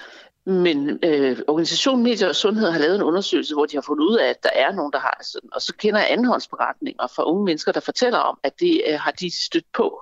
Men 0.46 0.98
øh, 1.02 1.38
organisationen 1.48 2.04
Medier 2.04 2.28
og 2.28 2.36
Sundhed 2.36 2.70
har 2.70 2.78
lavet 2.78 2.96
en 2.96 3.02
undersøgelse, 3.02 3.54
hvor 3.54 3.66
de 3.66 3.76
har 3.76 3.82
fundet 3.86 4.04
ud 4.04 4.16
af, 4.16 4.28
at 4.28 4.42
der 4.42 4.50
er 4.54 4.72
nogen, 4.72 4.92
der 4.92 5.00
har 5.00 5.20
sådan. 5.32 5.50
Og 5.54 5.62
så 5.62 5.72
kender 5.78 6.00
jeg 6.00 6.10
andenhåndsberetninger 6.10 7.06
fra 7.16 7.24
unge 7.30 7.44
mennesker, 7.44 7.72
der 7.72 7.80
fortæller 7.80 8.18
om, 8.18 8.38
at 8.44 8.52
det 8.60 8.82
øh, 8.88 8.98
har 9.00 9.10
de 9.10 9.44
stødt 9.44 9.64
på. 9.74 10.00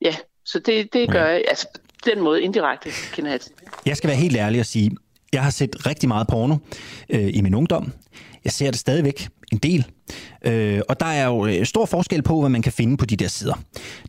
Ja, 0.00 0.16
så 0.44 0.58
det, 0.58 0.92
det 0.92 1.10
gør 1.10 1.26
jeg. 1.26 1.44
Altså, 1.48 1.66
den 2.04 2.20
måde 2.20 2.42
indirekte 2.42 2.90
kender 3.12 3.30
jeg 3.30 3.40
til. 3.40 3.52
Jeg 3.86 3.96
skal 3.96 4.08
være 4.08 4.16
helt 4.16 4.36
ærlig 4.36 4.60
og 4.60 4.66
sige, 4.66 4.90
jeg 5.32 5.42
har 5.42 5.50
set 5.50 5.86
rigtig 5.86 6.08
meget 6.08 6.26
porno 6.26 6.56
øh, 7.08 7.36
i 7.36 7.40
min 7.40 7.54
ungdom. 7.54 7.92
Jeg 8.44 8.52
ser 8.52 8.70
det 8.70 8.80
stadigvæk 8.80 9.28
en 9.52 9.58
del. 9.58 9.86
Øh, 10.44 10.80
og 10.88 11.00
der 11.00 11.06
er 11.06 11.26
jo 11.26 11.46
øh, 11.46 11.66
stor 11.66 11.86
forskel 11.86 12.22
på, 12.22 12.40
hvad 12.40 12.50
man 12.50 12.62
kan 12.62 12.72
finde 12.72 12.96
på 12.96 13.06
de 13.06 13.16
der 13.16 13.28
sider. 13.28 13.62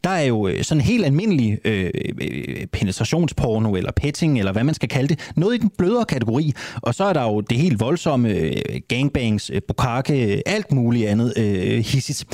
Der 0.03 0.09
er 0.09 0.23
jo 0.23 0.47
øh, 0.47 0.63
sådan 0.63 0.81
helt 0.81 1.05
almindelig 1.05 1.59
øh, 1.65 1.91
øh, 2.21 2.67
penetrationsporno, 2.67 3.75
eller 3.75 3.91
petting, 3.91 4.39
eller 4.39 4.51
hvad 4.51 4.63
man 4.63 4.75
skal 4.75 4.89
kalde 4.89 5.07
det. 5.07 5.31
Noget 5.35 5.55
i 5.55 5.57
den 5.57 5.71
blødere 5.77 6.05
kategori. 6.05 6.53
Og 6.81 6.95
så 6.95 7.03
er 7.03 7.13
der 7.13 7.23
jo 7.23 7.41
det 7.41 7.57
helt 7.57 7.79
voldsomme 7.79 8.29
øh, 8.29 8.61
gangbangs, 8.87 9.49
øh, 9.49 9.61
bukake, 9.67 10.35
øh, 10.35 10.41
alt 10.45 10.71
muligt 10.71 11.07
andet 11.07 11.33
øh, 11.37 11.85
hissigt. 11.85 12.25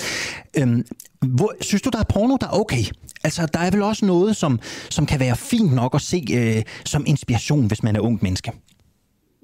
Øh, 0.57 0.83
hvor, 1.25 1.53
synes 1.61 1.81
du, 1.81 1.89
der 1.89 1.99
er 1.99 2.03
porno, 2.03 2.37
der 2.41 2.47
er 2.47 2.59
okay? 2.59 2.83
Altså, 3.23 3.47
der 3.53 3.59
er 3.59 3.71
vel 3.71 3.81
også 3.81 4.05
noget, 4.05 4.35
som, 4.35 4.59
som 4.89 5.05
kan 5.05 5.19
være 5.19 5.35
fint 5.35 5.73
nok 5.73 5.95
at 5.95 6.01
se 6.01 6.25
øh, 6.33 6.63
som 6.85 7.03
inspiration, 7.07 7.67
hvis 7.67 7.83
man 7.83 7.95
er 7.95 7.99
ung 7.99 8.19
menneske? 8.21 8.51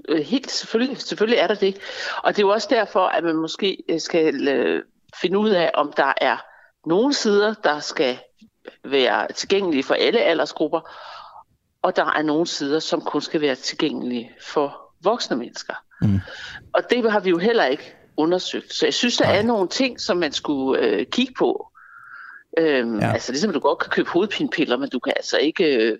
Øh, 0.07 0.21
helt 0.21 0.51
selvfølgelig, 0.51 1.01
selvfølgelig 1.01 1.39
er 1.39 1.47
der 1.47 1.55
det. 1.55 1.77
Og 2.23 2.35
det 2.35 2.41
er 2.41 2.47
jo 2.47 2.53
også 2.53 2.67
derfor, 2.71 3.05
at 3.05 3.23
man 3.23 3.35
måske 3.35 3.83
øh, 3.89 3.99
skal 3.99 4.47
øh, 4.47 4.83
finde 5.21 5.37
ud 5.37 5.49
af, 5.49 5.71
om 5.73 5.93
der 5.97 6.13
er 6.21 6.37
nogle 6.85 7.13
sider, 7.13 7.53
der 7.53 7.79
skal 7.79 8.17
være 8.83 9.31
tilgængelige 9.31 9.83
for 9.83 9.93
alle 9.93 10.19
aldersgrupper, 10.19 10.81
og 11.81 11.95
der 11.95 12.05
er 12.05 12.21
nogle 12.21 12.47
sider, 12.47 12.79
som 12.79 13.01
kun 13.01 13.21
skal 13.21 13.41
være 13.41 13.55
tilgængelige 13.55 14.31
for 14.41 14.93
voksne 15.03 15.37
mennesker. 15.37 15.73
Mm. 16.01 16.19
Og 16.73 16.89
det 16.89 17.11
har 17.11 17.19
vi 17.19 17.29
jo 17.29 17.37
heller 17.37 17.65
ikke 17.65 17.95
undersøgt. 18.17 18.73
Så 18.73 18.85
jeg 18.85 18.93
synes, 18.93 19.17
der 19.17 19.25
Nej. 19.25 19.37
er 19.37 19.41
nogle 19.41 19.67
ting, 19.67 20.01
som 20.01 20.17
man 20.17 20.31
skulle 20.31 20.81
øh, 20.81 21.05
kigge 21.05 21.33
på. 21.33 21.67
Øhm, 22.57 22.99
ja. 22.99 23.13
Altså 23.13 23.31
ligesom 23.31 23.53
du 23.53 23.59
godt 23.59 23.79
kan 23.79 23.89
købe 23.89 24.09
hovedpinepiller, 24.09 24.77
men 24.77 24.89
du 24.89 24.99
kan 24.99 25.13
altså 25.15 25.37
ikke 25.37 25.75
øh, 25.75 25.97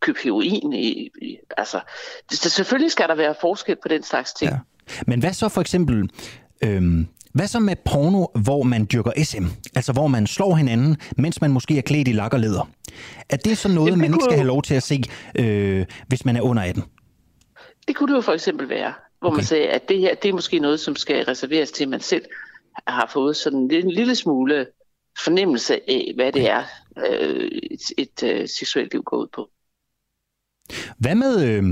købe 0.00 0.18
heroin. 0.24 0.72
I, 0.72 1.10
i, 1.22 1.36
altså, 1.56 1.80
det, 2.30 2.42
det, 2.42 2.52
selvfølgelig 2.52 2.92
skal 2.92 3.08
der 3.08 3.14
være 3.14 3.34
forskel 3.40 3.76
på 3.82 3.88
den 3.88 4.02
slags 4.02 4.32
ting. 4.32 4.50
Ja. 4.50 4.58
Men 5.06 5.20
hvad 5.20 5.32
så 5.32 5.48
for 5.48 5.60
eksempel, 5.60 6.10
øhm, 6.64 7.08
Hvad 7.34 7.46
så 7.46 7.60
med 7.60 7.76
porno, 7.84 8.26
hvor 8.44 8.62
man 8.62 8.86
dyrker 8.92 9.12
SM? 9.24 9.44
Altså 9.74 9.92
hvor 9.92 10.06
man 10.06 10.26
slår 10.26 10.54
hinanden, 10.54 10.96
mens 11.16 11.40
man 11.40 11.50
måske 11.50 11.78
er 11.78 11.82
klædt 11.82 12.08
i 12.08 12.12
lak 12.12 12.32
og 12.32 12.40
leder. 12.40 12.68
Er 13.28 13.36
det 13.36 13.58
så 13.58 13.68
noget, 13.68 13.92
det 13.92 13.98
man 13.98 14.14
ikke 14.14 14.24
skal 14.24 14.36
have 14.36 14.46
lov 14.46 14.62
til 14.62 14.74
at 14.74 14.82
se, 14.82 15.02
øh, 15.38 15.86
hvis 16.08 16.24
man 16.24 16.36
er 16.36 16.40
under 16.40 16.62
18? 16.62 16.84
Det 17.88 17.96
kunne 17.96 18.12
det 18.12 18.16
jo 18.16 18.20
for 18.20 18.32
eksempel 18.32 18.68
være, 18.68 18.92
hvor 19.20 19.28
okay. 19.28 19.36
man 19.36 19.44
siger, 19.44 19.70
at 19.70 19.88
det 19.88 19.98
her 19.98 20.14
det 20.14 20.28
er 20.28 20.32
måske 20.32 20.58
noget, 20.58 20.80
som 20.80 20.96
skal 20.96 21.24
reserveres 21.24 21.70
til, 21.70 21.84
at 21.84 21.90
man 21.90 22.00
selv 22.00 22.24
har 22.86 23.10
fået 23.12 23.36
sådan 23.36 23.70
en 23.70 23.90
lille 23.90 24.14
smule 24.14 24.66
fornemmelse 25.24 25.74
af, 25.90 26.12
hvad 26.14 26.32
det 26.32 26.50
er, 26.50 26.62
øh, 27.10 27.50
et, 27.70 27.80
et 27.98 28.22
øh, 28.22 28.48
seksuelt 28.48 28.92
liv 28.92 29.02
går 29.02 29.16
ud 29.16 29.26
på. 29.34 29.50
Hvad 30.98 31.14
med, 31.14 31.44
øh, 31.44 31.64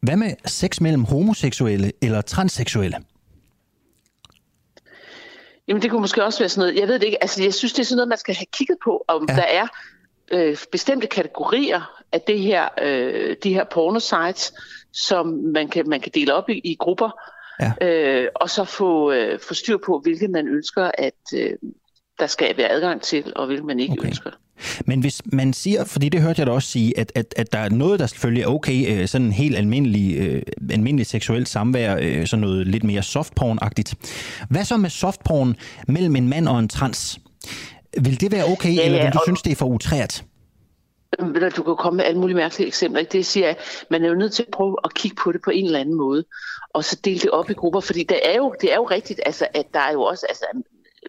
hvad 0.00 0.16
med 0.16 0.34
sex 0.46 0.80
mellem 0.80 1.04
homoseksuelle 1.04 1.92
eller 2.02 2.20
transseksuelle? 2.20 2.96
Jamen 5.68 5.82
det 5.82 5.90
kunne 5.90 6.00
måske 6.00 6.24
også 6.24 6.38
være 6.38 6.48
sådan 6.48 6.68
noget, 6.68 6.80
jeg 6.80 6.88
ved 6.88 6.98
det 6.98 7.06
ikke, 7.06 7.22
altså 7.22 7.42
jeg 7.42 7.54
synes 7.54 7.72
det 7.72 7.80
er 7.80 7.84
sådan 7.84 7.96
noget, 7.96 8.08
man 8.08 8.18
skal 8.18 8.34
have 8.34 8.46
kigget 8.52 8.78
på, 8.84 9.04
om 9.08 9.26
ja. 9.28 9.34
der 9.34 9.42
er 9.42 9.66
øh, 10.32 10.56
bestemte 10.72 11.06
kategorier 11.06 12.02
af 12.12 12.20
det 12.20 12.40
her, 12.40 12.68
øh, 12.82 13.36
de 13.42 13.54
her 13.54 13.64
pornosites, 13.64 14.54
som 14.92 15.26
man 15.26 15.68
kan, 15.68 15.88
man 15.88 16.00
kan 16.00 16.12
dele 16.14 16.34
op 16.34 16.48
i, 16.48 16.60
i 16.64 16.76
grupper, 16.78 17.10
ja. 17.60 17.88
øh, 17.88 18.28
og 18.34 18.50
så 18.50 18.64
få, 18.64 19.12
øh, 19.12 19.40
få 19.40 19.54
styr 19.54 19.76
på, 19.86 20.00
hvilket 20.02 20.30
man 20.30 20.48
ønsker, 20.48 20.90
at 20.98 21.20
øh, 21.34 21.52
der 22.18 22.26
skal 22.26 22.56
være 22.56 22.68
adgang 22.68 23.02
til, 23.02 23.32
og 23.36 23.46
hvilket 23.46 23.66
man 23.66 23.80
ikke 23.80 23.96
okay. 23.98 24.08
ønsker. 24.08 24.30
Men 24.86 25.00
hvis 25.00 25.22
man 25.32 25.52
siger, 25.52 25.84
fordi 25.84 26.08
det 26.08 26.20
hørte 26.20 26.40
jeg 26.40 26.46
da 26.46 26.52
også 26.52 26.68
sige, 26.68 26.98
at, 26.98 27.12
at, 27.14 27.34
at 27.36 27.52
der 27.52 27.58
er 27.58 27.68
noget, 27.68 28.00
der 28.00 28.06
selvfølgelig 28.06 28.42
er 28.42 28.46
okay, 28.46 29.00
øh, 29.00 29.08
sådan 29.08 29.26
en 29.26 29.32
helt 29.32 29.56
almindelig, 29.56 30.18
øh, 30.18 30.42
almindelig 30.70 31.06
seksuelt 31.06 31.48
samvær, 31.48 31.96
øh, 32.00 32.26
sådan 32.26 32.40
noget 32.40 32.66
lidt 32.66 32.84
mere 32.84 33.02
softporn-agtigt. 33.02 33.94
Hvad 34.50 34.64
så 34.64 34.76
med 34.76 34.90
softporn 34.90 35.56
mellem 35.88 36.16
en 36.16 36.28
mand 36.28 36.48
og 36.48 36.58
en 36.58 36.68
trans? 36.68 37.18
Vil 38.00 38.20
det 38.20 38.32
være 38.32 38.44
okay, 38.44 38.76
ja, 38.76 38.84
eller 38.84 39.02
vil 39.02 39.12
du 39.12 39.18
og... 39.18 39.24
synes, 39.24 39.42
det 39.42 39.52
er 39.52 39.56
for 39.56 39.66
utrært? 39.66 40.24
Du 41.56 41.62
kan 41.62 41.76
komme 41.78 41.96
med 41.96 42.04
alle 42.04 42.20
mulige 42.20 42.36
mærkelige 42.36 42.66
eksempler. 42.66 43.00
Ikke? 43.00 43.12
Det 43.12 43.26
siger, 43.26 43.48
at 43.48 43.56
man 43.90 44.04
er 44.04 44.08
jo 44.08 44.14
nødt 44.14 44.32
til 44.32 44.42
at 44.42 44.48
prøve 44.52 44.76
at 44.84 44.94
kigge 44.94 45.16
på 45.24 45.32
det 45.32 45.40
på 45.42 45.50
en 45.50 45.64
eller 45.64 45.80
anden 45.80 45.94
måde, 45.94 46.24
og 46.74 46.84
så 46.84 47.00
dele 47.04 47.18
det 47.18 47.30
op 47.30 47.50
i 47.50 47.52
grupper, 47.52 47.80
fordi 47.80 48.02
det 48.02 48.20
er 48.24 48.36
jo, 48.36 48.54
det 48.60 48.72
er 48.72 48.76
jo 48.76 48.84
rigtigt, 48.84 49.20
altså, 49.26 49.46
at 49.54 49.66
der 49.74 49.80
er 49.80 49.92
jo 49.92 50.02
også, 50.02 50.26
altså, 50.28 50.44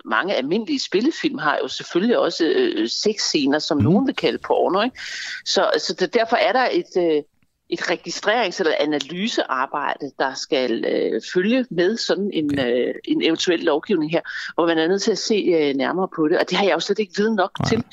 mange 0.10 0.36
almindelige 0.36 0.80
spillefilm 0.80 1.38
har 1.38 1.60
jo 1.62 1.68
selvfølgelig 1.68 2.18
også 2.18 2.46
øh, 2.56 2.90
sexscener, 2.90 3.60
som 3.60 3.78
mm. 3.78 3.84
nogen 3.84 4.08
vil 4.08 4.16
kalde 4.16 4.38
porno. 4.38 4.82
Ikke? 4.82 5.00
Så, 5.46 5.72
så 5.78 5.94
det, 5.94 6.14
derfor 6.14 6.36
er 6.36 6.52
der 6.52 6.68
et, 6.72 6.98
øh, 6.98 7.24
et 7.70 7.82
registrerings- 7.82 8.60
eller 8.60 8.74
analysearbejde, 8.80 10.12
der 10.20 10.34
skal 10.34 10.86
øh, 10.86 11.22
følge 11.34 11.66
med 11.70 11.98
sådan 11.98 12.30
en, 12.34 12.60
øh, 12.60 12.94
en 13.04 13.22
eventuel 13.22 13.60
lovgivning 13.60 14.12
her, 14.12 14.22
hvor 14.56 14.68
man 14.68 14.78
er 14.78 14.88
nødt 14.88 15.02
til 15.02 15.12
at 15.12 15.18
se 15.18 15.36
øh, 15.36 15.76
nærmere 15.76 16.08
på 16.16 16.28
det. 16.28 16.40
Og 16.40 16.50
det 16.50 16.58
har 16.58 16.66
jeg 16.66 16.74
jo 16.74 16.80
slet 16.80 17.00
ikke 17.00 17.14
viden 17.18 17.36
nok 17.36 17.52
Nej. 17.60 17.70
til. 17.70 17.84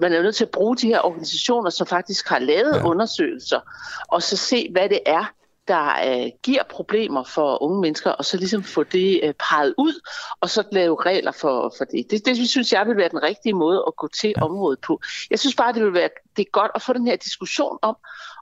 Man 0.00 0.12
er 0.12 0.22
nødt 0.22 0.36
til 0.36 0.44
at 0.44 0.50
bruge 0.50 0.76
de 0.76 0.86
her 0.86 1.00
organisationer, 1.00 1.70
som 1.70 1.86
faktisk 1.86 2.28
har 2.28 2.38
lavet 2.38 2.76
ja. 2.76 2.86
undersøgelser, 2.86 3.60
og 4.08 4.22
så 4.22 4.36
se, 4.36 4.68
hvad 4.72 4.88
det 4.88 5.00
er, 5.06 5.32
der 5.70 5.86
øh, 6.06 6.30
giver 6.42 6.62
problemer 6.70 7.24
for 7.24 7.62
unge 7.62 7.80
mennesker, 7.80 8.10
og 8.10 8.24
så 8.24 8.36
ligesom 8.36 8.62
få 8.62 8.82
det 8.82 9.20
øh, 9.22 9.34
peget 9.34 9.74
ud, 9.78 10.08
og 10.40 10.50
så 10.50 10.64
lave 10.72 11.02
regler 11.06 11.32
for, 11.32 11.74
for 11.78 11.84
det. 11.84 12.10
det. 12.10 12.26
Det 12.26 12.48
synes 12.48 12.72
jeg 12.72 12.86
vil 12.86 12.96
være 12.96 13.08
den 13.08 13.22
rigtige 13.22 13.52
måde 13.52 13.84
at 13.86 13.96
gå 13.96 14.08
til 14.08 14.34
ja. 14.36 14.44
området 14.44 14.80
på. 14.80 15.00
Jeg 15.30 15.38
synes 15.38 15.56
bare, 15.56 15.72
det 15.72 15.84
vil 15.84 15.94
være 15.94 16.08
det 16.36 16.46
er 16.46 16.50
godt 16.50 16.70
at 16.74 16.82
få 16.82 16.92
den 16.92 17.06
her 17.06 17.16
diskussion 17.16 17.78
om, 17.82 17.96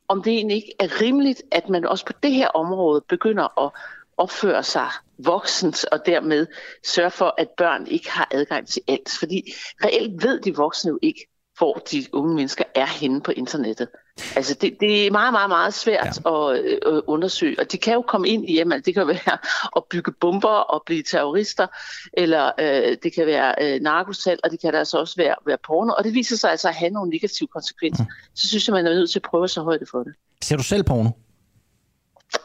om 0.09 0.23
det 0.23 0.33
egentlig 0.33 0.57
ikke 0.57 0.75
er 0.81 1.01
rimeligt, 1.01 1.43
at 1.51 1.69
man 1.69 1.85
også 1.85 2.05
på 2.05 2.13
det 2.23 2.33
her 2.33 2.49
område 2.49 3.05
begynder 3.09 3.65
at 3.65 3.71
opføre 4.17 4.63
sig 4.63 4.89
voksent, 5.19 5.85
og 5.93 6.07
dermed 6.07 6.47
sørge 6.87 7.11
for, 7.11 7.35
at 7.39 7.49
børn 7.57 7.87
ikke 7.87 8.11
har 8.11 8.29
adgang 8.31 8.69
til 8.69 8.83
alt. 8.89 9.11
Fordi 9.19 9.43
reelt 9.85 10.25
ved 10.25 10.41
de 10.41 10.57
voksne 10.57 10.89
jo 10.89 10.99
ikke, 11.03 11.28
hvor 11.59 11.83
de 11.91 12.07
unge 12.13 12.35
mennesker 12.35 12.65
er 12.75 12.87
henne 12.87 13.21
på 13.21 13.31
internettet. 13.31 13.89
Altså 14.37 14.55
det, 14.55 14.77
det 14.81 15.07
er 15.07 15.11
meget, 15.11 15.33
meget, 15.33 15.49
meget 15.49 15.75
svært 15.75 16.21
ja. 16.25 16.51
at 16.51 16.65
øh, 16.65 17.03
undersøge, 17.07 17.61
og 17.61 17.73
de 17.73 17.79
kan 17.79 17.95
jo 17.95 18.03
komme 18.03 18.29
ind 18.29 18.49
i 18.49 18.53
hjemmet. 18.53 18.87
Det 18.87 18.95
kan 18.95 19.09
være 19.09 19.39
at 19.77 19.83
bygge 19.91 20.13
bomber 20.13 20.49
og 20.49 20.83
blive 20.87 21.03
terrorister, 21.03 21.67
eller 22.13 22.51
øh, 22.61 22.97
det 23.03 23.15
kan 23.15 23.27
være 23.27 23.55
øh, 23.61 23.81
narkosal, 23.81 24.39
og 24.45 24.51
det 24.51 24.61
kan 24.61 24.75
altså 24.75 24.99
også 24.99 25.15
være, 25.17 25.35
være 25.47 25.59
porno, 25.67 25.93
og 25.99 26.05
det 26.05 26.15
viser 26.15 26.37
sig 26.37 26.51
altså 26.51 26.69
at 26.69 26.75
have 26.75 26.91
nogle 26.91 27.11
negative 27.11 27.49
konsekvenser. 27.49 28.05
Mm. 28.05 28.11
Så 28.35 28.49
synes 28.49 28.69
jeg, 28.69 28.75
man 28.75 28.87
er 28.87 28.95
nødt 28.95 29.11
til 29.11 29.19
at 29.19 29.27
prøve 29.31 29.49
sig 29.49 29.63
højde 29.63 29.87
for 29.91 30.03
det. 30.03 30.15
Ser 30.43 30.57
du 30.57 30.63
selv 30.63 30.85
porno? 30.85 31.11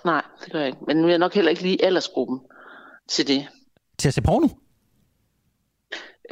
Nej, 0.05 0.21
det 0.43 0.51
gør 0.51 0.59
jeg 0.59 0.67
ikke. 0.67 0.79
Men 0.87 0.97
nu 0.97 1.03
er 1.03 1.09
jeg 1.09 1.19
nok 1.19 1.33
heller 1.33 1.49
ikke 1.49 1.61
lige 1.61 1.85
aldersgruppen 1.85 2.39
til 3.09 3.27
det. 3.27 3.47
Til 3.97 4.07
at 4.07 4.13
se 4.13 4.21
porno? 4.21 4.47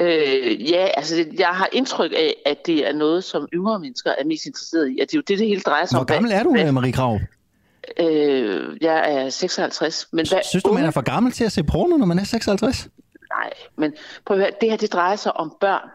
Øh, 0.00 0.70
ja, 0.70 0.86
altså 0.96 1.16
det, 1.16 1.40
jeg 1.40 1.48
har 1.48 1.68
indtryk 1.72 2.12
af, 2.12 2.34
at 2.46 2.66
det 2.66 2.88
er 2.88 2.92
noget, 2.92 3.24
som 3.24 3.48
yngre 3.52 3.78
mennesker 3.78 4.10
er 4.18 4.24
mest 4.24 4.46
interesseret 4.46 4.88
i. 4.88 4.98
At 5.00 5.08
det 5.10 5.14
er 5.14 5.18
jo 5.18 5.22
det, 5.28 5.38
det 5.38 5.48
hele 5.48 5.60
drejer 5.60 5.86
sig 5.86 5.98
om. 5.98 6.06
Hvor 6.06 6.14
gammel 6.14 6.32
er 6.32 6.42
du, 6.42 6.52
hvad, 6.52 6.72
Marie 6.72 6.92
Krav? 6.92 7.20
Øh, 8.00 8.76
jeg 8.80 9.14
er 9.14 9.28
56. 9.28 10.08
Men 10.12 10.26
hvad, 10.28 10.38
Synes 10.50 10.62
du, 10.62 10.72
man 10.72 10.84
er 10.84 10.90
for 10.90 11.00
gammel 11.00 11.32
til 11.32 11.44
at 11.44 11.52
se 11.52 11.62
porno, 11.62 11.96
når 11.96 12.06
man 12.06 12.18
er 12.18 12.24
56? 12.24 12.88
Nej, 13.30 13.50
men 13.76 13.92
prøv 14.26 14.36
at 14.36 14.42
høre, 14.42 14.50
det 14.60 14.70
her 14.70 14.76
det 14.76 14.92
drejer 14.92 15.16
sig 15.16 15.36
om 15.36 15.56
børn. 15.60 15.88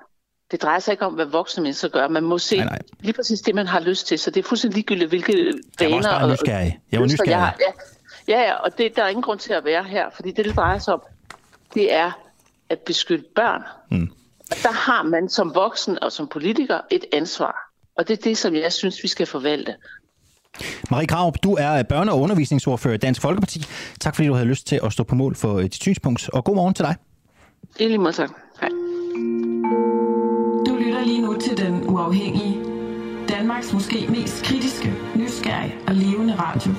Det 0.51 0.61
drejer 0.61 0.79
sig 0.79 0.91
ikke 0.91 1.05
om, 1.05 1.13
hvad 1.13 1.25
voksne 1.25 1.63
mennesker 1.63 1.87
gør. 1.87 2.07
Man 2.07 2.23
må 2.23 2.37
se 2.37 2.57
nej, 2.57 2.65
nej. 2.65 2.79
lige 2.99 3.13
præcis 3.13 3.41
det, 3.41 3.55
man 3.55 3.67
har 3.67 3.79
lyst 3.79 4.07
til. 4.07 4.19
Så 4.19 4.31
det 4.31 4.39
er 4.39 4.47
fuldstændig 4.47 4.75
ligegyldigt, 4.75 5.09
hvilke 5.09 5.33
vaner... 5.33 5.53
Jeg 5.79 5.91
var 5.91 6.23
også 6.23 6.31
nysgerrig. 6.31 6.79
Jeg 6.91 6.99
var 6.99 7.05
nysgerrig. 7.05 7.29
Jeg 7.29 7.39
har, 7.39 7.57
ja, 8.27 8.41
ja, 8.41 8.53
og 8.53 8.77
det, 8.77 8.95
der 8.95 9.03
er 9.03 9.07
ingen 9.07 9.23
grund 9.23 9.39
til 9.39 9.53
at 9.53 9.65
være 9.65 9.83
her, 9.83 10.09
fordi 10.09 10.31
det, 10.31 10.45
det 10.45 10.55
drejer 10.55 10.79
sig 10.79 10.93
om, 10.93 11.01
det 11.73 11.93
er 11.93 12.11
at 12.69 12.79
beskytte 12.79 13.25
børn. 13.35 13.61
Mm. 13.91 14.11
Og 14.51 14.57
der 14.63 14.71
har 14.71 15.03
man 15.03 15.29
som 15.29 15.55
voksen 15.55 16.03
og 16.03 16.11
som 16.11 16.27
politiker 16.27 16.79
et 16.91 17.05
ansvar. 17.13 17.55
Og 17.97 18.07
det 18.07 18.19
er 18.19 18.21
det, 18.21 18.37
som 18.37 18.55
jeg 18.55 18.73
synes, 18.73 19.03
vi 19.03 19.07
skal 19.07 19.25
forvalte. 19.25 19.75
Marie 20.91 21.07
Krav, 21.07 21.33
du 21.43 21.55
er 21.59 21.83
børne- 21.93 22.11
og 22.11 22.19
undervisningsordfører 22.19 22.93
i 22.93 22.97
Dansk 22.97 23.21
Folkeparti. 23.21 23.65
Tak 23.99 24.15
fordi 24.15 24.27
du 24.27 24.33
havde 24.33 24.47
lyst 24.47 24.67
til 24.67 24.79
at 24.83 24.93
stå 24.93 25.03
på 25.03 25.15
mål 25.15 25.35
for 25.35 25.61
dit 25.61 25.75
synspunkt, 25.75 26.29
og 26.29 26.43
god 26.43 26.55
morgen 26.55 26.73
til 26.73 26.85
dig. 26.85 26.95
I 27.79 27.87
lige 27.87 27.97
måde 27.97 28.13
tak. 28.13 28.29
Hej. 28.61 28.69
Du 30.67 30.75
lytter 30.75 31.03
lige 31.05 31.21
nu 31.21 31.37
til 31.39 31.57
Den 31.57 31.89
Uafhængige. 31.89 32.63
Danmarks 33.29 33.73
måske 33.73 34.07
mest 34.09 34.43
kritiske, 34.43 34.93
nysgerrige 35.15 35.75
og 35.87 35.95
levende 35.95 36.35
radio. 36.35 36.71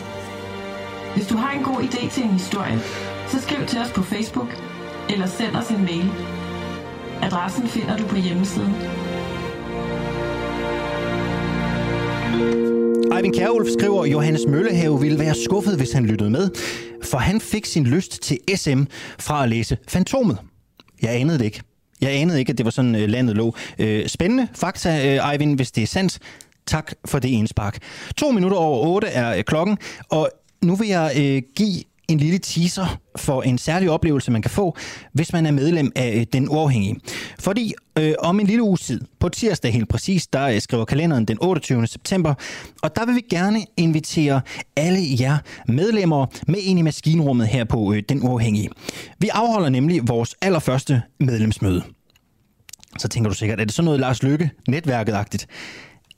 Hvis 1.14 1.26
du 1.26 1.36
har 1.36 1.52
en 1.52 1.62
god 1.62 1.76
idé 1.76 2.10
til 2.10 2.22
en 2.22 2.30
historie, 2.30 2.78
så 3.28 3.40
skriv 3.40 3.66
til 3.66 3.78
os 3.78 3.92
på 3.92 4.02
Facebook 4.02 4.67
eller 5.10 5.26
send 5.26 5.56
os 5.56 5.68
en 5.68 5.84
mail. 5.84 6.10
Adressen 7.22 7.68
finder 7.68 7.96
du 7.96 8.06
på 8.06 8.16
hjemmesiden. 8.16 8.74
Eivind 13.16 13.34
Kjærulf 13.34 13.68
skriver, 13.78 14.02
at 14.04 14.12
Johannes 14.12 14.46
Møllehave 14.48 15.00
ville 15.00 15.18
være 15.18 15.34
skuffet, 15.34 15.76
hvis 15.76 15.92
han 15.92 16.06
lyttede 16.06 16.30
med, 16.30 16.50
for 17.02 17.18
han 17.18 17.40
fik 17.40 17.66
sin 17.66 17.84
lyst 17.84 18.22
til 18.22 18.38
SM 18.56 18.82
fra 19.18 19.42
at 19.42 19.48
læse 19.48 19.78
Fantomet. 19.88 20.38
Jeg 21.02 21.20
anede 21.20 21.38
det 21.38 21.44
ikke. 21.44 21.62
Jeg 22.00 22.10
anede 22.10 22.38
ikke, 22.38 22.50
at 22.50 22.58
det 22.58 22.64
var 22.64 22.70
sådan, 22.70 22.94
øh, 22.94 23.08
landet 23.08 23.36
lå. 23.36 23.54
Øh, 23.78 24.08
spændende 24.08 24.48
fakta, 24.54 25.16
øh, 25.16 25.32
Eivind, 25.32 25.56
hvis 25.56 25.70
det 25.70 25.82
er 25.82 25.86
sandt. 25.86 26.18
Tak 26.66 26.92
for 27.04 27.18
det 27.18 27.28
indspark. 27.28 27.78
To 28.16 28.30
minutter 28.30 28.56
over 28.56 28.86
otte 28.86 29.06
er 29.06 29.42
klokken, 29.42 29.78
og 30.10 30.30
nu 30.62 30.74
vil 30.74 30.88
jeg 30.88 31.12
øh, 31.18 31.42
give 31.56 31.82
en 32.08 32.18
lille 32.18 32.38
teaser 32.38 33.00
for 33.16 33.42
en 33.42 33.58
særlig 33.58 33.90
oplevelse, 33.90 34.30
man 34.30 34.42
kan 34.42 34.50
få, 34.50 34.76
hvis 35.12 35.32
man 35.32 35.46
er 35.46 35.50
medlem 35.50 35.92
af 35.96 36.14
øh, 36.16 36.26
Den 36.32 36.48
Uafhængige. 36.48 36.96
Fordi 37.38 37.74
øh, 37.98 38.14
om 38.18 38.40
en 38.40 38.46
lille 38.46 38.62
uge 38.62 38.76
tid, 38.76 39.00
på 39.20 39.28
tirsdag 39.28 39.72
helt 39.72 39.88
præcis, 39.88 40.26
der 40.26 40.48
øh, 40.48 40.60
skriver 40.60 40.84
kalenderen 40.84 41.24
den 41.24 41.38
28. 41.40 41.86
september, 41.86 42.34
og 42.82 42.96
der 42.96 43.06
vil 43.06 43.14
vi 43.14 43.22
gerne 43.30 43.64
invitere 43.76 44.40
alle 44.76 45.00
jer 45.20 45.38
medlemmer 45.68 46.26
med 46.46 46.58
ind 46.58 46.78
i 46.78 46.82
maskinrummet 46.82 47.46
her 47.46 47.64
på 47.64 47.92
øh, 47.92 48.02
Den 48.08 48.22
Uafhængige. 48.22 48.68
Vi 49.18 49.28
afholder 49.28 49.68
nemlig 49.68 50.08
vores 50.08 50.34
allerførste 50.42 51.02
medlemsmøde. 51.20 51.82
Så 52.98 53.08
tænker 53.08 53.30
du 53.30 53.36
sikkert, 53.36 53.60
er 53.60 53.64
det 53.64 53.74
sådan 53.74 53.84
noget 53.84 54.00
Lars 54.00 54.22
Lykke, 54.22 54.50
netværket-agtigt? 54.70 55.46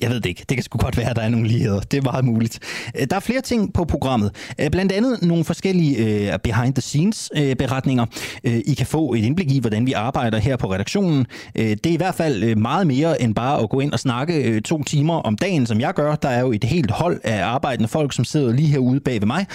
Jeg 0.01 0.11
ved 0.11 0.21
det 0.21 0.27
ikke. 0.27 0.45
Det 0.49 0.57
kan 0.57 0.65
sgu 0.65 0.79
godt 0.79 0.97
være, 0.97 1.11
at 1.11 1.17
der 1.17 1.23
er 1.23 1.29
nogle 1.29 1.49
ligheder. 1.49 1.81
Det 1.81 1.97
er 1.97 2.03
meget 2.03 2.25
muligt. 2.25 2.59
Øh, 3.01 3.07
der 3.11 3.17
er 3.17 3.21
flere 3.21 3.41
ting 3.41 3.73
på 3.73 3.85
programmet. 3.85 4.31
Øh, 4.61 4.71
blandt 4.71 4.93
andet 4.93 5.23
nogle 5.23 5.45
forskellige 5.45 5.97
øh, 5.97 6.39
behind-the-scenes-beretninger. 6.39 8.07
I 8.45 8.75
kan 8.75 8.87
få 8.87 9.15
et 9.15 9.25
indblik 9.25 9.53
i, 9.53 9.61
hvordan 9.61 9.87
vi 9.87 9.93
arbejder 9.93 10.39
her 10.39 10.57
på 10.57 10.73
redaktionen. 10.73 11.27
Det 11.57 11.87
er 11.87 11.91
i 11.91 11.97
hvert 11.97 12.15
fald 12.15 12.57
meget 12.57 12.87
mere 12.87 13.23
end 13.23 13.35
bare 13.35 13.63
at 13.63 13.71
gå 13.71 13.81
ind 13.81 13.93
og 13.93 13.99
snakke 13.99 14.61
to 14.61 14.83
timer 14.83 15.15
om 15.15 15.37
dagen, 15.37 15.67
som 15.67 15.81
jeg 15.81 15.95
gør. 15.95 16.15
Der 16.15 16.29
er 16.29 16.41
jo 16.41 16.53
et 16.53 16.65
helt 16.65 16.91
hold 16.91 17.21
af 17.25 17.45
arbejdende 17.45 17.89
folk, 17.89 18.13
som 18.13 18.25
sidder 18.25 18.53
lige 18.53 18.69
herude 18.69 19.01
bag 19.01 19.21
ved 19.21 19.27
mig, 19.27 19.47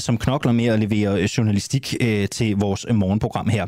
som 0.00 0.18
knokler 0.18 0.52
med 0.52 0.66
at 0.66 0.80
levere 0.80 1.28
journalistik 1.38 1.94
til 2.30 2.56
vores 2.56 2.86
morgenprogram 2.94 3.48
her. 3.48 3.66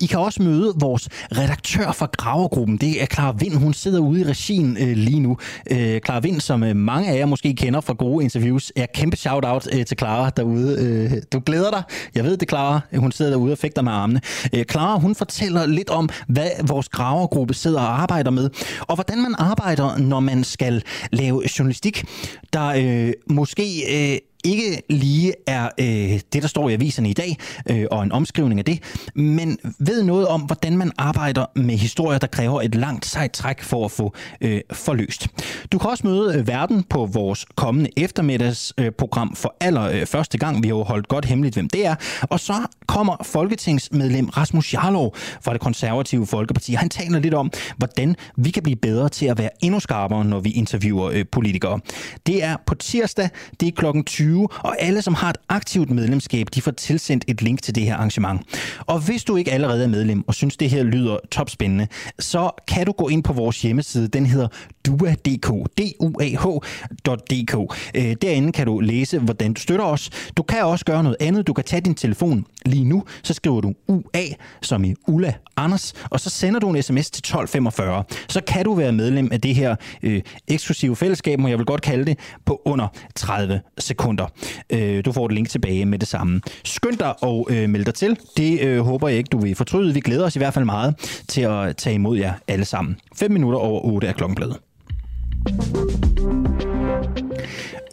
I 0.00 0.06
kan 0.06 0.18
også 0.18 0.42
møde 0.42 0.72
vores 0.80 1.08
redaktør 1.32 1.92
fra 1.92 2.08
Gravergruppen. 2.16 2.76
Det 2.76 3.02
er 3.02 3.06
Clara 3.06 3.34
Vind. 3.38 3.54
Hun 3.54 3.74
sidder 3.74 4.00
ude 4.00 4.20
i 4.20 4.24
regien 4.24 4.74
lige 4.80 5.20
nu. 5.20 5.25
Øh, 5.70 6.00
Clara 6.00 6.20
Vind, 6.20 6.40
som 6.40 6.62
øh, 6.62 6.76
mange 6.76 7.08
af 7.08 7.18
jer 7.18 7.26
måske 7.26 7.54
kender 7.54 7.80
fra 7.80 7.94
gode 7.98 8.24
interviews, 8.24 8.72
er 8.76 8.86
kæmpe 8.94 9.16
shout-out 9.16 9.68
øh, 9.72 9.86
til 9.86 9.98
Clara 9.98 10.30
derude. 10.30 10.76
Øh, 10.80 11.22
du 11.32 11.42
glæder 11.46 11.70
dig. 11.70 11.82
Jeg 12.14 12.24
ved 12.24 12.36
det, 12.36 12.48
Clara. 12.48 12.80
Hun 12.96 13.12
sidder 13.12 13.30
derude 13.30 13.52
og 13.52 13.58
fægter 13.58 13.82
med 13.82 13.92
armene. 13.92 14.20
Øh, 14.52 14.64
Clara, 14.64 14.98
hun 14.98 15.14
fortæller 15.14 15.66
lidt 15.66 15.90
om, 15.90 16.08
hvad 16.28 16.50
vores 16.68 16.88
gravergruppe 16.88 17.54
sidder 17.54 17.80
og 17.80 18.02
arbejder 18.02 18.30
med, 18.30 18.50
og 18.80 18.94
hvordan 18.94 19.22
man 19.22 19.34
arbejder, 19.38 19.98
når 19.98 20.20
man 20.20 20.44
skal 20.44 20.82
lave 21.12 21.42
journalistik, 21.58 22.04
der 22.52 22.66
øh, 22.66 23.12
måske... 23.30 23.64
Øh, 24.12 24.18
ikke 24.46 24.82
lige 24.90 25.34
er 25.46 25.68
øh, 25.80 26.20
det, 26.32 26.42
der 26.42 26.48
står 26.48 26.68
i 26.68 26.72
aviserne 26.72 27.10
i 27.10 27.12
dag, 27.12 27.36
øh, 27.70 27.86
og 27.90 28.02
en 28.02 28.12
omskrivning 28.12 28.60
af 28.60 28.64
det, 28.64 28.82
men 29.14 29.58
ved 29.78 30.02
noget 30.02 30.28
om, 30.28 30.40
hvordan 30.40 30.76
man 30.76 30.92
arbejder 30.98 31.46
med 31.54 31.76
historier, 31.76 32.18
der 32.18 32.26
kræver 32.26 32.62
et 32.62 32.74
langt 32.74 33.06
sejt 33.06 33.32
træk 33.32 33.62
for 33.62 33.84
at 33.84 33.90
få 33.90 34.14
øh, 34.40 34.60
forløst. 34.72 35.28
Du 35.72 35.78
kan 35.78 35.90
også 35.90 36.06
møde 36.06 36.38
øh, 36.38 36.48
verden 36.48 36.82
på 36.82 37.06
vores 37.06 37.46
kommende 37.54 37.90
eftermiddagsprogram 37.96 39.28
øh, 39.30 39.36
for 39.36 39.56
aller 39.60 39.82
øh, 39.82 40.06
første 40.06 40.38
gang. 40.38 40.62
Vi 40.62 40.68
har 40.68 40.74
jo 40.74 40.82
holdt 40.82 41.08
godt 41.08 41.24
hemmeligt, 41.24 41.56
hvem 41.56 41.68
det 41.68 41.86
er. 41.86 41.94
Og 42.22 42.40
så 42.40 42.54
kommer 42.86 43.16
folketingsmedlem 43.22 44.28
Rasmus 44.28 44.74
Jarlov 44.74 45.16
fra 45.42 45.52
det 45.52 45.60
konservative 45.60 46.26
Folkeparti. 46.26 46.72
Han 46.72 46.88
taler 46.88 47.18
lidt 47.18 47.34
om, 47.34 47.50
hvordan 47.76 48.16
vi 48.36 48.50
kan 48.50 48.62
blive 48.62 48.76
bedre 48.76 49.08
til 49.08 49.26
at 49.26 49.38
være 49.38 49.50
endnu 49.62 49.80
skarpere, 49.80 50.24
når 50.24 50.40
vi 50.40 50.50
interviewer 50.50 51.10
øh, 51.10 51.24
politikere. 51.32 51.80
Det 52.26 52.44
er 52.44 52.56
på 52.66 52.74
tirsdag, 52.74 53.28
det 53.60 53.68
er 53.68 53.72
klokken 53.72 54.04
20 54.04 54.35
2020, 54.36 54.48
og 54.64 54.82
alle, 54.82 55.02
som 55.02 55.14
har 55.14 55.30
et 55.30 55.36
aktivt 55.48 55.90
medlemskab, 55.90 56.46
de 56.54 56.62
får 56.62 56.70
tilsendt 56.70 57.24
et 57.28 57.42
link 57.42 57.62
til 57.62 57.74
det 57.74 57.82
her 57.82 57.94
arrangement. 57.94 58.40
Og 58.86 58.98
hvis 58.98 59.24
du 59.24 59.36
ikke 59.36 59.52
allerede 59.52 59.84
er 59.84 59.88
medlem 59.88 60.24
og 60.28 60.34
synes, 60.34 60.56
det 60.56 60.70
her 60.70 60.82
lyder 60.82 61.16
topspændende, 61.30 61.86
så 62.18 62.50
kan 62.68 62.86
du 62.86 62.92
gå 62.92 63.08
ind 63.08 63.24
på 63.24 63.32
vores 63.32 63.62
hjemmeside. 63.62 64.08
Den 64.08 64.26
hedder 64.26 64.48
dua.dk. 64.86 65.48
D-U-A-H.dk. 65.78 67.54
Øh, 67.94 68.16
derinde 68.22 68.52
kan 68.52 68.66
du 68.66 68.80
læse, 68.80 69.18
hvordan 69.18 69.52
du 69.52 69.60
støtter 69.60 69.84
os. 69.84 70.10
Du 70.36 70.42
kan 70.42 70.64
også 70.64 70.84
gøre 70.84 71.02
noget 71.02 71.16
andet. 71.20 71.46
Du 71.46 71.52
kan 71.52 71.64
tage 71.64 71.80
din 71.80 71.94
telefon 71.94 72.44
lige 72.66 72.84
nu, 72.84 73.04
så 73.22 73.34
skriver 73.34 73.60
du 73.60 73.74
UA, 73.88 74.24
som 74.62 74.84
i 74.84 74.94
Ulla 75.08 75.34
Anders, 75.56 75.92
og 76.10 76.20
så 76.20 76.30
sender 76.30 76.60
du 76.60 76.70
en 76.70 76.82
sms 76.82 77.10
til 77.10 77.20
1245. 77.20 78.04
Så 78.28 78.40
kan 78.40 78.64
du 78.64 78.74
være 78.74 78.92
medlem 78.92 79.28
af 79.32 79.40
det 79.40 79.54
her 79.54 79.76
øh, 80.02 80.22
eksklusive 80.48 80.96
fællesskab, 80.96 81.38
må 81.38 81.48
jeg 81.48 81.58
vil 81.58 81.66
godt 81.66 81.82
kalde 81.82 82.04
det, 82.04 82.18
på 82.44 82.62
under 82.64 82.88
30 83.14 83.60
sekunder. 83.78 84.26
Øh, 84.70 85.04
du 85.04 85.12
får 85.12 85.26
et 85.26 85.32
link 85.32 85.48
tilbage 85.48 85.86
med 85.86 85.98
det 85.98 86.08
samme. 86.08 86.40
Skynd 86.64 86.98
dig 86.98 87.22
og 87.22 87.48
øh, 87.50 87.70
meld 87.70 87.84
dig 87.84 87.94
til. 87.94 88.18
Det 88.36 88.60
øh, 88.60 88.80
håber 88.80 89.08
jeg 89.08 89.18
ikke, 89.18 89.28
du 89.28 89.38
vil 89.38 89.54
fortryde. 89.54 89.94
Vi 89.94 90.00
glæder 90.00 90.24
os 90.26 90.36
i 90.36 90.38
hvert 90.38 90.54
fald 90.54 90.64
meget 90.64 91.22
til 91.28 91.40
at 91.40 91.76
tage 91.76 91.94
imod 91.94 92.18
jer 92.18 92.32
alle 92.48 92.64
sammen. 92.64 92.96
5 93.16 93.30
minutter 93.30 93.58
over 93.58 93.80
8 93.84 94.06
er 94.06 94.12
klokken 94.12 94.34
blevet. 94.34 94.56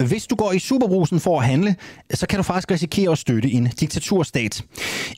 Hvis 0.08 0.28
du 0.28 0.36
går 0.36 0.52
i 0.52 0.60
superbrusen 0.60 1.20
for 1.20 1.40
at 1.40 1.46
handle, 1.46 1.76
så 2.14 2.28
kan 2.28 2.38
du 2.38 2.44
faktisk 2.44 2.72
risikere 2.72 3.12
at 3.12 3.18
støtte 3.18 3.52
en 3.52 3.70
diktaturstat. 3.80 4.66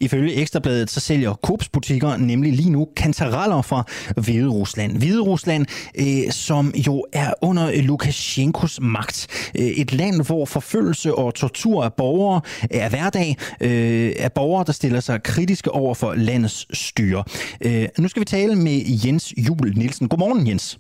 Ifølge 0.02 0.34
Ekstrabladet 0.34 0.90
så 0.90 1.00
sælger 1.00 1.34
Coops 1.34 1.70
butikker 1.70 2.18
nemlig 2.18 2.54
lige 2.54 2.70
nu 2.70 2.88
kantareller 2.96 3.62
fra 3.62 3.84
Hvide 4.18 4.48
Rusland. 4.48 4.98
Hvide 4.98 5.22
Rusland, 5.22 5.66
øh, 6.00 6.32
som 6.32 6.74
jo 6.88 7.06
er 7.14 7.34
under 7.42 7.82
Lukashenkos 7.82 8.80
magt. 8.82 9.28
Øh, 9.60 9.66
et 9.66 9.94
land, 9.94 10.26
hvor 10.26 10.46
forfølgelse 10.46 11.16
og 11.16 11.34
tortur 11.34 11.84
af 11.84 11.94
borgere 11.94 12.42
er 12.72 12.90
hverdag. 12.90 13.38
Øh, 13.62 14.14
af 14.20 14.32
borgere, 14.34 14.64
der 14.68 14.74
stiller 14.74 15.00
sig 15.00 15.24
kritiske 15.24 15.72
over 15.72 15.94
for 15.94 16.14
landets 16.14 16.78
styre. 16.78 17.24
Øh, 17.62 17.88
nu 17.98 18.08
skal 18.08 18.20
vi 18.20 18.26
tale 18.26 18.56
med 18.56 18.82
Jens 19.06 19.34
Jul 19.38 19.74
Nielsen. 19.76 20.08
Godmorgen, 20.08 20.48
Jens. 20.48 20.80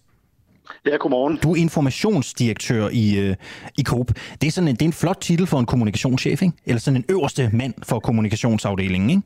Ja, 0.85 0.95
godmorgen. 0.95 1.37
Du 1.43 1.51
er 1.51 1.55
informationsdirektør 1.55 2.89
i, 2.91 3.19
øh, 3.19 3.35
i 3.77 3.83
Coop. 3.83 4.11
Det 4.41 4.47
er, 4.47 4.51
sådan 4.51 4.67
en, 4.67 4.75
det 4.75 4.81
er 4.81 4.85
en 4.85 4.93
flot 4.93 5.17
titel 5.21 5.47
for 5.47 5.59
en 5.59 5.65
kommunikationschef, 5.65 6.41
ikke? 6.41 6.53
Eller 6.65 6.79
sådan 6.79 6.97
en 6.97 7.05
øverste 7.09 7.49
mand 7.53 7.73
for 7.83 7.99
kommunikationsafdelingen, 7.99 9.09
ikke? 9.09 9.21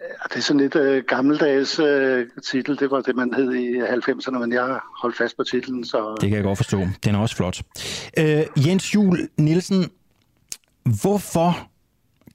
Ja, 0.00 0.28
det 0.28 0.36
er 0.36 0.40
sådan 0.40 0.60
lidt 0.60 0.76
øh, 0.76 1.04
gammeldags 1.08 1.78
øh, 1.78 2.26
titel. 2.50 2.78
Det 2.78 2.90
var 2.90 3.00
det, 3.00 3.16
man 3.16 3.34
hed 3.34 3.54
i 3.54 3.80
90'erne, 3.80 4.38
men 4.38 4.52
jeg 4.52 4.62
har 4.62 4.84
holdt 5.02 5.16
fast 5.16 5.36
på 5.36 5.44
titlen. 5.44 5.84
Så... 5.84 6.16
Det 6.20 6.28
kan 6.28 6.36
jeg 6.36 6.44
godt 6.44 6.58
forstå. 6.58 6.80
Den 7.04 7.14
er 7.14 7.18
også 7.18 7.36
flot. 7.36 7.62
Øh, 8.18 8.42
Jens 8.66 8.94
Jul 8.94 9.28
Nielsen, 9.36 9.90
hvorfor 11.02 11.68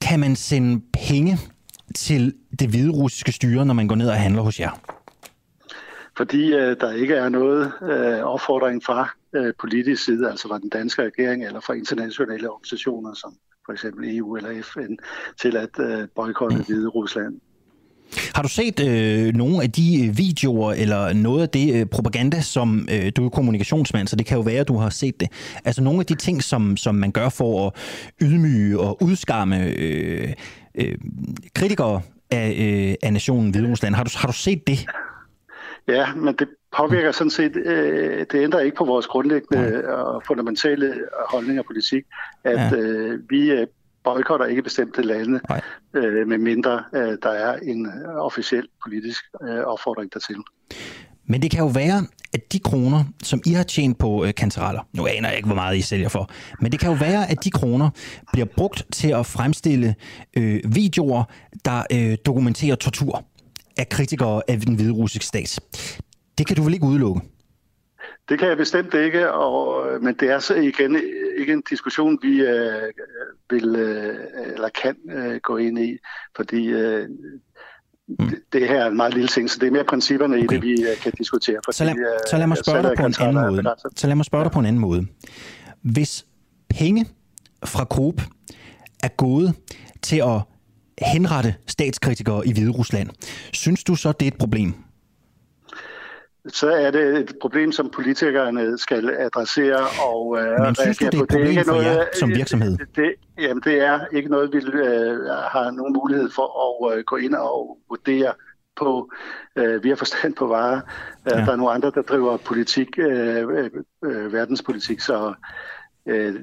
kan 0.02 0.20
man 0.20 0.36
sende 0.36 0.82
penge 0.94 1.40
til 1.96 2.34
det 2.60 2.70
hvide 2.70 2.92
russiske 2.92 3.32
styre, 3.32 3.66
når 3.66 3.74
man 3.74 3.88
går 3.88 3.96
ned 3.96 4.10
og 4.10 4.16
handler 4.16 4.42
hos 4.42 4.60
jer? 4.60 4.95
Fordi 6.18 6.54
øh, 6.54 6.76
der 6.80 6.92
ikke 6.92 7.14
er 7.14 7.30
noget 7.30 7.72
øh, 7.82 8.20
opfordring 8.20 8.84
fra 8.84 9.10
øh, 9.36 9.54
politisk 9.60 10.04
side, 10.06 10.30
altså 10.30 10.48
fra 10.48 10.60
den 10.60 10.70
danske 10.70 11.04
regering 11.04 11.46
eller 11.46 11.60
fra 11.60 11.74
internationale 11.74 12.50
organisationer, 12.50 13.14
som 13.14 13.34
for 13.66 13.74
eksempel 13.74 14.18
EU 14.18 14.36
eller 14.36 14.64
FN, 14.64 14.96
til 15.42 15.58
at 15.58 15.80
øh, 15.80 16.08
boykotte 16.16 16.58
mm. 16.58 16.64
Hvide 16.64 16.88
Rusland. 16.88 17.36
Har 18.36 18.42
du 18.42 18.50
set 18.50 18.80
øh, 18.80 19.34
nogle 19.34 19.64
af 19.64 19.72
de 19.72 20.06
øh, 20.06 20.18
videoer 20.18 20.74
eller 20.74 21.14
noget 21.14 21.42
af 21.42 21.50
det 21.50 21.76
øh, 21.76 21.86
propaganda, 21.86 22.42
som 22.42 22.88
øh, 22.92 23.12
du 23.16 23.26
er 23.26 23.30
kommunikationsmand, 23.30 24.08
så 24.08 24.16
det 24.16 24.26
kan 24.26 24.38
jo 24.38 24.44
være, 24.44 24.60
at 24.60 24.68
du 24.68 24.78
har 24.78 24.90
set 24.90 25.20
det. 25.20 25.30
Altså 25.66 25.84
nogle 25.84 26.00
af 26.00 26.06
de 26.06 26.16
ting, 26.16 26.44
som, 26.44 26.78
som 26.78 26.96
man 26.96 27.12
gør 27.12 27.30
for 27.30 27.68
at 27.68 27.74
ydmyge 28.22 28.80
og 28.80 29.04
udskamme 29.04 29.66
øh, 29.66 30.34
øh, 30.76 30.98
kritikere 31.56 32.02
af, 32.32 32.50
øh, 32.50 32.96
af 33.04 33.14
nationen 33.14 33.52
Hvide 33.52 33.70
Rusland. 33.70 33.96
Har 33.96 34.04
du, 34.04 34.12
har 34.16 34.28
du 34.28 34.34
set 34.34 34.68
det? 34.68 34.86
Ja, 35.88 36.16
men 36.16 36.36
det 36.36 36.48
påvirker 36.78 37.12
sådan 37.12 37.32
set, 37.32 37.56
øh, 37.56 38.26
det 38.32 38.44
ændrer 38.44 38.60
ikke 38.60 38.78
på 38.78 38.86
vores 38.86 39.08
grundlæggende 39.08 39.84
og 39.88 40.24
fundamentale 40.28 41.04
holdning 41.30 41.60
og 41.60 41.66
politik, 41.66 42.04
at 42.44 42.72
ja. 42.72 42.78
øh, 42.78 43.20
vi 43.30 43.52
øh, 43.52 43.68
boykotter 44.04 44.46
ikke 44.46 44.62
bestemte 44.62 45.02
lande, 45.02 45.40
øh, 45.94 46.28
med 46.28 46.38
mindre 46.38 46.84
øh, 46.96 47.18
der 47.24 47.30
er 47.30 47.58
en 47.58 47.92
officiel 48.18 48.68
politisk 48.84 49.24
øh, 49.44 49.60
opfordring 49.60 50.14
dertil. 50.14 50.38
Men 51.28 51.42
det 51.42 51.52
kan 51.52 51.60
jo 51.60 51.68
være, 51.68 52.08
at 52.34 52.54
de 52.54 52.60
kroner, 52.60 53.04
som 53.24 53.42
I 53.46 53.52
har 53.52 53.64
tjent 53.64 53.98
på 53.98 54.26
øh, 54.26 54.34
kantereller, 54.34 54.82
nu 54.94 55.08
aner 55.08 55.30
jeg 55.30 55.38
ikke, 55.38 55.48
hvor 55.48 55.56
meget 55.56 55.78
I 55.78 55.82
sælger 55.82 56.10
for, 56.10 56.30
men 56.62 56.72
det 56.72 56.80
kan 56.80 56.90
jo 56.90 56.98
være, 57.00 57.32
at 57.32 57.44
de 57.44 57.52
kroner 57.52 57.90
bliver 58.34 58.48
brugt 58.58 58.86
til 58.92 59.12
at 59.12 59.26
fremstille 59.26 59.96
øh, 60.38 60.62
videoer, 60.76 61.24
der 61.66 61.84
øh, 61.92 62.18
dokumenterer 62.26 62.76
tortur 62.76 63.26
af 63.78 63.90
kritikere 63.90 64.42
af 64.48 64.60
den 64.60 64.76
hvide 64.76 64.94
russiske 64.94 65.26
stat. 65.26 65.60
Det 66.38 66.48
kan 66.48 66.56
du 66.56 66.64
vel 66.64 66.74
ikke 66.74 66.86
udelukke? 66.86 67.22
Det 68.30 68.40
kan 68.40 68.48
jeg 68.48 68.58
bestemt 68.58 68.94
ikke, 68.94 69.32
og, 69.32 69.86
men 70.02 70.16
det 70.20 70.30
er 70.30 70.40
så 70.40 70.56
igen 70.56 70.98
ikke 71.38 71.54
en 71.54 71.64
diskussion, 71.70 72.20
vi 72.22 72.42
øh, 72.42 72.92
vil 73.50 73.76
øh, 73.76 74.16
eller 74.54 74.70
kan 74.70 74.96
øh, 75.12 75.40
gå 75.44 75.58
ind 75.58 75.80
i, 75.80 75.98
fordi 76.36 76.68
øh, 76.68 77.10
mm. 78.08 78.30
det, 78.30 78.40
det 78.54 78.68
her 78.68 78.84
er 78.84 78.88
en 78.88 78.96
meget 78.96 79.14
lille 79.14 79.28
ting, 79.28 79.50
så 79.50 79.58
det 79.60 79.68
er 79.68 79.72
mere 79.72 79.84
principperne 79.84 80.36
okay. 80.36 80.44
i 80.44 80.48
det, 80.48 80.64
vi 80.64 80.72
øh, 80.72 80.98
kan 81.04 81.12
diskutere. 81.18 81.60
Fordi, 81.66 81.78
så, 81.78 81.84
lad, 81.84 81.96
så 82.30 82.38
lad 82.38 82.48
mig 82.48 82.58
spørge 82.58 82.84
dig 82.84 82.94
på 82.98 83.06
en 83.06 83.14
anden 83.20 83.46
måde. 83.46 83.76
Så 83.96 84.08
lad 84.08 84.16
mig 84.16 84.26
spørge 84.26 84.44
dig 84.44 84.52
på 84.52 84.60
en 84.60 84.66
anden 84.66 84.82
måde. 84.82 85.06
Hvis 85.82 86.26
penge 86.70 87.06
fra 87.66 87.86
Coop 87.86 88.22
er 89.04 89.08
gået 89.08 89.54
til 90.02 90.18
at 90.18 90.42
henrette 91.02 91.56
statskritikere 91.68 92.48
i 92.48 92.54
Hvide 92.54 92.72
Rusland. 92.72 93.10
Synes 93.54 93.84
du 93.84 93.96
så, 93.96 94.12
det 94.12 94.28
er 94.28 94.32
et 94.32 94.38
problem? 94.38 94.74
så 96.48 96.70
er 96.70 96.92
det 96.92 97.18
et 97.18 97.36
problem, 97.42 97.72
som 97.72 97.90
politikerne 97.90 98.78
skal 98.78 99.10
adressere 99.20 99.88
og 100.12 100.38
øh, 100.40 100.60
Men 100.60 100.76
synes 100.76 100.98
du, 100.98 101.06
det 101.06 101.14
er 101.14 101.22
et 101.22 101.28
problem 101.30 101.48
det 101.48 101.58
er 101.58 101.64
for 101.64 101.72
noget, 101.72 101.86
jer 101.86 102.06
som 102.20 102.30
virksomhed? 102.30 102.78
Det, 102.96 103.14
jamen, 103.40 103.64
det 103.64 103.74
er 103.74 104.00
ikke 104.14 104.30
noget, 104.30 104.54
vi 104.54 104.58
øh, 104.58 105.26
har 105.26 105.72
nogen 105.72 105.94
mulighed 105.94 106.30
for 106.36 106.48
at 106.66 106.98
øh, 106.98 107.04
gå 107.04 107.16
ind 107.16 107.36
og 107.36 107.78
vurdere 107.90 108.34
på. 108.76 109.12
Øh, 109.56 109.84
vi 109.84 109.90
har 109.90 109.96
forstand 109.96 110.34
på 110.34 110.48
varer. 110.48 110.82
Øh, 111.26 111.32
ja. 111.32 111.46
Der 111.46 111.52
er 111.52 111.56
nogle 111.56 111.74
andre, 111.74 111.92
der 111.96 112.02
driver 112.02 112.38
politik, 112.38 112.88
øh, 112.98 113.48
øh, 113.50 113.70
øh 114.04 114.34
verdenspolitik, 114.34 115.00
så 115.00 115.34
øh, 116.06 116.36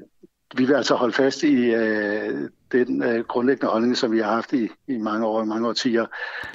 vi 0.57 0.65
vil 0.65 0.73
altså 0.73 0.95
holde 0.95 1.13
fast 1.13 1.43
i 1.43 1.55
øh, 1.55 2.49
den 2.71 3.03
øh, 3.03 3.23
grundlæggende 3.23 3.71
holdning, 3.71 3.97
som 3.97 4.11
vi 4.11 4.19
har 4.19 4.33
haft 4.33 4.53
i, 4.53 4.69
i 4.87 4.97
mange 4.97 5.25
år, 5.25 5.43
mange 5.43 5.67
årtier, 5.67 6.05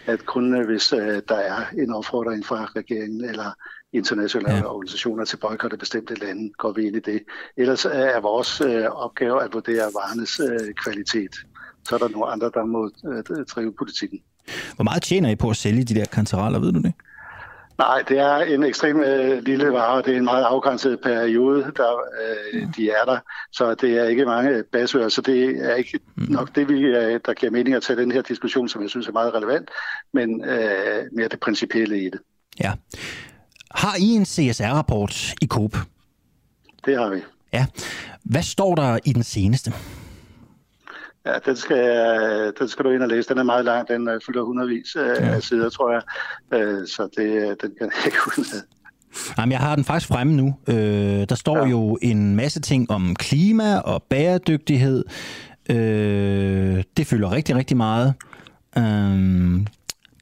at 0.07 0.27
kun 0.27 0.55
øh, 0.55 0.67
hvis 0.67 0.93
øh, 0.93 1.23
der 1.29 1.37
er 1.37 1.63
en 1.79 1.93
opfordring 1.93 2.47
fra 2.47 2.69
regeringen 2.77 3.25
eller 3.25 3.53
internationale 3.93 4.57
ja. 4.57 4.65
organisationer 4.65 5.25
til 5.25 5.37
boykot 5.37 5.73
af 5.73 5.79
bestemte 5.79 6.15
lande, 6.15 6.53
går 6.59 6.73
vi 6.73 6.87
ind 6.87 6.97
i 6.97 7.01
det. 7.01 7.23
Ellers 7.57 7.85
er 7.85 8.21
vores 8.21 8.61
øh, 8.61 8.85
opgave 8.85 9.45
at 9.45 9.55
vurdere 9.55 9.91
varenes 9.95 10.41
øh, 10.41 10.75
kvalitet. 10.85 11.35
Så 11.85 11.95
er 11.95 11.99
der 11.99 12.09
nogle 12.09 12.27
andre, 12.27 12.51
der 12.55 12.65
må 12.65 12.91
øh, 13.09 13.45
drive 13.45 13.73
politikken. 13.79 14.21
Hvor 14.75 14.85
meget 14.85 15.03
tjener 15.03 15.31
I 15.31 15.37
på 15.37 15.51
at 15.51 15.57
sælge 15.57 15.85
de 15.85 15.95
der 15.95 16.05
kantereller, 16.05 16.59
ved 16.59 16.73
du 16.73 16.79
det? 16.79 16.93
Nej, 17.79 18.03
det 18.09 18.19
er 18.19 18.37
en 18.37 18.65
ekstrem 18.65 19.01
øh, 19.01 19.43
lille 19.43 19.73
vare, 19.73 20.03
det 20.03 20.13
er 20.13 20.17
en 20.17 20.25
meget 20.25 20.45
afgrænset 20.45 21.01
periode, 21.01 21.73
der 21.77 22.01
øh, 22.23 22.63
mm. 22.63 22.73
de 22.73 22.91
er 22.91 23.05
der, 23.05 23.19
så 23.53 23.75
det 23.75 23.99
er 23.99 24.05
ikke 24.05 24.25
mange 24.25 24.63
basører, 24.73 25.09
så 25.09 25.21
det 25.21 25.65
er 25.71 25.75
ikke 25.75 26.01
mm. 26.17 26.27
nok 26.29 26.55
det, 26.55 26.69
vi, 26.69 26.81
øh, 26.81 27.21
der 27.27 27.35
giver 27.35 27.53
mening 27.53 27.77
at 27.77 27.83
tage 27.83 28.01
den 28.01 28.13
her 28.13 28.23
diskussion, 28.23 28.69
som 28.69 28.83
jeg 28.83 28.91
synes 28.91 29.07
er 29.07 29.13
meget 29.13 29.35
relevant, 29.35 29.71
men 30.13 30.45
øh, 30.45 31.05
mere 31.13 31.29
det 31.29 31.41
principielle 31.41 32.03
i 32.03 32.05
det. 32.05 32.21
Ja. 32.61 32.73
Har 33.71 33.97
I 33.99 34.05
en 34.05 34.25
CSR-rapport 34.25 35.35
i 35.43 35.47
Coop? 35.47 35.77
Det 36.85 36.99
har 36.99 37.09
vi. 37.09 37.21
Ja. 37.53 37.67
Hvad 38.25 38.43
står 38.43 38.75
der 38.75 38.99
i 39.05 39.13
den 39.13 39.23
seneste? 39.23 39.73
Ja, 41.29 41.39
den 41.47 41.57
skal, 41.57 42.53
den 42.59 42.69
skal 42.69 42.85
du 42.85 42.91
ind 42.91 43.03
og 43.03 43.09
læse. 43.09 43.29
Den 43.29 43.39
er 43.39 43.43
meget 43.43 43.65
lang. 43.65 43.89
Den 43.89 44.09
øh, 44.09 44.21
fylder 44.27 44.43
hundredvis 44.43 44.97
af 44.97 45.21
ja. 45.21 45.41
sider, 45.41 45.69
tror 45.71 45.93
jeg. 45.93 46.03
Øh, 46.53 46.87
så 46.87 47.09
det, 47.17 47.57
den 47.63 47.71
kan 47.79 47.91
jeg 47.97 48.07
ikke 48.07 48.19
ud 48.39 48.63
Jamen, 49.39 49.53
jeg 49.53 49.61
har 49.61 49.75
den 49.75 49.85
faktisk 49.85 50.09
fremme 50.09 50.33
nu. 50.33 50.55
Øh, 50.69 51.29
der 51.29 51.35
står 51.35 51.57
ja. 51.57 51.67
jo 51.67 51.99
en 52.03 52.37
masse 52.37 52.61
ting 52.61 52.91
om 52.91 53.15
klima 53.15 53.79
og 53.79 54.03
bæredygtighed. 54.03 55.05
Øh, 55.71 56.83
det 56.97 57.07
fylder 57.07 57.33
rigtig, 57.33 57.57
rigtig 57.57 57.77
meget. 57.77 58.15
Øh, 58.79 58.83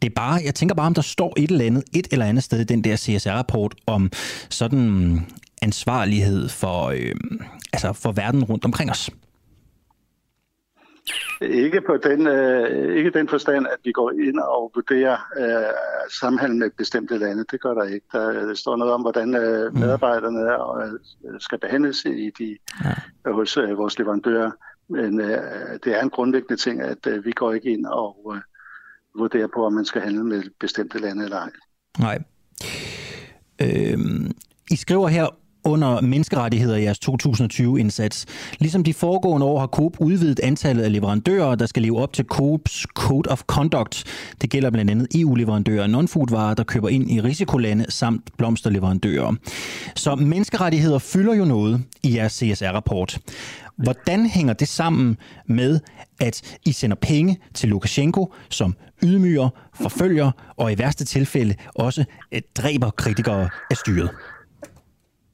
det 0.02 0.10
er 0.10 0.14
bare, 0.16 0.40
jeg 0.44 0.54
tænker 0.54 0.74
bare, 0.74 0.86
om 0.86 0.94
der 0.94 1.02
står 1.02 1.34
et 1.36 1.50
eller 1.50 1.64
andet, 1.64 1.84
et 1.94 2.06
eller 2.12 2.26
andet 2.26 2.44
sted 2.44 2.60
i 2.60 2.64
den 2.64 2.84
der 2.84 2.96
CSR-rapport 2.96 3.74
om 3.86 4.10
sådan 4.50 5.20
ansvarlighed 5.62 6.48
for, 6.48 6.84
øh, 6.86 7.14
altså 7.72 7.92
for 7.92 8.12
verden 8.12 8.44
rundt 8.44 8.64
omkring 8.64 8.90
os. 8.90 9.10
Ikke 11.40 11.80
på 11.80 11.96
den, 11.96 12.26
øh, 12.26 12.96
ikke 12.96 13.10
den 13.10 13.28
forstand, 13.28 13.66
at 13.66 13.78
vi 13.84 13.92
går 13.92 14.10
ind 14.10 14.38
og 14.38 14.72
vurderer 14.74 15.16
øh, 15.38 15.74
samhandel 16.20 16.58
med 16.58 16.70
bestemte 16.78 17.18
lande. 17.18 17.44
Det 17.50 17.60
gør 17.60 17.74
der 17.74 17.84
ikke. 17.84 18.06
Der, 18.12 18.32
der 18.32 18.54
står 18.54 18.76
noget 18.76 18.94
om, 18.94 19.00
hvordan 19.00 19.34
øh, 19.34 19.72
mm. 19.72 19.80
medarbejderne 19.80 20.42
øh, 20.84 21.40
skal 21.40 21.58
behandles 21.58 22.04
i 22.04 22.30
de, 22.38 22.58
ja. 22.84 23.32
hos 23.32 23.56
øh, 23.56 23.78
vores 23.78 23.98
leverandører. 23.98 24.50
Men 24.88 25.20
øh, 25.20 25.78
det 25.84 25.96
er 25.96 26.02
en 26.02 26.10
grundlæggende 26.10 26.56
ting, 26.56 26.80
at 26.80 27.06
øh, 27.06 27.24
vi 27.24 27.32
går 27.32 27.52
ikke 27.52 27.72
ind 27.72 27.86
og 27.86 28.32
øh, 28.34 28.40
vurderer 29.18 29.48
på, 29.54 29.66
om 29.66 29.72
man 29.72 29.84
skal 29.84 30.02
handle 30.02 30.24
med 30.24 30.42
bestemte 30.60 30.98
lande 30.98 31.24
eller 31.24 31.36
ej. 31.36 31.50
Nej. 31.98 32.18
Øh, 33.62 33.98
I 34.70 34.76
skriver 34.76 35.08
her, 35.08 35.26
under 35.66 36.00
menneskerettigheder 36.00 36.76
i 36.76 36.82
jeres 36.82 36.98
2020-indsats. 37.08 38.24
Ligesom 38.58 38.84
de 38.84 38.94
foregående 38.94 39.46
år 39.46 39.60
har 39.60 39.66
Coop 39.66 39.96
udvidet 40.00 40.40
antallet 40.40 40.82
af 40.82 40.92
leverandører, 40.92 41.54
der 41.54 41.66
skal 41.66 41.82
leve 41.82 41.98
op 41.98 42.12
til 42.12 42.24
Coops 42.24 42.86
Code 42.94 43.30
of 43.30 43.42
Conduct. 43.42 44.04
Det 44.40 44.50
gælder 44.50 44.70
blandt 44.70 44.90
andet 44.90 45.08
EU-leverandører 45.14 45.82
og 45.82 45.88
non-foodvarer, 45.88 46.54
der 46.54 46.64
køber 46.64 46.88
ind 46.88 47.10
i 47.10 47.20
risikolande 47.20 47.86
samt 47.88 48.36
blomsterleverandører. 48.36 49.34
Så 49.96 50.14
menneskerettigheder 50.14 50.98
fylder 50.98 51.34
jo 51.34 51.44
noget 51.44 51.84
i 52.02 52.16
jeres 52.16 52.32
CSR-rapport. 52.32 53.18
Hvordan 53.76 54.26
hænger 54.26 54.52
det 54.52 54.68
sammen 54.68 55.16
med, 55.46 55.80
at 56.20 56.58
I 56.64 56.72
sender 56.72 56.96
penge 56.96 57.38
til 57.54 57.68
Lukashenko, 57.68 58.32
som 58.50 58.74
ydmyger, 59.02 59.48
forfølger 59.74 60.30
og 60.56 60.72
i 60.72 60.78
værste 60.78 61.04
tilfælde 61.04 61.54
også 61.74 62.04
eh, 62.32 62.42
dræber 62.56 62.90
kritikere 62.90 63.48
af 63.70 63.76
styret? 63.76 64.10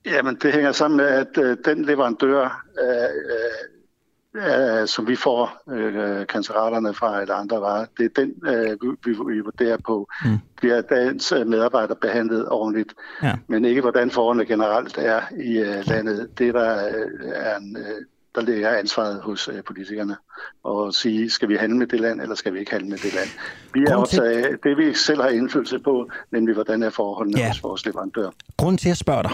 Jamen, 0.06 0.34
det 0.34 0.52
hænger 0.52 0.72
sammen 0.72 0.96
med, 0.96 1.06
at 1.06 1.38
øh, 1.38 1.56
den 1.64 1.84
leverandør, 1.84 2.64
øh, 2.82 4.80
øh, 4.80 4.88
som 4.88 5.08
vi 5.08 5.16
får 5.16 5.62
øh, 5.70 6.26
kanceraterne 6.26 6.94
fra 6.94 7.20
eller 7.20 7.34
andre 7.34 7.60
varer, 7.60 7.86
det 7.98 8.04
er 8.04 8.22
den, 8.22 8.34
øh, 8.46 8.76
vi, 9.04 9.34
vi 9.34 9.40
vurderer 9.40 9.76
på. 9.76 10.08
Mm. 10.24 10.38
Bliver 10.56 10.80
dagens 10.80 11.32
øh, 11.32 11.46
medarbejdere 11.46 11.96
behandlet 11.96 12.48
ordentligt, 12.48 12.94
ja. 13.22 13.34
men 13.46 13.64
ikke 13.64 13.80
hvordan 13.80 14.10
forholdene 14.10 14.46
generelt 14.46 14.98
er 14.98 15.22
i 15.36 15.58
øh, 15.58 15.86
landet. 15.86 16.38
Det 16.38 16.54
der 16.54 16.86
øh, 16.86 17.30
er 17.34 17.56
en, 17.56 17.76
øh, 17.76 18.04
der 18.34 18.40
ligger 18.40 18.70
ansvaret 18.70 19.20
hos 19.20 19.48
øh, 19.48 19.64
politikerne 19.64 20.16
og 20.64 20.94
sige, 20.94 21.30
skal 21.30 21.48
vi 21.48 21.56
handle 21.56 21.78
med 21.78 21.86
det 21.86 22.00
land, 22.00 22.20
eller 22.20 22.34
skal 22.34 22.54
vi 22.54 22.58
ikke 22.58 22.70
handle 22.70 22.88
med 22.88 22.98
det 22.98 23.14
land. 23.14 23.28
Vi 23.74 23.80
er 23.88 23.96
optaget 23.96 24.30
af 24.30 24.44
det, 24.62 24.76
vi 24.76 24.94
selv 24.94 25.22
har 25.22 25.28
indflydelse 25.28 25.78
på, 25.78 26.10
nemlig 26.32 26.54
hvordan 26.54 26.82
er 26.82 26.90
forholdene 26.90 27.38
ja. 27.38 27.48
hos 27.48 27.62
vores 27.62 27.86
leverandør. 27.86 28.30
Grund 28.56 28.78
til 28.78 28.88
at 28.88 28.96
spørge 28.96 29.22
dig, 29.22 29.30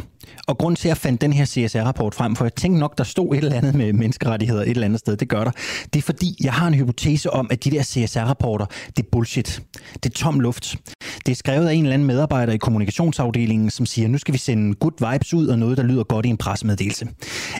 og 0.46 0.58
grund 0.58 0.76
til 0.76 0.88
at 0.88 0.96
fandt 0.96 1.20
den 1.20 1.32
her 1.32 1.44
CSR-rapport 1.44 2.14
frem, 2.14 2.36
for 2.36 2.44
jeg 2.44 2.54
tænkte 2.54 2.80
nok, 2.80 2.98
der 2.98 3.04
stod 3.04 3.34
et 3.34 3.38
eller 3.38 3.56
andet 3.56 3.74
med 3.74 3.92
menneskerettigheder 3.92 4.62
et 4.62 4.70
eller 4.70 4.84
andet 4.84 5.00
sted, 5.00 5.16
det 5.16 5.28
gør 5.28 5.44
der. 5.44 5.50
Det 5.92 5.98
er 5.98 6.02
fordi, 6.02 6.36
jeg 6.44 6.52
har 6.52 6.66
en 6.66 6.74
hypotese 6.74 7.30
om, 7.30 7.48
at 7.50 7.64
de 7.64 7.70
der 7.70 7.82
CSR-rapporter, 7.82 8.66
det 8.96 9.04
er 9.04 9.08
bullshit. 9.12 9.62
Det 10.02 10.06
er 10.06 10.14
tom 10.14 10.40
luft. 10.40 10.76
Det 11.26 11.32
er 11.32 11.36
skrevet 11.36 11.68
af 11.68 11.72
en 11.72 11.82
eller 11.82 11.94
anden 11.94 12.06
medarbejder 12.06 12.52
i 12.52 12.56
kommunikationsafdelingen, 12.56 13.70
som 13.70 13.86
siger, 13.86 14.08
nu 14.08 14.18
skal 14.18 14.34
vi 14.34 14.38
sende 14.38 14.74
good 14.74 15.12
vibes 15.12 15.34
ud 15.34 15.46
og 15.46 15.58
noget, 15.58 15.76
der 15.76 15.82
lyder 15.82 16.04
godt 16.04 16.26
i 16.26 16.28
en 16.28 16.36
pressemeddelelse. 16.36 17.08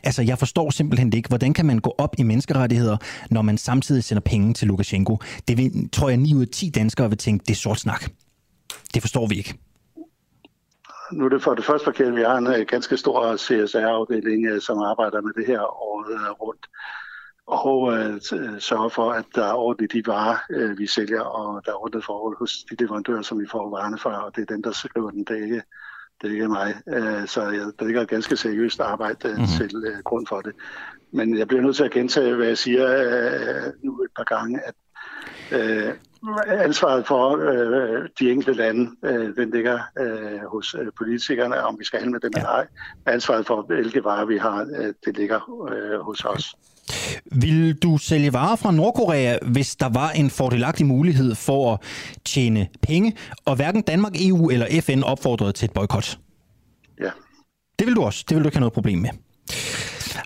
Altså, 0.05 0.23
jeg 0.23 0.39
forstår 0.39 0.71
simpelthen 0.71 1.13
ikke, 1.13 1.29
hvordan 1.29 1.55
kan 1.55 1.67
man 1.67 1.79
gå 1.79 1.95
op 1.99 2.15
i 2.19 2.23
menneskerettigheder, 2.23 2.97
når 3.31 3.43
man 3.43 3.59
samtidig 3.59 4.05
sender 4.05 4.21
penge 4.21 4.55
til 4.55 4.69
Lukashenko. 4.69 5.19
Det 5.49 5.57
vil, 5.57 5.89
tror 5.93 6.09
jeg, 6.09 6.17
9 6.17 6.35
ud 6.35 6.41
af 6.41 6.49
10 6.49 6.71
danskere 6.71 7.09
vil 7.09 7.19
tænke, 7.19 7.45
det 7.45 7.51
er 7.51 7.57
sort 7.57 7.81
snak. 7.81 8.05
Det 8.95 9.03
forstår 9.03 9.27
vi 9.27 9.35
ikke. 9.35 9.59
Nu 11.13 11.25
er 11.25 11.29
det 11.29 11.43
for 11.43 11.55
det 11.55 11.65
første 11.65 11.85
forkert, 11.85 12.17
vi 12.17 12.23
har 12.23 12.39
en 12.39 12.47
øh, 12.47 12.67
ganske 12.67 12.97
stor 12.97 13.37
CSR-afdeling, 13.37 14.47
øh, 14.47 14.61
som 14.61 14.79
arbejder 14.79 15.21
med 15.21 15.33
det 15.37 15.47
her 15.47 15.61
året 15.61 16.13
øh, 16.13 16.31
rundt 16.31 16.67
og 17.49 17.93
øh, 17.93 18.21
sørge 18.61 18.91
for, 18.91 19.13
at 19.13 19.25
der 19.35 19.45
er 19.45 19.53
ordentligt 19.53 19.93
de 19.93 20.03
varer, 20.07 20.37
øh, 20.51 20.79
vi 20.79 20.87
sælger, 20.87 21.21
og 21.21 21.63
der 21.65 21.73
er 21.73 21.77
ordentligt 21.77 22.05
forhold 22.05 22.37
hos 22.39 22.65
de 22.71 22.77
leverandører, 22.79 23.23
som 23.23 23.41
vi 23.41 23.47
får 23.51 23.71
varerne 23.71 23.99
fra, 23.99 24.25
og 24.25 24.37
det 24.37 24.43
er 24.43 24.55
dem, 24.55 24.63
der 24.63 24.73
skriver 24.73 25.11
den. 25.11 25.25
Det 25.25 25.39
er 25.39 25.43
ikke, 25.43 25.63
det 26.21 26.29
er 26.29 26.33
ikke 26.33 26.49
mig. 26.49 26.75
Øh, 26.89 27.27
så 27.27 27.43
jeg, 27.43 27.67
der 27.79 27.85
ligger 27.85 28.03
et 28.03 28.09
ganske 28.09 28.37
seriøst 28.37 28.81
arbejde 28.81 29.29
mm-hmm. 29.29 29.47
til 29.59 29.85
øh, 29.87 30.03
grund 30.05 30.27
for 30.27 30.41
det. 30.41 30.53
Men 31.13 31.39
jeg 31.39 31.49
bliver 31.49 31.63
nødt 31.63 31.77
til 31.77 31.85
at 31.85 31.91
gentage, 31.91 32.35
hvad 32.35 32.47
jeg 32.47 32.59
siger 32.59 32.87
øh, 32.89 33.73
nu 33.85 34.03
et 34.03 34.11
par 34.17 34.25
gange, 34.25 34.61
at 34.67 34.75
øh, 35.53 35.95
ansvaret 36.49 37.07
for 37.07 37.37
øh, 37.37 38.09
de 38.21 38.31
enkelte 38.31 38.53
lande, 38.53 38.91
øh, 39.05 39.37
den 39.37 39.51
ligger 39.51 39.79
øh, 39.99 40.41
hos 40.53 40.75
øh, 40.75 40.87
politikerne, 40.99 41.63
om 41.63 41.77
vi 41.79 41.85
skal 41.85 41.99
handle 41.99 42.13
med 42.13 42.21
dem 42.21 42.31
ja. 42.37 42.41
eller 42.41 42.51
ej. 42.51 42.67
Ansvaret 43.07 43.47
for, 43.47 43.63
hvilke 43.63 44.05
varer 44.05 44.25
vi 44.27 44.37
har, 44.37 44.67
øh, 44.79 44.95
det 45.05 45.17
ligger 45.17 45.69
øh, 45.73 46.01
hos 46.01 46.25
os. 46.25 46.55
Vil 47.33 47.75
du 47.83 47.99
sælge 47.99 48.33
varer 48.33 48.57
fra 48.57 48.73
Nordkorea, 48.73 49.39
hvis 49.53 49.77
der 49.77 49.89
var 49.89 50.11
en 50.11 50.31
fordelagtig 50.31 50.87
mulighed 50.87 51.35
for 51.35 51.73
at 51.73 51.81
tjene 52.25 52.69
penge, 52.83 53.17
og 53.45 53.57
hverken 53.57 53.83
Danmark, 53.83 54.13
EU 54.29 54.51
eller 54.51 54.67
FN 54.81 55.03
opfordrede 55.03 55.53
til 55.53 55.67
et 55.67 55.73
boykot? 55.73 56.19
Ja. 57.01 57.11
Det 57.79 57.87
vil 57.87 57.97
du 57.97 58.03
også. 58.03 58.25
Det 58.29 58.37
vil 58.37 58.45
du 58.45 58.49
ikke 58.49 58.57
have 58.57 58.61
noget 58.61 58.73
problem 58.73 58.99
med. 58.99 59.11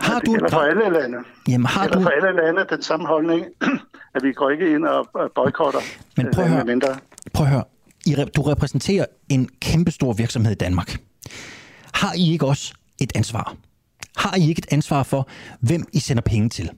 Har 0.03 0.19
det 0.19 0.27
du 0.27 0.33
gælder 0.33 0.49
for 0.51 0.61
alle 0.61 1.01
lande. 1.01 1.19
Jamen, 1.49 1.67
har 1.67 1.87
det 1.87 1.95
du... 1.95 2.03
for 2.03 2.11
alle 2.11 2.43
lande 2.43 2.67
den 2.71 2.83
samme 2.83 3.07
holdning, 3.07 3.47
at 4.15 4.23
vi 4.23 4.33
går 4.33 4.51
ikke 4.51 4.75
ind 4.75 4.85
og 4.85 5.09
boykotter. 5.35 5.81
Men 6.17 6.29
prøv 6.35 6.45
at 6.45 6.51
høre, 6.51 6.65
mindre. 6.65 6.89
prøv 7.35 7.47
at 7.47 7.53
høre. 7.53 7.65
I, 8.07 8.15
du 8.37 8.43
repræsenterer 8.43 9.05
en 9.29 9.49
kæmpestor 9.61 10.13
virksomhed 10.13 10.53
i 10.53 10.55
Danmark. 10.55 10.97
Har 11.95 12.13
I 12.17 12.33
ikke 12.33 12.47
også 12.47 12.75
et 13.01 13.13
ansvar? 13.15 13.57
Har 14.17 14.37
I 14.37 14.49
ikke 14.49 14.59
et 14.59 14.73
ansvar 14.73 15.03
for, 15.03 15.29
hvem 15.61 15.85
I 15.93 15.99
sender 15.99 16.23
penge 16.23 16.49
til? 16.49 16.71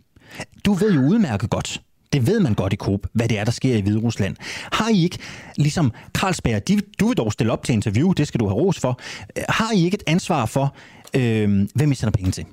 Du 0.66 0.72
ved 0.72 0.92
jo 0.92 1.00
udmærket 1.00 1.50
godt, 1.50 1.80
det 2.12 2.26
ved 2.26 2.40
man 2.40 2.54
godt 2.54 2.72
i 2.72 2.76
Coop, 2.76 3.00
hvad 3.12 3.28
det 3.28 3.38
er, 3.38 3.44
der 3.44 3.52
sker 3.52 3.76
i 3.76 3.80
Hvide 3.80 3.98
Rusland. 3.98 4.36
Har 4.72 4.88
I 4.88 5.02
ikke, 5.02 5.18
ligesom 5.56 5.92
Carlsberg, 6.18 6.68
de, 6.68 6.80
du 7.00 7.06
vil 7.06 7.16
dog 7.16 7.32
stille 7.32 7.52
op 7.52 7.64
til 7.64 7.72
interview, 7.72 8.12
det 8.12 8.28
skal 8.28 8.40
du 8.40 8.46
have 8.46 8.56
ros 8.56 8.80
for. 8.80 9.00
Har 9.48 9.72
I 9.74 9.84
ikke 9.84 9.94
et 9.94 10.02
ansvar 10.06 10.46
for, 10.46 10.76
øh, 11.16 11.68
hvem 11.74 11.92
I 11.92 11.94
sender 11.94 12.12
penge 12.12 12.30
til? 12.30 12.46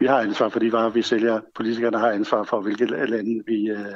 Vi 0.00 0.06
har 0.06 0.20
ansvar 0.20 0.48
for 0.48 0.58
de 0.58 0.72
varer, 0.72 0.90
vi 0.90 1.02
sælger. 1.02 1.40
Politikerne 1.54 1.98
har 1.98 2.10
ansvar 2.10 2.44
for, 2.44 2.60
hvilke 2.60 2.84
lande 2.84 3.42
vi 3.46 3.70
øh, 3.70 3.86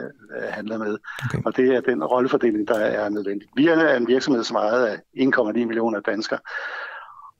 handler 0.51 0.79
med. 0.79 0.99
Okay. 1.25 1.43
Og 1.45 1.57
det 1.57 1.75
er 1.75 1.81
den 1.81 2.05
rollefordeling, 2.05 2.69
der 2.69 2.79
er 2.79 3.09
nødvendig. 3.09 3.49
Vi 3.57 3.67
er 3.67 3.97
en 3.97 4.09
virksomhed, 4.09 4.45
som 4.45 4.57
ejet 4.57 4.87
af 4.87 4.97
1,9 5.17 5.53
millioner 5.53 6.01
danskere. 6.01 6.39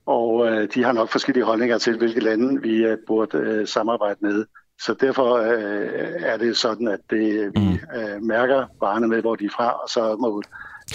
Og 0.05 0.47
øh, 0.47 0.67
de 0.73 0.83
har 0.83 0.91
nok 0.91 1.09
forskellige 1.09 1.45
holdninger 1.45 1.77
til, 1.77 1.97
hvilke 1.97 2.19
lande 2.19 2.61
vi 2.61 2.85
øh, 2.85 2.97
burde 3.07 3.37
øh, 3.37 3.67
samarbejde 3.67 4.17
med. 4.21 4.45
Så 4.79 4.93
derfor 4.93 5.35
øh, 5.35 6.13
er 6.19 6.37
det 6.37 6.57
sådan, 6.57 6.87
at 6.87 6.99
det, 7.09 7.51
vi 7.55 7.79
mm. 7.93 7.99
øh, 7.99 8.21
mærker 8.23 8.65
varerne 8.79 9.07
med, 9.07 9.21
hvor 9.21 9.35
de 9.35 9.45
er 9.45 9.49
fra, 9.49 9.71
og 9.71 9.89
så 9.89 10.15
må 10.19 10.41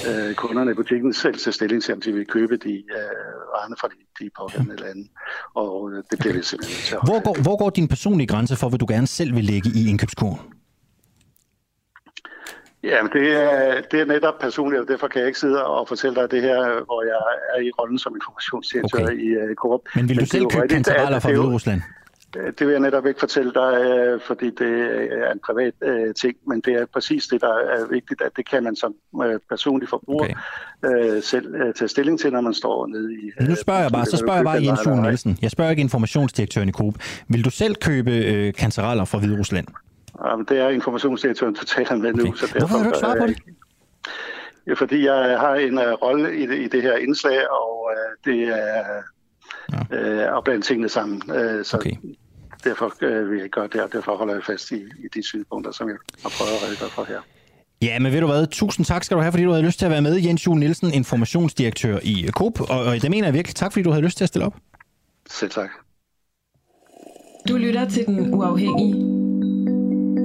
øh, 0.08 0.34
kunderne 0.34 0.70
i 0.70 0.74
butikken 0.74 1.12
selv 1.12 1.38
tage 1.38 1.54
stilling 1.54 1.82
til, 1.82 1.94
om 1.94 2.00
de 2.00 2.12
vil 2.12 2.26
købe 2.26 2.56
de 2.56 2.74
øh, 2.74 3.32
varerne 3.52 3.76
fra 3.80 3.88
de, 3.88 4.24
de 4.24 4.30
pågældende 4.38 4.76
lande. 4.76 5.08
Og 5.54 5.90
øh, 5.92 6.02
det 6.10 6.18
bliver 6.18 6.34
vi 6.34 6.42
simpelthen 6.42 6.82
til 6.86 6.96
hvor 7.04 7.22
går, 7.26 7.42
hvor 7.42 7.56
går 7.56 7.70
din 7.70 7.88
personlige 7.88 8.26
grænse 8.26 8.56
for, 8.56 8.68
hvad 8.68 8.78
du 8.78 8.86
gerne 8.88 9.06
selv 9.06 9.34
vil 9.36 9.44
lægge 9.44 9.68
i 9.74 9.88
indkøbskurven? 9.90 10.40
Ja, 12.84 12.98
det 13.12 13.26
er, 13.42 13.80
det 13.90 14.00
er 14.00 14.04
netop 14.04 14.38
personligt, 14.40 14.82
og 14.82 14.88
derfor 14.88 15.08
kan 15.08 15.20
jeg 15.20 15.26
ikke 15.26 15.38
sidde 15.38 15.64
og 15.64 15.88
fortælle 15.88 16.20
dig 16.20 16.30
det 16.30 16.42
her, 16.42 16.84
hvor 16.84 17.02
jeg 17.02 17.22
er 17.54 17.60
i 17.66 17.70
rollen 17.70 17.98
som 17.98 18.14
informationsdirektør 18.16 19.04
okay. 19.04 19.18
i 19.18 19.36
uh, 19.36 19.54
Coop. 19.54 19.80
Men 19.96 20.08
vil 20.08 20.16
du 20.16 20.20
Men 20.20 20.26
selv 20.26 20.46
købe 20.46 20.68
kantereller 20.68 21.20
fra 21.20 21.28
Hvide 21.28 21.52
Rusland? 21.56 21.82
Det 22.34 22.66
vil 22.66 22.70
jeg 22.70 22.80
netop 22.80 23.06
ikke 23.06 23.20
fortælle 23.20 23.52
dig, 23.54 23.72
øh, 23.74 24.20
fordi 24.26 24.50
det 24.50 24.72
er 25.12 25.32
en 25.32 25.40
privat 25.46 25.74
ting, 26.20 26.36
men 26.46 26.60
det 26.60 26.74
er 26.74 26.86
præcis 26.92 27.26
det, 27.26 27.40
der 27.40 27.54
er 27.54 27.86
vigtigt, 27.90 28.22
at 28.22 28.30
det 28.36 28.50
kan 28.50 28.62
man 28.62 28.76
som 28.76 28.94
personlig 29.48 29.88
forbruger 29.88 30.28
okay. 30.84 31.20
selv 31.20 31.74
tage 31.74 31.88
stilling 31.88 32.20
til, 32.20 32.32
når 32.32 32.40
man 32.40 32.54
står 32.54 32.86
nede 32.86 33.14
i... 33.14 33.30
Nu 33.40 33.54
spørger 33.54 33.80
jeg 33.80 33.90
bare, 33.92 34.06
så 34.06 34.16
spørger 34.16 34.36
jeg 34.36 34.44
bare 34.44 34.62
Jens 34.64 34.86
Jule 34.86 35.02
Nielsen. 35.02 35.38
Jeg 35.42 35.50
spørger 35.50 35.70
ikke 35.70 35.80
informationsdirektøren 35.80 36.68
i 36.68 36.72
Coop. 36.72 36.94
Vil 37.28 37.44
du 37.44 37.50
selv 37.50 37.74
købe 37.74 38.52
kantereller 38.58 39.04
fra 39.04 39.18
Hvide 39.18 39.38
Rusland? 39.38 39.66
Jamen, 40.24 40.46
det 40.48 40.58
er 40.58 40.68
informationsdirektøren, 40.68 41.54
du 41.54 41.64
taler 41.64 41.96
med 41.96 42.14
okay. 42.14 42.22
nu. 42.22 42.34
Så 42.34 42.46
derfor, 42.46 42.58
Hvorfor 42.58 42.76
vil 42.76 42.84
du 42.84 42.88
ikke 42.88 42.98
svare 42.98 43.16
på 43.18 43.26
det? 43.26 43.36
Ja, 44.66 44.72
fordi 44.72 45.06
jeg 45.06 45.38
har 45.40 45.54
en 45.54 45.78
uh, 45.78 45.84
rolle 45.84 46.36
i 46.36 46.46
det, 46.46 46.58
i 46.58 46.68
det 46.68 46.82
her 46.82 46.96
indslag, 46.96 47.50
og 47.50 47.90
uh, 47.90 48.32
det 48.32 48.48
er 48.48 49.02
ja. 49.90 49.96
øh, 49.96 50.36
og 50.36 50.44
blande 50.44 50.62
tingene 50.62 50.88
sammen. 50.88 51.22
Øh, 51.34 51.64
så 51.64 51.76
okay. 51.76 51.90
Derfor 52.64 52.92
øh, 53.00 53.30
vil 53.30 53.40
jeg 53.40 53.50
gøre 53.50 53.68
det, 53.72 53.82
og 53.82 53.92
derfor 53.92 54.16
holder 54.16 54.34
jeg 54.34 54.42
fast 54.44 54.70
i, 54.70 54.76
i 54.76 55.08
de 55.14 55.22
synspunkter, 55.22 55.72
som 55.72 55.88
jeg 55.88 55.96
har 56.22 56.32
prøvet 56.38 56.52
at 56.52 56.62
redegøre 56.66 56.90
for 56.90 57.04
her. 57.04 57.20
Ja, 57.82 57.98
men 57.98 58.12
ved 58.12 58.20
du 58.20 58.26
hvad, 58.26 58.46
tusind 58.46 58.86
tak 58.86 59.04
skal 59.04 59.16
du 59.16 59.20
have, 59.20 59.32
fordi 59.32 59.44
du 59.44 59.50
havde 59.50 59.64
lyst 59.64 59.78
til 59.78 59.86
at 59.86 59.90
være 59.90 60.02
med. 60.02 60.20
Jens 60.20 60.46
Jule 60.46 60.60
Nielsen, 60.60 60.94
informationsdirektør 60.94 61.98
i 62.02 62.30
Coop, 62.30 62.60
og, 62.60 62.84
og 62.84 63.02
det 63.02 63.10
mener 63.10 63.26
jeg 63.26 63.34
virkelig. 63.34 63.54
Tak, 63.54 63.72
fordi 63.72 63.82
du 63.82 63.90
havde 63.90 64.04
lyst 64.04 64.16
til 64.16 64.24
at 64.24 64.28
stille 64.28 64.46
op. 64.46 64.54
Selv 65.30 65.50
tak. 65.50 65.70
Du 67.48 67.56
lytter 67.56 67.88
til 67.88 68.06
Den 68.06 68.34
Uafhængige. 68.34 68.94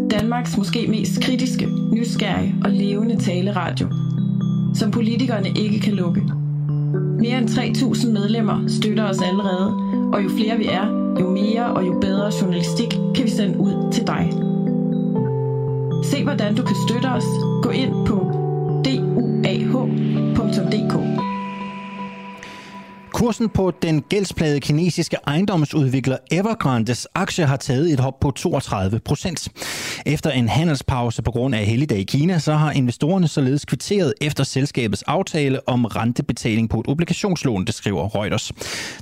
Danmarks 0.10 0.58
måske 0.58 0.88
mest 0.88 1.24
kritiske, 1.24 1.68
nysgerrige 1.94 2.56
og 2.64 2.72
levende 2.72 3.24
taleradio, 3.24 3.90
som 4.76 4.92
politikerne 4.92 5.50
ikke 5.50 5.80
kan 5.80 5.94
lukke. 5.94 6.22
Mere 7.20 7.38
end 7.38 7.50
3.000 7.50 8.08
medlemmer 8.12 8.68
støtter 8.68 9.10
os 9.10 9.22
allerede, 9.22 9.68
og 10.14 10.24
jo 10.24 10.30
flere 10.30 10.58
vi 10.58 10.66
er, 10.66 11.07
jo 11.20 11.30
mere 11.30 11.66
og 11.66 11.88
jo 11.88 12.00
bedre 12.02 12.32
journalistik 12.42 12.90
kan 13.16 13.24
vi 13.24 13.30
sende 13.30 13.60
ud 13.60 13.92
til 13.92 14.08
dig. 14.08 14.34
Se 16.04 16.24
hvordan 16.24 16.56
du 16.56 16.64
kan 16.64 16.76
støtte 16.88 17.08
os. 17.08 17.26
Gå 17.64 17.70
ind 17.70 18.08
på 18.08 18.16
duah.dk. 18.86 19.98
Kursen 23.18 23.50
på 23.50 23.72
den 23.82 24.02
gældsplade 24.02 24.60
kinesiske 24.60 25.18
ejendomsudvikler 25.28 26.18
Evergrandes 26.32 27.08
aktie 27.16 27.46
har 27.46 27.58
taget 27.58 27.94
et 27.94 28.00
hop 28.00 28.20
på 28.20 28.32
32 28.32 29.00
procent. 29.00 29.48
Efter 30.06 30.32
en 30.32 30.50
handelspause 30.50 31.22
på 31.22 31.32
grund 31.32 31.56
af 31.56 31.66
helligdag 31.66 32.00
i 32.00 32.04
Kina, 32.04 32.40
så 32.40 32.54
har 32.54 32.72
investorerne 32.72 33.28
således 33.28 33.66
kvitteret 33.66 34.14
efter 34.22 34.44
selskabets 34.44 35.04
aftale 35.04 35.70
om 35.70 35.86
rentebetaling 35.86 36.70
på 36.70 36.80
et 36.80 36.88
obligationslån, 36.88 37.66
det 37.66 37.74
skriver 37.76 38.16
Reuters. 38.16 38.52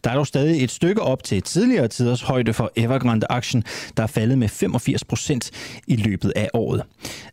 Der 0.04 0.10
er 0.10 0.16
dog 0.16 0.28
stadig 0.28 0.64
et 0.64 0.72
stykke 0.72 1.02
op 1.02 1.24
til 1.24 1.42
tidligere 1.42 1.88
tiders 1.88 2.22
højde 2.22 2.54
for 2.54 2.72
Evergrande-aktien, 2.76 3.64
der 3.98 4.04
er 4.04 4.08
faldet 4.08 4.38
med 4.38 4.50
85 4.50 5.04
procent 5.04 5.52
i 5.88 5.96
løbet 5.96 6.34
af 6.36 6.50
året. 6.54 6.84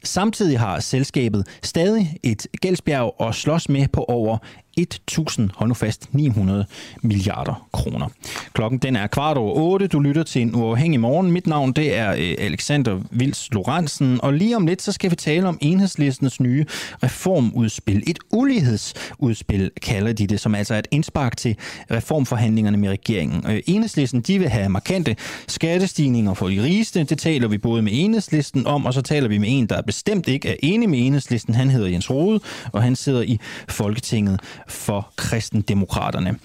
Samtidig 0.04 0.60
har 0.60 0.80
selskabet 0.80 1.46
stadig 1.62 2.16
et 2.22 2.46
gældsbjerg 2.60 3.28
at 3.28 3.34
slås 3.34 3.68
med 3.68 3.88
på 3.88 4.04
over 4.04 4.38
1.000, 4.80 5.48
hold 5.54 5.68
nu 5.68 5.74
fast, 5.74 6.14
900 6.14 6.66
milliarder 7.02 7.68
kroner. 7.72 8.08
Klokken 8.52 8.78
den 8.78 8.96
er 8.96 9.06
kvart 9.06 9.36
over 9.36 9.54
8. 9.54 9.86
Du 9.86 10.00
lytter 10.00 10.22
til 10.22 10.42
en 10.42 10.54
uafhængig 10.54 11.00
morgen. 11.00 11.30
Mit 11.30 11.46
navn 11.46 11.72
det 11.72 11.96
er 11.96 12.12
øh, 12.12 12.34
Alexander 12.38 13.00
Vils 13.10 13.48
Lorentzen, 13.52 14.20
og 14.22 14.32
lige 14.32 14.56
om 14.56 14.66
lidt 14.66 14.82
så 14.82 14.92
skal 14.92 15.10
vi 15.10 15.16
tale 15.16 15.48
om 15.48 15.58
enhedslistens 15.60 16.40
nye 16.40 16.64
reformudspil. 17.02 18.02
Et 18.06 18.18
ulighedsudspil 18.32 19.70
kalder 19.82 20.12
de 20.12 20.26
det, 20.26 20.40
som 20.40 20.54
altså 20.54 20.74
er 20.74 20.78
et 20.78 20.88
indspark 20.90 21.36
til 21.36 21.56
reformforhandlingerne 21.90 22.76
med 22.76 22.88
regeringen. 22.88 23.44
Øh, 23.50 23.62
enhedslisten 23.66 24.20
de 24.20 24.38
vil 24.38 24.48
have 24.48 24.68
markante 24.68 25.16
skattestigninger 25.48 26.34
for 26.34 26.48
de 26.48 26.62
rigeste. 26.62 27.04
Det 27.04 27.18
taler 27.18 27.48
vi 27.48 27.58
både 27.58 27.82
med 27.82 27.92
enhedslisten 27.94 28.66
om, 28.66 28.86
og 28.86 28.94
så 28.94 29.02
taler 29.02 29.28
vi 29.28 29.38
med 29.38 29.48
en, 29.50 29.66
der 29.66 29.82
bestemt 29.82 30.28
ikke 30.28 30.48
er 30.48 30.54
enig 30.62 30.90
med 30.90 31.06
enhedslisten. 31.06 31.54
Han 31.54 31.70
hedder 31.70 31.88
Jens 31.88 32.10
Rode, 32.10 32.40
og 32.72 32.82
han 32.82 32.96
sidder 32.96 33.22
i 33.22 33.38
Folketinget 33.68 34.40
for 34.68 35.12
kristendemokraterne. 35.16 36.39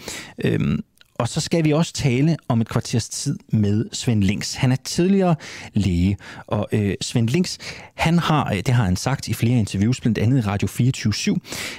Øhm, 0.43 0.83
og 1.19 1.27
så 1.29 1.41
skal 1.41 1.63
vi 1.63 1.73
også 1.73 1.93
tale 1.93 2.37
om 2.47 2.61
et 2.61 2.69
kvarters 2.69 3.09
tid 3.09 3.39
med 3.49 3.85
Svend 3.91 4.23
Links. 4.23 4.53
Han 4.53 4.71
er 4.71 4.75
tidligere 4.75 5.35
læge, 5.73 6.17
og 6.47 6.67
øh, 6.71 6.95
Svend 7.01 7.29
Links, 7.29 7.57
han 7.95 8.19
har, 8.19 8.51
øh, 8.51 8.55
det 8.57 8.69
har 8.69 8.83
han 8.83 8.95
sagt 8.95 9.27
i 9.27 9.33
flere 9.33 9.59
interviews, 9.59 10.01
blandt 10.01 10.17
andet 10.17 10.37
i 10.37 10.41
Radio 10.41 10.67
24 10.67 11.37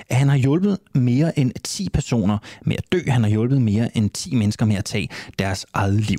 at 0.09 0.16
han 0.16 0.28
har 0.28 0.36
hjulpet 0.36 0.78
mere 0.94 1.39
end 1.39 1.52
10 1.65 1.89
personer 1.89 2.39
med 2.62 2.77
at 2.77 2.85
dø. 2.93 3.01
Han 3.09 3.23
har 3.23 3.31
hjulpet 3.31 3.62
mere 3.62 3.97
end 3.97 4.10
10 4.10 4.35
mennesker 4.35 4.66
med 4.66 4.77
at 4.77 4.85
tage 4.85 5.09
deres 5.39 5.66
eget 5.74 6.01
liv. 6.01 6.19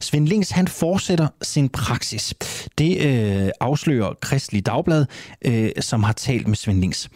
Svend 0.00 0.28
Links, 0.28 0.50
han 0.50 0.68
fortsætter 0.68 1.28
sin 1.42 1.68
praksis. 1.68 2.34
Det 2.78 3.06
øh, 3.06 3.50
afslører 3.60 4.14
Kristelig 4.20 4.66
Dagblad, 4.66 5.06
øh, 5.44 5.70
som 5.80 6.02
har 6.02 6.12
talt 6.12 6.48
med 6.48 6.56
Svend 6.56 6.80
Links. 6.80 7.10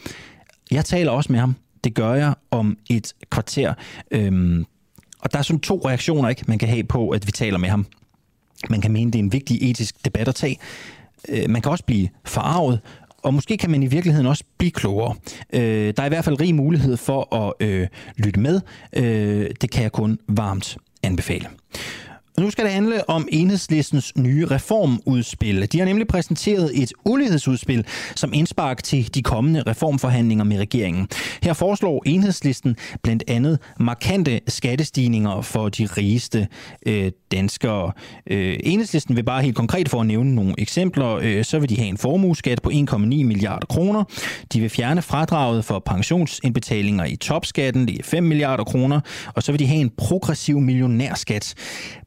Jeg 0.70 0.85
taler 0.85 1.11
også 1.11 1.33
med 1.33 1.41
ham 1.41 1.55
det 1.85 1.95
gør 1.95 2.15
jeg 2.15 2.35
om 2.51 2.79
et 2.91 3.15
kvarter. 3.31 3.75
Øhm, 4.11 4.65
og 5.21 5.33
der 5.33 5.39
er 5.39 5.43
sådan 5.43 5.61
to 5.61 5.83
reaktioner, 5.85 6.29
ikke, 6.29 6.45
man 6.47 6.59
kan 6.59 6.69
have 6.69 6.85
på, 6.85 7.09
at 7.09 7.27
vi 7.27 7.33
taler 7.33 7.59
med 7.59 7.69
ham. 7.69 7.87
Man 8.71 8.81
kan 8.81 8.93
mene, 8.93 9.11
det 9.11 9.19
er 9.19 9.23
en 9.23 9.33
vigtig 9.33 9.71
etisk 9.71 10.05
debat 10.05 10.29
at 10.29 10.35
tage. 10.35 10.59
Øh, 11.29 11.51
man 11.51 11.63
kan 11.63 11.73
også 11.73 11.85
blive 11.85 12.09
forarvet, 12.25 12.81
og 13.23 13.35
måske 13.35 13.57
kan 13.57 13.71
man 13.71 13.83
i 13.83 13.87
virkeligheden 13.87 14.27
også 14.27 14.45
blive 14.59 14.71
klogere. 14.71 15.15
Øh, 15.53 15.95
der 15.97 16.03
er 16.03 16.07
i 16.07 16.09
hvert 16.09 16.25
fald 16.25 16.41
rig 16.41 16.55
mulighed 16.55 16.97
for 16.97 17.35
at 17.35 17.53
øh, 17.61 17.89
lytte 18.17 18.41
med. 18.41 18.61
Øh, 18.93 19.51
det 19.61 19.71
kan 19.71 19.83
jeg 19.83 19.93
kun 19.93 20.19
varmt 20.29 20.77
anbefale. 21.03 21.49
Nu 22.39 22.51
skal 22.51 22.65
det 22.65 22.73
handle 22.73 23.10
om 23.10 23.28
enhedslistens 23.32 24.16
nye 24.16 24.47
reformudspil. 24.47 25.73
De 25.73 25.78
har 25.78 25.86
nemlig 25.86 26.06
præsenteret 26.06 26.82
et 26.82 26.93
ulighedsudspil 27.05 27.86
som 28.15 28.32
indspark 28.35 28.82
til 28.82 29.15
de 29.15 29.23
kommende 29.23 29.62
reformforhandlinger 29.66 30.44
med 30.44 30.59
regeringen. 30.59 31.09
Her 31.43 31.52
foreslår 31.52 32.02
enhedslisten 32.06 32.77
blandt 33.02 33.24
andet 33.28 33.59
markante 33.81 34.40
skattestigninger 34.48 35.43
for 35.43 35.69
de 35.69 35.86
rigeste 35.86 36.48
øh, 36.86 37.12
danskere. 37.32 37.93
Øh, 38.31 38.56
enhedslisten 38.62 39.16
vil 39.16 39.24
bare 39.24 39.43
helt 39.43 39.56
konkret 39.56 39.89
for 39.89 40.01
at 40.01 40.06
nævne 40.06 40.35
nogle 40.35 40.55
eksempler, 40.59 41.19
øh, 41.23 41.44
så 41.44 41.59
vil 41.59 41.69
de 41.69 41.77
have 41.77 41.89
en 41.89 41.98
formueskat 41.98 42.62
på 42.62 42.70
1,9 42.70 42.97
milliarder 42.98 43.66
kroner. 43.66 44.05
De 44.52 44.60
vil 44.60 44.70
fjerne 44.70 45.02
fradraget 45.02 45.65
for 45.65 45.78
pensionsindbetalinger 45.78 47.05
i 47.05 47.16
topskatten, 47.16 47.89
det 47.89 47.98
er 47.98 48.02
5 48.02 48.24
milliarder 48.24 48.65
kroner, 48.65 49.01
og 49.35 49.43
så 49.43 49.52
vil 49.52 49.59
de 49.59 49.66
have 49.66 49.81
en 49.81 49.90
progressiv 49.97 50.60
millionærskat 50.60 51.55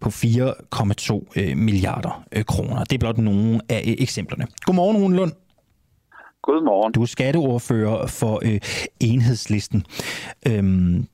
på 0.02 0.10
4,2 0.24 1.32
øh, 1.36 1.58
milliarder 1.58 2.24
øh, 2.32 2.46
kroner. 2.46 2.84
Det 2.84 2.94
er 2.94 3.00
blot 3.00 3.18
nogle 3.18 3.62
af 3.70 3.84
øh, 3.88 3.96
eksemplerne. 4.00 4.48
Godmorgen, 4.66 4.98
Rune 4.98 5.16
Lund. 5.16 5.32
Godmorgen. 6.44 6.94
Du 6.94 7.02
er 7.02 7.06
skatteordfører 7.06 8.08
for 8.08 8.40
øh, 8.44 8.60
enhedslisten. 9.00 9.86
Øhm, 10.48 11.08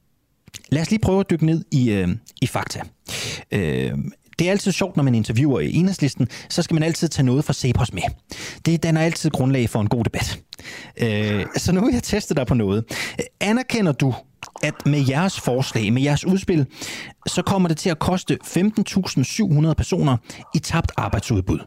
lad 0.69 0.81
os 0.81 0.89
lige 0.89 0.99
prøve 0.99 1.19
at 1.19 1.29
dykke 1.29 1.45
ned 1.45 1.65
i, 1.71 1.91
øh, 1.91 2.07
i 2.41 2.47
fakta. 2.47 2.81
Øh, 3.51 3.91
det 4.39 4.47
er 4.47 4.51
altid 4.51 4.71
sjovt, 4.71 4.95
når 4.95 5.03
man 5.03 5.15
interviewer 5.15 5.59
i 5.59 5.73
enhedslisten, 5.73 6.27
så 6.49 6.61
skal 6.61 6.73
man 6.73 6.83
altid 6.83 7.07
tage 7.07 7.25
noget 7.25 7.45
fra 7.45 7.53
Cepos 7.53 7.93
med. 7.93 8.01
Det 8.65 8.83
danner 8.83 9.01
altid 9.01 9.29
grundlag 9.29 9.69
for 9.69 9.81
en 9.81 9.89
god 9.89 10.03
debat. 10.03 10.39
Øh, 10.97 11.45
så 11.55 11.71
nu 11.71 11.85
vil 11.85 11.93
jeg 11.93 12.03
teste 12.03 12.35
dig 12.35 12.47
på 12.47 12.53
noget. 12.53 12.85
Anerkender 13.39 13.91
du, 13.91 14.13
at 14.63 14.85
med 14.85 14.99
jeres 15.09 15.41
forslag, 15.41 15.93
med 15.93 16.01
jeres 16.01 16.25
udspil, 16.25 16.65
så 17.27 17.41
kommer 17.41 17.67
det 17.69 17.77
til 17.77 17.89
at 17.89 17.99
koste 17.99 18.39
15.700 18.43 19.73
personer 19.73 20.17
i 20.55 20.59
tabt 20.59 20.91
arbejdsudbud. 20.97 21.59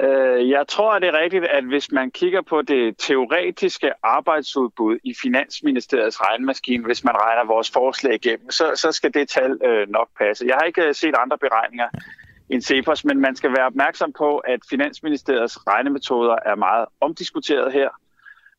Øh, 0.00 0.50
jeg 0.50 0.64
tror, 0.68 0.92
at 0.92 1.02
det 1.02 1.08
er 1.08 1.20
rigtigt, 1.20 1.44
at 1.44 1.64
hvis 1.64 1.92
man 1.92 2.10
kigger 2.10 2.42
på 2.42 2.62
det 2.62 2.94
teoretiske 2.98 3.90
arbejdsudbud 4.02 4.98
i 5.04 5.14
Finansministeriets 5.22 6.20
regnemaskine, 6.20 6.84
hvis 6.84 7.04
man 7.04 7.14
regner 7.14 7.44
vores 7.46 7.70
forslag 7.70 8.14
igennem, 8.14 8.50
så, 8.50 8.72
så 8.74 8.92
skal 8.92 9.14
det 9.14 9.28
tal 9.28 9.58
øh, 9.64 9.88
nok 9.88 10.08
passe. 10.18 10.44
Jeg 10.46 10.54
har 10.54 10.62
ikke 10.62 10.82
øh, 10.82 10.94
set 10.94 11.14
andre 11.22 11.38
beregninger 11.38 11.88
end 12.50 12.62
CEPOS, 12.62 13.04
men 13.04 13.20
man 13.20 13.36
skal 13.36 13.52
være 13.52 13.66
opmærksom 13.66 14.12
på, 14.18 14.38
at 14.38 14.60
Finansministeriets 14.70 15.66
regnemetoder 15.66 16.36
er 16.46 16.54
meget 16.54 16.86
omdiskuteret 17.00 17.72
her. 17.72 17.88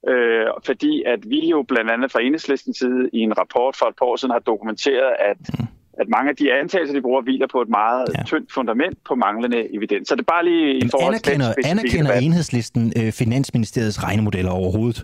Øh, 0.10 0.46
fordi 0.66 1.04
at 1.06 1.20
vi 1.30 1.50
jo 1.50 1.66
blandt 1.68 1.92
andet 1.92 2.12
fra 2.12 2.22
enhedslistens 2.22 2.78
side 2.78 3.10
i 3.14 3.20
en 3.20 3.38
rapport 3.38 3.76
for 3.76 3.86
et 3.86 3.96
par 4.00 4.06
år 4.06 4.16
siden 4.16 4.32
har 4.32 4.40
dokumenteret, 4.40 5.12
at, 5.20 5.38
mm. 5.60 5.66
at 6.02 6.08
mange 6.10 6.30
af 6.30 6.36
de 6.36 6.54
antagelser, 6.54 6.94
de 6.94 7.02
bruger, 7.02 7.22
hviler 7.22 7.48
på 7.48 7.62
et 7.62 7.70
meget 7.70 8.06
ja. 8.18 8.24
tyndt 8.24 8.54
fundament 8.54 8.98
på 9.08 9.16
manglende 9.16 9.76
evidens. 9.76 10.08
Så 10.08 10.16
det 10.16 10.22
er 10.22 10.32
bare 10.36 10.46
lige 10.46 10.78
i 10.78 10.90
forhold 10.92 11.14
anerkender, 11.14 11.54
til 11.54 11.70
Anerkender 11.72 12.14
enhedslisten 12.14 12.94
øh, 13.00 13.12
Finansministeriets 13.12 14.04
regnemodeller 14.04 14.52
overhovedet? 14.52 15.04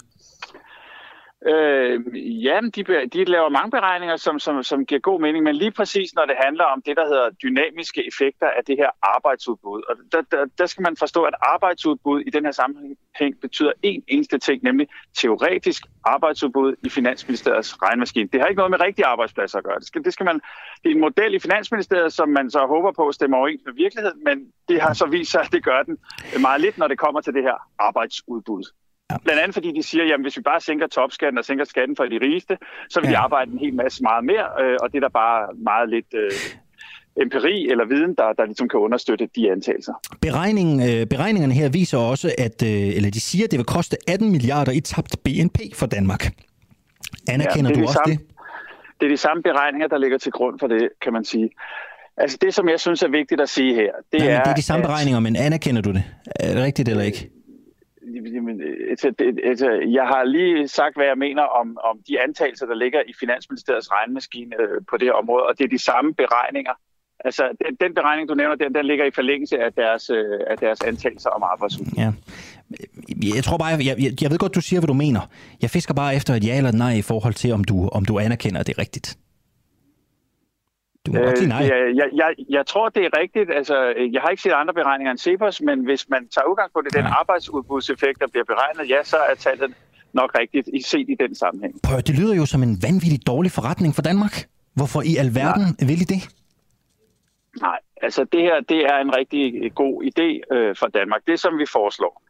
Øh, 1.45 1.99
ja, 2.45 2.59
de, 2.75 2.83
de 3.13 3.23
laver 3.25 3.49
mange 3.49 3.71
beregninger, 3.71 4.17
som, 4.17 4.39
som, 4.39 4.63
som 4.63 4.85
giver 4.85 5.01
god 5.01 5.21
mening, 5.21 5.43
men 5.43 5.55
lige 5.55 5.71
præcis 5.71 6.15
når 6.15 6.25
det 6.25 6.35
handler 6.45 6.63
om 6.63 6.81
det, 6.81 6.97
der 6.97 7.05
hedder 7.05 7.29
dynamiske 7.29 8.07
effekter 8.07 8.47
af 8.47 8.65
det 8.67 8.77
her 8.77 8.89
arbejdsudbud. 9.01 9.81
Og 9.89 9.95
der, 10.11 10.21
der, 10.31 10.45
der 10.57 10.65
skal 10.65 10.83
man 10.83 10.97
forstå, 10.97 11.23
at 11.23 11.33
arbejdsudbud 11.41 12.21
i 12.21 12.29
den 12.29 12.45
her 12.45 12.51
sammenhæng 12.51 13.41
betyder 13.41 13.71
én 13.85 14.01
eneste 14.07 14.37
ting, 14.37 14.63
nemlig 14.63 14.87
teoretisk 15.17 15.83
arbejdsudbud 16.05 16.75
i 16.83 16.89
Finansministeriets 16.89 17.81
regnmaskine. 17.81 18.29
Det 18.33 18.41
har 18.41 18.47
ikke 18.47 18.59
noget 18.59 18.71
med 18.71 18.81
rigtige 18.81 19.05
arbejdspladser 19.05 19.57
at 19.57 19.63
gøre. 19.63 19.79
Det 19.79 19.87
skal, 19.87 20.03
det 20.03 20.13
skal 20.13 20.25
man, 20.25 20.41
det 20.83 20.91
er 20.91 20.95
en 20.95 21.01
model 21.01 21.33
i 21.33 21.39
Finansministeriet, 21.39 22.13
som 22.13 22.29
man 22.29 22.49
så 22.49 22.59
håber 22.59 22.91
på 22.91 23.11
stemmer 23.11 23.37
overens 23.37 23.61
med 23.65 23.73
virkeligheden, 23.73 24.23
men 24.23 24.51
det 24.67 24.81
har 24.81 24.93
så 24.93 25.05
vist 25.05 25.31
sig, 25.31 25.41
at 25.41 25.51
det 25.51 25.63
gør 25.63 25.83
den 25.83 25.97
meget 26.41 26.61
lidt, 26.61 26.77
når 26.77 26.87
det 26.87 26.97
kommer 26.97 27.21
til 27.21 27.33
det 27.33 27.43
her 27.43 27.57
arbejdsudbud. 27.79 28.63
Ja. 29.11 29.17
Blandt 29.23 29.41
andet 29.41 29.53
fordi 29.53 29.71
de 29.71 29.83
siger, 29.83 30.13
at 30.13 30.21
hvis 30.21 30.37
vi 30.37 30.41
bare 30.41 30.61
sænker 30.61 30.87
topskatten 30.87 31.37
og 31.37 31.45
sænker 31.45 31.65
skatten 31.65 31.95
for 31.95 32.03
de 32.03 32.19
rigeste, 32.21 32.57
så 32.89 32.99
vil 32.99 33.07
ja. 33.07 33.11
de 33.11 33.17
arbejde 33.17 33.51
en 33.51 33.59
hel 33.59 33.73
masse 33.73 34.03
meget 34.03 34.25
mere, 34.25 34.45
øh, 34.61 34.77
og 34.81 34.91
det 34.91 34.97
er 34.97 35.01
der 35.01 35.09
bare 35.09 35.47
meget 35.55 35.89
lidt... 35.89 36.13
Øh, 36.13 36.31
empiri 37.21 37.67
eller 37.71 37.85
viden, 37.85 38.15
der, 38.15 38.33
der 38.37 38.45
ligesom 38.45 38.69
kan 38.69 38.79
understøtte 38.79 39.29
de 39.35 39.51
antagelser. 39.51 39.93
Beregningen, 40.21 40.79
øh, 40.89 41.05
beregningerne 41.07 41.53
her 41.53 41.69
viser 41.69 41.97
også, 41.97 42.35
at, 42.37 42.63
øh, 42.63 42.69
eller 42.69 43.11
de 43.11 43.21
siger, 43.21 43.45
at 43.45 43.51
det 43.51 43.57
vil 43.57 43.65
koste 43.65 43.97
18 44.07 44.31
milliarder 44.31 44.71
i 44.71 44.79
tabt 44.79 45.15
BNP 45.23 45.59
for 45.75 45.85
Danmark. 45.85 46.23
Anerkender 47.29 47.71
ja, 47.71 47.75
du 47.75 47.81
også 47.81 47.93
samme, 47.93 48.13
det? 48.13 48.21
Det 48.99 49.05
er 49.05 49.09
de 49.09 49.17
samme 49.17 49.43
beregninger, 49.43 49.87
der 49.87 49.97
ligger 49.97 50.17
til 50.17 50.31
grund 50.31 50.59
for 50.59 50.67
det, 50.67 50.89
kan 51.01 51.13
man 51.13 51.25
sige. 51.25 51.49
Altså 52.17 52.37
det, 52.41 52.53
som 52.53 52.69
jeg 52.69 52.79
synes 52.79 53.03
er 53.03 53.07
vigtigt 53.07 53.41
at 53.41 53.49
sige 53.49 53.75
her, 53.75 53.91
det 54.11 54.19
Nej, 54.19 54.29
er... 54.29 54.43
det 54.43 54.51
er 54.51 54.55
de 54.55 54.61
samme 54.61 54.83
at, 54.83 54.89
beregninger, 54.89 55.19
men 55.19 55.35
anerkender 55.35 55.81
du 55.81 55.91
det? 55.91 56.03
Er 56.35 56.53
det 56.53 56.63
rigtigt 56.63 56.89
eller 56.89 57.03
ikke? 57.03 57.29
Jamen, 58.13 58.61
altså, 58.89 59.07
øh, 59.21 59.33
altså, 59.43 59.69
jeg 59.97 60.05
har 60.07 60.23
lige 60.23 60.67
sagt, 60.67 60.95
hvad 60.95 61.05
jeg 61.05 61.17
mener 61.17 61.43
om, 61.43 61.77
om 61.83 61.95
de 62.07 62.21
antagelser, 62.21 62.65
der 62.65 62.75
ligger 62.75 63.01
i 63.07 63.13
Finansministeriets 63.19 63.91
regnemaskine 63.91 64.55
øh, 64.61 64.81
på 64.89 64.97
det 64.97 65.05
her 65.07 65.13
område, 65.13 65.43
og 65.43 65.57
det 65.57 65.63
er 65.63 65.67
de 65.77 65.83
samme 65.91 66.13
beregninger. 66.13 66.73
Altså, 67.25 67.43
den, 67.61 67.75
den 67.83 67.93
beregning, 67.93 68.29
du 68.29 68.33
nævner, 68.33 68.55
den, 68.55 68.75
den 68.75 68.85
ligger 68.85 69.05
i 69.05 69.11
forlængelse 69.11 69.57
af 69.65 69.73
deres, 69.73 70.09
øh, 70.09 70.39
af 70.47 70.57
deres 70.57 70.81
antagelser 70.81 71.29
om 71.29 71.43
arbejdsudbud. 71.43 71.93
Ja. 71.97 72.11
Jeg 73.35 73.43
tror 73.43 73.57
bare, 73.57 73.69
jeg, 73.69 73.95
jeg, 74.03 74.11
jeg 74.23 74.31
ved 74.31 74.37
godt, 74.37 74.55
du 74.55 74.61
siger, 74.61 74.79
hvad 74.79 74.87
du 74.87 74.93
mener. 74.93 75.21
Jeg 75.61 75.69
fisker 75.69 75.93
bare 75.93 76.15
efter 76.15 76.33
et 76.33 76.43
ja 76.47 76.57
eller 76.57 76.69
et 76.69 76.75
nej 76.75 76.93
i 76.93 77.01
forhold 77.01 77.33
til, 77.33 77.51
om 77.51 77.63
du, 77.63 77.87
om 77.87 78.05
du 78.05 78.19
anerkender, 78.19 78.59
at 78.59 78.67
det 78.67 78.73
er 78.77 78.81
rigtigt. 78.81 79.17
Du 81.05 81.11
må 81.11 81.19
øh, 81.19 81.25
godt 81.25 81.37
sige 81.37 81.49
nej. 81.49 81.59
Jeg, 81.61 81.95
jeg, 81.95 82.09
jeg, 82.13 82.35
jeg 82.49 82.65
tror, 82.65 82.89
det 82.89 83.05
er 83.05 83.19
rigtigt. 83.21 83.51
Altså, 83.51 83.75
jeg 84.13 84.21
har 84.21 84.29
ikke 84.29 84.43
set 84.43 84.51
andre 84.51 84.73
beregninger 84.73 85.11
end 85.11 85.19
Cepos, 85.19 85.61
men 85.61 85.85
hvis 85.85 86.09
man 86.09 86.27
tager 86.27 86.45
udgangspunkt 86.51 86.87
i 86.91 86.97
den 86.97 87.05
ja. 87.05 87.19
arbejdsudbudseffekt, 87.19 88.19
der 88.19 88.27
bliver 88.27 88.43
beregnet, 88.43 88.89
ja, 88.89 89.03
så 89.03 89.17
er 89.17 89.35
tallet 89.35 89.73
nok 90.13 90.31
rigtigt 90.39 90.69
i 90.73 90.81
set 90.81 91.09
i 91.09 91.15
den 91.19 91.35
sammenhæng. 91.35 91.73
Prøv, 91.83 91.97
det 91.97 92.19
lyder 92.19 92.35
jo 92.35 92.45
som 92.45 92.63
en 92.63 92.77
vanvittig 92.87 93.27
dårlig 93.27 93.51
forretning 93.51 93.95
for 93.95 94.01
Danmark. 94.01 94.35
Hvorfor 94.75 95.01
i 95.01 95.15
alverden 95.17 95.67
ja. 95.81 95.85
vil 95.85 96.01
I 96.01 96.07
det? 96.13 96.21
Nej, 97.61 97.79
altså 98.01 98.23
det 98.23 98.41
her 98.41 98.61
det 98.61 98.79
er 98.85 98.97
en 98.97 99.15
rigtig 99.15 99.71
god 99.75 100.03
idé 100.03 100.55
øh, 100.55 100.75
for 100.79 100.87
Danmark. 100.87 101.21
Det, 101.27 101.39
som 101.39 101.57
vi 101.57 101.65
foreslår, 101.71 102.23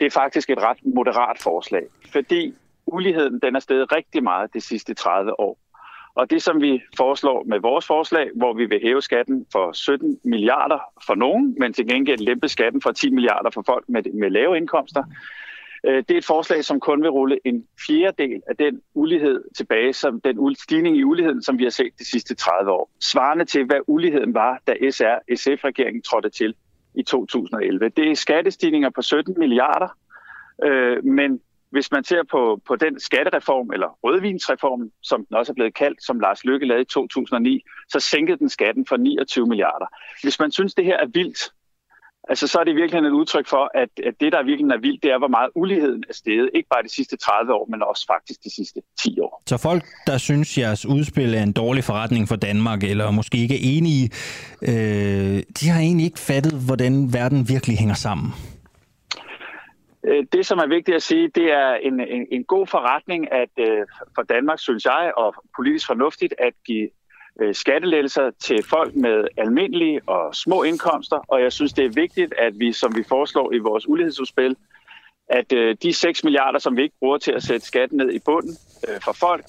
det 0.00 0.06
er 0.06 0.10
faktisk 0.10 0.50
et 0.50 0.58
ret 0.58 0.78
moderat 0.94 1.38
forslag, 1.40 1.82
fordi 2.12 2.54
uligheden 2.86 3.40
den 3.42 3.56
er 3.56 3.60
steget 3.60 3.92
rigtig 3.92 4.22
meget 4.22 4.54
de 4.54 4.60
sidste 4.60 4.94
30 4.94 5.40
år. 5.40 5.58
Og 6.14 6.30
det, 6.30 6.42
som 6.42 6.62
vi 6.62 6.82
foreslår 6.96 7.44
med 7.46 7.60
vores 7.60 7.86
forslag, 7.86 8.30
hvor 8.34 8.52
vi 8.54 8.66
vil 8.66 8.80
hæve 8.82 9.02
skatten 9.02 9.46
for 9.52 9.72
17 9.72 10.18
milliarder 10.24 10.78
for 11.06 11.14
nogen, 11.14 11.56
men 11.58 11.72
til 11.72 11.86
gengæld 11.88 12.20
lempe 12.20 12.48
skatten 12.48 12.80
for 12.82 12.92
10 12.92 13.10
milliarder 13.10 13.50
for 13.50 13.62
folk 13.66 13.84
med, 13.88 14.02
med 14.02 14.30
lave 14.30 14.56
indkomster, 14.56 15.02
øh, 15.86 15.96
det 15.96 16.10
er 16.10 16.18
et 16.18 16.24
forslag, 16.24 16.64
som 16.64 16.80
kun 16.80 17.02
vil 17.02 17.10
rulle 17.10 17.38
en 17.44 17.66
fjerdedel 17.86 18.42
af 18.46 18.56
den 18.56 18.80
ulighed 18.94 19.44
tilbage, 19.56 19.92
som 19.92 20.20
den 20.20 20.54
stigning 20.54 20.96
i 20.96 21.04
uligheden, 21.04 21.42
som 21.42 21.58
vi 21.58 21.62
har 21.62 21.70
set 21.70 21.92
de 21.98 22.10
sidste 22.10 22.34
30 22.34 22.70
år. 22.70 22.90
Svarende 23.00 23.44
til, 23.44 23.64
hvad 23.64 23.80
uligheden 23.86 24.34
var, 24.34 24.60
da 24.66 24.72
SR-SF-regeringen 24.90 26.02
trådte 26.02 26.30
til 26.30 26.54
i 26.94 27.02
2011. 27.02 27.88
Det 27.88 28.10
er 28.10 28.14
skattestigninger 28.14 28.90
på 28.90 29.02
17 29.02 29.34
milliarder, 29.38 29.88
øh, 30.64 31.04
men 31.04 31.40
hvis 31.72 31.90
man 31.92 32.04
ser 32.04 32.22
på, 32.30 32.60
på 32.68 32.76
den 32.76 33.00
skattereform, 33.00 33.70
eller 33.70 33.88
rødvinsreform, 34.04 34.90
som 35.02 35.26
den 35.26 35.36
også 35.36 35.52
er 35.52 35.54
blevet 35.54 35.74
kaldt, 35.74 36.04
som 36.04 36.20
Lars 36.20 36.44
Løkke 36.44 36.66
lavede 36.66 36.82
i 36.82 36.84
2009, 36.84 37.62
så 37.88 38.00
sænkede 38.00 38.38
den 38.38 38.48
skatten 38.48 38.86
for 38.86 38.96
29 38.96 39.46
milliarder. 39.46 39.86
Hvis 40.22 40.38
man 40.38 40.52
synes, 40.52 40.74
det 40.74 40.84
her 40.84 40.96
er 40.96 41.06
vildt, 41.06 41.52
altså 42.28 42.46
så 42.46 42.58
er 42.58 42.64
det 42.64 42.76
virkelig 42.76 42.98
et 43.06 43.10
udtryk 43.10 43.48
for, 43.48 43.70
at, 43.74 43.88
at 44.06 44.14
det, 44.20 44.32
der 44.32 44.42
virkelig 44.42 44.70
er 44.70 44.80
vildt, 44.80 45.02
det 45.02 45.10
er, 45.10 45.18
hvor 45.18 45.28
meget 45.28 45.50
uligheden 45.54 46.04
er 46.08 46.14
steget. 46.14 46.50
Ikke 46.54 46.68
bare 46.68 46.82
de 46.82 46.94
sidste 46.94 47.16
30 47.16 47.54
år, 47.54 47.66
men 47.70 47.82
også 47.82 48.06
faktisk 48.06 48.44
de 48.44 48.54
sidste 48.54 48.80
10 49.02 49.20
år. 49.20 49.42
Så 49.46 49.56
folk, 49.56 49.84
der 50.06 50.18
synes, 50.18 50.58
jeres 50.58 50.86
udspil 50.86 51.34
er 51.34 51.42
en 51.42 51.52
dårlig 51.52 51.84
forretning 51.84 52.28
for 52.28 52.36
Danmark, 52.36 52.84
eller 52.84 53.10
måske 53.10 53.38
ikke 53.38 53.54
er 53.54 53.76
enige, 53.76 54.10
øh, 54.62 55.42
de 55.60 55.68
har 55.68 55.80
egentlig 55.80 56.04
ikke 56.04 56.18
fattet, 56.18 56.52
hvordan 56.66 57.12
verden 57.12 57.48
virkelig 57.48 57.78
hænger 57.78 57.94
sammen. 57.94 58.51
Øh, 60.06 60.26
det, 60.32 60.46
som 60.46 60.58
er 60.58 60.66
vigtigt 60.66 60.94
at 60.94 61.02
sige, 61.02 61.28
det 61.28 61.52
er 61.52 61.74
en, 61.74 62.00
en, 62.00 62.26
en 62.30 62.44
god 62.44 62.66
forretning 62.66 63.32
at 63.32 63.50
øh, 63.58 63.86
for 64.14 64.22
Danmark, 64.22 64.58
synes 64.58 64.84
jeg, 64.84 65.12
og 65.16 65.34
politisk 65.56 65.86
fornuftigt 65.86 66.34
at 66.38 66.52
give 66.66 66.88
øh, 67.40 67.54
skattelettelser 67.54 68.30
til 68.40 68.64
folk 68.70 68.94
med 68.94 69.28
almindelige 69.36 70.00
og 70.06 70.34
små 70.34 70.62
indkomster. 70.62 71.16
Og 71.28 71.42
jeg 71.42 71.52
synes, 71.52 71.72
det 71.72 71.84
er 71.84 71.90
vigtigt, 71.90 72.34
at 72.38 72.52
vi, 72.58 72.72
som 72.72 72.96
vi 72.96 73.02
foreslår 73.08 73.52
i 73.52 73.58
vores 73.58 73.88
ulighedsudspil, 73.88 74.56
at 75.28 75.52
øh, 75.52 75.76
de 75.82 75.92
6 75.92 76.24
milliarder, 76.24 76.58
som 76.58 76.76
vi 76.76 76.82
ikke 76.82 76.96
bruger 76.98 77.18
til 77.18 77.32
at 77.32 77.42
sætte 77.42 77.66
skatten 77.66 77.98
ned 77.98 78.10
i 78.10 78.18
bunden 78.18 78.56
øh, 78.88 79.00
for 79.04 79.12
folk, 79.12 79.44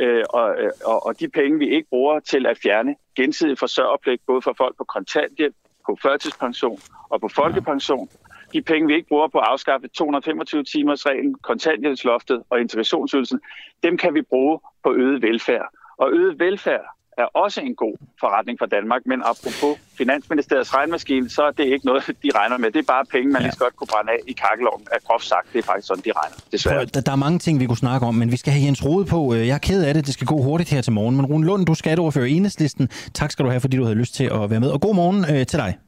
øh, 0.00 0.24
og, 0.30 0.50
øh, 0.62 0.70
og, 0.84 1.06
og 1.06 1.20
de 1.20 1.28
penge, 1.28 1.58
vi 1.58 1.68
ikke 1.68 1.88
bruger 1.88 2.20
til 2.20 2.46
at 2.46 2.58
fjerne 2.62 2.94
gensidig 3.16 3.58
forsørgerpligt, 3.58 4.22
både 4.26 4.42
for 4.42 4.54
folk 4.58 4.76
på 4.76 4.84
kontanthjælp, 4.84 5.54
på 5.86 5.98
førtidspension 6.02 6.80
og 7.08 7.20
på 7.20 7.28
folkepension, 7.28 8.08
de 8.54 8.62
penge, 8.62 8.86
vi 8.88 8.94
ikke 8.94 9.08
bruger 9.08 9.28
på 9.28 9.38
at 9.38 9.46
afskaffe 9.52 9.86
225-timers-reglen, 10.00 11.34
kontanthjælpsloftet 11.42 12.42
og 12.50 12.60
integrationsydelsen, 12.60 13.40
dem 13.82 13.96
kan 13.96 14.14
vi 14.14 14.22
bruge 14.22 14.60
på 14.84 14.92
øget 14.92 15.22
velfærd. 15.22 15.66
Og 15.98 16.10
øget 16.12 16.38
velfærd 16.38 16.84
er 17.18 17.24
også 17.24 17.60
en 17.60 17.74
god 17.74 17.96
forretning 18.20 18.58
for 18.58 18.66
Danmark, 18.66 19.02
men 19.06 19.22
apropos 19.24 19.74
Finansministeriets 19.98 20.74
regnmaskine, 20.74 21.28
så 21.30 21.42
er 21.42 21.50
det 21.50 21.64
ikke 21.64 21.86
noget, 21.86 22.06
de 22.06 22.30
regner 22.38 22.58
med. 22.58 22.70
Det 22.70 22.78
er 22.78 22.92
bare 22.96 23.04
penge, 23.04 23.32
man 23.32 23.40
ja. 23.40 23.46
lige 23.46 23.52
så 23.52 23.58
godt 23.58 23.76
kunne 23.76 23.88
brænde 23.92 24.12
af 24.12 24.18
i 24.28 24.32
kakkeloven, 24.32 24.82
er 24.92 24.98
groft 25.06 25.24
sagt. 25.24 25.52
Det 25.52 25.58
er 25.58 25.62
faktisk 25.62 25.86
sådan, 25.88 26.02
de 26.04 26.12
regner, 26.16 26.36
desværre. 26.52 26.84
Der, 26.84 27.00
der 27.00 27.12
er 27.12 27.16
mange 27.16 27.38
ting, 27.38 27.60
vi 27.60 27.66
kunne 27.66 27.84
snakke 27.86 28.06
om, 28.06 28.14
men 28.14 28.30
vi 28.32 28.36
skal 28.36 28.52
have 28.52 28.64
Jens 28.66 28.84
Rode 28.86 29.04
på. 29.04 29.34
Jeg 29.34 29.54
er 29.54 29.58
ked 29.58 29.84
af 29.84 29.94
det, 29.94 30.06
det 30.06 30.14
skal 30.14 30.26
gå 30.26 30.42
hurtigt 30.42 30.70
her 30.70 30.82
til 30.82 30.92
morgen. 30.92 31.16
Men 31.16 31.26
Rune 31.26 31.46
Lund, 31.46 31.66
du 31.66 31.72
er 31.72 31.76
skatteordfører 31.76 32.26
i 32.26 32.32
Enhedslisten. 32.32 32.88
Tak 33.14 33.30
skal 33.30 33.44
du 33.44 33.50
have, 33.50 33.60
fordi 33.60 33.76
du 33.76 33.84
havde 33.84 33.98
lyst 33.98 34.14
til 34.14 34.24
at 34.24 34.50
være 34.50 34.60
med. 34.60 34.70
Og 34.70 34.80
god 34.80 34.94
morgen 34.94 35.20
øh, 35.30 35.46
til 35.46 35.58
dig. 35.58 35.78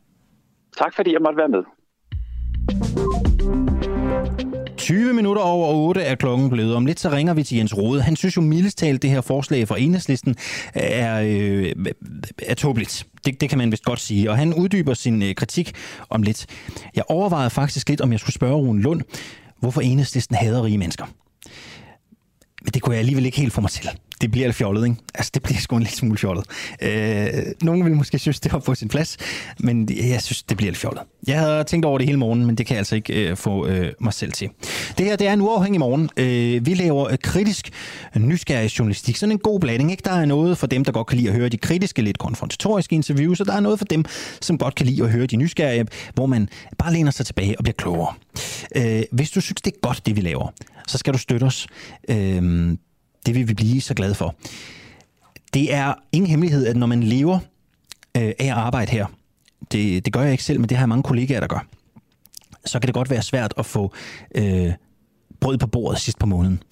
Tak 0.78 0.94
fordi 0.94 1.12
jeg 1.12 1.20
måtte 1.22 1.38
være 1.38 1.48
med. 1.48 1.62
20 4.76 5.12
minutter 5.12 5.43
over 5.43 5.68
8 5.74 6.02
er 6.02 6.14
klokken 6.14 6.51
blevet. 6.51 6.74
Om 6.74 6.86
lidt 6.86 7.01
så 7.01 7.10
ringer 7.10 7.34
vi 7.34 7.43
til 7.43 7.56
Jens 7.56 7.76
Rode. 7.76 8.02
Han 8.02 8.16
synes 8.16 8.36
jo 8.36 8.40
mildest 8.40 8.78
talt, 8.78 9.02
det 9.02 9.10
her 9.10 9.20
forslag 9.20 9.68
fra 9.68 9.80
enhedslisten 9.80 10.36
er, 10.74 11.20
øh, 11.22 11.72
er 12.43 12.55
tåbeligt. 12.55 13.06
Det, 13.24 13.40
det 13.40 13.48
kan 13.48 13.59
man 13.59 13.70
vist 13.70 13.84
godt 13.84 14.01
sige. 14.01 14.30
Og 14.30 14.36
han 14.36 14.55
uddyber 14.55 14.94
sin 14.94 15.22
øh, 15.22 15.34
kritik 15.34 15.72
om 16.09 16.22
lidt. 16.22 16.47
Jeg 16.97 17.05
overvejede 17.09 17.51
faktisk 17.51 17.88
lidt, 17.88 18.01
om 18.01 18.12
jeg 18.12 18.20
skulle 18.20 18.34
spørge 18.34 18.55
Rune 18.55 18.82
Lund, 18.82 19.02
hvorfor 19.60 19.80
enhedslisten 19.80 20.36
hader 20.36 20.64
rige 20.64 20.78
mennesker. 20.78 21.05
Men 22.62 22.72
det 22.74 22.82
kunne 22.82 22.93
jeg 22.93 23.01
alligevel 23.01 23.26
ikke 23.26 23.38
helt 23.38 23.52
få 23.52 23.60
mig 23.60 23.70
til 23.70 23.88
det 24.20 24.30
bliver 24.30 24.47
lidt 24.47 24.56
fjollet, 24.56 24.84
ikke? 24.84 24.97
Altså, 25.14 25.30
det 25.34 25.43
bliver 25.43 25.59
sgu 25.59 25.76
en 25.76 25.82
lille 25.82 25.97
smule 25.97 26.18
fjollet. 26.18 26.44
Øh, 26.82 27.28
nogen 27.62 27.84
vil 27.84 27.97
måske 27.97 28.18
synes, 28.18 28.40
det 28.40 28.52
var 28.52 28.59
på 28.59 28.74
sin 28.74 28.88
plads, 28.88 29.16
men 29.59 29.88
jeg 30.10 30.22
synes, 30.22 30.43
det 30.43 30.56
bliver 30.56 30.70
lidt 30.70 30.80
fjollet. 30.80 31.02
Jeg 31.26 31.40
havde 31.40 31.64
tænkt 31.64 31.86
over 31.86 31.98
det 31.98 32.06
hele 32.06 32.18
morgen, 32.18 32.47
men 32.47 32.55
det 32.55 32.66
kan 32.66 32.74
jeg 32.74 32.78
altså 32.78 32.94
ikke 32.94 33.30
øh, 33.30 33.36
få 33.36 33.66
øh, 33.66 33.93
mig 34.01 34.12
selv 34.12 34.32
til. 34.32 34.48
Det 34.98 35.06
her, 35.06 35.16
det 35.16 35.26
er 35.26 35.32
en 35.32 35.40
uafhængig 35.40 35.80
morgen. 35.80 36.10
Øh, 36.16 36.66
vi 36.66 36.74
laver 36.74 37.10
øh, 37.10 37.18
kritisk 37.22 37.70
nysgerrig 38.16 38.78
journalistik. 38.78 39.16
Sådan 39.16 39.32
en 39.32 39.38
god 39.38 39.60
blanding, 39.60 39.90
ikke? 39.90 40.02
Der 40.05 40.12
er 40.12 40.24
noget 40.24 40.59
for 40.59 40.66
dem, 40.66 40.84
der 40.84 40.93
godt 40.93 41.06
kan 41.06 41.18
lide 41.18 41.28
at 41.28 41.34
høre 41.34 41.48
de 41.48 41.56
kritiske, 41.56 42.02
lidt 42.02 42.18
konfrontatoriske 42.18 42.94
interviews, 42.94 43.40
og 43.40 43.47
der 43.47 43.52
er 43.52 43.60
noget 43.60 43.78
for 43.78 43.86
dem, 43.86 44.05
som 44.40 44.59
godt 44.59 44.74
kan 44.74 44.86
lide 44.86 45.05
at 45.05 45.10
høre 45.10 45.26
de 45.26 45.36
nysgerrige, 45.36 45.86
hvor 46.14 46.26
man 46.26 46.48
bare 46.78 46.93
læner 46.93 47.10
sig 47.10 47.26
tilbage 47.26 47.59
og 47.59 47.64
bliver 47.64 47.74
klogere. 47.74 48.14
Øh, 48.76 49.02
hvis 49.12 49.30
du 49.30 49.40
synes, 49.40 49.62
det 49.62 49.72
er 49.72 49.78
godt, 49.82 50.06
det 50.06 50.16
vi 50.16 50.20
laver, 50.20 50.52
så 50.88 50.98
skal 50.98 51.12
du 51.12 51.18
støtte 51.18 51.44
os. 51.44 51.66
Øh, 52.09 52.76
det 53.26 53.34
vil 53.34 53.48
vi 53.48 53.54
blive 53.54 53.80
så 53.80 53.94
glade 53.94 54.14
for. 54.14 54.34
Det 55.54 55.74
er 55.74 55.94
ingen 56.12 56.30
hemmelighed, 56.30 56.66
at 56.66 56.76
når 56.76 56.86
man 56.86 57.02
lever 57.02 57.38
øh, 58.16 58.22
af 58.22 58.34
at 58.38 58.50
arbejde 58.50 58.92
her, 58.92 59.06
det, 59.72 60.04
det 60.04 60.12
gør 60.12 60.22
jeg 60.22 60.32
ikke 60.32 60.44
selv, 60.44 60.60
men 60.60 60.68
det 60.68 60.76
har 60.76 60.82
jeg 60.82 60.88
mange 60.88 61.02
kollegaer, 61.02 61.40
der 61.40 61.46
gør, 61.46 61.66
så 62.64 62.78
kan 62.78 62.86
det 62.86 62.94
godt 62.94 63.10
være 63.10 63.22
svært 63.22 63.54
at 63.58 63.66
få 63.66 63.92
øh, 64.34 64.72
brød 65.40 65.58
på 65.58 65.66
bordet 65.66 66.00
sidst 66.00 66.18
på 66.18 66.26
måneden. 66.26 66.62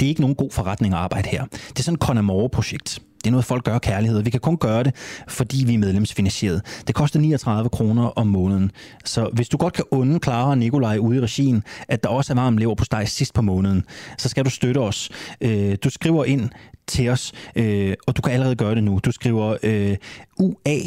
Det 0.00 0.06
er 0.06 0.08
ikke 0.08 0.20
nogen 0.20 0.36
god 0.36 0.50
forretning 0.50 0.94
at 0.94 1.00
arbejde 1.00 1.28
her. 1.28 1.44
Det 1.44 1.78
er 1.78 1.82
sådan 1.82 1.94
et 1.94 2.00
Conamore-projekt. 2.00 3.02
Det 3.24 3.30
er 3.30 3.30
noget, 3.30 3.44
folk 3.44 3.64
gør 3.64 3.78
kærlighed. 3.78 4.22
Vi 4.22 4.30
kan 4.30 4.40
kun 4.40 4.56
gøre 4.56 4.84
det, 4.84 4.94
fordi 5.28 5.64
vi 5.66 5.74
er 5.74 5.78
medlemsfinansieret. 5.78 6.62
Det 6.86 6.94
koster 6.94 7.20
39 7.20 7.68
kroner 7.68 8.02
om 8.06 8.26
måneden. 8.26 8.70
Så 9.04 9.30
hvis 9.32 9.48
du 9.48 9.56
godt 9.56 9.74
kan 9.74 9.84
unde 9.90 10.18
Clara 10.22 10.50
og 10.50 10.58
Nikolaj 10.58 10.98
ude 10.98 11.16
i 11.16 11.20
regien, 11.20 11.64
at 11.88 12.02
der 12.02 12.08
også 12.08 12.32
er 12.32 12.34
varm 12.34 12.56
lever 12.56 12.74
på 12.74 12.84
steg 12.84 13.08
sidst 13.08 13.34
på 13.34 13.42
måneden, 13.42 13.84
så 14.18 14.28
skal 14.28 14.44
du 14.44 14.50
støtte 14.50 14.78
os. 14.78 15.10
Øh, 15.40 15.76
du 15.84 15.90
skriver 15.90 16.24
ind 16.24 16.50
til 16.86 17.08
os, 17.08 17.32
øh, 17.56 17.94
og 18.06 18.16
du 18.16 18.22
kan 18.22 18.32
allerede 18.32 18.56
gøre 18.56 18.74
det 18.74 18.84
nu. 18.84 19.00
Du 19.04 19.12
skriver 19.12 19.56
øh, 19.62 19.96
UA 20.38 20.78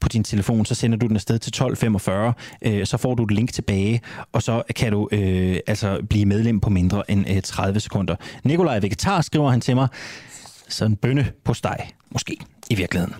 på 0.00 0.08
din 0.08 0.24
telefon, 0.24 0.66
så 0.66 0.74
sender 0.74 0.98
du 0.98 1.06
den 1.06 1.16
afsted 1.16 1.38
til 1.38 1.50
1245, 1.50 2.32
øh, 2.62 2.86
så 2.86 2.96
får 2.96 3.14
du 3.14 3.24
et 3.24 3.30
link 3.30 3.52
tilbage, 3.52 4.00
og 4.32 4.42
så 4.42 4.62
kan 4.76 4.92
du 4.92 5.08
øh, 5.12 5.56
altså 5.66 6.00
blive 6.10 6.26
medlem 6.26 6.60
på 6.60 6.70
mindre 6.70 7.10
end 7.10 7.30
øh, 7.30 7.42
30 7.42 7.80
sekunder. 7.80 8.16
Nikolaj 8.44 8.78
Vegetar 8.80 9.20
skriver 9.20 9.50
han 9.50 9.60
til 9.60 9.74
mig, 9.74 9.88
så 10.68 10.84
en 10.84 10.96
bønne 10.96 11.32
på 11.44 11.54
steg, 11.54 11.78
måske 12.10 12.36
i 12.70 12.74
virkeligheden. 12.74 13.14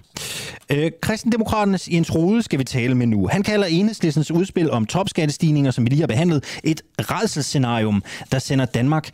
Øh, 0.70 0.90
Kristendemokraternes 1.02 1.88
Jens 1.88 2.14
Rode 2.14 2.42
skal 2.42 2.58
vi 2.58 2.64
tale 2.64 2.94
med 2.94 3.06
nu. 3.06 3.28
Han 3.32 3.42
kalder 3.42 3.66
enhedslistens 3.66 4.30
udspil 4.30 4.70
om 4.70 4.86
topskattestigninger, 4.86 5.70
som 5.70 5.84
vi 5.84 5.88
lige 5.88 6.00
har 6.00 6.06
behandlet, 6.06 6.60
et 6.64 6.82
redselsscenarium, 6.98 8.02
der 8.32 8.38
sender 8.38 8.64
Danmark 8.64 9.10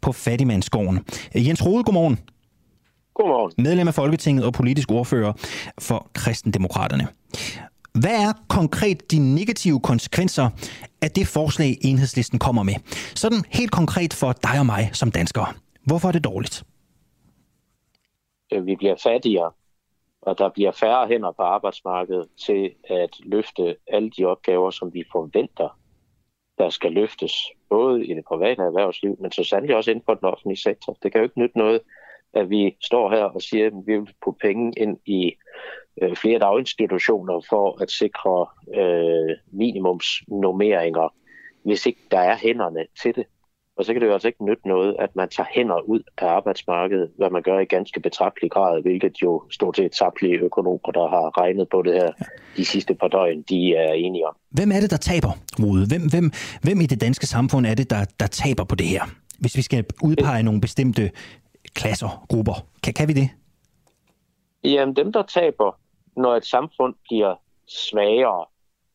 på 0.00 0.12
fattigmandsgården. 0.12 0.98
Øh, 1.34 1.46
Jens 1.46 1.66
Rode, 1.66 1.84
godmorgen. 1.84 2.18
Godmorgen. 3.14 3.52
Medlem 3.58 3.88
af 3.88 3.94
Folketinget 3.94 4.44
og 4.44 4.52
politisk 4.52 4.90
ordfører 4.90 5.32
for 5.78 6.10
Kristendemokraterne. 6.14 7.06
Hvad 7.92 8.10
er 8.10 8.32
konkret 8.48 9.10
de 9.10 9.18
negative 9.18 9.80
konsekvenser 9.80 10.50
af 11.02 11.10
det 11.10 11.26
forslag, 11.26 11.78
enhedslisten 11.80 12.38
kommer 12.38 12.62
med? 12.62 12.74
Sådan 13.14 13.44
helt 13.48 13.70
konkret 13.70 14.14
for 14.14 14.32
dig 14.32 14.58
og 14.58 14.66
mig 14.66 14.90
som 14.92 15.10
danskere. 15.10 15.46
Hvorfor 15.84 16.08
er 16.08 16.12
det 16.12 16.24
dårligt? 16.24 16.64
Øh, 18.52 18.66
vi 18.66 18.76
bliver 18.76 18.96
fattigere, 18.96 19.52
og 20.22 20.38
der 20.38 20.48
bliver 20.48 20.72
færre 20.72 21.08
hænder 21.08 21.32
på 21.32 21.42
arbejdsmarkedet 21.42 22.28
til 22.46 22.74
at 22.84 23.10
løfte 23.24 23.76
alle 23.86 24.10
de 24.10 24.24
opgaver, 24.24 24.70
som 24.70 24.94
vi 24.94 25.04
forventer, 25.12 25.78
der 26.58 26.68
skal 26.70 26.92
løftes, 26.92 27.32
både 27.68 28.06
i 28.06 28.14
det 28.14 28.24
private 28.24 28.62
erhvervsliv, 28.62 29.16
men 29.20 29.32
så 29.32 29.44
sandelig 29.44 29.76
også 29.76 29.90
inden 29.90 30.04
for 30.04 30.14
den 30.14 30.28
offentlige 30.28 30.62
sektor. 30.62 30.98
Det 31.02 31.12
kan 31.12 31.18
jo 31.20 31.24
ikke 31.24 31.40
nytte 31.40 31.58
noget, 31.58 31.80
at 32.32 32.50
vi 32.50 32.76
står 32.80 33.10
her 33.10 33.24
og 33.24 33.42
siger, 33.42 33.66
at 33.66 33.72
vi 33.86 33.96
vil 33.98 34.14
putte 34.24 34.38
penge 34.38 34.72
ind 34.76 34.98
i 35.06 35.34
øh, 36.02 36.16
flere 36.16 36.38
daginstitutioner 36.38 37.40
for 37.48 37.82
at 37.82 37.90
sikre 37.90 38.46
øh, 38.74 39.36
minimumsnormeringer, 39.52 41.14
hvis 41.62 41.86
ikke 41.86 42.00
der 42.10 42.18
er 42.18 42.36
hænderne 42.36 42.86
til 43.02 43.14
det. 43.14 43.26
Og 43.78 43.84
så 43.84 43.92
kan 43.92 44.02
det 44.02 44.08
jo 44.08 44.12
altså 44.12 44.28
ikke 44.28 44.44
nytte 44.44 44.68
noget, 44.68 44.96
at 44.98 45.16
man 45.16 45.28
tager 45.28 45.46
hænder 45.54 45.80
ud 45.80 46.00
af 46.18 46.26
arbejdsmarkedet, 46.26 47.10
hvad 47.16 47.30
man 47.30 47.42
gør 47.42 47.58
i 47.58 47.64
ganske 47.64 48.00
betragtelig 48.00 48.50
grad, 48.50 48.82
hvilket 48.82 49.22
jo 49.22 49.42
stort 49.50 49.76
set 49.76 49.94
samtlige 49.94 50.38
økonomer, 50.38 50.90
der 50.94 51.08
har 51.08 51.40
regnet 51.40 51.68
på 51.68 51.82
det 51.82 51.94
her 51.94 52.12
de 52.56 52.64
sidste 52.64 52.94
par 52.94 53.08
døgn, 53.08 53.42
de 53.42 53.74
er 53.74 53.92
enige 53.92 54.26
om. 54.26 54.36
Hvem 54.50 54.72
er 54.72 54.80
det, 54.80 54.90
der 54.90 54.96
taber, 54.96 55.32
Rode? 55.62 55.86
Hvem, 55.86 56.02
hvem, 56.10 56.30
hvem 56.62 56.80
i 56.80 56.86
det 56.86 57.00
danske 57.00 57.26
samfund 57.26 57.66
er 57.66 57.74
det, 57.74 57.90
der, 57.90 58.04
der 58.20 58.26
taber 58.26 58.64
på 58.64 58.74
det 58.74 58.86
her? 58.86 59.02
Hvis 59.40 59.56
vi 59.56 59.62
skal 59.62 59.84
udpege 60.02 60.42
nogle 60.42 60.60
bestemte 60.60 61.10
klasser, 61.74 62.24
grupper, 62.28 62.66
kan, 62.82 62.94
kan 62.94 63.08
vi 63.08 63.12
det? 63.12 63.30
Jamen 64.64 64.96
dem, 64.96 65.12
der 65.12 65.22
taber, 65.22 65.78
når 66.16 66.36
et 66.36 66.46
samfund 66.46 66.94
bliver 67.08 67.34
svagere 67.68 68.44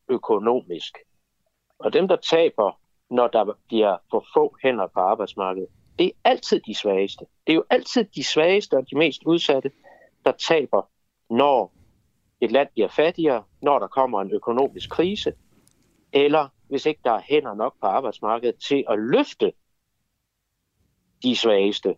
økonomisk, 0.10 0.98
og 1.80 1.94
dem, 1.94 2.08
der 2.08 2.16
taber, 2.16 2.80
når 3.14 3.28
der 3.28 3.58
bliver 3.68 3.98
for 4.12 4.26
få 4.34 4.56
hænder 4.64 4.88
på 4.94 5.00
arbejdsmarkedet. 5.00 5.68
Det 6.00 6.06
er 6.06 6.30
altid 6.30 6.62
de 6.68 6.76
svageste. 6.76 7.26
Det 7.48 7.54
er 7.54 7.56
jo 7.56 7.64
altid 7.70 8.06
de 8.16 8.24
svageste 8.24 8.74
og 8.74 8.90
de 8.92 8.98
mest 8.98 9.24
udsatte, 9.26 9.72
der 10.26 10.32
taber, 10.32 10.82
når 11.30 11.74
et 12.42 12.52
land 12.52 12.68
bliver 12.74 12.88
fattigere, 12.88 13.44
når 13.62 13.80
der 13.80 13.88
kommer 13.88 14.22
en 14.22 14.32
økonomisk 14.32 14.90
krise, 14.90 15.34
eller 16.14 16.48
hvis 16.70 16.86
ikke 16.86 17.02
der 17.04 17.12
er 17.12 17.22
hænder 17.30 17.54
nok 17.54 17.74
på 17.82 17.88
arbejdsmarkedet 17.88 18.56
til 18.70 18.84
at 18.90 19.00
løfte 19.00 19.52
de 21.24 21.36
svageste 21.36 21.96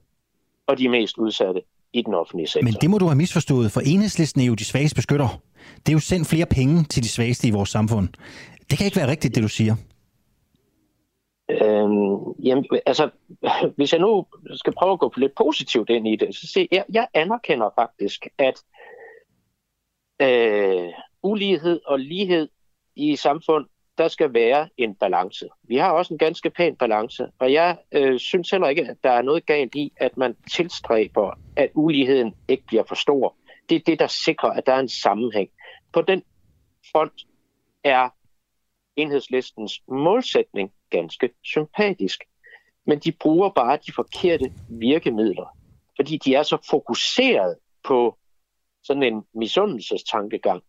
og 0.67 0.77
de 0.77 0.89
mest 0.89 1.17
udsatte 1.17 1.61
i 1.93 2.01
den 2.01 2.13
offentlige 2.13 2.47
sektor. 2.47 2.63
Men 2.63 2.73
det 2.73 2.89
må 2.89 2.97
du 2.97 3.05
have 3.05 3.15
misforstået, 3.15 3.71
for 3.71 3.81
enhedslisten 3.81 4.41
er 4.41 4.45
jo 4.45 4.53
de 4.53 4.65
svageste 4.65 4.95
beskytter. 4.95 5.41
Det 5.77 5.89
er 5.89 5.93
jo 5.93 5.99
sendt 5.99 6.27
flere 6.27 6.45
penge 6.45 6.83
til 6.83 7.03
de 7.03 7.09
svageste 7.09 7.47
i 7.47 7.51
vores 7.51 7.69
samfund. 7.69 8.09
Det 8.69 8.77
kan 8.77 8.85
ikke 8.85 8.97
være 8.97 9.07
rigtigt, 9.07 9.35
det 9.35 9.43
du 9.43 9.47
siger. 9.47 9.75
Øhm, 11.49 12.31
jamen, 12.43 12.65
altså, 12.85 13.09
hvis 13.77 13.93
jeg 13.93 14.01
nu 14.01 14.26
skal 14.55 14.73
prøve 14.73 14.93
at 14.93 14.99
gå 14.99 15.13
lidt 15.17 15.35
positivt 15.35 15.89
ind 15.89 16.07
i 16.07 16.15
det, 16.15 16.35
så 16.35 16.47
se, 16.47 16.67
jeg, 16.72 16.85
jeg 16.93 17.07
anerkender 17.13 17.69
faktisk, 17.76 18.27
at 18.38 18.63
øh, 20.22 20.93
ulighed 21.23 21.80
og 21.85 21.99
lighed 21.99 22.49
i 22.95 23.15
samfund, 23.15 23.65
der 23.97 24.07
skal 24.07 24.34
være 24.34 24.69
en 24.77 24.95
balance. 24.95 25.47
Vi 25.63 25.76
har 25.76 25.91
også 25.91 26.13
en 26.13 26.17
ganske 26.17 26.49
pæn 26.49 26.76
balance, 26.76 27.27
og 27.39 27.53
jeg 27.53 27.77
øh, 27.91 28.19
synes 28.19 28.49
heller 28.49 28.67
ikke, 28.67 28.81
at 28.81 28.97
der 29.03 29.11
er 29.11 29.22
noget 29.22 29.45
galt 29.45 29.76
i, 29.76 29.93
at 29.97 30.17
man 30.17 30.35
tilstræber, 30.51 31.39
at 31.55 31.69
uligheden 31.73 32.35
ikke 32.47 32.63
bliver 32.67 32.84
for 32.88 32.95
stor. 32.95 33.35
Det 33.69 33.76
er 33.76 33.80
det, 33.85 33.99
der 33.99 34.07
sikrer, 34.07 34.49
at 34.49 34.65
der 34.65 34.73
er 34.73 34.80
en 34.80 34.89
sammenhæng. 34.89 35.49
På 35.93 36.01
den 36.01 36.23
front 36.91 37.26
er 37.84 38.09
enhedslistens 38.95 39.81
målsætning 39.88 40.72
ganske 40.89 41.30
sympatisk. 41.43 42.23
Men 42.85 42.99
de 42.99 43.11
bruger 43.11 43.49
bare 43.49 43.80
de 43.88 43.93
forkerte 43.95 44.53
virkemidler, 44.69 45.57
fordi 45.95 46.17
de 46.17 46.35
er 46.35 46.43
så 46.43 46.57
fokuseret 46.69 47.55
på 47.84 48.17
sådan 48.84 49.03
en 49.03 49.23
misundelsestankegang, 49.34 50.63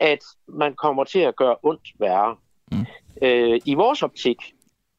at 0.00 0.18
man 0.48 0.74
kommer 0.74 1.04
til 1.04 1.18
at 1.18 1.36
gøre 1.36 1.56
ondt 1.62 1.88
værre. 1.98 2.36
Mm. 2.72 2.86
Øh, 3.22 3.60
I 3.66 3.74
vores 3.74 4.02
optik, 4.02 4.36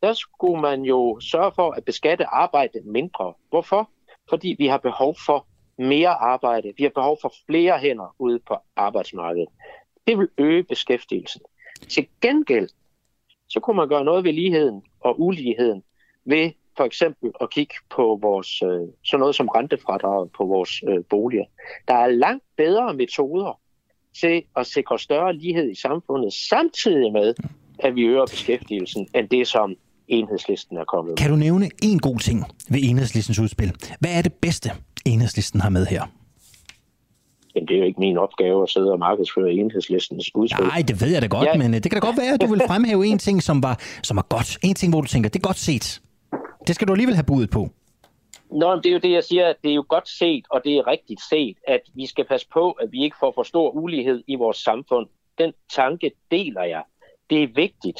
der 0.01 0.13
skulle 0.13 0.61
man 0.61 0.81
jo 0.81 1.19
sørge 1.19 1.51
for 1.55 1.71
at 1.71 1.85
beskatte 1.85 2.25
arbejde 2.25 2.81
mindre. 2.85 3.33
Hvorfor? 3.49 3.89
Fordi 4.29 4.55
vi 4.57 4.67
har 4.67 4.77
behov 4.77 5.15
for 5.25 5.47
mere 5.77 6.09
arbejde. 6.09 6.73
Vi 6.77 6.83
har 6.83 6.91
behov 6.95 7.17
for 7.21 7.33
flere 7.45 7.79
hænder 7.79 8.15
ude 8.19 8.39
på 8.39 8.57
arbejdsmarkedet. 8.75 9.49
Det 10.07 10.17
vil 10.17 10.29
øge 10.37 10.63
beskæftigelsen. 10.63 11.41
Til 11.89 12.07
gengæld, 12.21 12.69
så 13.49 13.59
kunne 13.59 13.77
man 13.77 13.89
gøre 13.89 14.03
noget 14.03 14.23
ved 14.23 14.33
ligheden 14.33 14.81
og 14.99 15.21
uligheden 15.21 15.83
ved 16.25 16.51
for 16.77 16.83
eksempel 16.83 17.31
at 17.41 17.49
kigge 17.49 17.75
på 17.95 18.19
vores, 18.21 18.61
øh, 18.61 18.87
sådan 19.03 19.19
noget 19.19 19.35
som 19.35 19.47
rentefradraget 19.47 20.31
på 20.37 20.45
vores 20.45 20.83
øh, 20.89 21.03
boliger. 21.09 21.45
Der 21.87 21.93
er 21.93 22.07
langt 22.07 22.43
bedre 22.57 22.93
metoder 22.93 23.59
til 24.21 24.43
at 24.55 24.67
sikre 24.67 24.99
større 24.99 25.33
lighed 25.33 25.71
i 25.71 25.75
samfundet, 25.75 26.33
samtidig 26.33 27.11
med, 27.11 27.33
at 27.79 27.95
vi 27.95 28.01
øger 28.01 28.25
beskæftigelsen, 28.25 29.07
end 29.15 29.29
det, 29.29 29.47
som 29.47 29.75
enhedslisten 30.07 30.77
er 30.77 30.85
kommet 30.85 31.11
med. 31.11 31.17
Kan 31.17 31.29
du 31.29 31.35
nævne 31.35 31.69
en 31.83 31.99
god 31.99 32.19
ting 32.19 32.43
ved 32.69 32.79
enhedslistens 32.83 33.39
udspil? 33.39 33.71
Hvad 33.99 34.17
er 34.17 34.21
det 34.21 34.33
bedste, 34.33 34.69
enhedslisten 35.05 35.61
har 35.61 35.69
med 35.69 35.85
her? 35.85 36.03
Jamen, 37.55 37.67
det 37.67 37.73
er 37.73 37.79
jo 37.79 37.85
ikke 37.85 37.99
min 37.99 38.17
opgave 38.17 38.63
at 38.63 38.69
sidde 38.69 38.91
og 38.91 38.99
markedsføre 38.99 39.51
enhedslistens 39.51 40.35
udspil. 40.35 40.65
Nej, 40.65 40.83
det 40.87 41.01
ved 41.01 41.11
jeg 41.13 41.21
da 41.21 41.27
godt, 41.27 41.45
ja. 41.45 41.57
men 41.57 41.73
øh, 41.73 41.83
det 41.83 41.91
kan 41.91 42.01
da 42.01 42.07
godt 42.07 42.17
være, 42.17 42.33
at 42.33 42.41
du 42.41 42.47
vil 42.47 42.61
fremhæve 42.67 43.05
en 43.07 43.19
ting, 43.19 43.43
som 43.43 43.63
var, 43.63 43.79
som 44.03 44.17
var 44.17 44.25
godt. 44.29 44.57
En 44.63 44.75
ting, 44.75 44.93
hvor 44.93 45.01
du 45.01 45.07
tænker, 45.07 45.29
det 45.29 45.39
er 45.39 45.47
godt 45.47 45.57
set. 45.57 46.01
Det 46.67 46.75
skal 46.75 46.87
du 46.87 46.93
alligevel 46.93 47.15
have 47.15 47.23
budet 47.23 47.49
på. 47.49 47.69
Nå, 48.51 48.75
det 48.75 48.85
er 48.85 48.93
jo 48.93 48.99
det, 48.99 49.11
jeg 49.11 49.23
siger. 49.23 49.53
Det 49.63 49.71
er 49.71 49.75
jo 49.75 49.85
godt 49.89 50.09
set, 50.09 50.45
og 50.49 50.61
det 50.65 50.73
er 50.77 50.87
rigtigt 50.87 51.21
set, 51.29 51.57
at 51.67 51.81
vi 51.93 52.05
skal 52.05 52.25
passe 52.25 52.47
på, 52.53 52.71
at 52.71 52.91
vi 52.91 53.03
ikke 53.03 53.17
får 53.19 53.31
for 53.35 53.43
stor 53.43 53.69
ulighed 53.69 54.23
i 54.27 54.35
vores 54.35 54.57
samfund. 54.57 55.07
Den 55.37 55.53
tanke 55.75 56.11
deler 56.31 56.63
jeg. 56.63 56.83
Det 57.29 57.43
er 57.43 57.47
vigtigt. 57.55 57.99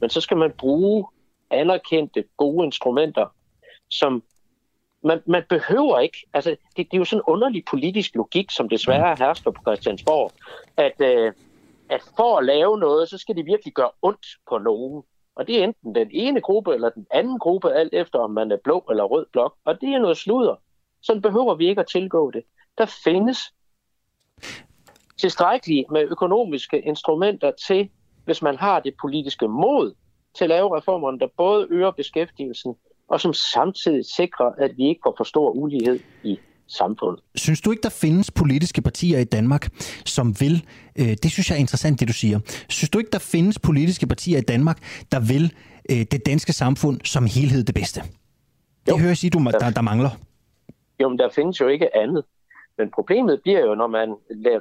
Men 0.00 0.10
så 0.10 0.20
skal 0.20 0.36
man 0.36 0.52
bruge 0.58 1.06
anerkendte, 1.50 2.24
gode 2.36 2.64
instrumenter, 2.64 3.26
som 3.90 4.22
man, 5.04 5.22
man 5.26 5.42
behøver 5.48 5.98
ikke, 5.98 6.18
altså 6.32 6.50
det, 6.50 6.76
det 6.76 6.94
er 6.94 6.98
jo 6.98 7.04
sådan 7.04 7.18
en 7.18 7.32
underlig 7.32 7.64
politisk 7.70 8.14
logik, 8.14 8.50
som 8.50 8.68
desværre 8.68 9.16
hersker 9.18 9.50
på 9.50 9.62
Christiansborg, 9.62 10.32
at, 10.76 11.00
øh, 11.00 11.32
at 11.90 12.02
for 12.16 12.38
at 12.38 12.44
lave 12.44 12.78
noget, 12.78 13.08
så 13.08 13.18
skal 13.18 13.36
det 13.36 13.46
virkelig 13.46 13.74
gøre 13.74 13.90
ondt 14.02 14.26
på 14.48 14.58
nogen. 14.58 15.02
Og 15.34 15.46
det 15.46 15.60
er 15.60 15.64
enten 15.64 15.94
den 15.94 16.08
ene 16.12 16.40
gruppe 16.40 16.74
eller 16.74 16.90
den 16.90 17.06
anden 17.10 17.38
gruppe, 17.38 17.72
alt 17.72 17.94
efter 17.94 18.18
om 18.18 18.30
man 18.30 18.52
er 18.52 18.56
blå 18.64 18.84
eller 18.90 19.04
rød 19.04 19.26
blok. 19.32 19.54
Og 19.64 19.80
det 19.80 19.88
er 19.88 19.98
noget 19.98 20.16
sludder. 20.16 20.54
Sådan 21.02 21.22
behøver 21.22 21.54
vi 21.54 21.68
ikke 21.68 21.80
at 21.80 21.86
tilgå 21.86 22.30
det. 22.30 22.42
Der 22.78 22.86
findes 23.04 23.38
tilstrækkeligt 25.20 25.90
med 25.90 26.08
økonomiske 26.10 26.80
instrumenter 26.80 27.50
til, 27.50 27.90
hvis 28.24 28.42
man 28.42 28.56
har 28.56 28.80
det 28.80 28.94
politiske 29.00 29.48
mod 29.48 29.94
til 30.34 30.44
at 30.44 30.48
lave 30.48 30.76
reformerne, 30.76 31.18
der 31.18 31.28
både 31.36 31.66
øger 31.70 31.90
beskæftigelsen, 31.90 32.74
og 33.12 33.20
som 33.20 33.32
samtidig 33.32 34.04
sikrer, 34.16 34.50
at 34.58 34.70
vi 34.76 34.88
ikke 34.88 35.00
får 35.04 35.14
for 35.16 35.24
stor 35.24 35.50
ulighed 35.50 36.00
i 36.24 36.38
samfundet. 36.66 37.20
Synes 37.34 37.60
du 37.60 37.70
ikke, 37.70 37.82
der 37.82 37.96
findes 38.00 38.30
politiske 38.30 38.82
partier 38.82 39.18
i 39.18 39.24
Danmark, 39.24 39.68
som 40.06 40.40
vil, 40.40 40.64
øh, 40.98 41.06
det 41.22 41.30
synes 41.30 41.50
jeg 41.50 41.56
er 41.56 41.60
interessant, 41.60 42.00
det 42.00 42.08
du 42.08 42.12
siger, 42.12 42.40
synes 42.68 42.90
du 42.90 42.98
ikke, 42.98 43.10
der 43.10 43.18
findes 43.18 43.58
politiske 43.58 44.06
partier 44.06 44.38
i 44.38 44.42
Danmark, 44.42 44.78
der 45.12 45.20
vil 45.20 45.52
øh, 45.90 45.96
det 45.96 46.26
danske 46.26 46.52
samfund 46.52 47.00
som 47.04 47.26
helhed 47.26 47.64
det 47.64 47.74
bedste? 47.74 48.00
Det 48.86 48.92
jo. 48.92 48.96
hører 48.96 49.10
jeg 49.10 49.16
sige, 49.16 49.30
du, 49.30 49.38
der, 49.38 49.70
der 49.70 49.82
mangler. 49.82 50.10
Jo, 51.00 51.08
men 51.08 51.18
der 51.18 51.28
findes 51.30 51.60
jo 51.60 51.68
ikke 51.68 51.96
andet. 51.96 52.24
Men 52.78 52.90
problemet 52.90 53.40
bliver 53.42 53.60
jo, 53.60 53.74
når 53.74 53.86
man 53.86 54.08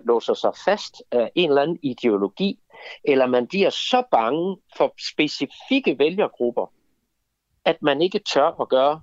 låser 0.05 0.33
sig 0.33 0.51
fast 0.65 1.03
af 1.11 1.31
en 1.35 1.49
eller 1.49 1.61
anden 1.61 1.79
ideologi, 1.83 2.59
eller 3.03 3.27
man 3.27 3.47
bliver 3.47 3.69
så 3.69 4.03
bange 4.11 4.57
for 4.77 4.93
specifikke 5.11 5.99
vælgergrupper, 5.99 6.71
at 7.65 7.81
man 7.81 8.01
ikke 8.01 8.19
tør 8.19 8.61
at 8.61 8.69
gøre 8.69 9.01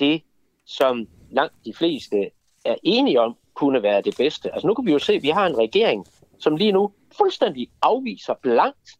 det, 0.00 0.22
som 0.66 1.06
langt 1.30 1.54
de 1.64 1.74
fleste 1.74 2.30
er 2.64 2.76
enige 2.82 3.20
om, 3.20 3.36
kunne 3.54 3.82
være 3.82 4.02
det 4.02 4.14
bedste. 4.18 4.52
Altså 4.52 4.66
nu 4.66 4.74
kan 4.74 4.86
vi 4.86 4.92
jo 4.92 4.98
se, 4.98 5.12
at 5.12 5.22
vi 5.22 5.28
har 5.28 5.46
en 5.46 5.58
regering, 5.58 6.06
som 6.38 6.56
lige 6.56 6.72
nu 6.72 6.92
fuldstændig 7.18 7.68
afviser 7.82 8.34
blankt, 8.42 8.90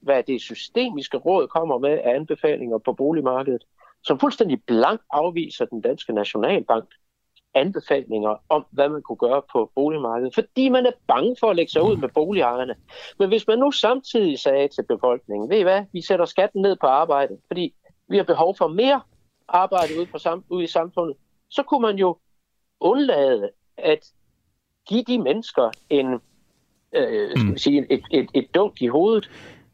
hvad 0.00 0.22
det 0.22 0.40
systemiske 0.40 1.16
råd 1.16 1.48
kommer 1.48 1.78
med 1.78 1.98
af 1.98 2.14
anbefalinger 2.14 2.78
på 2.78 2.92
boligmarkedet, 2.92 3.64
som 4.02 4.18
fuldstændig 4.18 4.62
blankt 4.66 5.02
afviser 5.10 5.64
den 5.64 5.80
danske 5.80 6.12
nationalbank 6.12 6.84
anbefalinger 7.54 8.36
om, 8.48 8.66
hvad 8.70 8.88
man 8.88 9.02
kunne 9.02 9.16
gøre 9.16 9.42
på 9.52 9.72
boligmarkedet, 9.74 10.34
fordi 10.34 10.68
man 10.68 10.86
er 10.86 10.92
bange 11.06 11.36
for 11.40 11.50
at 11.50 11.56
lægge 11.56 11.72
sig 11.72 11.82
ud 11.82 11.96
med 11.96 12.08
boligejerne. 12.08 12.74
Men 13.18 13.28
hvis 13.28 13.46
man 13.46 13.58
nu 13.58 13.70
samtidig 13.70 14.38
sagde 14.38 14.68
til 14.68 14.82
befolkningen, 14.88 15.50
ved 15.50 15.58
I 15.58 15.62
hvad, 15.62 15.84
vi 15.92 16.02
sætter 16.02 16.24
skatten 16.24 16.62
ned 16.62 16.76
på 16.80 16.86
arbejde, 16.86 17.38
fordi 17.46 17.74
vi 18.10 18.16
har 18.16 18.24
behov 18.24 18.56
for 18.56 18.68
mere 18.68 19.00
arbejde 19.48 19.98
ude, 19.98 20.06
på 20.06 20.18
sam- 20.18 20.44
ude 20.48 20.64
i 20.64 20.66
samfundet, 20.66 21.16
så 21.48 21.62
kunne 21.62 21.82
man 21.82 21.96
jo 21.96 22.16
undlade 22.80 23.50
at 23.76 24.12
give 24.88 25.02
de 25.02 25.18
mennesker 25.18 25.70
en, 25.90 26.12
øh, 26.92 27.30
skal 27.30 27.46
vi 27.46 27.50
mm. 27.50 27.58
sige, 27.58 27.86
et, 27.90 28.02
et, 28.10 28.28
et 28.34 28.54
dunk 28.54 28.82
i 28.82 28.86
hovedet, 28.86 29.30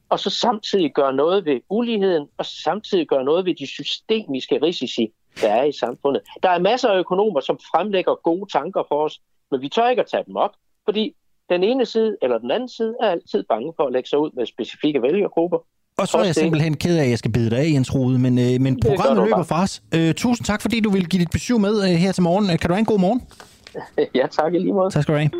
og 0.08 0.20
så 0.20 0.30
samtidig 0.30 0.92
gøre 0.92 1.12
noget 1.12 1.44
ved 1.44 1.60
uligheden, 1.68 2.28
og 2.36 2.46
samtidig 2.46 3.06
gøre 3.08 3.24
noget 3.24 3.44
ved 3.44 3.54
de 3.54 3.66
systemiske 3.66 4.58
risici, 4.62 5.12
der 5.40 5.48
er 5.48 5.64
i 5.64 5.72
samfundet. 5.72 6.22
Der 6.42 6.48
er 6.48 6.58
masser 6.58 6.88
af 6.88 6.98
økonomer, 6.98 7.40
som 7.40 7.58
fremlægger 7.72 8.14
gode 8.14 8.52
tanker 8.52 8.82
for 8.88 9.04
os, 9.04 9.20
men 9.50 9.60
vi 9.60 9.68
tør 9.68 9.88
ikke 9.88 10.02
at 10.02 10.08
tage 10.08 10.24
dem 10.26 10.36
op, 10.36 10.54
fordi 10.84 11.14
den 11.48 11.64
ene 11.64 11.86
side 11.86 12.16
eller 12.22 12.38
den 12.38 12.50
anden 12.50 12.68
side 12.68 12.96
er 13.00 13.10
altid 13.10 13.42
bange 13.42 13.72
for 13.76 13.86
at 13.86 13.92
lægge 13.92 14.08
sig 14.08 14.18
ud 14.18 14.30
med 14.30 14.46
specifikke 14.46 15.02
vælgergrupper. 15.02 15.58
Og 15.98 16.08
så 16.08 16.18
er 16.18 16.24
jeg 16.24 16.34
simpelthen 16.34 16.76
ked 16.76 16.96
af, 16.98 17.04
at 17.04 17.10
jeg 17.10 17.18
skal 17.18 17.32
bide 17.32 17.50
dig 17.50 17.58
af, 17.58 17.70
Jens 17.70 17.94
Rode, 17.94 18.18
men, 18.18 18.38
øh, 18.38 18.60
men 18.60 18.80
programmet 18.80 19.24
løber 19.24 19.42
fra 19.42 19.62
os. 19.62 19.82
Øh, 19.94 20.14
tusind 20.14 20.44
tak, 20.44 20.62
fordi 20.62 20.80
du 20.80 20.90
vil 20.90 21.06
give 21.08 21.20
dit 21.20 21.30
besøg 21.30 21.60
med 21.60 21.82
øh, 21.82 21.90
her 21.90 22.12
til 22.12 22.22
morgen. 22.22 22.46
Kan 22.46 22.68
du 22.68 22.74
have 22.74 22.78
en 22.78 22.84
god 22.84 22.98
morgen? 22.98 23.22
ja, 24.18 24.26
tak 24.30 24.54
i 24.54 24.58
lige 24.58 24.72
måde. 24.72 24.90
Tak 24.90 25.02
skal 25.02 25.14
du 25.14 25.18
have. 25.18 25.30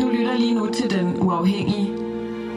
Du 0.00 0.06
lytter 0.16 0.36
lige 0.38 0.54
nu 0.54 0.70
til 0.72 0.90
Den 0.90 1.22
Uafhængige. 1.22 1.90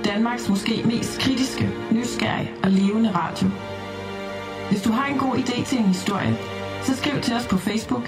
Danmarks 0.06 0.49
måske 0.49 0.82
mest 0.86 1.19
kritiske, 1.19 1.69
nysgerrige 1.91 2.49
og 2.64 2.69
levende 2.72 3.11
radio. 3.11 3.48
Hvis 4.69 4.82
du 4.82 4.91
har 4.91 5.14
en 5.14 5.18
god 5.19 5.36
idé 5.36 5.65
til 5.65 5.78
en 5.78 5.86
historie, 5.86 6.38
så 6.84 6.95
skriv 6.95 7.22
til 7.22 7.34
os 7.34 7.48
på 7.48 7.57
Facebook 7.57 8.03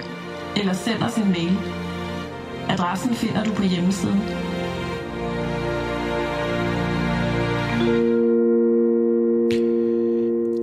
eller 0.56 0.74
send 0.74 1.03
os 1.03 1.15
en 1.15 1.30
mail. 1.32 1.57
Adressen 2.70 3.14
finder 3.14 3.44
du 3.44 3.53
på 3.53 3.64
hjemmesiden. 3.64 4.22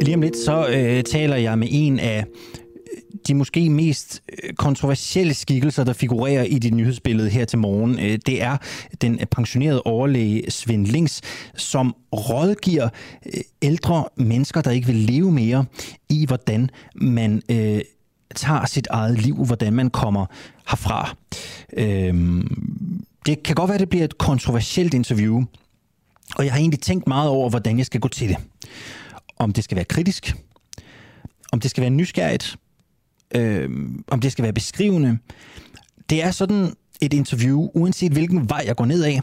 Lige 0.02 0.14
om 0.14 0.22
lidt 0.22 0.36
så 0.36 0.66
øh, 0.68 1.02
taler 1.02 1.36
jeg 1.36 1.58
med 1.58 1.68
en 1.70 1.98
af 1.98 2.18
øh, 2.18 2.24
de 3.26 3.34
måske 3.34 3.70
mest 3.70 4.22
øh, 4.44 4.54
kontroversielle 4.54 5.34
skikkelser, 5.34 5.84
der 5.84 5.92
figurerer 5.92 6.42
i 6.42 6.58
dit 6.58 6.74
nyhedsbillede 6.74 7.30
her 7.30 7.44
til 7.44 7.58
morgen, 7.58 7.98
øh, 7.98 8.18
det 8.26 8.42
er 8.42 8.56
den 9.00 9.20
pensionerede 9.30 9.82
overlæge 9.82 10.50
Svend 10.50 10.86
Links, 10.86 11.20
som 11.56 11.96
rådgiver 12.12 12.88
ældre 13.62 14.04
mennesker, 14.16 14.60
der 14.60 14.70
ikke 14.70 14.86
vil 14.86 14.96
leve 14.96 15.32
mere, 15.32 15.64
i 16.08 16.26
hvordan 16.26 16.70
man 16.94 17.42
øh, 17.50 17.80
tager 18.34 18.66
sit 18.66 18.86
eget 18.90 19.18
liv, 19.18 19.44
hvordan 19.44 19.72
man 19.72 19.90
kommer 19.90 20.26
herfra. 20.70 21.16
Øh, 21.76 22.44
det 23.26 23.42
kan 23.42 23.54
godt 23.54 23.68
være, 23.68 23.74
at 23.74 23.80
det 23.80 23.88
bliver 23.88 24.04
et 24.04 24.18
kontroversielt 24.18 24.94
interview, 24.94 25.44
og 26.36 26.44
jeg 26.44 26.52
har 26.52 26.58
egentlig 26.58 26.80
tænkt 26.80 27.06
meget 27.06 27.28
over, 27.28 27.50
hvordan 27.50 27.78
jeg 27.78 27.86
skal 27.86 28.00
gå 28.00 28.08
til 28.08 28.28
det. 28.28 28.36
Om 29.36 29.52
det 29.52 29.64
skal 29.64 29.76
være 29.76 29.84
kritisk, 29.84 30.34
om 31.52 31.60
det 31.60 31.70
skal 31.70 31.80
være 31.80 31.90
nysgerrigt, 31.90 32.56
øh, 33.34 33.70
om 34.08 34.20
det 34.20 34.32
skal 34.32 34.42
være 34.42 34.52
beskrivende. 34.52 35.18
Det 36.10 36.22
er 36.22 36.30
sådan 36.30 36.74
et 37.00 37.12
interview, 37.12 37.68
uanset 37.74 38.12
hvilken 38.12 38.50
vej 38.50 38.62
jeg 38.66 38.76
går 38.76 38.84
ned 38.84 39.02
af, 39.02 39.20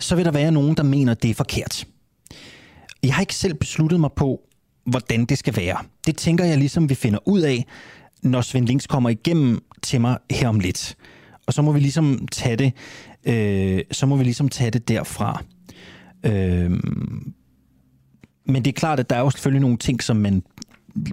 så 0.00 0.16
vil 0.16 0.24
der 0.24 0.30
være 0.30 0.52
nogen, 0.52 0.76
der 0.76 0.82
mener, 0.82 1.14
det 1.14 1.30
er 1.30 1.34
forkert. 1.34 1.86
Jeg 3.02 3.14
har 3.14 3.20
ikke 3.20 3.34
selv 3.34 3.54
besluttet 3.54 4.00
mig 4.00 4.10
på, 4.16 4.40
hvordan 4.84 5.24
det 5.24 5.38
skal 5.38 5.56
være. 5.56 5.76
Det 6.06 6.16
tænker 6.16 6.44
jeg 6.44 6.58
ligesom, 6.58 6.88
vi 6.88 6.94
finder 6.94 7.18
ud 7.28 7.40
af, 7.40 7.66
når 8.22 8.40
Svend 8.40 8.66
Links 8.66 8.86
kommer 8.86 9.10
igennem 9.10 9.64
til 9.82 10.00
mig 10.00 10.18
her 10.30 10.48
om 10.48 10.60
lidt. 10.60 10.96
Og 11.46 11.52
så 11.52 11.62
må 11.62 11.72
vi 11.72 11.80
ligesom 11.80 12.28
tage 12.32 12.56
det, 12.56 12.72
øh, 13.24 13.82
så 13.92 14.06
må 14.06 14.16
vi 14.16 14.24
ligesom 14.24 14.48
tage 14.48 14.70
det 14.70 14.88
derfra. 14.88 15.42
Øh, 16.24 16.70
men 18.46 18.64
det 18.64 18.66
er 18.66 18.72
klart, 18.72 19.00
at 19.00 19.10
der 19.10 19.16
er 19.16 19.20
jo 19.20 19.30
selvfølgelig 19.30 19.60
nogle 19.60 19.76
ting, 19.76 20.02
som 20.02 20.16
man 20.16 20.42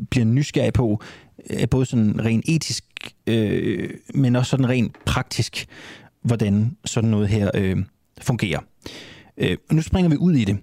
bliver 0.09 0.25
nysgerrig 0.25 0.73
på, 0.73 1.01
øh, 1.49 1.69
både 1.69 1.85
sådan 1.85 2.25
rent 2.25 2.45
etisk, 2.47 2.85
øh, 3.27 3.89
men 4.13 4.35
også 4.35 4.49
sådan 4.49 4.69
rent 4.69 5.05
praktisk, 5.05 5.65
hvordan 6.21 6.77
sådan 6.85 7.09
noget 7.09 7.29
her 7.29 7.51
øh, 7.53 7.77
fungerer. 8.21 8.59
Øh, 9.37 9.57
nu 9.71 9.81
springer 9.81 10.09
vi 10.09 10.17
ud 10.17 10.33
i 10.33 10.45
det. 10.45 10.57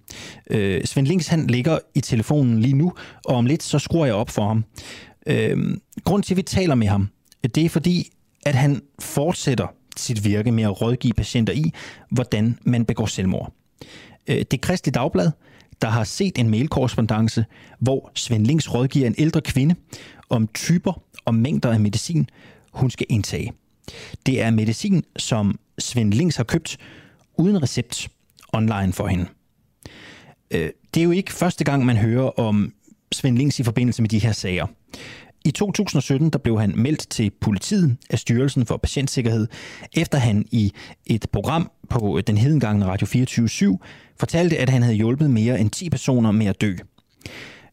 Øh, 0.51 0.85
Svend 0.85 1.07
Links, 1.07 1.29
han 1.29 1.47
ligger 1.47 1.79
i 1.95 2.01
telefonen 2.01 2.61
lige 2.61 2.75
nu, 2.75 2.93
og 3.25 3.37
om 3.37 3.47
lidt, 3.47 3.63
så 3.63 3.79
skruer 3.79 4.07
jeg 4.07 4.15
op 4.15 4.31
for 4.31 4.49
ham. 4.49 4.65
Øh, 5.27 5.77
grund 6.05 6.23
til, 6.23 6.35
at 6.35 6.37
vi 6.37 6.43
taler 6.43 6.75
med 6.75 6.87
ham, 6.87 7.09
det 7.55 7.65
er 7.65 7.69
fordi, 7.69 8.11
at 8.47 8.55
han 8.55 8.83
fortsætter 8.99 9.67
sit 9.97 10.25
virke 10.25 10.53
med 10.53 10.65
at 10.65 10.81
rådgive 10.81 11.13
patienter 11.13 11.53
i, 11.53 11.73
hvordan 12.11 12.59
man 12.63 12.85
begår 12.85 13.07
selvmord. 13.07 13.53
Øh, 14.29 14.45
Det 14.51 14.61
Kristelige 14.61 14.95
Dagblad, 14.95 15.31
der 15.83 15.89
har 15.89 16.05
set 16.05 16.39
en 16.39 16.51
mailkorrespondence, 16.51 17.45
hvor 17.81 18.11
Svend 18.15 18.47
Links 18.47 18.75
rådgiver 18.75 19.07
en 19.07 19.15
ældre 19.19 19.41
kvinde 19.41 19.75
om 20.29 20.49
typer 20.55 21.03
og 21.25 21.35
mængder 21.35 21.73
af 21.73 21.81
medicin, 21.81 22.31
hun 22.73 22.91
skal 22.91 23.07
indtage. 23.09 23.53
Det 24.27 24.43
er 24.43 24.51
medicin, 24.51 25.05
som 25.17 25.59
Svend 25.79 26.13
Links 26.15 26.37
har 26.37 26.45
købt 26.45 26.79
uden 27.39 27.63
recept 27.63 28.09
online 28.53 28.93
for 28.93 29.07
hende. 29.07 29.27
Øh, 30.51 30.71
Det 30.95 31.01
er 31.01 31.05
jo 31.05 31.11
ikke 31.11 31.33
første 31.33 31.65
gang, 31.65 31.85
man 31.87 31.97
hører 31.97 32.41
om 32.41 32.73
Svend 33.13 33.39
Links 33.39 33.59
i 33.61 33.63
forbindelse 33.63 34.03
med 34.03 34.09
de 34.09 34.19
her 34.19 34.33
sager. 34.33 34.67
I 35.49 35.51
2017 35.51 36.31
der 36.31 36.39
blev 36.39 36.61
han 36.61 36.73
meldt 36.77 37.09
til 37.11 37.31
politiet 37.41 37.97
af 38.11 38.19
Styrelsen 38.19 38.67
for 38.67 38.77
Patientsikkerhed, 38.77 39.47
efter 39.93 40.19
han 40.19 40.45
i 40.51 40.73
et 41.07 41.27
program 41.33 41.71
på 41.89 42.21
den 42.27 42.39
hedengangne 42.39 42.87
Radio 42.87 43.07
24 43.07 43.79
fortalte, 44.19 44.59
at 44.59 44.69
han 44.69 44.83
havde 44.83 44.97
hjulpet 44.97 45.31
mere 45.31 45.61
end 45.61 45.71
10 45.71 45.91
personer 45.91 46.33
med 46.33 46.47
at 46.47 46.61
dø. 46.61 46.75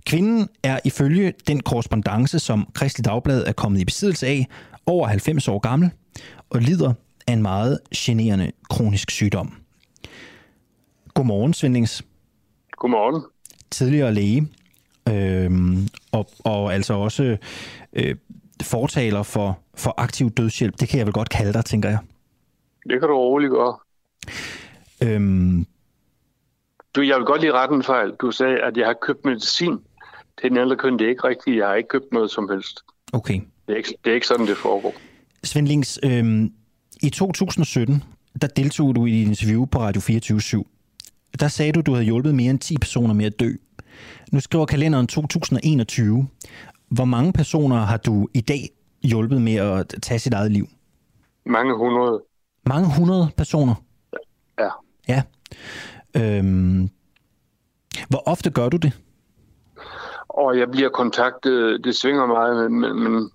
Kvinden 0.06 0.48
er 0.64 0.80
ifølge 0.84 1.34
den 1.48 1.60
korrespondence, 1.60 2.40
som 2.40 2.68
Kristelig 2.74 3.06
Dagblad 3.06 3.44
er 3.48 3.52
kommet 3.52 3.82
i 3.82 3.86
besiddelse 3.86 4.28
af, 4.28 4.48
over 4.86 5.08
90 5.08 5.48
år 5.48 5.60
gammel 5.60 5.90
og 6.50 6.62
lider 6.62 6.94
af 7.28 7.34
en 7.34 7.42
meget 7.42 7.80
generende 7.96 8.52
kronisk 8.70 9.12
sygdom. 9.12 9.54
Godmorgen, 11.14 11.54
Svendlings. 11.54 12.04
Godmorgen. 12.72 13.22
Tidligere 13.72 14.14
læge, 14.14 14.48
øhm, 15.10 15.88
og, 16.12 16.30
og 16.44 16.74
altså 16.74 16.94
også 16.94 17.38
øh, 17.94 18.16
fortaler 18.64 19.24
for, 19.24 19.60
for 19.76 19.94
aktiv 19.98 20.30
dødshjælp. 20.30 20.80
Det 20.80 20.90
kan 20.90 20.98
jeg 20.98 21.06
vel 21.06 21.14
godt 21.14 21.30
kalde 21.30 21.54
dig, 21.54 21.66
tænker 21.66 21.90
jeg. 21.90 22.00
Det 22.90 23.00
kan 23.00 23.10
du 23.10 23.16
roligt 23.16 23.52
gøre. 23.52 23.78
Øhm, 25.04 25.66
du, 26.96 27.02
jeg 27.02 27.18
vil 27.18 27.26
godt 27.26 27.42
lige 27.42 27.54
rette 27.54 27.76
en 27.76 27.84
fejl. 27.84 28.12
Du 28.22 28.32
sagde, 28.32 28.58
at 28.60 28.78
jeg 28.78 28.86
har 28.86 28.96
købt 29.02 29.26
medicin 29.26 29.80
til 30.42 30.50
den 30.50 30.58
ældre 30.58 30.76
køn. 30.76 31.00
Det 31.00 31.06
er 31.06 31.10
ikke 31.10 31.28
rigtigt. 31.28 31.58
Jeg 31.58 31.68
har 31.68 31.76
ikke 31.76 31.90
købt 31.90 32.12
noget 32.12 32.32
som 32.32 32.50
helst. 32.50 32.80
Okay. 33.14 33.42
Det 33.68 33.74
er 33.74 33.78
ikke, 33.78 33.94
det 34.04 34.12
er 34.12 34.16
ikke 34.16 34.28
sådan, 34.28 34.48
det 34.48 34.58
foregår. 34.58 34.94
Svend 35.44 35.68
Links, 35.68 36.00
øhm, 36.04 36.54
i 37.04 37.10
2017, 37.10 38.04
der 38.42 38.48
deltog 38.48 38.96
du 38.96 39.06
i 39.06 39.22
et 39.22 39.28
interview 39.28 39.66
på 39.66 39.80
Radio 39.80 40.02
24 40.02 40.40
/7. 40.40 40.64
Der 41.40 41.48
sagde 41.48 41.72
du, 41.72 41.80
at 41.80 41.86
du 41.86 41.92
havde 41.92 42.06
hjulpet 42.06 42.36
mere 42.36 42.50
end 42.50 42.60
10 42.60 42.78
personer 42.78 43.14
med 43.14 43.26
at 43.26 43.40
dø. 43.40 43.50
Nu 44.32 44.40
skriver 44.40 44.66
kalenderen 44.66 45.08
2021. 45.08 46.28
Hvor 46.90 47.06
mange 47.06 47.34
personer 47.34 47.76
har 47.76 47.98
du 47.98 48.28
i 48.34 48.42
dag 48.42 48.70
hjulpet 49.04 49.42
med 49.42 49.56
at 49.56 49.94
tage 50.02 50.20
sit 50.20 50.34
eget 50.34 50.52
liv? 50.52 50.68
Mange 51.46 51.78
hundrede. 51.78 52.22
Mange 52.66 52.88
hundrede 52.98 53.30
personer? 53.38 53.76
Ja. 54.60 54.70
Ja. 55.08 55.22
Øhm, 56.18 56.90
hvor 58.10 58.24
ofte 58.26 58.50
gør 58.50 58.70
du 58.70 58.78
det? 58.78 59.02
Og 60.30 60.58
jeg 60.60 60.72
bliver 60.72 60.90
kontaktet, 60.90 61.84
det 61.84 61.96
svinger 61.96 62.26
meget, 62.26 62.72
men, 62.72 63.04
men 63.04 63.32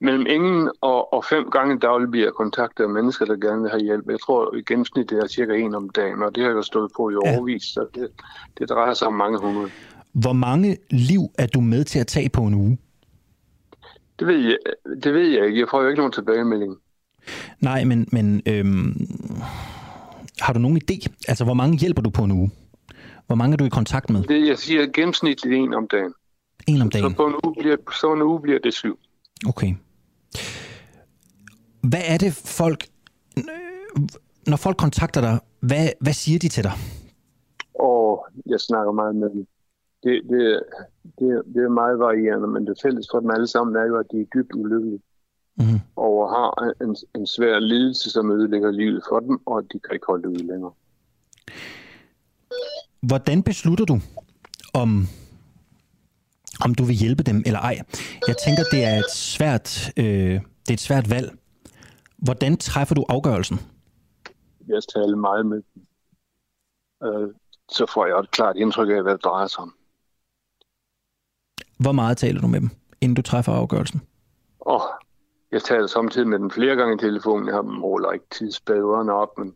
mellem 0.00 0.26
ingen 0.26 0.70
og, 0.80 1.12
og 1.12 1.24
fem 1.24 1.50
gange 1.50 1.78
dagligt 1.78 2.10
bliver 2.10 2.30
kontaktet 2.30 2.84
af 2.84 2.90
mennesker, 2.90 3.24
der 3.24 3.36
gerne 3.36 3.62
vil 3.62 3.70
have 3.70 3.82
hjælp. 3.82 4.10
Jeg 4.10 4.20
tror 4.20 4.56
i 4.56 4.62
gennemsnit 4.62 5.10
det 5.10 5.18
er 5.18 5.26
cirka 5.26 5.54
en 5.54 5.74
om 5.74 5.90
dagen, 5.90 6.22
og 6.22 6.34
det 6.34 6.42
har 6.42 6.50
jeg 6.50 6.56
jo 6.56 6.62
stået 6.62 6.90
på 6.96 7.10
i 7.10 7.12
ja. 7.24 7.36
overvis, 7.36 7.62
så 7.62 7.86
det, 7.94 8.08
det 8.58 8.68
drejer 8.68 8.94
sig 8.94 9.08
om 9.08 9.14
mange 9.14 9.38
hundrede. 9.38 9.70
Hvor 10.12 10.32
mange 10.32 10.76
liv 10.90 11.20
er 11.38 11.46
du 11.46 11.60
med 11.60 11.84
til 11.84 11.98
at 11.98 12.06
tage 12.06 12.28
på 12.28 12.42
en 12.42 12.54
uge? 12.54 12.78
Det 14.18 14.26
ved 14.26 14.38
jeg, 14.38 14.56
det 15.02 15.14
ved 15.14 15.28
jeg 15.28 15.46
ikke. 15.46 15.60
Jeg 15.60 15.68
får 15.70 15.82
jo 15.82 15.88
ikke 15.88 15.98
nogen 15.98 16.12
tilbagemelding. 16.12 16.76
Nej, 17.60 17.84
men, 17.84 18.08
men 18.12 18.42
øhm, 18.46 19.06
har 20.40 20.52
du 20.52 20.58
nogen 20.58 20.80
idé? 20.82 21.06
Altså, 21.28 21.44
hvor 21.44 21.54
mange 21.54 21.78
hjælper 21.78 22.02
du 22.02 22.10
på 22.10 22.22
en 22.22 22.32
uge? 22.32 22.50
Hvor 23.26 23.34
mange 23.34 23.52
er 23.52 23.56
du 23.56 23.64
i 23.64 23.68
kontakt 23.68 24.10
med? 24.10 24.22
Det, 24.22 24.48
jeg 24.48 24.58
siger 24.58 24.86
gennemsnitligt 24.86 25.54
en 25.54 25.74
om 25.74 25.88
dagen. 25.88 26.12
En 26.66 26.82
om 26.82 26.90
dagen? 26.90 27.10
Så 27.10 27.16
på 27.16 27.26
en 27.26 27.34
uge 27.44 27.54
bliver, 27.60 27.76
så 28.00 28.12
en 28.12 28.22
uge 28.22 28.40
bliver 28.40 28.58
det 28.58 28.74
syv. 28.74 28.98
Okay. 29.48 29.74
Hvad 31.80 32.02
er 32.06 32.18
det 32.18 32.32
folk... 32.32 32.86
Når 34.46 34.56
folk 34.56 34.76
kontakter 34.76 35.20
dig, 35.20 35.40
hvad, 35.60 35.88
hvad 36.00 36.12
siger 36.12 36.38
de 36.38 36.48
til 36.48 36.64
dig? 36.64 36.72
Og 37.74 38.26
jeg 38.46 38.60
snakker 38.60 38.92
meget 38.92 39.16
med 39.16 39.30
dem. 39.30 39.46
Det, 40.02 40.22
det, 40.30 40.62
det, 41.18 41.42
det 41.54 41.64
er 41.64 41.68
meget 41.68 41.98
varierende, 41.98 42.48
men 42.48 42.66
det 42.66 42.78
fælles 42.82 43.06
for 43.12 43.20
dem 43.20 43.30
alle 43.30 43.46
sammen 43.46 43.76
er 43.76 43.86
jo, 43.86 43.96
at 43.98 44.06
de 44.12 44.20
er 44.20 44.24
dybt 44.34 44.52
ulykkelige. 44.54 45.00
Mm-hmm. 45.56 45.80
Og 45.96 46.30
har 46.30 46.72
en, 46.84 46.96
en 47.20 47.26
svær 47.26 47.58
lidelse, 47.58 48.10
som 48.10 48.30
ødelægger 48.30 48.70
livet 48.70 49.02
for 49.08 49.20
dem, 49.20 49.46
og 49.46 49.62
de 49.62 49.78
kan 49.78 49.94
ikke 49.94 50.06
holde 50.06 50.22
det 50.22 50.28
ud 50.28 50.46
længere. 50.52 50.72
Hvordan 53.00 53.42
beslutter 53.42 53.84
du, 53.84 54.00
om, 54.74 55.06
om 56.64 56.74
du 56.74 56.84
vil 56.84 56.94
hjælpe 56.94 57.22
dem 57.22 57.42
eller 57.46 57.60
ej? 57.60 57.78
Jeg 58.28 58.36
tænker, 58.44 58.62
det 58.72 58.84
er 58.84 58.98
et 58.98 59.10
svært, 59.10 59.92
øh, 59.96 60.04
det 60.04 60.68
er 60.68 60.72
et 60.72 60.80
svært 60.80 61.10
valg. 61.10 61.38
Hvordan 62.18 62.56
træffer 62.56 62.94
du 62.94 63.04
afgørelsen? 63.08 63.60
Jeg 64.68 64.82
taler 64.94 65.16
meget 65.16 65.46
med 65.46 65.62
dem. 65.74 65.82
Øh, 67.04 67.28
så 67.68 67.86
får 67.94 68.06
jeg 68.06 68.18
et 68.18 68.30
klart 68.30 68.56
indtryk 68.56 68.88
af, 68.88 69.02
hvad 69.02 69.12
det 69.12 69.24
drejer 69.24 69.46
sig 69.46 69.58
om. 69.58 69.74
Hvor 71.78 71.92
meget 71.92 72.16
taler 72.16 72.40
du 72.40 72.46
med 72.46 72.60
dem, 72.60 72.70
inden 73.00 73.14
du 73.14 73.22
træffer 73.22 73.52
afgørelsen? 73.52 74.02
Og 74.60 74.82
jeg 75.52 75.62
taler 75.62 75.86
samtidig 75.86 76.28
med 76.28 76.38
dem 76.38 76.50
flere 76.50 76.76
gange 76.76 76.94
i 76.94 76.98
telefonen. 76.98 77.46
Jeg 77.46 77.54
har 77.54 77.62
dem 77.62 77.70
måler 77.70 78.12
ikke 78.12 78.26
tidsbaderne 78.30 79.12
op, 79.12 79.38
men 79.38 79.54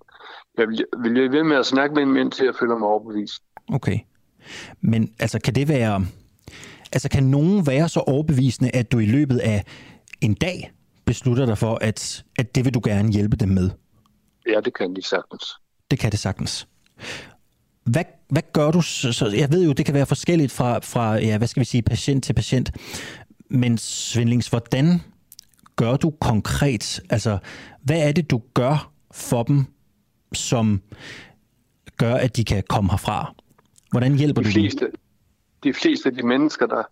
jeg 0.59 0.69
vil, 0.69 0.85
vil 1.03 1.23
jeg 1.23 1.33
ved 1.33 1.43
med 1.45 1.57
at 1.57 1.67
snakke 1.67 1.95
med 1.95 2.03
dem, 2.03 2.17
indtil 2.17 2.45
jeg 2.45 2.55
føler 2.61 2.79
mig 2.79 2.89
overbevist. 2.89 3.43
Okay. 3.73 3.99
Men 4.81 5.15
altså, 5.21 5.41
kan 5.45 5.55
det 5.55 5.69
være... 5.69 6.07
Altså, 6.93 7.09
kan 7.09 7.23
nogen 7.23 7.67
være 7.67 7.89
så 7.89 8.01
overbevisende, 8.01 8.71
at 8.75 8.93
du 8.93 8.99
i 8.99 9.07
løbet 9.07 9.39
af 9.39 9.65
en 10.21 10.35
dag 10.35 10.73
beslutter 11.05 11.47
dig 11.47 11.59
for, 11.59 11.79
at, 11.81 12.25
at 12.39 12.55
det 12.55 12.65
vil 12.65 12.75
du 12.75 12.81
gerne 12.85 13.13
hjælpe 13.13 13.37
dem 13.37 13.49
med? 13.49 13.71
Ja, 14.47 14.61
det 14.65 14.75
kan 14.79 14.97
de 14.97 15.03
sagtens. 15.03 15.45
Det 15.91 15.99
kan 15.99 16.11
det 16.11 16.19
sagtens. 16.19 16.69
Hvad, 17.85 18.05
hvad 18.29 18.43
gør 18.53 18.71
du? 18.71 18.81
Så, 18.81 19.33
jeg 19.37 19.53
ved 19.53 19.65
jo, 19.65 19.73
det 19.73 19.87
kan 19.87 19.95
være 19.95 20.07
forskelligt 20.07 20.53
fra, 20.53 20.79
fra 20.79 21.15
ja, 21.15 21.39
hvad 21.39 21.49
skal 21.49 21.61
vi 21.61 21.65
sige, 21.65 21.83
patient 21.83 22.25
til 22.25 22.33
patient. 22.33 22.71
Men 23.51 23.79
Svindlings, 23.79 24.49
hvordan 24.49 25.01
gør 25.77 25.97
du 25.97 26.11
konkret? 26.21 27.01
Altså, 27.11 27.39
hvad 27.83 28.09
er 28.09 28.13
det, 28.13 28.31
du 28.31 28.43
gør 28.55 28.93
for 29.11 29.43
dem, 29.43 29.65
som 30.33 30.83
gør, 31.97 32.15
at 32.15 32.37
de 32.37 32.45
kan 32.45 32.63
komme 32.69 32.91
herfra? 32.91 33.35
Hvordan 33.91 34.17
hjælper 34.17 34.43
de 34.43 34.49
du 34.49 34.53
fleste, 34.53 34.85
dem? 34.85 34.95
De 35.65 35.75
fleste 35.75 36.09
af 36.09 36.15
de 36.15 36.27
mennesker, 36.27 36.67
der 36.67 36.83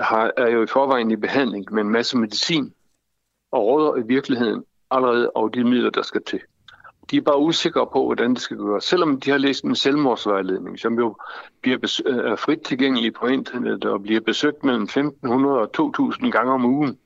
har, 0.00 0.32
er 0.36 0.50
jo 0.50 0.62
i 0.62 0.66
forvejen 0.66 1.10
i 1.10 1.16
behandling 1.16 1.66
med 1.72 1.82
en 1.82 1.90
masse 1.90 2.16
medicin, 2.16 2.74
og 3.52 3.64
råder 3.64 3.96
i 3.96 4.06
virkeligheden 4.06 4.64
allerede 4.90 5.30
over 5.34 5.48
de 5.48 5.64
midler, 5.64 5.90
der 5.90 6.02
skal 6.02 6.24
til. 6.24 6.40
De 7.10 7.16
er 7.16 7.20
bare 7.20 7.38
usikre 7.38 7.86
på, 7.92 8.04
hvordan 8.04 8.34
det 8.34 8.40
skal 8.40 8.56
gøres. 8.56 8.84
Selvom 8.84 9.20
de 9.20 9.30
har 9.30 9.38
læst 9.38 9.64
en 9.64 9.76
selvmordsvejledning, 9.76 10.78
som 10.78 10.98
jo 10.98 11.16
bliver 11.62 11.78
er 12.06 12.32
øh, 12.32 12.38
frit 12.38 12.60
tilgængelig 12.60 13.14
på 13.14 13.26
internettet 13.26 13.84
og 13.84 14.02
bliver 14.02 14.20
besøgt 14.20 14.64
mellem 14.64 14.82
1500 14.82 15.58
og 15.58 15.72
2000 15.72 16.32
gange 16.32 16.52
om 16.52 16.64
ugen. 16.64 16.98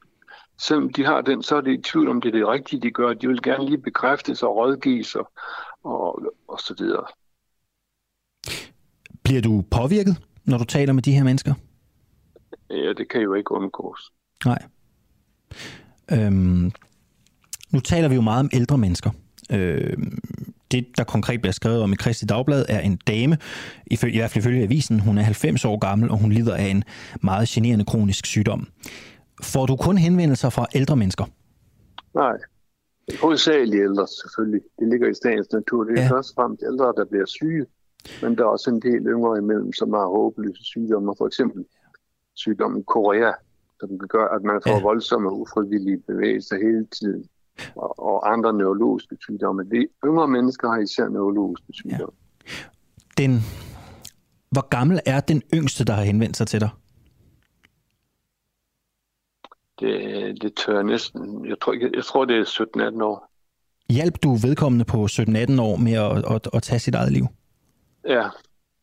Selvom 0.58 0.92
de 0.92 1.04
har 1.04 1.20
den, 1.20 1.42
så 1.42 1.56
er 1.56 1.60
det 1.60 1.78
i 1.78 1.82
tvivl 1.82 2.08
om, 2.08 2.20
det 2.20 2.28
er 2.28 2.38
det 2.38 2.48
rigtige, 2.48 2.82
de 2.82 2.90
gør. 2.90 3.12
De 3.12 3.28
vil 3.28 3.42
gerne 3.42 3.66
lige 3.66 3.78
bekræftes 3.78 4.42
og 4.42 4.56
rådgives 4.56 5.14
og, 5.14 5.30
og, 5.84 6.22
og 6.48 6.58
så 6.60 6.74
videre. 6.78 7.06
Bliver 9.24 9.42
du 9.42 9.64
påvirket, 9.70 10.16
når 10.44 10.58
du 10.58 10.64
taler 10.64 10.92
med 10.92 11.02
de 11.02 11.12
her 11.12 11.24
mennesker? 11.24 11.54
Ja, 12.70 12.92
det 12.96 13.08
kan 13.10 13.20
jo 13.20 13.34
ikke 13.34 13.52
undgås. 13.52 14.12
Nej. 14.44 14.62
Øhm, 16.12 16.72
nu 17.70 17.80
taler 17.80 18.08
vi 18.08 18.14
jo 18.14 18.20
meget 18.20 18.40
om 18.40 18.50
ældre 18.52 18.78
mennesker. 18.78 19.10
Øhm, 19.52 20.18
det, 20.72 20.86
der 20.96 21.04
konkret 21.04 21.40
bliver 21.40 21.52
skrevet 21.52 21.82
om 21.82 21.92
i 21.92 21.96
Kristi 21.96 22.26
Dagblad, 22.26 22.64
er 22.68 22.80
en 22.80 22.96
dame, 22.96 23.38
i, 23.86 23.98
i 24.06 24.18
hvert 24.18 24.30
fald 24.30 24.42
ifølge 24.42 24.62
avisen, 24.62 25.00
hun 25.00 25.18
er 25.18 25.22
90 25.22 25.64
år 25.64 25.78
gammel, 25.78 26.10
og 26.10 26.18
hun 26.18 26.32
lider 26.32 26.54
af 26.54 26.64
en 26.66 26.84
meget 27.22 27.48
generende 27.48 27.84
kronisk 27.84 28.26
sygdom. 28.26 28.66
Får 29.42 29.66
du 29.66 29.76
kun 29.76 29.98
henvendelser 29.98 30.50
fra 30.50 30.66
ældre 30.74 30.96
mennesker? 30.96 31.24
Nej. 32.14 32.36
Hovedsageligt 33.20 33.82
ældre, 33.82 34.06
selvfølgelig. 34.06 34.60
Det 34.78 34.88
ligger 34.88 35.08
i 35.08 35.14
statens 35.14 35.52
natur. 35.52 35.84
Det 35.84 35.98
er 35.98 36.02
ja. 36.02 36.10
først 36.10 36.30
og 36.30 36.34
fremmest 36.34 36.62
ældre, 36.70 36.86
der 36.96 37.04
bliver 37.10 37.26
syge. 37.26 37.66
Men 38.22 38.38
der 38.38 38.44
er 38.44 38.48
også 38.48 38.70
en 38.70 38.82
del 38.82 39.06
yngre 39.06 39.38
imellem, 39.38 39.72
som 39.72 39.92
har 39.92 40.06
håbløse 40.06 40.64
sygdomme. 40.64 41.14
For 41.18 41.26
eksempel 41.26 41.64
sygdommen 42.34 42.84
Korea, 42.84 43.32
som 43.80 43.88
kan 43.98 44.08
gøre, 44.08 44.34
at 44.34 44.42
man 44.42 44.60
får 44.66 44.76
ja. 44.76 44.82
voldsomme 44.82 45.32
ufrivillige 45.32 45.98
bevægelser 46.06 46.56
hele 46.56 46.86
tiden. 46.86 47.28
Og, 47.76 47.98
og 47.98 48.32
andre 48.32 48.52
neurologiske 48.52 49.16
sygdomme. 49.20 49.64
De 49.64 49.88
yngre 50.04 50.28
mennesker 50.28 50.68
har 50.68 50.78
især 50.78 51.08
neurologiske 51.08 51.72
sygdomme. 51.72 52.16
Ja. 52.46 52.52
Den, 53.18 53.40
hvor 54.50 54.68
gammel 54.68 55.00
er 55.06 55.20
den 55.20 55.42
yngste, 55.54 55.84
der 55.84 55.92
har 55.92 56.02
henvendt 56.02 56.36
sig 56.36 56.46
til 56.46 56.60
dig? 56.60 56.70
Det, 59.80 60.42
det 60.42 60.54
tør 60.54 60.74
jeg 60.74 60.84
næsten. 60.84 61.46
Jeg 61.48 61.56
tror, 61.60 61.72
jeg, 61.72 61.90
jeg 61.94 62.04
tror 62.04 62.24
det 62.24 62.36
er 62.36 62.90
17-18 62.96 63.02
år. 63.02 63.30
Hjalp 63.90 64.22
du 64.22 64.34
vedkommende 64.34 64.84
på 64.84 65.04
17-18 65.04 65.60
år 65.60 65.76
med 65.76 65.92
at, 65.92 66.34
at, 66.34 66.48
at 66.54 66.62
tage 66.62 66.78
sit 66.78 66.94
eget 66.94 67.12
liv? 67.12 67.26
Ja. 68.08 68.28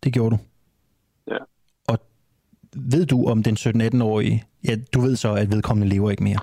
Det 0.04 0.14
gjorde 0.14 0.38
du? 0.38 0.40
Ja. 1.28 1.38
Og 1.88 1.98
ved 2.76 3.06
du 3.06 3.26
om 3.26 3.44
den 3.44 3.56
17-18-årige, 3.56 4.46
ja, 4.68 4.76
du 4.94 5.02
ved 5.02 5.16
så, 5.16 5.34
at 5.34 5.52
vedkommende 5.52 5.94
lever 5.94 6.12
ikke 6.12 6.24
mere? 6.24 6.40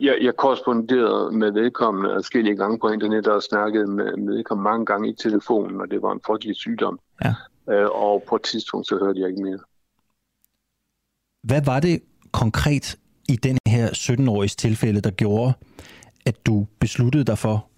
Jeg, 0.00 0.18
jeg 0.22 0.36
korresponderede 0.36 1.32
med 1.32 1.52
vedkommende 1.52 2.14
adskillige 2.14 2.56
gange 2.56 2.78
på 2.78 2.88
internet 2.88 3.26
og 3.26 3.42
snakkede 3.42 3.86
med, 3.86 4.16
med 4.16 4.34
vedkommende 4.34 4.70
mange 4.70 4.86
gange 4.86 5.10
i 5.10 5.14
telefonen, 5.14 5.80
og 5.80 5.90
det 5.90 6.02
var 6.02 6.12
en 6.12 6.20
frygtelig 6.26 6.56
sygdom. 6.56 7.00
Ja. 7.24 7.34
Øh, 7.70 7.88
og 7.90 8.22
på 8.28 8.36
et 8.36 8.42
tidspunkt, 8.42 8.86
så 8.86 8.98
hørte 8.98 9.20
jeg 9.20 9.28
ikke 9.28 9.42
mere. 9.42 9.58
Hvad 11.42 11.62
var 11.64 11.80
det 11.80 12.02
konkret 12.32 12.96
i 13.28 13.36
den 13.36 13.58
her 13.66 13.88
17-åriges 13.88 14.56
tilfælde, 14.56 15.00
der 15.00 15.10
gjorde, 15.10 15.52
at 16.26 16.46
du 16.46 16.66
besluttede 16.80 17.24
dig 17.24 17.38
for, 17.38 17.68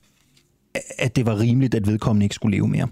at 0.98 1.16
det 1.16 1.26
var 1.26 1.38
rimeligt, 1.38 1.74
at 1.74 1.86
vedkommende 1.86 2.24
ikke 2.24 2.34
skulle 2.34 2.56
leve 2.56 2.68
mere? 2.68 2.88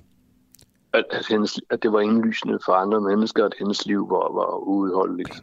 At, 0.93 1.05
at, 1.10 1.27
hendes, 1.28 1.60
at 1.70 1.82
det 1.82 1.93
var 1.93 2.01
indlysende 2.01 2.59
for 2.65 2.73
andre 2.73 3.01
mennesker, 3.01 3.44
at 3.44 3.52
hendes 3.59 3.86
liv 3.86 4.10
var, 4.10 4.32
var 4.35 4.56
uudholdeligt. 4.56 5.43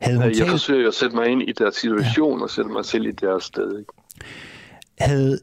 Havde 0.00 0.16
hun 0.16 0.26
jeg 0.26 0.36
talt... 0.36 0.50
forsøger 0.50 0.88
at 0.88 0.94
sætte 0.94 1.16
mig 1.16 1.26
ind 1.26 1.42
i 1.42 1.52
deres 1.52 1.74
situation 1.74 2.38
ja. 2.38 2.42
og 2.42 2.50
sætte 2.50 2.70
mig 2.70 2.84
selv 2.84 3.06
i 3.06 3.10
deres 3.10 3.44
sted. 3.44 3.78
Ikke? 3.78 3.92
Havde 4.98 5.38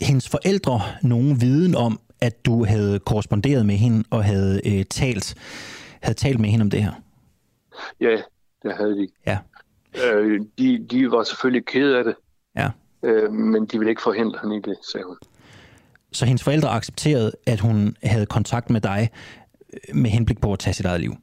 hendes 0.00 0.28
forældre 0.28 0.80
nogen 1.02 1.40
viden 1.40 1.74
om, 1.74 2.00
at 2.20 2.46
du 2.46 2.64
havde 2.64 2.98
korresponderet 2.98 3.66
med 3.66 3.74
hende 3.74 4.04
og 4.10 4.24
havde 4.24 4.60
øh, 4.66 4.84
talt 4.84 5.34
havde 6.00 6.18
talt 6.18 6.40
med 6.40 6.48
hende 6.48 6.62
om 6.62 6.70
det 6.70 6.82
her? 6.82 6.92
Ja, 8.00 8.22
det 8.62 8.76
havde 8.76 8.96
de. 8.96 9.08
Ja. 9.26 9.38
Øh, 10.04 10.40
de, 10.58 10.86
de 10.90 11.10
var 11.10 11.22
selvfølgelig 11.22 11.66
kede 11.66 11.98
af 11.98 12.04
det. 12.04 12.14
Ja. 12.56 12.70
Øh, 13.02 13.32
men 13.32 13.66
de 13.66 13.78
ville 13.78 13.90
ikke 13.90 14.02
forhindre 14.02 14.38
hende 14.42 14.56
i 14.56 14.60
det, 14.60 14.76
sagde 14.92 15.06
hun. 15.06 15.16
Så 16.12 16.26
hendes 16.26 16.42
forældre 16.44 16.68
accepterede, 16.68 17.32
at 17.46 17.60
hun 17.60 17.96
havde 18.02 18.26
kontakt 18.26 18.70
med 18.70 18.80
dig 18.80 19.10
øh, 19.72 19.96
med 19.96 20.10
henblik 20.10 20.40
på 20.40 20.52
at 20.52 20.58
tage 20.58 20.74
sit 20.74 20.86
eget 20.86 21.00
liv? 21.00 21.14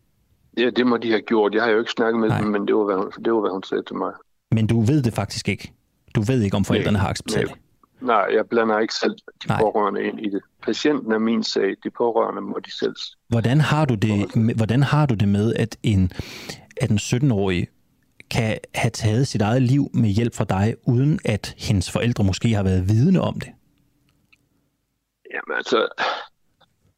Ja, 0.57 0.70
det 0.70 0.88
må 0.88 0.98
de 0.98 1.10
have 1.10 1.22
gjort. 1.22 1.53
Jeg 1.53 1.64
har 1.64 1.70
jo 1.70 1.80
ikke 1.80 1.91
snakket 1.91 2.20
med 2.20 2.30
Nej. 2.30 2.41
dem, 2.41 2.48
men 2.48 2.68
det 2.68 2.76
var, 2.76 2.84
hvad 2.84 2.95
hun, 2.95 3.12
det 3.26 3.34
var, 3.34 3.40
hvad 3.40 3.52
hun 3.52 3.64
sagde 3.64 3.84
til 3.88 3.95
mig. 3.95 4.12
Men 4.52 4.68
du 4.68 4.82
ved 4.82 5.02
det 5.03 5.14
faktisk 5.14 5.49
ikke? 5.49 5.74
Du 6.16 6.22
ved 6.22 6.41
ikke, 6.41 6.57
om 6.57 6.66
forældrene 6.66 6.91
Nej. 6.91 7.02
har 7.02 7.10
accepteret 7.10 7.45
Nej. 7.45 7.53
det? 7.53 7.62
Nej, 8.07 8.26
jeg 8.36 8.45
blander 8.49 8.80
ikke 8.80 8.94
selv 8.94 9.16
de 9.44 9.48
Nej. 9.48 9.60
pårørende 9.60 10.03
ind 10.03 10.20
i 10.20 10.30
det. 10.30 10.41
Patienten 10.64 11.12
er 11.12 11.18
min 11.18 11.44
sag, 11.44 11.70
de 11.84 11.90
pårørende 11.98 12.41
må 12.41 12.60
de 12.66 12.78
selv. 12.80 12.95
Hvordan 13.28 13.62
har 13.62 13.86
du 13.86 13.95
det, 13.95 14.32
hvordan 14.56 14.84
har 14.84 15.06
du 15.06 15.14
det 15.14 15.28
med, 15.28 15.53
at 15.53 15.78
en, 15.84 16.12
at 16.82 16.90
en 16.91 16.98
17-årig 16.98 17.68
kan 18.32 18.57
have 18.76 18.90
taget 18.90 19.28
sit 19.28 19.41
eget 19.41 19.62
liv 19.62 19.90
med 19.94 20.10
hjælp 20.10 20.36
fra 20.36 20.44
dig, 20.44 20.76
uden 20.88 21.20
at 21.26 21.56
hendes 21.57 21.91
forældre 21.91 22.24
måske 22.24 22.53
har 22.53 22.64
været 22.64 22.90
vidne 22.90 23.22
om 23.22 23.40
det? 23.40 23.49
Jamen 25.36 25.57
altså, 25.57 25.88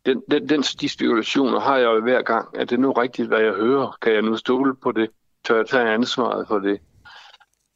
den, 0.06 0.24
den, 0.32 0.50
den, 0.50 0.62
de 0.62 0.90
spekulationer 0.90 1.60
har 1.60 1.78
jeg 1.78 1.86
jo 1.86 2.02
hver 2.02 2.22
gang. 2.22 2.48
Er 2.58 2.66
det 2.66 2.80
nu 2.80 2.92
rigtigt, 2.92 3.28
hvad 3.28 3.40
jeg 3.42 3.54
hører? 3.54 3.98
Kan 4.02 4.14
jeg 4.14 4.22
nu 4.22 4.38
stole 4.38 4.76
på 4.76 4.92
det? 4.92 5.10
Tør 5.46 5.56
jeg 5.56 5.68
tage 5.68 5.94
ansvaret 5.94 6.48
for 6.48 6.60
det? 6.60 6.80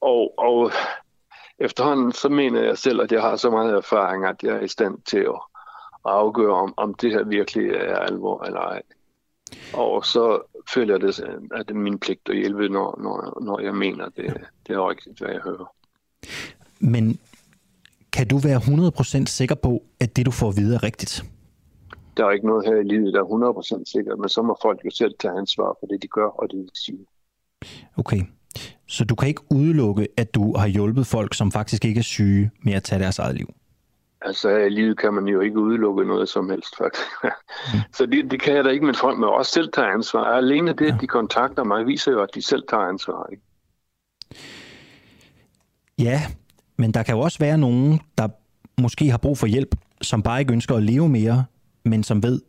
Og, 0.01 0.33
og 0.37 0.71
efterhånden 1.59 2.11
så 2.11 2.29
mener 2.29 2.61
jeg 2.61 2.77
selv, 2.77 3.01
at 3.01 3.11
jeg 3.11 3.21
har 3.21 3.35
så 3.35 3.49
meget 3.49 3.73
erfaring, 3.73 4.25
at 4.25 4.43
jeg 4.43 4.55
er 4.55 4.59
i 4.59 4.67
stand 4.67 4.97
til 5.01 5.17
at 5.17 5.41
afgøre, 6.05 6.53
om, 6.53 6.73
om 6.77 6.93
det 6.93 7.11
her 7.11 7.23
virkelig 7.23 7.71
er 7.71 7.95
alvor 7.95 8.43
eller 8.43 8.59
ej. 8.59 8.81
Og 9.73 10.05
så 10.05 10.41
føler 10.73 10.93
jeg 10.93 11.01
det, 11.01 11.19
at 11.51 11.67
det 11.67 11.75
er 11.75 11.79
min 11.79 11.99
pligt 11.99 12.29
at 12.29 12.37
hjælpe, 12.37 12.69
når, 12.69 12.99
når, 13.01 13.41
når 13.41 13.59
jeg 13.59 13.75
mener, 13.75 14.09
det, 14.09 14.47
det 14.67 14.75
er 14.75 14.89
rigtigt, 14.89 15.19
hvad 15.19 15.29
jeg 15.29 15.41
hører. 15.41 15.73
Men 16.79 17.19
kan 18.13 18.27
du 18.27 18.37
være 18.37 18.57
100% 18.57 19.25
sikker 19.25 19.55
på, 19.55 19.83
at 19.99 20.15
det, 20.15 20.25
du 20.25 20.31
får 20.31 20.49
at 20.49 20.57
vide, 20.57 20.75
er 20.75 20.83
rigtigt? 20.83 21.23
Der 22.17 22.25
er 22.25 22.31
ikke 22.31 22.47
noget 22.47 22.65
her 22.65 22.75
i 22.75 22.83
livet, 22.83 23.13
der 23.13 23.19
er 23.19 23.79
100% 23.79 23.83
sikkert, 23.85 24.19
men 24.19 24.29
så 24.29 24.41
må 24.41 24.57
folk 24.61 24.79
jo 24.85 24.89
selv 24.89 25.13
tage 25.19 25.37
ansvar 25.37 25.77
for 25.79 25.87
det, 25.87 26.01
de 26.01 26.07
gør, 26.07 26.27
og 26.27 26.47
det, 26.51 26.69
de 26.73 26.79
siger. 26.85 26.97
Okay. 27.97 28.21
Så 28.87 29.05
du 29.05 29.15
kan 29.15 29.27
ikke 29.27 29.41
udelukke, 29.51 30.07
at 30.17 30.35
du 30.35 30.57
har 30.57 30.67
hjulpet 30.67 31.07
folk, 31.07 31.33
som 31.33 31.51
faktisk 31.51 31.85
ikke 31.85 31.99
er 31.99 32.03
syge, 32.03 32.51
med 32.63 32.73
at 32.73 32.83
tage 32.83 33.01
deres 33.01 33.19
eget 33.19 33.35
liv? 33.35 33.53
Altså 34.21 34.49
i 34.49 34.69
livet 34.69 34.97
kan 34.97 35.13
man 35.13 35.27
jo 35.27 35.39
ikke 35.39 35.59
udelukke 35.59 36.05
noget 36.05 36.29
som 36.29 36.49
helst, 36.49 36.77
faktisk. 36.77 37.07
Mm. 37.23 37.79
Så 37.97 38.05
det, 38.05 38.31
det 38.31 38.41
kan 38.41 38.55
jeg 38.55 38.63
da 38.63 38.69
ikke, 38.69 38.85
men 38.85 38.95
folk 38.95 39.19
må 39.19 39.27
også 39.27 39.51
selv 39.51 39.71
tage 39.73 39.87
ansvar. 39.87 40.23
Alene 40.23 40.73
det, 40.73 40.87
ja. 40.87 40.95
at 40.95 41.01
de 41.01 41.07
kontakter 41.07 41.63
mig, 41.63 41.87
viser 41.87 42.11
jo, 42.11 42.21
at 42.21 42.29
de 42.35 42.41
selv 42.41 42.63
tager 42.69 42.83
ansvar. 42.83 43.27
Ikke? 43.31 43.43
Ja, 45.99 46.21
men 46.77 46.91
der 46.91 47.03
kan 47.03 47.15
jo 47.15 47.21
også 47.21 47.39
være 47.39 47.57
nogen, 47.57 48.01
der 48.17 48.27
måske 48.81 49.11
har 49.11 49.17
brug 49.17 49.37
for 49.37 49.47
hjælp, 49.47 49.75
som 50.01 50.23
bare 50.23 50.39
ikke 50.39 50.53
ønsker 50.53 50.75
at 50.75 50.83
leve 50.83 51.09
mere, 51.09 51.45
men 51.83 52.03
som 52.03 52.23
ved, 52.23 52.41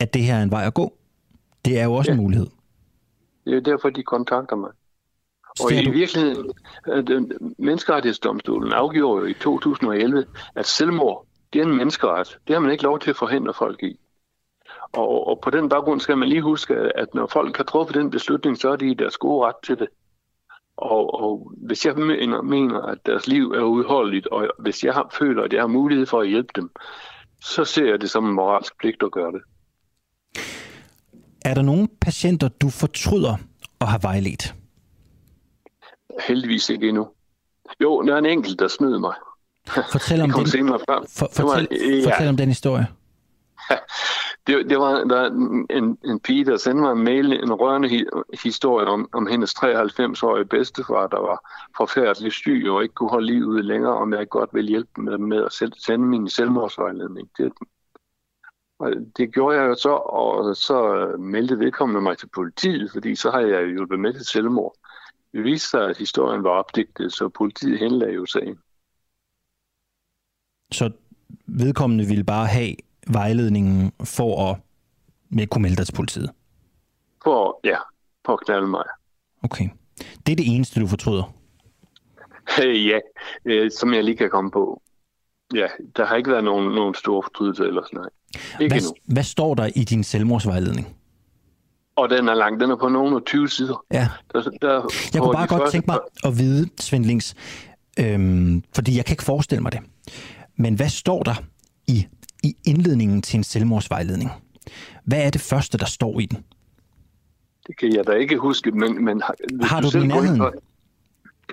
at 0.00 0.14
det 0.14 0.22
her 0.22 0.34
er 0.34 0.42
en 0.42 0.50
vej 0.50 0.66
at 0.66 0.74
gå. 0.74 0.92
Det 1.64 1.80
er 1.80 1.84
jo 1.84 1.94
også 1.94 2.10
ja. 2.10 2.14
en 2.16 2.22
mulighed. 2.22 2.46
Det 3.44 3.56
er 3.56 3.60
derfor, 3.60 3.90
de 3.90 4.02
kontakter 4.02 4.56
mig. 4.56 4.70
Og 5.60 5.72
i 5.72 5.90
virkeligheden, 5.90 6.50
at 6.86 7.10
menneskerettighedsdomstolen 7.58 8.72
afgjorde 8.72 9.20
jo 9.20 9.26
i 9.26 9.34
2011, 9.34 10.26
at 10.54 10.66
selvmord, 10.66 11.26
det 11.52 11.60
er 11.60 11.64
en 11.64 11.76
menneskeret. 11.76 12.38
Det 12.46 12.54
har 12.54 12.60
man 12.60 12.70
ikke 12.70 12.84
lov 12.84 12.98
til 12.98 13.10
at 13.10 13.16
forhindre 13.16 13.54
folk 13.54 13.82
i. 13.82 13.98
Og, 14.92 15.26
og 15.26 15.40
på 15.40 15.50
den 15.50 15.68
baggrund 15.68 16.00
skal 16.00 16.18
man 16.18 16.28
lige 16.28 16.42
huske, 16.42 16.74
at 16.74 17.14
når 17.14 17.26
folk 17.26 17.56
har 17.56 17.64
truffet 17.64 17.94
den 17.94 18.10
beslutning, 18.10 18.58
så 18.58 18.68
er 18.68 18.76
de 18.76 18.90
i 18.90 18.94
deres 18.94 19.16
gode 19.16 19.46
ret 19.46 19.56
til 19.64 19.78
det. 19.78 19.88
Og, 20.82 21.22
og 21.22 21.52
hvis 21.56 21.86
jeg 21.86 21.94
mener, 21.96 22.42
mener, 22.42 22.82
at 22.82 22.98
deres 23.06 23.26
liv 23.26 23.52
er 23.52 23.62
udholdeligt, 23.62 24.26
og 24.26 24.48
hvis 24.58 24.84
jeg 24.84 24.94
har, 24.94 25.14
føler, 25.18 25.42
at 25.42 25.52
jeg 25.52 25.62
har 25.62 25.66
mulighed 25.66 26.06
for 26.06 26.20
at 26.20 26.28
hjælpe 26.28 26.52
dem, 26.56 26.70
så 27.40 27.64
ser 27.64 27.86
jeg 27.86 28.00
det 28.00 28.10
som 28.10 28.26
en 28.28 28.34
moralsk 28.34 28.78
pligt 28.78 29.02
at 29.02 29.12
gøre 29.12 29.32
det. 29.32 29.42
Er 31.44 31.54
der 31.54 31.62
nogle 31.62 31.88
patienter, 32.00 32.48
du 32.48 32.70
fortryder 32.70 33.36
at 33.80 33.88
have 33.88 34.02
vejledt? 34.02 34.54
Heldigvis 36.26 36.70
ikke 36.70 36.88
endnu. 36.88 37.08
Jo, 37.82 38.02
der 38.02 38.14
er 38.14 38.18
en 38.18 38.26
enkelt, 38.26 38.58
der 38.58 38.68
snød 38.68 38.98
mig. 38.98 39.14
Fortæl 39.92 40.20
om, 40.20 40.30
den, 40.30 40.68
for, 41.08 41.30
fortæl, 41.32 41.68
ja. 41.70 42.10
fortæl 42.10 42.28
om 42.28 42.36
den 42.36 42.48
historie. 42.48 42.86
det, 44.46 44.70
det 44.70 44.78
var 44.78 45.04
der 45.04 45.26
en, 45.70 45.98
en 46.04 46.20
pige, 46.20 46.44
der 46.44 46.56
sendte 46.56 46.82
mig 46.82 46.92
en 46.92 47.04
mail, 47.04 47.32
en 47.32 47.52
rørende 47.52 47.88
hi, 47.88 48.04
historie 48.42 48.86
om, 48.86 49.08
om 49.12 49.26
hendes 49.26 49.54
93-årige 49.54 50.44
bedstefar, 50.44 51.06
der 51.06 51.20
var 51.20 51.50
forfærdeligt 51.76 52.34
syg 52.34 52.64
og 52.68 52.82
ikke 52.82 52.94
kunne 52.94 53.10
holde 53.10 53.26
livet 53.26 53.64
længere, 53.64 53.94
om 53.94 54.12
jeg 54.12 54.28
godt 54.28 54.50
ville 54.52 54.68
hjælpe 54.68 55.00
med, 55.00 55.18
med 55.18 55.44
at 55.44 55.52
sende 55.78 56.06
min 56.06 56.28
selvmordsvejledning. 56.28 57.30
Det, 57.38 57.52
og 58.78 58.92
det 59.16 59.34
gjorde 59.34 59.60
jeg 59.60 59.68
jo 59.68 59.74
så, 59.74 59.92
og 59.92 60.56
så 60.56 60.96
øh, 60.96 61.20
meldte 61.20 61.58
vedkommende 61.58 62.00
mig 62.00 62.18
til 62.18 62.28
politiet, 62.34 62.90
fordi 62.92 63.14
så 63.14 63.30
har 63.30 63.40
jeg 63.40 63.66
hjulpet 63.66 64.00
med 64.00 64.12
til 64.12 64.26
selvmord. 64.26 64.74
Det 65.32 65.44
viste 65.44 65.70
sig, 65.70 65.90
at 65.90 65.96
historien 65.96 66.44
var 66.44 66.50
opdigtet, 66.50 67.12
så 67.12 67.28
politiet 67.28 67.78
henlagde 67.78 68.14
jo 68.14 68.26
sagen. 68.26 68.58
Så 70.72 70.90
vedkommende 71.46 72.04
ville 72.04 72.24
bare 72.24 72.46
have 72.46 72.74
vejledningen 73.06 73.92
for 74.04 74.50
at 74.50 74.56
med 75.28 75.46
kunne 75.46 75.62
melde 75.62 75.76
dig 75.76 75.86
til 75.86 75.94
politiet? 75.94 76.30
For, 77.24 77.60
ja, 77.64 77.76
for 78.26 78.52
at 78.52 78.68
mig. 78.68 78.84
Okay. 79.42 79.68
Det 80.26 80.32
er 80.32 80.36
det 80.36 80.54
eneste, 80.54 80.80
du 80.80 80.86
fortryder? 80.86 81.32
ja, 82.58 82.98
øh, 83.44 83.70
som 83.70 83.94
jeg 83.94 84.04
lige 84.04 84.16
kan 84.16 84.30
komme 84.30 84.50
på. 84.50 84.82
Ja, 85.54 85.66
der 85.96 86.06
har 86.06 86.16
ikke 86.16 86.30
været 86.30 86.44
nogen, 86.44 86.74
nogen 86.74 86.94
store 86.94 87.22
fortrydelser 87.22 87.64
eller 87.64 87.82
sådan 87.82 87.96
noget. 87.96 88.10
Ikke 88.60 88.74
hvad, 88.74 88.82
endnu. 88.82 88.94
hvad 89.14 89.22
står 89.22 89.54
der 89.54 89.70
i 89.76 89.84
din 89.84 90.04
selvmordsvejledning? 90.04 90.96
Og 91.96 92.10
den 92.10 92.28
er 92.28 92.34
lang. 92.34 92.60
Den 92.60 92.70
er 92.70 92.76
på 92.76 92.88
nogle 92.88 93.16
af 93.16 93.22
20 93.22 93.48
sider. 93.48 93.84
Ja. 93.92 94.08
Der, 94.32 94.40
der, 94.40 94.90
jeg 95.14 95.22
kunne 95.22 95.32
bare 95.32 95.46
godt 95.46 95.60
første... 95.60 95.76
tænke 95.76 95.86
mig 95.86 95.98
at 96.24 96.38
vide, 96.38 96.68
Svend 96.80 97.22
øhm, 98.00 98.62
fordi 98.74 98.96
jeg 98.96 99.04
kan 99.04 99.12
ikke 99.12 99.24
forestille 99.24 99.62
mig 99.62 99.72
det. 99.72 99.80
Men 100.56 100.74
hvad 100.74 100.88
står 100.88 101.22
der 101.22 101.34
i 101.86 102.06
i 102.42 102.56
indledningen 102.66 103.22
til 103.22 103.36
en 103.36 103.44
selvmordsvejledning. 103.44 104.30
Hvad 105.04 105.26
er 105.26 105.30
det 105.30 105.40
første, 105.40 105.78
der 105.78 105.84
står 105.84 106.20
i 106.20 106.26
den? 106.26 106.44
Det 107.66 107.78
kan 107.78 107.96
jeg 107.96 108.06
da 108.06 108.12
ikke 108.12 108.38
huske, 108.38 108.70
men... 108.70 109.04
men 109.04 109.22
har, 109.62 109.80
du, 109.80 109.90
du 109.90 109.98
den 109.98 110.04
i 110.04 110.06
nærheden? 110.06 110.42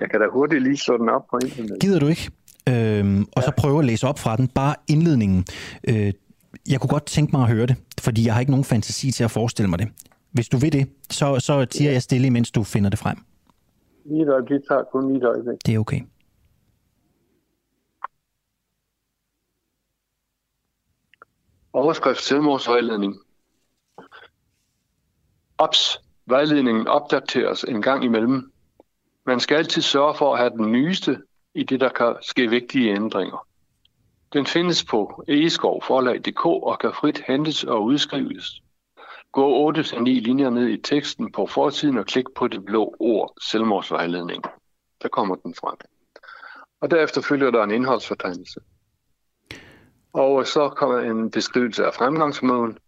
Jeg 0.00 0.10
kan 0.10 0.20
da 0.20 0.26
hurtigt 0.32 0.62
lige 0.62 0.76
slå 0.76 0.96
den 0.98 1.08
op 1.08 1.26
på 1.30 1.38
internet. 1.44 1.76
Gider 1.80 1.98
du 1.98 2.06
ikke? 2.06 2.30
Øhm, 2.68 3.20
og 3.22 3.26
ja. 3.36 3.42
så 3.42 3.52
prøve 3.56 3.78
at 3.78 3.84
læse 3.84 4.06
op 4.06 4.18
fra 4.18 4.36
den. 4.36 4.48
Bare 4.48 4.74
indledningen. 4.88 5.44
Øh, 5.88 6.12
jeg 6.68 6.80
kunne 6.80 6.88
godt 6.88 7.06
tænke 7.06 7.32
mig 7.32 7.42
at 7.42 7.48
høre 7.48 7.66
det, 7.66 7.76
fordi 8.00 8.26
jeg 8.26 8.34
har 8.34 8.40
ikke 8.40 8.52
nogen 8.52 8.64
fantasi 8.64 9.10
til 9.10 9.24
at 9.24 9.30
forestille 9.30 9.70
mig 9.70 9.78
det. 9.78 9.88
Hvis 10.32 10.48
du 10.48 10.56
vil 10.56 10.72
det, 10.72 10.88
så, 11.10 11.40
så 11.40 11.64
tiger 11.64 11.90
ja. 11.90 11.94
jeg 11.94 12.02
stille, 12.02 12.30
mens 12.30 12.50
du 12.50 12.62
finder 12.62 12.90
det 12.90 12.98
frem. 12.98 13.16
Lige 14.04 14.22
et 14.22 14.28
øjeblik, 14.28 14.60
tager 14.68 14.82
kun 14.92 15.08
lige 15.08 15.18
et 15.18 15.24
øjeblik. 15.24 15.66
Det 15.66 15.74
er 15.74 15.78
okay. 15.78 16.00
Overskrift 21.72 22.22
selvmordsvejledning. 22.22 23.20
Ops. 25.58 26.00
Vejledningen 26.26 26.88
opdateres 26.88 27.64
en 27.64 27.82
gang 27.82 28.04
imellem. 28.04 28.52
Man 29.26 29.40
skal 29.40 29.56
altid 29.56 29.82
sørge 29.82 30.14
for 30.14 30.32
at 30.32 30.38
have 30.38 30.50
den 30.50 30.72
nyeste 30.72 31.22
i 31.54 31.62
det, 31.62 31.80
der 31.80 31.88
kan 31.88 32.16
ske 32.22 32.50
vigtige 32.50 32.94
ændringer. 32.94 33.46
Den 34.32 34.46
findes 34.46 34.84
på 34.84 35.24
egeskovforlag.dk 35.28 36.46
og 36.46 36.78
kan 36.78 36.92
frit 36.92 37.22
hentes 37.26 37.64
og 37.64 37.84
udskrives. 37.84 38.62
Gå 39.32 39.70
8-9 39.72 40.02
linjer 40.02 40.50
ned 40.50 40.68
i 40.68 40.80
teksten 40.80 41.32
på 41.32 41.46
forsiden 41.46 41.98
og 41.98 42.06
klik 42.06 42.26
på 42.36 42.48
det 42.48 42.64
blå 42.64 42.94
ord 43.00 43.34
selvmordsvejledning. 43.50 44.42
Der 45.02 45.08
kommer 45.08 45.34
den 45.34 45.54
frem. 45.54 45.76
Og 46.80 46.90
derefter 46.90 47.20
følger 47.20 47.50
der 47.50 47.62
en 47.62 47.70
indholdsfortegnelse. 47.70 48.60
Og 50.12 50.46
så 50.46 50.68
kommer 50.68 50.98
en 50.98 51.30
beskrivelse 51.30 51.84
af 51.84 51.94
fremgangsmåden. 51.94 52.78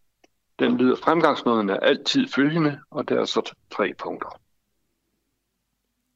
Den 0.59 0.77
lyder, 0.77 0.97
fremgangsmåden 1.05 1.70
er 1.70 1.77
altid 1.77 2.28
følgende, 2.28 2.78
og 2.90 3.09
der 3.09 3.20
er 3.20 3.24
så 3.24 3.55
tre 3.77 3.93
punkter. 3.99 4.28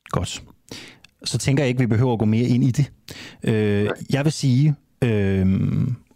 Godt. 0.08 0.42
Så 1.24 1.38
tænker 1.38 1.62
jeg 1.62 1.68
ikke, 1.68 1.80
vi 1.80 1.86
behøver 1.86 2.12
at 2.12 2.18
gå 2.18 2.24
mere 2.24 2.48
ind 2.48 2.64
i 2.64 2.70
det. 2.70 2.92
Øh, 3.42 3.90
jeg 4.10 4.24
vil 4.24 4.32
sige, 4.32 4.74
øh, 5.04 5.46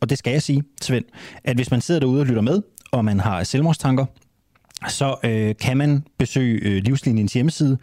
og 0.01 0.11
det 0.11 0.19
skal 0.19 0.31
jeg 0.31 0.43
sige, 0.43 0.65
Svend, 0.83 1.05
at 1.45 1.57
hvis 1.57 1.71
man 1.71 1.81
sidder 1.81 2.01
derude 2.01 2.21
og 2.21 2.27
lytter 2.27 2.43
med, 2.43 2.63
og 2.93 3.05
man 3.05 3.21
har 3.21 3.45
selvmordstanker, 3.45 4.07
så 4.89 5.17
øh, 5.25 5.55
kan 5.61 5.77
man 5.77 6.05
besøge 6.19 6.61
øh, 6.63 6.83
Livslinjens 6.83 7.33
hjemmeside. 7.33 7.79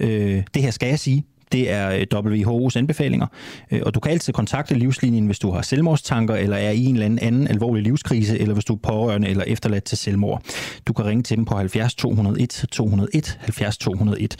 Øh, 0.00 0.42
det 0.54 0.62
her 0.62 0.70
skal 0.70 0.88
jeg 0.88 0.98
sige, 0.98 1.26
det 1.52 1.70
er 1.70 1.90
øh, 1.90 2.06
WHO's 2.14 2.78
anbefalinger, 2.78 3.26
øh, 3.72 3.80
og 3.86 3.94
du 3.94 4.00
kan 4.00 4.12
altid 4.12 4.32
kontakte 4.32 4.74
Livslinjen, 4.74 5.26
hvis 5.26 5.38
du 5.38 5.50
har 5.50 5.62
selvmordstanker, 5.62 6.34
eller 6.34 6.56
er 6.56 6.70
i 6.70 6.84
en 6.84 6.94
eller 6.94 7.06
anden, 7.06 7.18
anden 7.18 7.48
alvorlig 7.48 7.82
livskrise, 7.82 8.38
eller 8.38 8.54
hvis 8.54 8.64
du 8.64 8.74
er 8.74 8.78
pårørende 8.82 9.28
eller 9.28 9.44
efterladt 9.44 9.84
til 9.84 9.98
selvmord. 9.98 10.42
Du 10.86 10.92
kan 10.92 11.04
ringe 11.04 11.22
til 11.22 11.36
dem 11.36 11.44
på 11.44 11.54
70 11.54 11.94
201 11.94 12.64
201, 12.72 13.38
70 13.40 13.78
201 13.78 14.36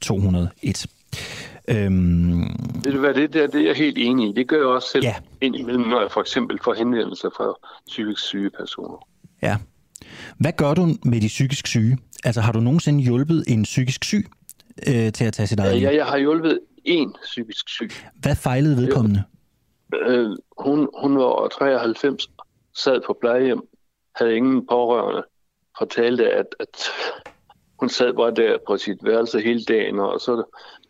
201. 0.00 0.86
Øhm... 1.68 2.42
Ved 2.84 2.92
du 2.92 2.98
hvad, 2.98 3.14
det, 3.14 3.32
der, 3.32 3.46
det 3.46 3.60
er 3.60 3.66
jeg 3.66 3.76
helt 3.76 3.98
enig 3.98 4.30
i. 4.30 4.32
Det 4.32 4.48
gør 4.48 4.56
jeg 4.56 4.66
også 4.66 4.88
selv 4.88 5.04
ja. 5.04 5.14
indimellem, 5.40 5.84
når 5.84 6.00
jeg 6.00 6.10
for 6.10 6.20
eksempel 6.20 6.58
får 6.64 6.74
henvendelser 6.74 7.28
fra 7.36 7.54
psykisk 7.86 8.22
syge 8.22 8.50
personer. 8.50 9.06
Ja. 9.42 9.56
Hvad 10.38 10.52
gør 10.52 10.74
du 10.74 10.88
med 11.04 11.20
de 11.20 11.26
psykisk 11.26 11.66
syge? 11.66 11.98
Altså 12.24 12.40
har 12.40 12.52
du 12.52 12.60
nogensinde 12.60 13.02
hjulpet 13.02 13.44
en 13.48 13.62
psykisk 13.62 14.04
syg 14.04 14.26
øh, 14.88 15.12
til 15.12 15.24
at 15.24 15.32
tage 15.32 15.46
sit 15.46 15.60
eget 15.60 15.76
liv? 15.76 15.82
Ja, 15.82 15.94
jeg 15.94 16.06
har 16.06 16.18
hjulpet 16.18 16.60
en 16.84 17.16
psykisk 17.22 17.68
syg. 17.68 17.90
Hvad 18.14 18.36
fejlede 18.36 18.76
vedkommende? 18.76 19.22
Øh, 19.94 20.30
hun, 20.58 20.88
hun 21.02 21.18
var 21.18 21.48
93, 21.48 22.30
sad 22.74 23.00
på 23.06 23.18
plejehjem, 23.20 23.62
havde 24.16 24.36
ingen 24.36 24.66
pårørende, 24.66 25.22
fortalte, 25.78 26.30
at, 26.30 26.46
at 26.60 26.88
hun 27.80 27.88
sad 27.88 28.12
bare 28.12 28.34
der 28.34 28.58
på 28.66 28.76
sit 28.76 28.98
værelse 29.02 29.40
hele 29.40 29.64
dagen, 29.64 29.98
og 29.98 30.20
så 30.20 30.44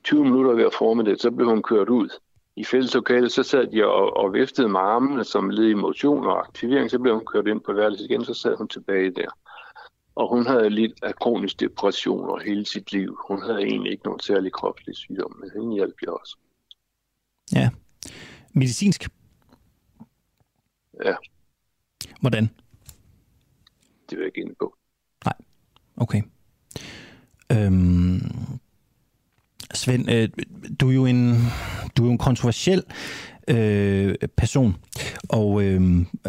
20 0.04 0.24
minutter 0.24 0.52
ved 0.52 0.64
at 0.64 0.74
forme 0.78 1.04
det, 1.04 1.20
så 1.20 1.30
blev 1.30 1.48
hun 1.48 1.62
kørt 1.62 1.88
ud. 1.88 2.08
I 2.56 2.64
fælleslokalet, 2.64 3.32
så 3.32 3.42
sad 3.42 3.66
de 3.66 3.84
og, 3.84 4.16
og 4.16 4.32
viftede 4.32 4.68
med 4.68 4.80
armene 4.80 5.24
som 5.24 5.50
led 5.50 5.68
i 5.68 5.74
motion 5.74 6.26
og 6.26 6.38
aktivering, 6.38 6.90
så 6.90 6.98
blev 6.98 7.14
hun 7.14 7.24
kørt 7.24 7.46
ind 7.46 7.60
på 7.60 7.72
værelset 7.72 8.04
igen, 8.10 8.24
så 8.24 8.34
sad 8.34 8.56
hun 8.56 8.68
tilbage 8.68 9.10
der. 9.10 9.28
Og 10.14 10.28
hun 10.28 10.46
havde 10.46 10.70
lidt 10.70 10.92
af 11.02 11.14
kronisk 11.14 11.60
depression 11.60 12.30
og 12.30 12.40
hele 12.40 12.66
sit 12.66 12.92
liv. 12.92 13.18
Hun 13.28 13.42
havde 13.42 13.62
egentlig 13.62 13.92
ikke 13.92 14.04
nogen 14.04 14.20
særlig 14.20 14.52
kropslig 14.52 14.96
sygdom, 14.96 15.36
men 15.40 15.50
hende 15.54 15.74
hjalp 15.74 15.94
jeg 16.02 16.10
også. 16.10 16.36
Ja. 17.54 17.70
Medicinsk? 18.52 19.08
Ja. 21.04 21.14
Hvordan? 22.20 22.44
Det 24.10 24.18
vil 24.18 24.18
jeg 24.18 24.26
ikke 24.26 24.40
ind 24.40 24.56
på. 24.58 24.76
Nej. 25.24 25.34
Okay. 25.96 26.22
Øhm, 27.52 28.20
Svend, 29.74 30.10
øh, 30.10 30.28
du 30.80 30.88
er 30.88 30.94
jo 30.94 31.06
en, 31.06 31.34
du 31.96 32.02
er 32.02 32.06
jo 32.06 32.12
en 32.12 32.18
kontroversiel 32.18 32.82
øh, 33.48 34.14
person. 34.36 34.76
Og 35.28 35.62
øh, 35.62 35.80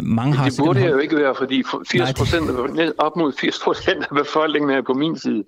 mange 0.01 0.35
har... 0.35 0.49
Det 0.49 0.57
burde 0.57 0.79
jeg 0.79 0.91
jo 0.91 0.97
ikke 0.97 1.15
være, 1.15 1.35
fordi 1.37 1.63
80 1.91 2.13
procent, 2.13 2.49
op 2.97 3.15
mod 3.15 3.33
80 3.39 3.59
procent 3.63 4.03
af 4.11 4.15
befolkningen 4.15 4.71
er 4.71 4.81
på 4.81 4.93
min 4.93 5.19
side. 5.19 5.43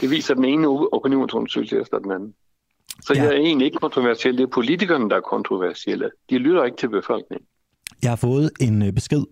Det 0.00 0.10
viser 0.10 0.34
den 0.34 0.44
ene 0.44 0.68
opinionsundersøgelse 0.68 1.80
efter 1.80 1.98
den 1.98 2.12
anden. 2.12 2.34
Så 3.02 3.14
ja. 3.14 3.22
jeg 3.22 3.32
er 3.32 3.36
egentlig 3.36 3.64
ikke 3.66 3.78
kontroversiel. 3.78 4.36
Det 4.36 4.42
er 4.42 4.46
politikerne, 4.46 5.10
der 5.10 5.16
er 5.16 5.20
kontroversielle. 5.20 6.10
De 6.30 6.38
lytter 6.38 6.64
ikke 6.64 6.76
til 6.76 6.88
befolkningen. 6.88 7.46
Jeg 8.02 8.10
har 8.10 8.16
fået 8.16 8.50
en 8.60 8.82
øh, 8.82 8.92
besked. 8.92 9.24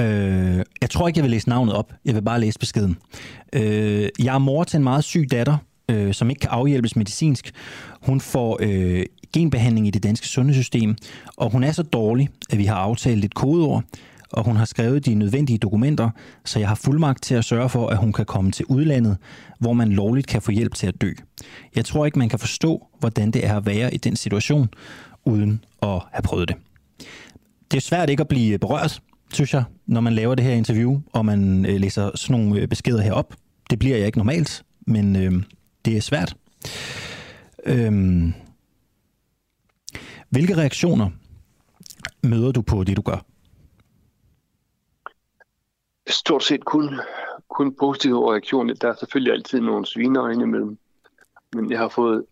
Øh, 0.00 0.64
jeg 0.80 0.90
tror 0.90 1.08
ikke, 1.08 1.18
jeg 1.18 1.22
vil 1.22 1.30
læse 1.30 1.48
navnet 1.48 1.74
op. 1.74 1.92
Jeg 2.04 2.14
vil 2.14 2.22
bare 2.22 2.40
læse 2.40 2.58
beskeden. 2.58 2.98
Øh, 3.52 4.08
jeg 4.18 4.34
er 4.34 4.38
mor 4.38 4.64
til 4.64 4.76
en 4.76 4.84
meget 4.84 5.04
syg 5.04 5.30
datter, 5.30 5.56
øh, 5.90 6.14
som 6.14 6.30
ikke 6.30 6.40
kan 6.40 6.50
afhjælpes 6.50 6.96
medicinsk. 6.96 7.52
Hun 8.02 8.20
får 8.20 8.58
øh, 8.60 9.06
genbehandling 9.32 9.86
i 9.86 9.90
det 9.90 10.02
danske 10.02 10.28
sundhedssystem, 10.28 10.96
og 11.36 11.50
hun 11.50 11.64
er 11.64 11.72
så 11.72 11.82
dårlig, 11.82 12.28
at 12.50 12.58
vi 12.58 12.64
har 12.64 12.76
aftalt 12.76 13.24
et 13.24 13.34
kodeord, 13.34 13.84
og 14.32 14.44
hun 14.44 14.56
har 14.56 14.64
skrevet 14.64 15.06
de 15.06 15.14
nødvendige 15.14 15.58
dokumenter, 15.58 16.10
så 16.44 16.58
jeg 16.58 16.68
har 16.68 16.74
fuldmagt 16.74 17.22
til 17.22 17.34
at 17.34 17.44
sørge 17.44 17.68
for, 17.68 17.88
at 17.88 17.96
hun 17.96 18.12
kan 18.12 18.24
komme 18.24 18.52
til 18.52 18.66
udlandet, 18.66 19.16
hvor 19.58 19.72
man 19.72 19.92
lovligt 19.92 20.26
kan 20.26 20.42
få 20.42 20.50
hjælp 20.50 20.74
til 20.74 20.86
at 20.86 21.00
dø. 21.00 21.12
Jeg 21.76 21.84
tror 21.84 22.06
ikke, 22.06 22.18
man 22.18 22.28
kan 22.28 22.38
forstå, 22.38 22.86
hvordan 22.98 23.30
det 23.30 23.46
er 23.46 23.56
at 23.56 23.66
være 23.66 23.94
i 23.94 23.96
den 23.96 24.16
situation, 24.16 24.68
uden 25.24 25.64
at 25.82 26.02
have 26.12 26.22
prøvet 26.24 26.48
det. 26.48 26.56
Det 27.70 27.76
er 27.76 27.80
svært 27.80 28.10
ikke 28.10 28.20
at 28.20 28.28
blive 28.28 28.58
berørt, 28.58 29.00
synes 29.32 29.54
jeg, 29.54 29.64
når 29.86 30.00
man 30.00 30.12
laver 30.12 30.34
det 30.34 30.44
her 30.44 30.52
interview, 30.52 31.00
og 31.12 31.24
man 31.26 31.66
øh, 31.66 31.80
læser 31.80 32.10
sådan 32.14 32.40
nogle 32.40 32.60
øh, 32.60 32.68
beskeder 32.68 33.02
herop. 33.02 33.34
Det 33.70 33.78
bliver 33.78 33.96
jeg 33.96 34.06
ikke 34.06 34.18
normalt, 34.18 34.62
men 34.86 35.16
øh, 35.16 35.42
det 35.84 35.96
er 35.96 36.00
svært. 36.00 36.34
Øh, 37.66 38.22
hvilke 40.32 40.56
reaktioner 40.56 41.10
møder 42.22 42.52
du 42.52 42.62
på 42.62 42.84
det, 42.84 42.96
du 42.96 43.02
gør? 43.02 43.24
Stort 46.08 46.44
set 46.44 46.64
kun, 46.64 47.00
kun 47.48 47.76
positive 47.76 48.32
reaktioner. 48.32 48.74
Der 48.74 48.88
er 48.88 48.94
selvfølgelig 48.98 49.32
altid 49.32 49.60
nogle 49.60 49.86
svineøjne 49.86 50.42
imellem. 50.42 50.78
Men 51.52 51.70
jeg 51.70 51.78
har 51.78 51.88
fået 51.88 52.24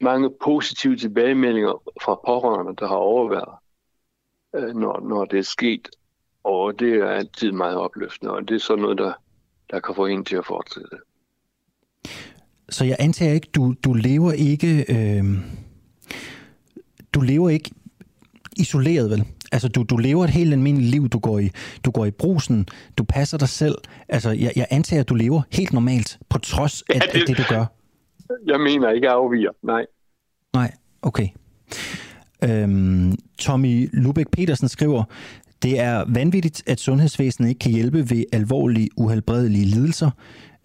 mange 0.00 0.30
positive 0.44 0.96
tilbagemeldinger 0.96 1.82
fra 2.02 2.14
pårørende, 2.26 2.76
der 2.78 2.88
har 2.88 2.96
overværet, 2.96 3.54
øh, 4.54 4.74
når, 4.74 5.00
når 5.08 5.24
det 5.24 5.38
er 5.38 5.42
sket. 5.42 5.88
Og 6.44 6.78
det 6.78 6.94
er 6.94 7.06
altid 7.06 7.52
meget 7.52 7.76
opløftende, 7.76 8.32
og 8.32 8.48
det 8.48 8.54
er 8.54 8.58
sådan 8.58 8.82
noget, 8.82 8.98
der, 8.98 9.12
der 9.70 9.80
kan 9.80 9.94
få 9.94 10.06
en 10.06 10.24
til 10.24 10.36
at 10.36 10.46
fortsætte. 10.46 10.96
Så 12.68 12.84
jeg 12.84 12.96
antager 12.98 13.32
ikke, 13.32 13.48
du, 13.54 13.74
du 13.84 13.92
lever 13.92 14.32
ikke... 14.32 14.84
Øh, 14.88 15.24
du 17.16 17.20
lever 17.20 17.48
ikke 17.48 17.70
isoleret, 18.56 19.10
vel? 19.10 19.24
Altså, 19.52 19.68
du, 19.68 19.82
du 19.82 19.96
lever 19.96 20.24
et 20.24 20.30
helt 20.30 20.52
almindeligt 20.52 20.90
liv. 20.90 21.08
Du 21.08 21.18
går, 21.18 21.38
i, 21.38 21.50
du 21.84 21.90
går 21.90 22.04
i 22.04 22.10
brusen, 22.10 22.66
du 22.98 23.04
passer 23.04 23.38
dig 23.38 23.48
selv. 23.48 23.74
Altså, 24.08 24.30
jeg, 24.30 24.52
jeg 24.56 24.66
antager, 24.70 25.00
at 25.00 25.08
du 25.08 25.14
lever 25.14 25.42
helt 25.52 25.72
normalt, 25.72 26.18
på 26.28 26.38
trods 26.38 26.82
af, 26.82 26.94
ja, 26.94 26.98
det, 26.98 27.20
af 27.20 27.26
det, 27.26 27.38
du 27.38 27.42
gør. 27.48 27.64
Jeg 28.46 28.60
mener 28.60 28.90
ikke 28.90 29.08
afviger, 29.08 29.50
nej. 29.62 29.86
Nej, 30.54 30.72
okay. 31.02 31.28
Øhm, 32.44 33.14
Tommy 33.38 33.88
Lubæk 33.92 34.30
Petersen 34.32 34.68
skriver, 34.68 35.04
det 35.62 35.80
er 35.80 36.04
vanvittigt, 36.08 36.62
at 36.66 36.80
sundhedsvæsenet 36.80 37.48
ikke 37.48 37.58
kan 37.58 37.72
hjælpe 37.72 38.10
ved 38.10 38.24
alvorlige, 38.32 38.88
uhelbredelige 38.96 39.64
lidelser. 39.64 40.10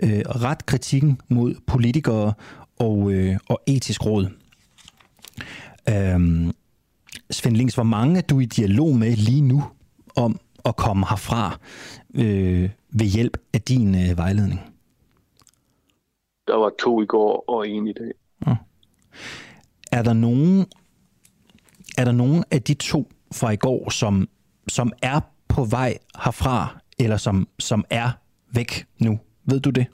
Øh, 0.04 0.20
ret 0.20 0.66
kritikken 0.66 1.22
mod 1.30 1.56
politikere 1.68 2.34
og, 2.80 3.12
øh, 3.12 3.38
og 3.50 3.62
etisk 3.68 4.06
råd. 4.06 4.28
Øhm, 5.90 6.54
Svend 7.32 7.56
Lings, 7.56 7.76
hvor 7.76 7.84
mange 7.84 8.18
er 8.18 8.22
du 8.22 8.40
i 8.40 8.46
dialog 8.46 8.96
med 8.96 9.16
lige 9.16 9.42
nu 9.42 9.64
om 10.16 10.40
at 10.66 10.76
komme 10.76 11.06
herfra 11.10 11.60
øh, 12.16 12.70
ved 12.90 13.06
hjælp 13.06 13.38
af 13.54 13.62
din 13.62 13.96
øh, 13.96 14.18
vejledning? 14.18 14.62
Der 16.48 16.56
var 16.56 16.72
to 16.80 17.02
i 17.02 17.06
går 17.06 17.44
og 17.48 17.68
en 17.68 17.88
i 17.88 17.94
dag. 17.94 18.12
Ja. 18.48 18.56
Er 19.92 20.04
der 20.04 20.14
nogen 20.14 20.66
er 21.98 22.06
der 22.06 22.12
nogen 22.12 22.44
af 22.52 22.62
de 22.62 22.74
to 22.74 23.08
fra 23.34 23.52
i 23.52 23.56
går, 23.56 23.90
som, 23.90 24.30
som 24.68 24.92
er 25.02 25.20
på 25.48 25.64
vej 25.64 25.98
herfra, 26.24 26.80
eller 27.00 27.18
som, 27.18 27.48
som 27.60 27.86
er 27.90 28.10
væk 28.56 28.86
nu? 29.00 29.20
Ved 29.46 29.60
du 29.60 29.70
det? 29.70 29.88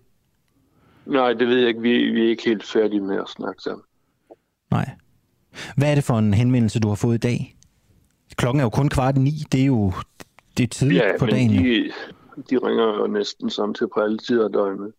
Nej, 1.05 1.33
det 1.33 1.47
ved 1.47 1.57
jeg 1.57 1.67
ikke. 1.67 1.81
Vi, 1.81 2.11
vi 2.11 2.25
er 2.25 2.29
ikke 2.29 2.43
helt 2.45 2.63
færdige 2.63 3.01
med 3.01 3.17
at 3.17 3.29
snakke 3.29 3.61
sammen. 3.61 3.83
Nej. 4.71 4.89
Hvad 5.77 5.91
er 5.91 5.95
det 5.95 6.03
for 6.03 6.17
en 6.17 6.33
henvendelse, 6.33 6.79
du 6.79 6.87
har 6.87 6.95
fået 6.95 7.15
i 7.15 7.17
dag? 7.17 7.57
Klokken 8.35 8.59
er 8.59 8.63
jo 8.63 8.69
kun 8.69 8.89
kvart 8.89 9.17
ni. 9.17 9.31
Det 9.51 9.61
er 9.61 9.65
jo 9.65 9.93
det 10.57 10.63
er 10.63 10.67
tidligt 10.67 11.03
ja, 11.03 11.17
på 11.19 11.25
dagen. 11.25 11.49
De, 11.49 11.91
de 12.49 12.57
ringer 12.57 12.83
jo 12.83 13.07
næsten 13.07 13.49
samtidig 13.49 13.91
på 13.93 13.99
alle 13.99 14.17
tider 14.17 14.45
af 14.45 14.51
døgnet. 14.51 14.93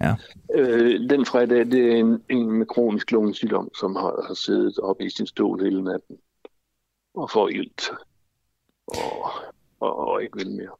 Ja. 0.00 0.14
Øh, 0.54 1.10
den 1.10 1.26
fredag, 1.26 1.66
det 1.66 1.92
er 1.92 1.96
en, 1.96 2.22
en 2.30 2.52
med 2.52 2.66
kronisk 2.66 3.10
lungesygdom, 3.10 3.70
som 3.80 3.96
har, 3.96 4.24
har 4.26 4.34
siddet 4.34 4.78
oppe 4.78 5.04
i 5.04 5.10
sin 5.10 5.26
stol 5.26 5.62
hele 5.62 5.84
natten 5.84 6.16
og 7.14 7.30
får 7.30 7.48
ilt 7.48 7.90
og, 8.86 9.30
og, 9.80 9.96
og 9.96 10.22
ikke 10.22 10.38
vil 10.38 10.50
mere. 10.50 10.76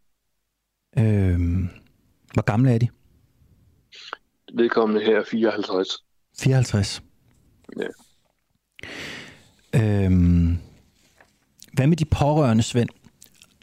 Øhm, 0.98 1.68
hvor 2.32 2.42
gamle 2.42 2.74
er 2.74 2.78
de? 2.78 2.88
Vedkommende 4.54 5.04
her 5.04 5.18
er 5.18 5.24
54. 5.24 6.04
54? 6.38 7.02
Ja. 7.76 7.86
Øhm, 9.74 10.58
hvad 11.72 11.86
med 11.86 11.96
de 11.96 12.04
pårørende, 12.04 12.62
Svend? 12.62 12.88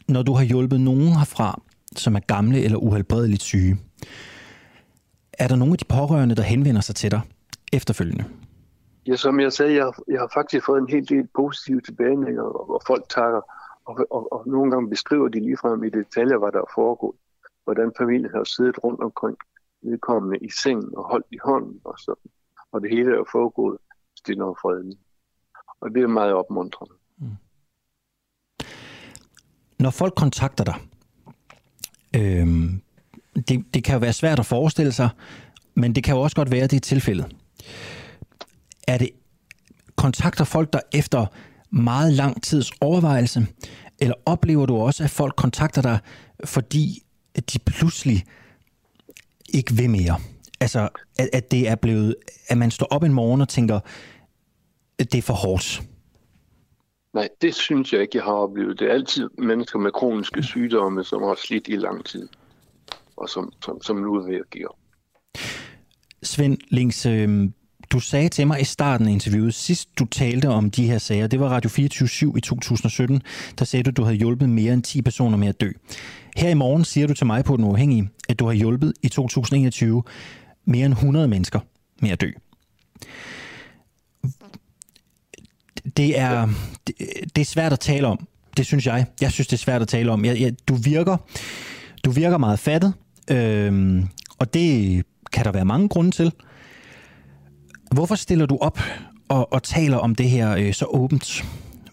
Når 0.08 0.22
du 0.22 0.32
har 0.32 0.44
hjulpet 0.44 0.80
nogen 0.80 1.16
herfra, 1.18 1.62
som 1.96 2.16
er 2.16 2.20
gamle 2.20 2.64
eller 2.64 2.78
uhelbredeligt 2.78 3.42
syge, 3.42 3.78
er 5.32 5.48
der 5.48 5.56
nogle 5.56 5.74
af 5.74 5.78
de 5.78 5.84
pårørende, 5.84 6.34
der 6.34 6.42
henvender 6.42 6.80
sig 6.80 6.94
til 6.94 7.10
dig 7.10 7.20
efterfølgende? 7.72 8.24
Ja, 9.06 9.16
som 9.16 9.40
jeg 9.40 9.52
sagde, 9.52 9.74
jeg, 9.74 9.92
jeg 10.08 10.20
har 10.20 10.30
faktisk 10.34 10.66
fået 10.66 10.80
en 10.80 10.88
helt 10.88 11.08
del 11.08 11.28
positive 11.34 11.80
tilbagemeldinger, 11.80 12.42
hvor 12.42 12.82
folk 12.86 13.04
takker, 13.08 13.40
og, 13.84 14.06
og, 14.10 14.32
og 14.32 14.42
nogle 14.46 14.70
gange 14.70 14.90
beskriver 14.90 15.28
de 15.28 15.40
ligefrem 15.40 15.84
i 15.84 15.90
detaljer, 15.90 16.38
hvad 16.38 16.52
der 16.52 16.58
er 16.58 16.72
foregået. 16.74 17.16
Hvordan 17.64 17.92
familien 17.98 18.30
har 18.34 18.44
siddet 18.44 18.84
rundt 18.84 19.00
omkring 19.00 19.36
vedkommende 19.82 20.38
i 20.38 20.50
sengen 20.62 20.96
og 20.96 21.04
holdt 21.04 21.26
i 21.30 21.38
hånden 21.44 21.80
og 21.84 21.94
sådan. 21.98 22.30
Og 22.72 22.80
det 22.82 22.90
hele 22.90 23.10
er 23.20 23.24
foregået 23.32 23.78
stille 24.18 24.44
og 24.44 24.58
fredeligt. 24.62 25.00
Og 25.82 25.90
det 25.94 26.02
er 26.02 26.06
meget 26.06 26.32
opmuntrende. 26.32 26.94
Mm. 27.18 27.36
Når 29.78 29.90
folk 29.90 30.14
kontakter 30.14 30.64
dig, 30.64 30.74
øh, 32.16 32.46
det, 33.48 33.74
det 33.74 33.84
kan 33.84 33.92
jo 33.92 33.98
være 33.98 34.12
svært 34.12 34.38
at 34.38 34.46
forestille 34.46 34.92
sig, 34.92 35.08
men 35.74 35.94
det 35.94 36.04
kan 36.04 36.14
jo 36.14 36.20
også 36.20 36.36
godt 36.36 36.50
være, 36.50 36.62
at 36.64 36.70
det 36.70 36.76
er 36.76 36.80
tilfældet. 36.80 37.36
Er 38.88 38.98
det 38.98 39.10
kontakter 39.96 40.44
folk 40.44 40.72
dig 40.72 40.80
efter 40.92 41.26
meget 41.70 42.12
lang 42.12 42.42
tids 42.42 42.70
overvejelse, 42.80 43.46
eller 43.98 44.14
oplever 44.26 44.66
du 44.66 44.76
også, 44.76 45.04
at 45.04 45.10
folk 45.10 45.36
kontakter 45.36 45.82
dig, 45.82 45.98
fordi 46.44 47.02
de 47.52 47.58
pludselig 47.58 48.24
ikke 49.54 49.74
vil 49.74 49.90
mere? 49.90 50.16
Altså, 50.60 50.88
at, 51.18 51.28
at 51.32 51.50
det 51.50 51.68
er 51.68 51.74
blevet, 51.74 52.14
at 52.48 52.58
man 52.58 52.70
står 52.70 52.86
op 52.86 53.02
en 53.02 53.12
morgen 53.12 53.40
og 53.40 53.48
tænker, 53.48 53.80
det 54.98 55.14
er 55.14 55.22
for 55.22 55.34
hårdt. 55.34 55.82
Nej, 57.14 57.28
det 57.42 57.54
synes 57.54 57.92
jeg 57.92 58.00
ikke, 58.00 58.16
jeg 58.16 58.24
har 58.24 58.32
oplevet. 58.32 58.78
Det 58.78 58.88
er 58.88 58.92
altid 58.92 59.28
mennesker 59.38 59.78
med 59.78 59.90
kroniske 59.90 60.42
sygdomme, 60.42 61.04
som 61.04 61.22
har 61.22 61.34
slidt 61.34 61.68
i 61.68 61.76
lang 61.76 62.04
tid, 62.04 62.28
og 63.16 63.28
som, 63.28 63.52
som, 63.64 63.82
som 63.82 63.96
nu 63.96 64.20
reagerer. 64.20 64.76
Svend 66.22 66.58
Lings, 66.70 67.06
øh, 67.06 67.48
du 67.92 68.00
sagde 68.00 68.28
til 68.28 68.46
mig 68.46 68.60
i 68.60 68.64
starten 68.64 69.08
af 69.08 69.12
interviewet, 69.12 69.54
sidst 69.54 69.98
du 69.98 70.04
talte 70.04 70.48
om 70.48 70.70
de 70.70 70.86
her 70.86 70.98
sager, 70.98 71.26
det 71.26 71.40
var 71.40 71.48
Radio 71.48 71.70
24 71.70 72.32
i 72.36 72.40
2017, 72.40 73.22
der 73.58 73.64
sagde 73.64 73.82
du, 73.82 73.90
at 73.90 73.96
du 73.96 74.02
havde 74.02 74.16
hjulpet 74.16 74.48
mere 74.48 74.72
end 74.72 74.82
10 74.82 75.02
personer 75.02 75.38
med 75.38 75.48
at 75.48 75.60
dø. 75.60 75.70
Her 76.36 76.48
i 76.48 76.54
morgen 76.54 76.84
siger 76.84 77.06
du 77.06 77.14
til 77.14 77.26
mig 77.26 77.44
på 77.44 77.56
Den 77.56 77.64
Uafhængige, 77.64 78.10
at 78.28 78.38
du 78.38 78.46
har 78.46 78.52
hjulpet 78.52 78.92
i 79.02 79.08
2021 79.08 80.02
mere 80.64 80.86
end 80.86 80.94
100 80.94 81.28
mennesker 81.28 81.60
med 82.00 82.10
at 82.10 82.20
dø. 82.20 82.30
Det 85.96 86.18
er, 86.18 86.48
det, 86.86 86.94
det 87.36 87.40
er 87.40 87.44
svært 87.44 87.72
at 87.72 87.80
tale 87.80 88.06
om. 88.06 88.26
Det 88.56 88.66
synes 88.66 88.86
jeg. 88.86 89.06
Jeg 89.20 89.32
synes, 89.32 89.46
det 89.46 89.52
er 89.52 89.58
svært 89.58 89.82
at 89.82 89.88
tale 89.88 90.12
om. 90.12 90.24
Jeg, 90.24 90.40
jeg, 90.40 90.54
du, 90.68 90.74
virker, 90.74 91.16
du 92.04 92.10
virker 92.10 92.38
meget 92.38 92.58
fattet, 92.58 92.94
øhm, 93.30 94.08
og 94.38 94.54
det 94.54 95.02
kan 95.32 95.44
der 95.44 95.52
være 95.52 95.64
mange 95.64 95.88
grunde 95.88 96.10
til. 96.10 96.32
Hvorfor 97.94 98.14
stiller 98.14 98.46
du 98.46 98.58
op 98.60 98.80
og, 99.28 99.52
og 99.52 99.62
taler 99.62 99.96
om 99.96 100.14
det 100.14 100.30
her 100.30 100.56
øh, 100.56 100.72
så 100.72 100.84
åbent? 100.84 101.44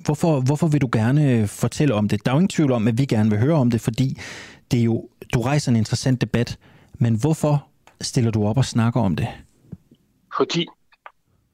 Hvorfor, 0.06 0.40
hvorfor 0.40 0.68
vil 0.68 0.82
du 0.82 0.90
gerne 0.92 1.32
øh, 1.32 1.48
fortælle 1.48 1.94
om 1.96 2.08
det? 2.08 2.26
Der 2.26 2.32
er 2.32 2.36
jo 2.36 2.40
ingen 2.40 2.50
tvivl 2.50 2.72
om, 2.72 2.88
at 2.88 2.98
vi 2.98 3.06
gerne 3.06 3.30
vil 3.30 3.40
høre 3.40 3.56
om 3.56 3.72
det, 3.72 3.82
fordi 3.82 4.18
det 4.72 4.80
er 4.80 4.84
jo, 4.84 5.10
du 5.34 5.42
rejser 5.42 5.72
en 5.72 5.76
interessant 5.76 6.22
debat. 6.22 6.58
Men 7.00 7.16
hvorfor 7.16 7.68
stiller 8.02 8.32
du 8.32 8.46
op 8.46 8.58
og 8.58 8.66
snakker 8.66 9.02
om 9.02 9.16
det? 9.16 9.28
Fordi 10.38 10.66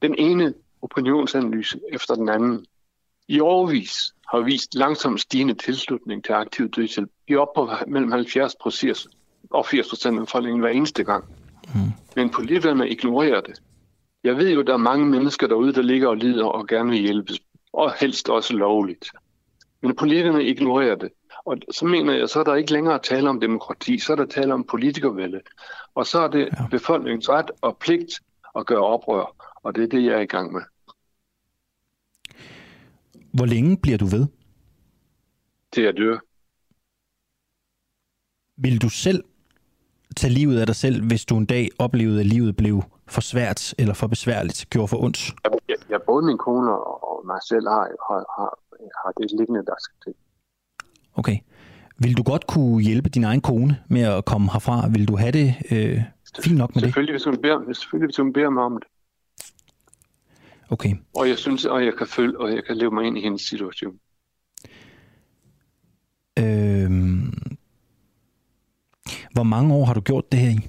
den 0.02 0.14
ene 0.18 0.54
opinionsanalyse 0.82 1.80
efter 1.92 2.14
den 2.14 2.28
anden 2.28 2.66
i 3.28 3.40
overvis 3.40 4.14
har 4.32 4.40
vist 4.40 4.74
langsomt 4.74 5.20
stigende 5.20 5.54
tilslutning 5.54 6.24
til 6.24 6.32
aktiv 6.32 6.70
dødshjælp. 6.70 7.10
Vi 7.28 7.34
er 7.34 7.38
oppe 7.38 7.60
på 7.60 7.70
mellem 7.86 8.12
70 8.12 8.54
og 9.50 9.66
80 9.66 9.88
procent 9.88 10.18
af 10.18 10.26
befolkningen 10.26 10.60
hver 10.60 10.70
eneste 10.70 11.04
gang. 11.04 11.24
Mm. 11.74 11.80
Men 12.16 12.30
politikerne 12.30 12.88
ignorerer 12.88 13.40
det. 13.40 13.62
Jeg 14.24 14.36
ved 14.36 14.50
jo, 14.50 14.60
at 14.60 14.66
der 14.66 14.72
er 14.72 14.76
mange 14.76 15.06
mennesker 15.06 15.46
derude, 15.46 15.72
der 15.72 15.82
ligger 15.82 16.08
og 16.08 16.16
lider 16.16 16.44
og 16.44 16.66
gerne 16.66 16.90
vil 16.90 16.98
hjælpes, 16.98 17.40
og 17.72 17.92
helst 18.00 18.28
også 18.28 18.54
lovligt. 18.54 19.10
Men 19.82 19.96
politikerne 19.96 20.44
ignorerer 20.44 20.94
det. 20.94 21.10
Og 21.44 21.56
så 21.70 21.86
mener 21.86 22.14
jeg, 22.14 22.28
så 22.28 22.40
er 22.40 22.44
der 22.44 22.54
ikke 22.54 22.72
længere 22.72 22.98
tale 22.98 23.28
om 23.28 23.40
demokrati, 23.40 23.98
så 23.98 24.12
er 24.12 24.16
der 24.16 24.26
tale 24.26 24.54
om 24.54 24.64
politikervælde. 24.64 25.40
Og 25.94 26.06
så 26.06 26.20
er 26.20 26.28
det 26.28 26.40
ja. 26.40 26.66
befolkningens 26.70 27.28
ret 27.28 27.50
og 27.60 27.76
pligt 27.76 28.20
at 28.56 28.66
gøre 28.66 28.86
oprør. 28.86 29.35
Og 29.66 29.74
det 29.74 29.82
er 29.84 29.88
det, 29.88 30.04
jeg 30.04 30.14
er 30.14 30.20
i 30.20 30.26
gang 30.26 30.52
med. 30.52 30.62
Hvor 33.32 33.46
længe 33.46 33.78
bliver 33.82 33.98
du 33.98 34.06
ved? 34.06 34.26
Til 35.72 35.82
jeg 35.84 35.96
dør. 35.96 36.18
Vil 38.56 38.82
du 38.82 38.88
selv 38.88 39.24
tage 40.16 40.32
livet 40.32 40.60
af 40.60 40.66
dig 40.66 40.76
selv, 40.76 41.06
hvis 41.06 41.24
du 41.24 41.36
en 41.36 41.46
dag 41.46 41.68
oplevede, 41.78 42.20
at 42.20 42.26
livet 42.26 42.56
blev 42.56 42.82
for 43.06 43.20
svært 43.20 43.74
eller 43.78 43.94
for 43.94 44.06
besværligt, 44.06 44.66
gjorde 44.70 44.88
for 44.88 45.04
ondt? 45.04 45.34
Jeg, 45.68 45.76
jeg 45.90 46.00
både 46.06 46.26
min 46.26 46.38
kone 46.38 46.70
og 47.12 47.26
mig 47.26 47.40
selv 47.48 47.68
har, 47.68 47.84
har, 48.08 48.20
har, 48.36 48.50
har 49.04 49.12
det 49.18 49.30
liggende, 49.38 49.64
der 49.66 49.74
skal 49.78 49.96
til. 50.04 50.14
Okay. 51.14 51.38
Vil 51.98 52.16
du 52.16 52.22
godt 52.22 52.46
kunne 52.46 52.82
hjælpe 52.82 53.08
din 53.08 53.24
egen 53.24 53.40
kone 53.40 53.82
med 53.88 54.02
at 54.02 54.24
komme 54.24 54.52
herfra? 54.52 54.88
Vil 54.88 55.08
du 55.08 55.16
have 55.16 55.32
det 55.32 55.54
øh, 55.70 56.00
fint 56.44 56.58
nok 56.58 56.74
med 56.74 56.82
det? 56.82 56.88
Selvfølgelig, 56.88 57.12
hvis 57.12 57.24
hun 57.24 57.36
beder, 57.42 57.72
selvfølgelig, 57.72 58.06
hvis 58.06 58.16
hun 58.16 58.32
beder 58.32 58.50
mig 58.50 58.62
om 58.62 58.76
det. 58.76 58.88
Okay. 60.70 60.94
Og 61.16 61.28
jeg 61.28 61.38
synes, 61.38 61.64
og 61.64 61.84
jeg 61.84 61.94
kan 61.94 62.06
følge, 62.06 62.40
og 62.40 62.52
jeg 62.54 62.64
kan 62.64 62.76
leve 62.76 62.90
mig 62.90 63.04
ind 63.04 63.18
i 63.18 63.20
hendes 63.20 63.42
situation. 63.42 63.98
Øhm, 66.38 67.32
hvor 69.32 69.42
mange 69.42 69.74
år 69.74 69.84
har 69.84 69.94
du 69.94 70.00
gjort 70.00 70.32
det 70.32 70.40
her 70.40 70.50
i? 70.50 70.68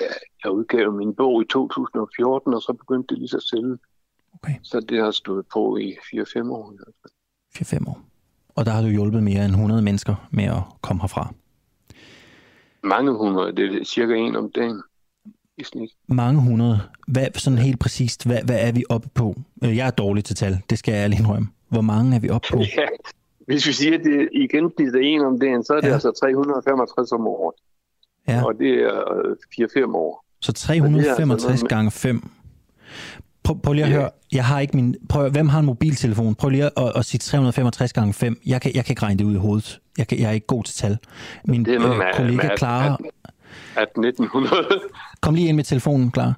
Ja, 0.00 0.12
jeg 0.44 0.52
udgav 0.52 0.92
min 0.92 1.14
bog 1.14 1.42
i 1.42 1.44
2014, 1.50 2.54
og 2.54 2.62
så 2.62 2.72
begyndte 2.72 3.14
det 3.14 3.18
lige 3.18 3.28
så 3.28 3.40
selv. 3.40 3.78
Okay. 4.34 4.54
Så 4.62 4.80
det 4.80 5.02
har 5.02 5.10
stået 5.10 5.46
på 5.52 5.76
i 5.76 5.92
4-5 5.92 6.50
år. 6.50 6.74
4-5 7.56 7.88
år. 7.88 8.00
Og 8.48 8.66
der 8.66 8.72
har 8.72 8.82
du 8.82 8.88
hjulpet 8.88 9.22
mere 9.22 9.44
end 9.44 9.52
100 9.52 9.82
mennesker 9.82 10.28
med 10.30 10.44
at 10.44 10.62
komme 10.80 11.02
herfra. 11.02 11.34
Mange 12.82 13.12
hundrede, 13.12 13.56
det 13.56 13.80
er 13.80 13.84
cirka 13.84 14.14
en 14.14 14.36
om 14.36 14.50
dagen 14.50 14.82
i 15.58 15.64
snit. 15.64 15.90
Mange 16.08 16.40
hundrede. 16.40 16.80
Hvad, 17.08 17.26
sådan 17.34 17.58
helt 17.58 17.80
præcist, 17.80 18.26
hvad, 18.26 18.42
hvad 18.44 18.58
er 18.60 18.72
vi 18.72 18.84
oppe 18.88 19.08
på? 19.14 19.34
Øh, 19.64 19.76
jeg 19.76 19.86
er 19.86 19.90
dårlig 19.90 20.24
til 20.24 20.36
tal, 20.36 20.58
det 20.70 20.78
skal 20.78 20.92
jeg 20.92 21.04
ærligt 21.04 21.20
indrømme. 21.20 21.48
Hvor 21.68 21.80
mange 21.80 22.16
er 22.16 22.20
vi 22.20 22.30
oppe 22.30 22.48
på? 22.50 22.58
Ja, 22.76 22.86
hvis 23.46 23.66
vi 23.66 23.72
siger, 23.72 23.98
at 23.98 24.04
det 24.04 24.28
i 24.32 24.46
gennemsnit 24.46 24.94
er 24.94 25.00
en 25.00 25.20
om 25.20 25.40
dagen, 25.40 25.64
så 25.64 25.72
er 25.72 25.80
det 25.80 25.88
ja. 25.88 25.92
altså 25.92 26.10
365 26.20 27.12
om 27.12 27.26
året. 27.26 27.54
Ja. 28.28 28.44
Og 28.44 28.54
det 28.58 28.72
er 28.74 29.86
4-5 29.90 29.96
år. 29.96 30.24
Så 30.40 30.52
365 30.52 31.50
altså 31.50 31.66
gange 31.66 31.90
5. 31.90 32.30
Prøv, 33.42 33.58
prøv 33.60 33.72
lige 33.72 33.84
at 33.84 33.90
ja. 33.90 33.96
høre, 33.96 34.10
jeg 34.32 34.44
har 34.44 34.60
ikke 34.60 34.76
min... 34.76 34.94
Prøv, 35.08 35.30
hvem 35.30 35.48
har 35.48 35.58
en 35.58 35.66
mobiltelefon? 35.66 36.34
Prøv 36.34 36.50
lige 36.50 36.64
at, 36.64 36.92
at 36.96 37.04
sige 37.04 37.18
365 37.18 37.92
gange 37.92 38.12
5. 38.12 38.40
Jeg 38.46 38.60
kan, 38.60 38.72
jeg 38.74 38.84
kan 38.84 38.92
ikke 38.92 39.02
regne 39.02 39.18
det 39.18 39.24
ud 39.24 39.34
i 39.34 39.38
hovedet. 39.38 39.80
Jeg, 39.98 40.06
kan, 40.06 40.18
jeg 40.18 40.28
er 40.28 40.32
ikke 40.32 40.46
god 40.46 40.64
til 40.64 40.74
tal. 40.74 40.98
Min 41.44 41.64
det 41.64 41.74
er 41.74 41.90
øh, 41.90 42.14
kollega 42.14 42.48
med, 42.48 42.58
Clara... 42.58 42.94
At, 42.94 42.98
at 43.76 43.88
1900. 43.96 44.80
Kom 45.20 45.34
lige 45.34 45.48
ind 45.48 45.56
med 45.56 45.64
telefonen, 45.64 46.10
klar. 46.10 46.34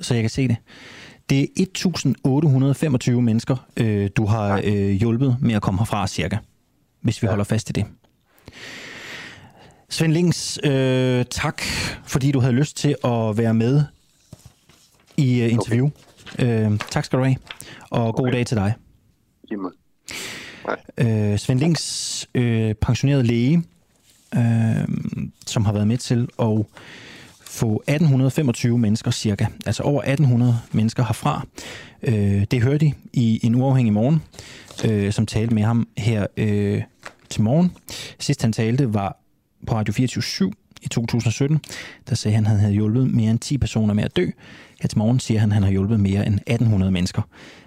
Så 0.00 0.14
jeg 0.14 0.22
kan 0.22 0.30
se 0.30 0.48
det. 0.48 0.56
Det 1.30 1.40
er 1.40 1.46
1825 1.56 3.22
mennesker, 3.22 3.56
øh, 3.76 4.10
du 4.16 4.26
har 4.26 4.60
øh, 4.64 4.90
hjulpet 4.90 5.36
med 5.40 5.54
at 5.54 5.62
komme 5.62 5.80
herfra 5.80 6.06
cirka. 6.06 6.36
Hvis 7.00 7.22
vi 7.22 7.26
ja. 7.26 7.30
holder 7.30 7.44
fast 7.44 7.70
i 7.70 7.72
det. 7.72 7.86
Svend 9.88 10.12
Lings, 10.12 10.58
øh, 10.64 11.24
tak 11.30 11.62
fordi 12.04 12.32
du 12.32 12.40
havde 12.40 12.52
lyst 12.52 12.76
til 12.76 12.96
at 13.04 13.38
være 13.38 13.54
med 13.54 13.82
i 15.16 15.44
uh, 15.44 15.52
interview. 15.52 15.90
Okay. 16.34 16.70
Øh, 16.70 16.78
tak 16.90 17.04
skal 17.04 17.18
du 17.18 17.24
have, 17.24 17.36
og 17.90 18.14
god 18.14 18.26
okay. 18.26 18.36
dag 18.36 18.46
til 18.46 18.56
dig. 18.56 18.74
Jamen. 19.50 19.72
Øh, 20.98 21.38
Svend 21.38 21.60
Lings, 21.60 22.28
øh, 22.34 22.74
pensioneret 22.74 23.26
læge, 23.26 23.62
øh, 24.36 24.88
som 25.46 25.64
har 25.64 25.72
været 25.72 25.88
med 25.88 25.98
til 25.98 26.28
at 26.38 26.64
få 27.40 27.74
1825 27.74 28.78
mennesker 28.78 29.10
cirka, 29.10 29.46
altså 29.66 29.82
over 29.82 30.02
1800 30.02 30.58
mennesker 30.72 31.04
herfra. 31.04 31.46
Øh, 32.02 32.44
det 32.50 32.62
hørte 32.62 32.86
de 32.86 32.92
i 33.12 33.40
en 33.42 33.54
uafhængig 33.54 33.92
morgen, 33.92 34.22
øh, 34.84 35.12
som 35.12 35.26
talte 35.26 35.54
med 35.54 35.62
ham 35.62 35.88
her 35.98 36.26
øh, 36.36 36.82
til 37.30 37.42
morgen. 37.42 37.72
Sidst 38.18 38.42
han 38.42 38.52
talte 38.52 38.94
var 38.94 39.20
på 39.66 39.74
Radio 39.74 39.92
24 39.92 40.52
i 40.82 40.88
2017. 40.88 41.60
Der 42.08 42.14
sagde 42.14 42.34
han, 42.34 42.44
at 42.44 42.50
han 42.50 42.60
havde 42.60 42.72
hjulpet 42.72 43.14
mere 43.14 43.30
end 43.30 43.38
10 43.38 43.58
personer 43.58 43.94
med 43.94 44.04
at 44.04 44.16
dø. 44.16 44.26
Her 44.80 44.88
til 44.88 44.98
morgen 44.98 45.20
siger 45.20 45.40
han, 45.40 45.50
at 45.50 45.54
han 45.54 45.62
har 45.62 45.70
hjulpet 45.70 46.00
mere 46.00 46.26
end 46.26 46.34
1800 46.34 46.92
mennesker 46.92 47.22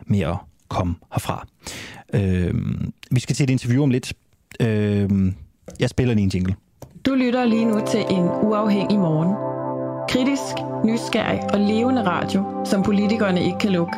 med 0.05 0.19
at 0.19 0.35
komme 0.67 0.95
herfra. 1.13 1.47
Øh, 2.13 2.53
vi 3.11 3.19
skal 3.19 3.35
til 3.35 3.43
et 3.43 3.49
interview 3.49 3.83
om 3.83 3.89
lidt. 3.89 4.13
Øh, 4.59 5.09
jeg 5.79 5.89
spiller 5.89 6.13
lige 6.13 6.23
en 6.23 6.29
jingle. 6.29 6.55
Du 7.05 7.13
lytter 7.13 7.45
lige 7.45 7.65
nu 7.65 7.79
til 7.87 8.05
en 8.09 8.29
uafhængig 8.43 8.99
morgen. 8.99 9.35
Kritisk, 10.09 10.55
nysgerrig 10.85 11.41
og 11.53 11.59
levende 11.59 12.05
radio, 12.05 12.43
som 12.65 12.83
politikerne 12.83 13.43
ikke 13.43 13.57
kan 13.57 13.71
lukke. 13.71 13.93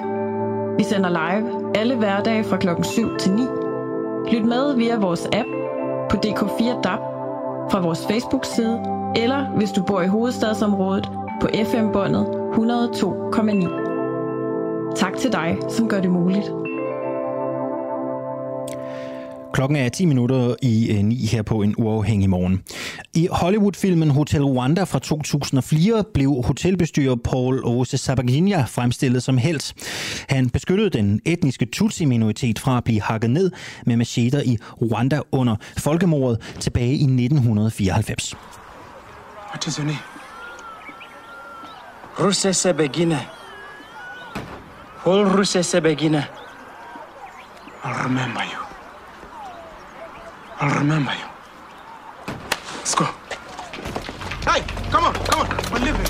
Vi 0.77 0.83
sender 0.83 1.09
live 1.09 1.77
alle 1.77 1.95
hverdage 1.95 2.43
fra 2.43 2.57
klokken 2.57 2.83
7 2.83 3.17
til 3.17 3.31
9. 3.31 3.41
Lyt 4.31 4.45
med 4.45 4.75
via 4.75 4.99
vores 4.99 5.25
app 5.25 5.47
på 6.09 6.17
DK4 6.25 6.81
DAB, 6.81 6.99
fra 7.71 7.81
vores 7.81 8.07
Facebook-side, 8.07 8.81
eller 9.15 9.49
hvis 9.57 9.71
du 9.71 9.83
bor 9.83 10.01
i 10.01 10.07
hovedstadsområdet 10.07 11.11
på 11.41 11.47
FM-båndet 11.65 12.25
102,9. 12.53 14.95
Tak 14.95 15.17
til 15.17 15.31
dig, 15.31 15.57
som 15.69 15.89
gør 15.89 16.01
det 16.01 16.11
muligt. 16.11 16.51
Klokken 19.53 19.75
er 19.75 19.89
10 19.89 20.05
minutter 20.05 20.55
i 20.61 20.91
øh, 20.91 21.03
9 21.03 21.25
her 21.25 21.41
på 21.41 21.61
en 21.61 21.75
uafhængig 21.77 22.29
morgen. 22.29 22.63
I 23.13 23.27
Hollywood-filmen 23.31 24.11
Hotel 24.11 24.43
Rwanda 24.43 24.83
fra 24.83 24.99
2004 24.99 26.03
blev 26.13 26.43
hotelbestyrer 26.45 27.15
Paul 27.15 27.65
Ose 27.65 27.97
Sabaginha 27.97 28.63
fremstillet 28.63 29.23
som 29.23 29.37
helt. 29.37 29.73
Han 30.29 30.49
beskyttede 30.49 30.89
den 30.89 31.21
etniske 31.25 31.65
Tutsi-minoritet 31.65 32.59
fra 32.59 32.77
at 32.77 32.83
blive 32.83 33.01
hakket 33.01 33.29
ned 33.29 33.51
med 33.85 33.97
macheter 33.97 34.41
i 34.45 34.57
Rwanda 34.81 35.19
under 35.31 35.55
folkemordet 35.77 36.41
tilbage 36.59 36.93
i 36.93 37.03
1994. 37.03 38.35
What 39.49 39.67
is 39.67 39.77
your. 39.77 39.87
Paul 45.03 45.25
Ruse 45.25 45.63
Sebegina. 45.63 46.23
I'll 47.83 48.03
remember 48.05 48.41
you. 48.41 48.62
I'll 50.63 50.79
remember 50.79 51.11
you. 51.11 51.27
Let's 52.77 52.95
go. 52.95 53.05
Hey, 54.49 54.61
come 54.91 55.03
on, 55.03 55.13
come 55.13 55.41
on. 55.41 55.47
We're 55.71 55.79
leaving. 55.79 56.07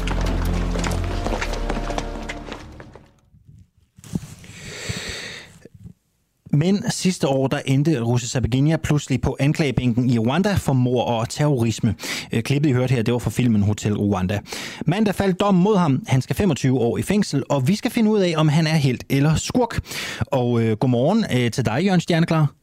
Men 6.52 6.92
sidste 6.92 7.28
år, 7.28 7.48
der 7.48 7.60
endte 7.66 8.02
Russe 8.02 8.28
Sabaginha 8.28 8.78
pludselig 8.78 9.22
på 9.22 9.38
anklagebænken 9.40 10.10
i 10.10 10.20
Rwanda 10.20 10.54
for 10.54 10.74
mor 10.74 11.04
og 11.04 11.30
terrorisme. 11.30 11.96
Øh, 12.32 12.44
klippet, 12.44 12.70
I 12.70 12.74
hørte 12.74 12.94
her, 12.94 13.02
det 13.02 13.14
var 13.14 13.20
fra 13.20 13.30
filmen 13.30 13.64
Hotel 13.64 13.98
Rwanda. 13.98 14.40
Mandag 14.86 15.16
faldt 15.16 15.40
dom 15.40 15.56
mod 15.56 15.78
ham. 15.78 16.04
Han 16.08 16.22
skal 16.22 16.36
25 16.36 16.80
år 16.80 16.98
i 16.98 17.02
fængsel, 17.02 17.44
og 17.50 17.68
vi 17.68 17.76
skal 17.76 17.92
finde 17.92 18.12
ud 18.12 18.20
af, 18.20 18.34
om 18.38 18.48
han 18.48 18.68
er 18.68 18.76
helt 18.76 19.04
eller 19.10 19.36
skurk. 19.36 19.80
Og 20.22 20.62
øh, 20.62 20.78
godmorgen 20.78 21.26
øh, 21.34 21.52
til 21.52 21.66
dig, 21.66 21.86
Jørgen 21.86 22.02
Stjerneklar. 22.02 22.63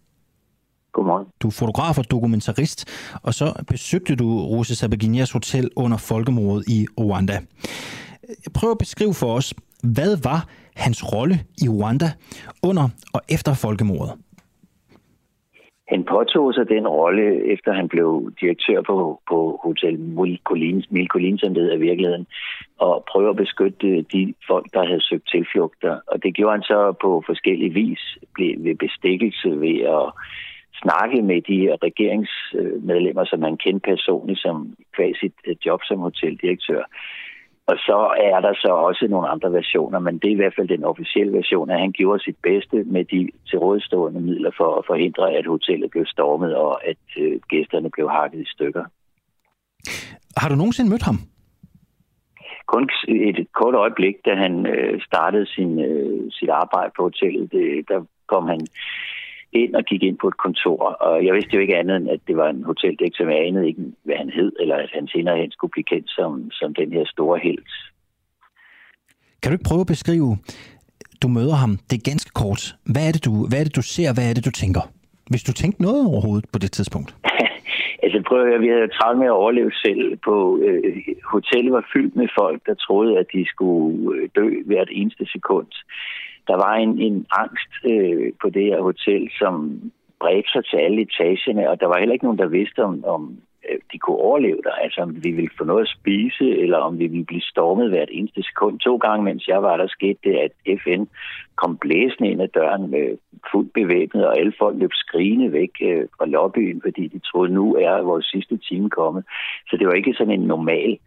Godmorgen. 0.92 1.26
Du 1.42 1.46
er 1.48 1.56
fotograf 1.60 1.98
og 1.98 2.10
dokumentarist, 2.10 2.80
og 3.22 3.34
så 3.34 3.64
besøgte 3.68 4.16
du 4.16 4.26
Rose 4.52 4.74
Sabaginhas 4.76 5.32
hotel 5.32 5.70
under 5.76 5.96
folkemordet 5.96 6.64
i 6.68 6.86
Rwanda. 7.00 7.38
Prøv 8.54 8.70
at 8.70 8.78
beskrive 8.78 9.14
for 9.14 9.34
os, 9.34 9.54
hvad 9.82 10.12
var 10.24 10.40
hans 10.76 11.12
rolle 11.12 11.36
i 11.64 11.68
Rwanda 11.68 12.08
under 12.62 12.88
og 13.14 13.20
efter 13.28 13.54
folkemordet? 13.54 14.12
Han 15.92 16.04
påtog 16.04 16.54
sig 16.54 16.68
den 16.68 16.88
rolle, 16.88 17.52
efter 17.54 17.72
han 17.72 17.88
blev 17.88 18.32
direktør 18.40 18.82
på, 18.82 19.20
på 19.30 19.60
Hotel 19.64 19.98
Mil 19.98 20.38
Collins, 20.44 21.40
som 21.40 21.54
det 21.54 21.62
hedder 21.62 21.76
i 21.76 21.86
virkeligheden, 21.88 22.26
og 22.78 23.04
prøve 23.12 23.30
at 23.30 23.36
beskytte 23.36 24.02
de 24.02 24.34
folk, 24.46 24.66
der 24.74 24.86
havde 24.86 25.08
søgt 25.08 25.28
tilflugter. 25.28 25.94
Og 26.06 26.22
det 26.22 26.34
gjorde 26.34 26.56
han 26.56 26.62
så 26.62 26.94
på 27.00 27.22
forskellige 27.26 27.74
vis, 27.74 28.02
ved 28.38 28.76
bestikkelse, 28.86 29.48
ved 29.60 29.76
at 29.98 30.06
snakke 30.82 31.23
med 31.23 31.40
de 31.51 31.59
regeringsmedlemmer, 31.86 33.24
som 33.24 33.43
han 33.43 33.57
kendte 33.57 33.89
personligt 33.90 34.40
som 34.40 34.57
kvæg 34.97 35.12
sit 35.20 35.36
øh, 35.47 35.57
job 35.66 35.81
som 35.85 35.98
hoteldirektør. 35.98 36.82
Og 37.70 37.77
så 37.77 37.98
er 38.31 38.40
der 38.40 38.55
så 38.55 38.73
også 38.89 39.07
nogle 39.11 39.28
andre 39.28 39.52
versioner, 39.52 39.98
men 39.98 40.19
det 40.19 40.28
er 40.28 40.36
i 40.36 40.43
hvert 40.43 40.57
fald 40.57 40.69
den 40.69 40.85
officielle 40.85 41.32
version, 41.32 41.70
at 41.70 41.81
han 41.81 41.93
gjorde 41.93 42.24
sit 42.24 42.36
bedste 42.43 42.77
med 42.85 43.05
de 43.05 43.31
til 43.48 43.59
rådstående 43.59 44.20
midler 44.20 44.51
for 44.57 44.70
at 44.78 44.86
forhindre, 44.86 45.32
at 45.32 45.47
hotellet 45.47 45.90
blev 45.90 46.07
stormet 46.07 46.57
og 46.57 46.89
at 46.89 47.02
øh, 47.19 47.40
gæsterne 47.48 47.90
blev 47.90 48.11
hakket 48.11 48.40
i 48.40 48.52
stykker. 48.55 48.85
Har 50.36 50.48
du 50.48 50.55
nogensinde 50.55 50.90
mødt 50.90 51.02
ham? 51.02 51.19
Kun 52.66 52.90
et 53.09 53.47
kort 53.52 53.74
øjeblik, 53.74 54.15
da 54.24 54.35
han 54.35 54.66
øh, 54.66 55.01
startede 55.01 55.47
sin, 55.47 55.81
øh, 55.81 56.31
sit 56.31 56.48
arbejde 56.48 56.93
på 56.97 57.02
hotellet, 57.02 57.52
det, 57.52 57.89
der 57.89 58.01
kom 58.28 58.48
han 58.48 58.61
ind 59.52 59.74
og 59.74 59.85
gik 59.85 60.02
ind 60.02 60.18
på 60.18 60.28
et 60.28 60.36
kontor, 60.36 60.82
og 61.06 61.24
jeg 61.24 61.35
vidste 61.35 61.55
jo 61.55 61.60
ikke 61.60 61.77
andet 61.77 61.97
end, 61.97 62.10
at 62.10 62.20
det 62.28 62.36
var 62.36 62.48
en 62.48 62.62
hoteldæk, 62.64 63.12
jeg 63.18 63.47
anede 63.47 63.68
ikke, 63.68 63.82
hvad 64.05 64.16
han 64.16 64.31
hed, 64.31 64.52
eller 64.60 64.77
at 64.77 64.90
han 64.93 65.09
senere 65.09 65.36
hen 65.36 65.51
skulle 65.51 65.70
blive 65.70 65.85
kendt 65.85 66.10
som, 66.10 66.51
som 66.51 66.74
den 66.74 66.93
her 66.93 67.05
store 67.06 67.39
held. 67.39 67.64
Kan 69.43 69.51
du 69.51 69.55
ikke 69.55 69.68
prøve 69.68 69.81
at 69.81 69.86
beskrive, 69.86 70.36
du 71.22 71.28
møder 71.28 71.55
ham, 71.55 71.78
det 71.90 71.97
er 71.97 72.10
ganske 72.10 72.31
kort. 72.35 72.62
Hvad 72.93 73.09
er 73.09 73.12
det, 73.12 73.24
du, 73.24 73.32
hvad 73.48 73.59
er 73.60 73.64
det, 73.64 73.77
du 73.77 73.82
ser, 73.82 74.14
hvad 74.14 74.27
er 74.31 74.35
det, 74.35 74.44
du 74.44 74.51
tænker? 74.51 74.82
Hvis 75.31 75.43
du 75.43 75.52
tænkte 75.52 75.82
noget 75.82 76.06
overhovedet 76.06 76.47
på 76.52 76.59
det 76.59 76.72
tidspunkt? 76.72 77.10
altså 78.05 78.18
prøv 78.28 78.40
at 78.55 78.60
vi 78.60 78.68
havde 78.68 78.89
travlt 78.89 79.18
med 79.18 79.27
at 79.27 79.39
overleve 79.43 79.72
selv. 79.85 80.16
På 80.16 80.35
øh, 80.64 80.97
hotellet 81.35 81.72
var 81.72 81.85
fyldt 81.93 82.16
med 82.16 82.28
folk, 82.40 82.66
der 82.66 82.74
troede, 82.74 83.18
at 83.18 83.27
de 83.32 83.44
skulle 83.48 84.16
øh, 84.16 84.28
dø 84.36 84.47
hvert 84.66 84.89
eneste 84.90 85.27
sekund 85.27 85.70
der 86.51 86.56
var 86.66 86.74
en, 86.74 86.93
en 86.98 87.27
angst 87.43 87.72
øh, 87.93 88.32
på 88.43 88.47
det 88.51 88.64
her 88.64 88.81
hotel, 88.82 89.31
som 89.40 89.55
bredte 90.20 90.51
sig 90.52 90.64
til 90.64 90.77
alle 90.77 91.01
etagerne, 91.02 91.70
og 91.70 91.81
der 91.81 91.86
var 91.86 91.98
heller 91.98 92.12
ikke 92.12 92.28
nogen, 92.28 92.43
der 92.44 92.56
vidste, 92.59 92.81
om, 92.85 93.05
om 93.05 93.22
øh, 93.68 93.78
de 93.93 93.98
kunne 93.98 94.16
overleve 94.16 94.60
der. 94.64 94.74
Altså 94.85 95.01
om 95.01 95.24
vi 95.24 95.31
ville 95.31 95.56
få 95.59 95.64
noget 95.64 95.86
at 95.86 95.94
spise, 95.98 96.47
eller 96.62 96.78
om 96.78 96.98
vi 96.98 97.06
ville 97.06 97.24
blive 97.24 97.51
stormet 97.52 97.90
hvert 97.90 98.09
eneste 98.12 98.43
sekund. 98.43 98.78
To 98.78 98.97
gange, 98.97 99.24
mens 99.24 99.48
jeg 99.48 99.62
var 99.62 99.77
der, 99.77 99.86
skete 99.86 100.18
det, 100.24 100.35
at 100.47 100.52
FN 100.82 101.02
kom 101.56 101.77
blæsende 101.77 102.31
ind 102.31 102.43
ad 102.43 102.48
døren 102.48 102.90
med 102.90 103.06
fuldt 103.52 103.72
bevæbnet, 103.72 104.27
og 104.27 104.39
alle 104.39 104.52
folk 104.59 104.77
løb 104.78 104.93
skrigende 104.93 105.52
væk 105.52 105.72
øh, 105.82 106.05
fra 106.16 106.27
lobbyen, 106.27 106.81
fordi 106.85 107.09
de 107.09 107.18
troede, 107.18 107.52
nu 107.52 107.74
er 107.74 108.02
vores 108.02 108.27
sidste 108.27 108.56
time 108.56 108.90
kommet. 108.90 109.24
Så 109.68 109.77
det 109.77 109.86
var 109.86 109.93
ikke 109.93 110.14
sådan 110.14 110.40
en 110.40 110.47
normal 110.55 110.98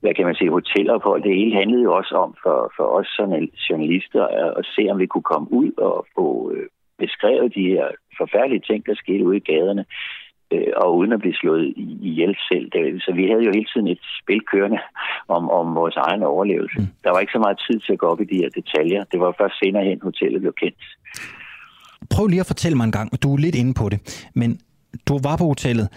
hvad 0.00 0.14
kan 0.14 0.26
man 0.26 0.34
sige, 0.34 0.50
hotelophold. 0.50 1.22
Det 1.22 1.38
hele 1.40 1.54
handlede 1.60 1.82
jo 1.82 1.92
også 2.00 2.14
om 2.14 2.34
for, 2.42 2.72
for 2.76 2.86
os 2.98 3.08
som 3.16 3.28
journalister 3.70 4.22
at, 4.42 4.50
at 4.58 4.66
se, 4.74 4.82
om 4.92 4.98
vi 4.98 5.06
kunne 5.06 5.30
komme 5.32 5.48
ud 5.52 5.70
og 5.78 6.06
få 6.16 6.26
øh, 6.54 6.66
beskrevet 6.98 7.54
de 7.54 7.64
her 7.74 7.86
forfærdelige 8.18 8.66
ting, 8.68 8.86
der 8.86 8.94
skete 8.94 9.26
ude 9.28 9.36
i 9.36 9.46
gaderne, 9.50 9.84
øh, 10.52 10.72
og 10.82 10.88
uden 10.98 11.12
at 11.12 11.20
blive 11.20 11.40
slået 11.40 11.64
ihjel 12.10 12.36
selv. 12.50 12.66
Så 13.06 13.10
vi 13.18 13.24
havde 13.30 13.44
jo 13.46 13.52
hele 13.56 13.68
tiden 13.72 13.88
et 13.94 14.02
spil 14.20 14.40
kørende 14.52 14.80
om, 15.36 15.50
om 15.50 15.66
vores 15.74 15.96
egen 15.96 16.22
overlevelse. 16.22 16.78
Mm. 16.80 16.88
Der 17.04 17.10
var 17.10 17.20
ikke 17.20 17.36
så 17.36 17.42
meget 17.44 17.58
tid 17.66 17.78
til 17.80 17.92
at 17.92 17.98
gå 17.98 18.06
op 18.06 18.20
i 18.20 18.30
de 18.32 18.40
her 18.42 18.50
detaljer. 18.58 19.04
Det 19.12 19.20
var 19.20 19.34
først 19.40 19.56
senere 19.62 19.84
hen, 19.84 19.98
hotellet 20.02 20.40
blev 20.40 20.54
kendt. 20.62 20.82
Prøv 22.14 22.26
lige 22.26 22.40
at 22.40 22.52
fortælle 22.52 22.76
mig 22.76 22.84
en 22.84 22.96
gang, 22.98 23.22
du 23.22 23.34
er 23.34 23.38
lidt 23.38 23.54
inde 23.54 23.74
på 23.80 23.88
det, 23.88 23.98
men 24.34 24.50
du 25.08 25.18
var 25.22 25.36
på 25.36 25.44
hotellet. 25.44 25.88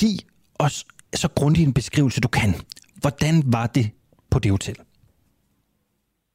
Giv 0.00 0.16
os 0.58 0.84
så 1.14 1.28
grundig 1.38 1.62
en 1.66 1.74
beskrivelse, 1.74 2.20
du 2.20 2.28
kan. 2.28 2.50
Hvordan 3.04 3.34
var 3.56 3.66
det 3.76 3.86
på 4.32 4.38
det 4.42 4.50
hotel? 4.50 4.78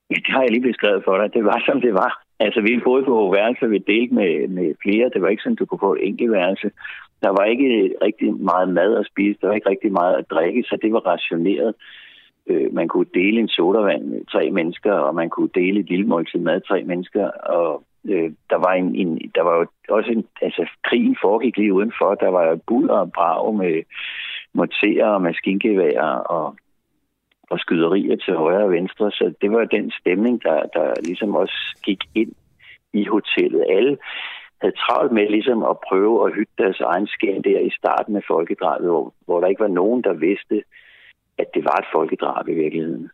Det 0.10 0.34
har 0.34 0.42
jeg 0.42 0.52
lige 0.52 0.70
beskrevet 0.72 1.02
for 1.08 1.18
dig. 1.18 1.34
Det 1.34 1.44
var, 1.46 1.60
som 1.68 1.82
det 1.82 1.94
var. 1.94 2.12
Altså, 2.40 2.62
vi 2.62 2.82
boede 2.84 3.06
på 3.06 3.32
værelser, 3.36 3.68
vi 3.68 3.78
delte 3.78 4.14
med, 4.14 4.48
med 4.48 4.68
flere. 4.84 5.12
Det 5.14 5.22
var 5.22 5.30
ikke 5.30 5.44
sådan, 5.44 5.56
du 5.56 5.66
kunne 5.66 5.86
få 5.88 5.94
et 5.94 6.08
enkelt 6.08 6.32
værelse. 6.32 6.72
Der 7.24 7.30
var 7.30 7.46
ikke 7.46 7.94
rigtig 8.02 8.34
meget 8.34 8.70
mad 8.70 8.98
at 8.98 9.08
spise. 9.12 9.40
Der 9.42 9.48
var 9.48 9.56
ikke 9.56 9.70
rigtig 9.70 9.92
meget 9.92 10.16
at 10.16 10.30
drikke, 10.30 10.64
så 10.64 10.78
det 10.82 10.94
var 10.94 11.00
rationeret. 11.14 11.74
Øh, 12.48 12.74
man 12.74 12.88
kunne 12.88 13.10
dele 13.14 13.40
en 13.40 13.48
sodavand 13.48 14.04
med 14.04 14.22
tre 14.32 14.52
mennesker, 14.52 14.94
og 14.94 15.16
man 15.16 15.30
kunne 15.30 15.54
dele 15.56 15.80
et 15.80 15.90
lille 15.90 16.08
måltid 16.08 16.40
mad 16.40 16.62
tre 16.62 16.84
mennesker. 16.84 17.26
Og 17.58 17.84
øh, 18.06 18.32
der 18.50 18.56
var 18.66 18.74
en, 18.74 18.96
en, 18.96 19.32
der 19.36 19.44
var 19.44 19.56
jo 19.60 19.66
også 19.90 20.12
en, 20.12 20.26
altså 20.42 20.70
krigen 20.84 21.18
foregik 21.22 21.58
lige 21.58 21.74
udenfor. 21.74 22.16
Der 22.16 22.30
var 22.30 22.44
jo 22.50 22.60
bud 22.68 22.88
og 22.88 23.12
brag 23.12 23.56
med 23.56 23.84
morterer 24.54 25.08
og 25.08 25.22
maskingeværer 25.22 26.12
og 26.38 26.56
og 27.52 27.60
skyderier 27.60 28.16
til 28.16 28.34
højre 28.36 28.64
og 28.64 28.72
venstre. 28.72 29.12
Så 29.12 29.34
det 29.42 29.52
var 29.52 29.66
den 29.66 29.92
stemning, 30.02 30.44
der, 30.44 30.58
der 30.74 30.94
ligesom 31.04 31.36
også 31.36 31.60
gik 31.84 32.02
ind 32.16 32.32
i 32.94 33.06
hotellet. 33.06 33.66
Alle 33.70 33.98
havde 34.62 34.76
travlt 34.76 35.12
med 35.12 35.30
ligesom 35.30 35.64
at 35.64 35.78
prøve 35.90 36.16
at 36.26 36.36
hytte 36.36 36.54
deres 36.58 36.80
egen 36.80 37.08
skæn 37.08 37.42
der 37.42 37.60
i 37.60 37.72
starten 37.80 38.16
af 38.16 38.24
folkedrabet, 38.28 38.88
hvor, 38.88 39.14
hvor 39.26 39.40
der 39.40 39.48
ikke 39.48 39.62
var 39.62 39.76
nogen, 39.82 40.04
der 40.04 40.14
vidste, 40.14 40.64
at 41.38 41.48
det 41.54 41.64
var 41.64 41.78
et 41.78 41.90
folkedrab 41.94 42.48
i 42.48 42.54
virkeligheden. 42.54 43.10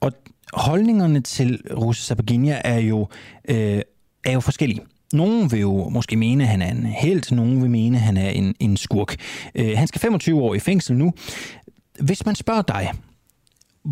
Og 0.00 0.12
holdningerne 0.52 1.20
til 1.20 1.50
Rosa 1.82 2.02
Sabaginia 2.02 2.56
er 2.64 2.80
jo, 2.90 3.00
øh, 3.52 3.80
er 4.28 4.32
jo 4.36 4.40
forskellige. 4.40 4.82
Nogen 5.12 5.52
vil 5.52 5.60
jo 5.60 5.88
måske 5.88 6.16
mene, 6.16 6.42
at 6.42 6.48
han 6.48 6.62
er 6.62 6.70
en 6.70 6.86
held, 6.86 7.36
nogen 7.36 7.62
vil 7.62 7.70
mene, 7.70 7.96
at 7.96 8.02
han 8.02 8.16
er 8.16 8.30
en, 8.30 8.54
en 8.60 8.76
skurk. 8.76 9.16
Øh, 9.58 9.72
han 9.76 9.86
skal 9.86 10.00
25 10.00 10.40
år 10.40 10.54
i 10.54 10.58
fængsel 10.58 10.96
nu. 10.96 11.12
Hvis 12.06 12.26
man 12.26 12.34
spørger 12.34 12.62
dig, 12.62 12.84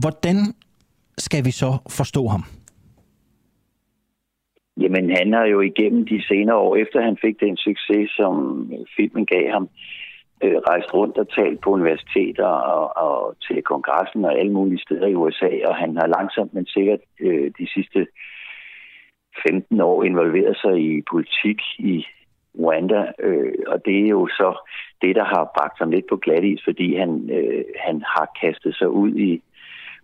Hvordan 0.02 0.36
skal 1.18 1.44
vi 1.44 1.50
så 1.50 1.70
forstå 1.98 2.26
ham? 2.26 2.42
Jamen, 4.80 5.10
han 5.10 5.32
har 5.32 5.44
jo 5.44 5.60
igennem 5.60 6.06
de 6.06 6.22
senere 6.26 6.56
år, 6.56 6.76
efter 6.76 7.02
han 7.02 7.16
fik 7.24 7.40
den 7.40 7.56
succes, 7.56 8.10
som 8.10 8.34
filmen 8.96 9.26
gav 9.26 9.50
ham, 9.50 9.68
øh, 10.44 10.56
rejst 10.70 10.94
rundt 10.94 11.18
og 11.18 11.28
talt 11.28 11.60
på 11.60 11.70
universiteter 11.70 12.46
og, 12.46 12.96
og 13.06 13.36
til 13.42 13.62
kongressen 13.62 14.24
og 14.24 14.38
alle 14.38 14.52
mulige 14.52 14.82
steder 14.86 15.06
i 15.06 15.14
USA, 15.14 15.50
og 15.68 15.76
han 15.76 15.96
har 15.96 16.06
langsomt, 16.06 16.54
men 16.54 16.66
sikkert 16.66 17.00
øh, 17.20 17.50
de 17.58 17.66
sidste 17.74 18.06
15 19.48 19.80
år 19.80 20.04
involveret 20.04 20.56
sig 20.56 20.74
i 20.80 21.02
politik 21.10 21.60
i 21.78 22.06
Rwanda, 22.58 23.12
øh, 23.18 23.52
og 23.66 23.84
det 23.84 24.04
er 24.04 24.08
jo 24.08 24.26
så 24.26 24.68
det, 25.02 25.16
der 25.16 25.24
har 25.24 25.52
bragt 25.56 25.78
ham 25.78 25.90
lidt 25.90 26.06
på 26.08 26.16
glat 26.16 26.44
is, 26.44 26.60
fordi 26.64 26.96
han, 26.96 27.30
øh, 27.30 27.64
han 27.86 28.02
har 28.16 28.28
kastet 28.40 28.76
sig 28.76 28.88
ud 28.88 29.14
i 29.14 29.42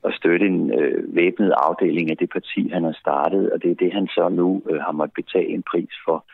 at 0.04 0.14
støtte 0.14 0.46
en 0.46 0.70
øh, 0.80 1.16
væbnet 1.16 1.52
afdeling 1.56 2.10
af 2.10 2.16
det 2.16 2.30
parti, 2.30 2.68
han 2.72 2.84
har 2.84 2.96
startet, 3.00 3.52
og 3.52 3.62
det 3.62 3.70
er 3.70 3.74
det, 3.74 3.92
han 3.92 4.06
så 4.06 4.28
nu 4.28 4.62
øh, 4.70 4.80
har 4.80 4.92
måttet 4.92 5.14
betale 5.14 5.48
en 5.48 5.64
pris 5.70 5.94
for. 6.04 6.24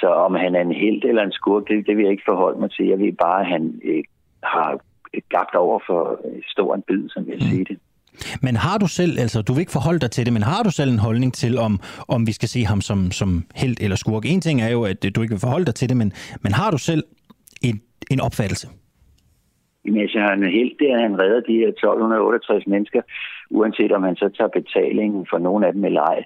Så 0.00 0.08
om 0.08 0.34
han 0.34 0.54
er 0.54 0.60
en 0.60 0.72
held 0.72 1.04
eller 1.04 1.22
en 1.22 1.32
skurk, 1.32 1.68
det, 1.68 1.86
det 1.86 1.96
vil 1.96 2.02
jeg 2.02 2.12
ikke 2.12 2.28
forholde 2.28 2.60
mig 2.60 2.70
til. 2.70 2.86
Jeg 2.86 2.98
ved 2.98 3.12
bare, 3.12 3.40
at 3.40 3.46
han 3.46 3.80
øh, 3.84 4.04
har 4.42 4.80
gabt 5.28 5.54
over 5.54 5.78
for 5.86 6.20
øh, 6.24 6.42
stor 6.46 6.74
en 6.74 6.82
bid, 6.82 7.08
som 7.08 7.28
jeg 7.28 7.34
mm. 7.34 7.40
siger 7.40 7.64
det. 7.64 7.78
Men 8.42 8.56
har 8.56 8.78
du 8.78 8.86
selv, 8.86 9.18
altså 9.18 9.42
du 9.42 9.52
vil 9.52 9.60
ikke 9.60 9.72
forholde 9.72 9.98
dig 9.98 10.10
til 10.10 10.24
det, 10.26 10.32
men 10.32 10.42
har 10.42 10.62
du 10.62 10.70
selv 10.70 10.90
en 10.90 10.98
holdning 10.98 11.34
til, 11.34 11.58
om, 11.58 11.80
om 12.08 12.26
vi 12.26 12.32
skal 12.32 12.48
se 12.48 12.64
ham 12.64 12.80
som, 12.80 13.10
som 13.10 13.44
held 13.54 13.76
eller 13.80 13.96
skurk? 13.96 14.24
En 14.26 14.40
ting 14.40 14.62
er 14.62 14.68
jo, 14.68 14.84
at 14.84 15.04
øh, 15.04 15.10
du 15.14 15.22
ikke 15.22 15.34
vil 15.34 15.40
forholde 15.40 15.66
dig 15.66 15.74
til 15.74 15.88
det, 15.88 15.96
men, 15.96 16.12
men 16.42 16.52
har 16.52 16.70
du 16.70 16.78
selv 16.78 17.04
en, 17.62 17.82
en 18.10 18.20
opfattelse? 18.20 18.68
Imens 19.84 20.02
altså, 20.02 20.18
han 20.18 20.42
er 20.42 20.50
helt 20.50 20.76
der, 20.80 21.02
han 21.02 21.22
redder 21.22 21.40
de 21.40 21.56
her 21.62 21.68
1268 21.68 22.66
mennesker, 22.66 23.02
uanset 23.50 23.92
om 23.92 24.02
han 24.02 24.16
så 24.16 24.28
tager 24.36 24.48
betalingen 24.48 25.26
for 25.30 25.38
nogen 25.38 25.64
af 25.64 25.72
dem 25.72 25.84
eller 25.84 26.02
ej. 26.02 26.24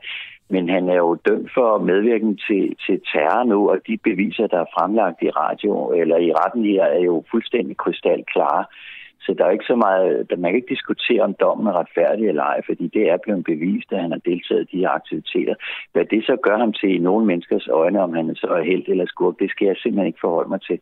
Men 0.49 0.69
han 0.69 0.89
er 0.89 0.97
jo 0.97 1.19
dømt 1.29 1.51
for 1.55 1.79
medvirken 1.79 2.37
til, 2.47 2.77
til 2.87 3.01
terror 3.13 3.45
nu, 3.45 3.71
og 3.71 3.79
de 3.87 3.97
beviser, 4.05 4.47
der 4.47 4.61
er 4.61 4.73
fremlagt 4.79 5.23
i 5.23 5.31
radio 5.31 5.93
eller 6.01 6.17
i 6.17 6.33
retten 6.33 6.65
her, 6.65 6.85
er 6.85 7.01
jo 7.01 7.25
fuldstændig 7.31 7.77
krystalklare. 7.77 8.65
Så 9.27 9.35
der 9.39 9.45
er 9.45 9.51
ikke 9.57 9.73
så 9.73 9.77
meget, 9.87 10.09
man 10.39 10.51
kan 10.51 10.59
ikke 10.61 10.75
diskutere, 10.75 11.23
om 11.29 11.35
dommen 11.45 11.67
er 11.67 11.79
retfærdig 11.81 12.25
eller 12.29 12.43
ej, 12.43 12.61
fordi 12.69 12.85
det 12.97 13.05
er 13.13 13.19
blevet 13.25 13.45
bevist, 13.45 13.89
at 13.93 14.03
han 14.05 14.13
har 14.17 14.23
deltaget 14.31 14.63
i 14.63 14.71
de 14.73 14.83
her 14.83 14.93
aktiviteter. 15.01 15.55
Hvad 15.93 16.05
det 16.05 16.23
så 16.25 16.37
gør 16.47 16.59
ham 16.65 16.73
til 16.73 16.91
i 16.95 16.99
nogle 17.09 17.27
menneskers 17.27 17.69
øjne, 17.83 17.99
om 18.07 18.13
han 18.19 18.35
så 18.35 18.49
er 18.59 18.71
helt 18.73 18.89
eller 18.89 19.07
skurk, 19.07 19.35
det 19.43 19.51
skal 19.51 19.67
jeg 19.67 19.77
simpelthen 19.77 20.07
ikke 20.07 20.25
forholde 20.27 20.51
mig 20.55 20.61
til. 20.69 20.79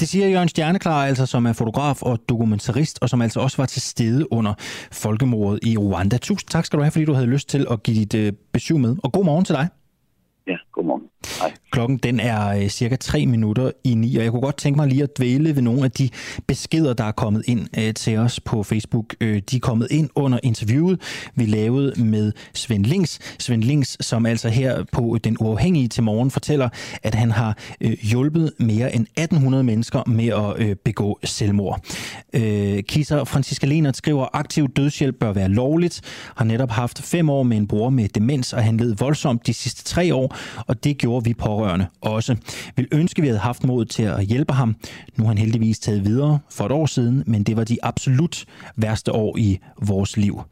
Det 0.00 0.08
siger 0.08 0.28
Jørgen 0.28 0.48
Stjerneklar, 0.48 1.06
altså, 1.10 1.26
som 1.26 1.46
er 1.46 1.52
fotograf 1.52 2.02
og 2.02 2.18
dokumentarist, 2.28 3.02
og 3.02 3.08
som 3.08 3.22
altså 3.22 3.40
også 3.40 3.56
var 3.62 3.66
til 3.66 3.82
stede 3.82 4.32
under 4.32 4.54
folkemordet 5.04 5.58
i 5.70 5.76
Rwanda. 5.78 6.16
Tusind 6.18 6.48
tak 6.48 6.64
skal 6.64 6.76
du 6.78 6.82
have, 6.82 6.92
fordi 6.92 7.04
du 7.04 7.12
havde 7.12 7.30
lyst 7.36 7.48
til 7.48 7.66
at 7.70 7.82
give 7.82 7.96
dit 7.96 8.14
øh, 8.14 8.32
besøg 8.52 8.78
med, 8.80 8.96
og 9.04 9.12
god 9.12 9.24
morgen 9.24 9.44
til 9.44 9.54
dig. 9.54 9.66
Ja, 10.46 10.56
godmorgen. 10.74 11.02
Hej. 11.40 11.52
Klokken 11.70 11.96
den 11.96 12.20
er 12.20 12.48
øh, 12.48 12.68
cirka 12.68 12.96
3 12.96 13.26
minutter 13.26 13.70
i 13.84 13.94
9, 13.94 14.16
og 14.16 14.24
jeg 14.24 14.30
kunne 14.30 14.42
godt 14.42 14.56
tænke 14.56 14.76
mig 14.76 14.88
lige 14.88 15.02
at 15.02 15.18
dvæle 15.18 15.56
ved 15.56 15.62
nogle 15.62 15.84
af 15.84 15.90
de 15.90 16.08
beskeder, 16.46 16.94
der 16.94 17.04
er 17.04 17.12
kommet 17.12 17.42
ind 17.46 17.66
øh, 17.78 17.94
til 17.94 18.18
os 18.18 18.40
på 18.40 18.62
Facebook. 18.62 19.14
Øh, 19.20 19.42
de 19.50 19.56
er 19.56 19.60
kommet 19.60 19.88
ind 19.90 20.10
under 20.14 20.38
interviewet, 20.42 21.00
vi 21.34 21.46
lavede 21.46 22.04
med 22.04 22.32
Svend 22.54 22.84
Lings. 22.84 23.18
Svend 23.38 23.62
Lings, 23.62 24.06
som 24.06 24.26
altså 24.26 24.48
her 24.48 24.84
på 24.92 25.18
Den 25.24 25.36
Uafhængige 25.40 25.88
til 25.88 26.02
morgen 26.02 26.30
fortæller, 26.30 26.68
at 27.02 27.14
han 27.14 27.30
har 27.30 27.58
øh, 27.80 27.92
hjulpet 27.92 28.52
mere 28.58 28.94
end 28.94 29.02
1800 29.02 29.64
mennesker 29.64 30.02
med 30.06 30.28
at 30.28 30.68
øh, 30.68 30.76
begå 30.84 31.18
selvmord. 31.24 31.80
Kisser 32.88 33.24
Franziska 33.24 33.66
Lenert 33.66 33.96
skriver, 33.96 34.26
aktiv 34.32 34.68
dødshjælp 34.68 35.16
bør 35.20 35.32
være 35.32 35.48
lovligt. 35.48 36.00
Har 36.36 36.44
netop 36.44 36.70
haft 36.70 37.02
fem 37.02 37.30
år 37.30 37.42
med 37.42 37.56
en 37.56 37.66
bror 37.66 37.90
med 37.90 38.08
demens, 38.08 38.52
og 38.52 38.64
han 38.64 38.76
led 38.76 38.96
voldsomt 38.96 39.46
de 39.46 39.54
sidste 39.54 39.84
tre 39.84 40.14
år, 40.14 40.36
og 40.66 40.84
det 40.84 40.98
gjorde 40.98 41.24
vi 41.24 41.34
pårørende 41.34 41.86
også. 42.00 42.36
Vi 42.76 42.86
ønske, 42.92 43.22
vi 43.22 43.28
havde 43.28 43.40
haft 43.40 43.64
mod 43.64 43.84
til 43.84 44.02
at 44.02 44.24
hjælpe 44.24 44.52
ham. 44.52 44.76
Nu 45.16 45.24
har 45.24 45.28
han 45.28 45.38
heldigvis 45.38 45.78
taget 45.78 46.04
videre 46.04 46.38
for 46.50 46.66
et 46.66 46.72
år 46.72 46.86
siden, 46.86 47.24
men 47.26 47.42
det 47.42 47.56
var 47.56 47.64
de 47.64 47.78
absolut 47.82 48.44
værste 48.76 49.12
år 49.12 49.36
i 49.38 49.58
vores 49.82 50.16
liv. 50.16 50.42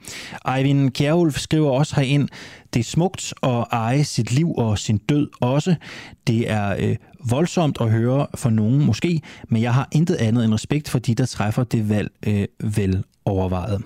Eivind 0.57 0.91
Kjærulf 0.91 1.39
skriver 1.39 1.71
også 1.71 1.97
herind, 1.97 2.29
det 2.75 2.81
er 2.81 2.85
smukt 2.85 3.35
at 3.43 3.65
eje 3.73 4.05
sit 4.05 4.33
liv 4.33 4.55
og 4.57 4.79
sin 4.79 4.99
død 4.99 5.29
også. 5.41 5.75
Det 6.27 6.51
er 6.51 6.77
øh, 6.79 6.97
voldsomt 7.31 7.81
at 7.81 7.91
høre 7.91 8.27
for 8.35 8.51
nogen 8.51 8.85
måske, 8.85 9.21
men 9.49 9.63
jeg 9.63 9.75
har 9.75 9.89
intet 9.93 10.15
andet 10.15 10.45
end 10.45 10.55
respekt 10.55 10.89
for 10.89 10.99
de, 10.99 11.15
der 11.15 11.27
træffer 11.27 11.65
det 11.65 11.89
valg 11.89 12.11
øh, 12.27 12.47
vel 12.61 13.05
overvejet. 13.25 13.83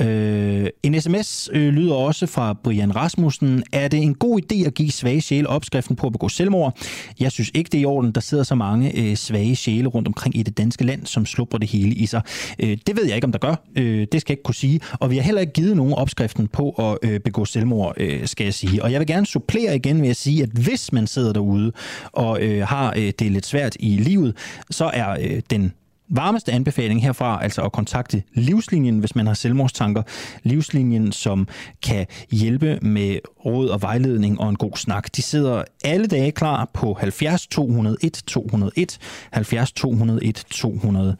Øh, 0.00 0.66
en 0.82 1.00
sms 1.00 1.50
øh, 1.52 1.74
lyder 1.74 1.94
også 1.94 2.26
fra 2.26 2.52
Brian 2.64 2.96
Rasmussen. 2.96 3.62
Er 3.72 3.88
det 3.88 4.02
en 4.02 4.14
god 4.14 4.40
idé 4.42 4.66
at 4.66 4.74
give 4.74 4.90
svage 4.90 5.20
sjæle 5.20 5.48
opskriften 5.48 5.96
på 5.96 6.06
at 6.06 6.12
begå 6.12 6.28
selvmord? 6.28 6.78
Jeg 7.20 7.32
synes 7.32 7.50
ikke, 7.54 7.68
det 7.68 7.78
er 7.78 7.82
i 7.82 7.84
orden. 7.84 8.12
Der 8.12 8.20
sidder 8.20 8.44
så 8.44 8.54
mange 8.54 8.98
øh, 9.00 9.16
svage 9.16 9.56
sjæle 9.56 9.88
rundt 9.88 10.08
omkring 10.08 10.36
i 10.36 10.42
det 10.42 10.58
danske 10.58 10.84
land, 10.84 11.06
som 11.06 11.26
slupper 11.26 11.58
det 11.58 11.68
hele 11.68 11.94
i 11.94 12.06
sig. 12.06 12.22
Øh, 12.58 12.78
det 12.86 12.96
ved 12.96 13.06
jeg 13.06 13.14
ikke, 13.14 13.24
om 13.24 13.32
der 13.32 13.38
gør. 13.38 13.54
Øh, 13.76 14.06
det 14.12 14.20
skal 14.20 14.32
jeg 14.32 14.38
ikke 14.38 14.42
kunne 14.42 14.54
sige. 14.54 14.80
Og 14.92 15.10
vi 15.10 15.16
har 15.16 15.22
heller 15.22 15.40
ikke 15.40 15.52
givet 15.52 15.76
nogen 15.76 15.92
opskriften 15.92 16.48
på 16.48 16.70
at 16.70 17.10
øh, 17.10 17.20
begå 17.20 17.44
selvmord, 17.44 17.94
øh, 17.96 18.26
skal 18.26 18.44
jeg 18.44 18.54
sige. 18.54 18.82
Og 18.82 18.92
jeg 18.92 19.00
vil 19.00 19.06
gerne 19.06 19.26
supplere 19.26 19.76
igen 19.76 20.02
ved 20.02 20.08
at 20.08 20.16
sige, 20.16 20.42
at 20.42 20.48
hvis 20.48 20.92
man 20.92 21.06
sidder 21.06 21.32
derude 21.32 21.72
og 22.12 22.42
øh, 22.42 22.66
har 22.66 22.94
øh, 22.96 23.12
det 23.18 23.32
lidt 23.32 23.46
svært 23.46 23.76
i 23.80 23.96
livet, 23.96 24.36
så 24.70 24.90
er 24.94 25.10
øh, 25.20 25.42
den 25.50 25.72
varmeste 26.08 26.52
anbefaling 26.52 27.02
herfra, 27.02 27.42
altså 27.42 27.62
at 27.62 27.72
kontakte 27.72 28.22
Livslinjen, 28.34 28.98
hvis 28.98 29.16
man 29.16 29.26
har 29.26 29.34
selvmordstanker. 29.34 30.02
Livslinjen, 30.42 31.12
som 31.12 31.48
kan 31.82 32.06
hjælpe 32.30 32.78
med 32.82 33.18
råd 33.46 33.68
og 33.68 33.82
vejledning 33.82 34.40
og 34.40 34.48
en 34.48 34.56
god 34.56 34.76
snak. 34.76 35.16
De 35.16 35.22
sidder 35.22 35.64
alle 35.84 36.06
dage 36.06 36.32
klar 36.32 36.70
på 36.74 36.94
70 37.00 37.46
201 37.46 38.22
201, 38.26 38.98
70 39.32 39.72
201 39.72 40.44
201. 40.50 41.16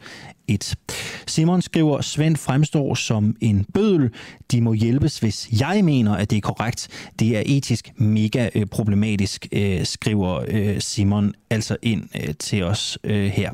Simon 1.27 1.61
skriver, 1.61 2.01
Svend 2.01 2.35
fremstår 2.35 2.95
som 2.95 3.35
en 3.41 3.65
bødel. 3.73 4.09
De 4.51 4.61
må 4.61 4.73
hjælpes, 4.73 5.19
hvis 5.19 5.49
jeg 5.61 5.81
mener, 5.83 6.15
at 6.15 6.29
det 6.29 6.37
er 6.37 6.41
korrekt. 6.41 6.87
Det 7.19 7.37
er 7.37 7.43
etisk 7.45 7.91
mega 7.95 8.49
øh, 8.55 8.65
problematisk, 8.65 9.47
øh, 9.51 9.85
skriver 9.85 10.43
øh, 10.47 10.81
Simon 10.81 11.33
altså 11.49 11.77
ind 11.81 12.09
øh, 12.15 12.33
til 12.39 12.63
os 12.63 12.97
øh, 13.03 13.25
her. 13.25 13.51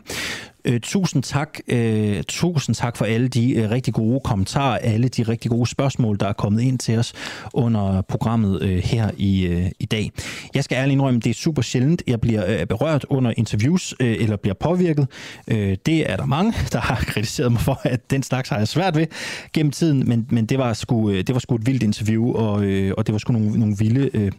Øh, 0.65 0.80
tusind 0.80 1.23
tak. 1.23 1.60
Øh, 1.68 2.23
tusind 2.27 2.76
tak 2.76 2.98
for 2.98 3.06
alle 3.06 3.27
de 3.27 3.53
øh, 3.53 3.69
rigtig 3.69 3.94
gode 3.94 4.19
kommentarer, 4.23 4.77
alle 4.77 5.07
de 5.07 5.23
rigtig 5.23 5.52
gode 5.52 5.68
spørgsmål, 5.68 6.18
der 6.19 6.27
er 6.27 6.34
kommet 6.34 6.61
ind 6.61 6.80
til 6.80 6.98
os 6.98 7.14
under 7.53 8.02
programmet 8.02 8.61
øh, 8.61 8.77
her 8.77 9.11
i, 9.18 9.45
øh, 9.45 9.72
i 9.80 9.85
dag. 9.85 10.11
Jeg 10.56 10.64
skal 10.64 10.76
ærligt 10.76 10.94
indrømme, 10.94 11.19
det 11.19 11.30
er 11.30 11.34
super 11.34 11.61
sjældent, 11.61 12.03
jeg 12.07 12.22
bliver 12.22 12.60
øh, 12.60 12.65
berørt 12.65 13.06
under 13.10 13.34
interviews 13.38 13.95
øh, 13.99 14.15
eller 14.19 14.35
bliver 14.35 14.53
påvirket. 14.53 15.07
Øh, 15.48 15.77
det 15.85 16.11
er 16.11 16.18
der 16.18 16.26
mange, 16.26 16.53
der 16.72 16.80
har 16.80 16.95
kritiseret 16.95 17.52
mig 17.52 17.61
for, 17.61 17.81
at 17.84 18.11
den 18.11 18.23
slags 18.23 18.49
har 18.49 18.57
jeg 18.57 18.68
svært 18.68 18.95
ved 18.95 19.07
gennem 19.53 19.72
tiden, 19.72 20.10
men, 20.10 20.27
men 20.30 20.45
det, 20.45 20.57
var 20.57 20.73
sgu, 20.73 21.10
øh, 21.10 21.18
det 21.18 21.34
var 21.35 21.40
sgu 21.40 21.56
et 21.56 21.65
vildt 21.65 21.84
interview, 21.84 22.34
og, 22.34 22.64
øh, 22.64 22.94
og 22.98 23.07
det 23.07 23.14
var 23.14 23.19
sgu 23.19 23.34
nogle, 23.34 23.60
nogle 23.60 23.76
vilde 23.77 24.10
øh, 24.14 24.31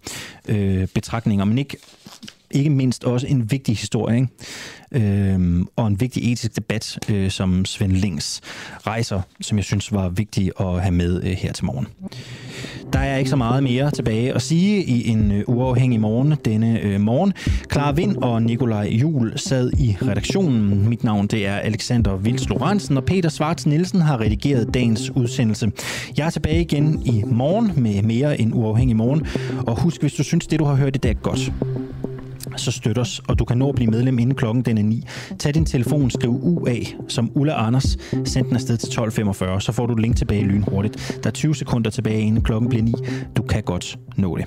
øh, 0.49 0.89
betragtninger, 0.95 1.45
men 1.45 1.59
ikke 1.59 1.77
ikke 2.55 2.70
mindst 2.70 3.05
også 3.05 3.26
en 3.26 3.51
vigtig 3.51 3.76
historie, 3.76 4.16
ikke? 4.16 4.28
Øhm, 4.93 5.66
og 5.76 5.86
en 5.86 6.01
vigtig 6.01 6.32
etisk 6.32 6.56
debat, 6.56 6.98
øh, 7.10 7.31
som 7.31 7.64
Svend 7.64 7.93
Lings 7.93 8.40
rejser, 8.86 9.20
som 9.40 9.59
jeg 9.59 9.64
synes 9.64 9.93
var 9.93 10.09
vigtig 10.09 10.51
at 10.60 10.82
have 10.82 10.94
med 10.94 11.22
øh, 11.22 11.31
her 11.31 11.52
til 11.52 11.64
morgen. 11.64 11.86
Der 12.93 12.98
er 12.98 13.16
ikke 13.16 13.31
så 13.31 13.36
meget 13.36 13.62
mere 13.62 13.90
tilbage 13.90 14.35
at 14.35 14.43
sige 14.43 14.85
i 14.85 15.09
en 15.09 15.32
øh, 15.32 15.44
uafhængig 15.47 16.01
morgen 16.01 16.35
denne 16.44 16.81
øh, 16.81 17.01
morgen. 17.01 17.32
Clara 17.72 17.93
Vind 17.93 18.16
og 18.16 18.43
Nikolaj 18.43 18.89
Jul 18.90 19.32
sad 19.36 19.70
i 19.78 19.97
redaktionen. 20.02 20.89
Mit 20.89 21.05
navn 21.05 21.26
det 21.26 21.47
er 21.47 21.55
Alexander 21.55 22.16
Vils 22.16 22.48
Lorentzen, 22.48 22.97
og 22.97 23.05
Peter 23.05 23.28
Svarts 23.28 23.66
Nielsen 23.66 24.01
har 24.01 24.20
redigeret 24.20 24.74
dagens 24.74 25.10
udsendelse. 25.10 25.72
Jeg 26.16 26.26
er 26.26 26.31
tilbage 26.31 26.60
igen 26.60 27.02
i 27.05 27.22
morgen 27.26 27.72
med 27.76 28.02
mere 28.02 28.40
en 28.40 28.55
uafhængig 28.55 28.97
morgen. 28.97 29.26
Og 29.66 29.81
husk, 29.81 30.01
hvis 30.01 30.12
du 30.12 30.22
synes, 30.22 30.47
det 30.47 30.59
du 30.59 30.64
har 30.64 30.74
hørt 30.74 30.97
i 30.97 30.98
dag 30.98 31.10
er 31.10 31.14
godt, 31.14 31.52
så 32.57 32.73
støt 32.73 32.99
os, 32.99 33.21
og 33.29 33.39
du 33.39 33.45
kan 33.45 33.59
nå 33.59 33.69
at 33.69 33.75
blive 33.75 33.91
medlem 33.91 34.19
inden 34.19 34.35
klokken 34.35 34.62
den 34.62 34.79
er 34.79 34.83
9. 34.83 35.05
Tag 35.39 35.55
din 35.55 35.65
telefon, 35.65 36.11
skriv 36.11 36.39
UA 36.43 36.75
som 37.09 37.31
Ulla 37.35 37.66
Anders, 37.66 37.97
send 38.25 38.47
den 38.47 38.55
afsted 38.55 38.77
til 38.77 38.89
12.45, 39.01 39.61
så 39.61 39.73
får 39.73 39.87
du 39.87 39.93
et 39.93 40.01
link 40.01 40.16
tilbage 40.16 40.45
lynhurtigt. 40.45 41.21
Der 41.23 41.31
er 41.31 41.33
20 41.33 41.55
sekunder 41.55 41.91
tilbage, 41.91 42.21
inden 42.21 42.43
klokken 42.43 42.69
bliver 42.69 42.83
9. 42.83 42.93
Du 43.37 43.43
kan 43.43 43.62
godt 43.62 43.99
nå 44.16 44.37
det. 44.37 44.47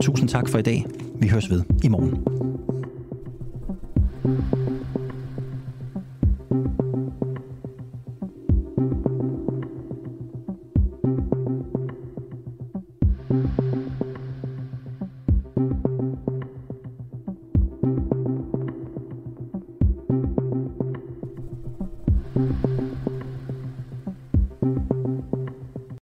Tusind 0.00 0.28
tak 0.28 0.48
for 0.48 0.58
i 0.58 0.62
dag. 0.62 0.86
Vi 1.20 1.28
høres 1.28 1.50
ved 1.50 1.62
i 1.84 1.88
morgen. 1.88 2.24
thank 4.24 4.52
you 4.52 4.53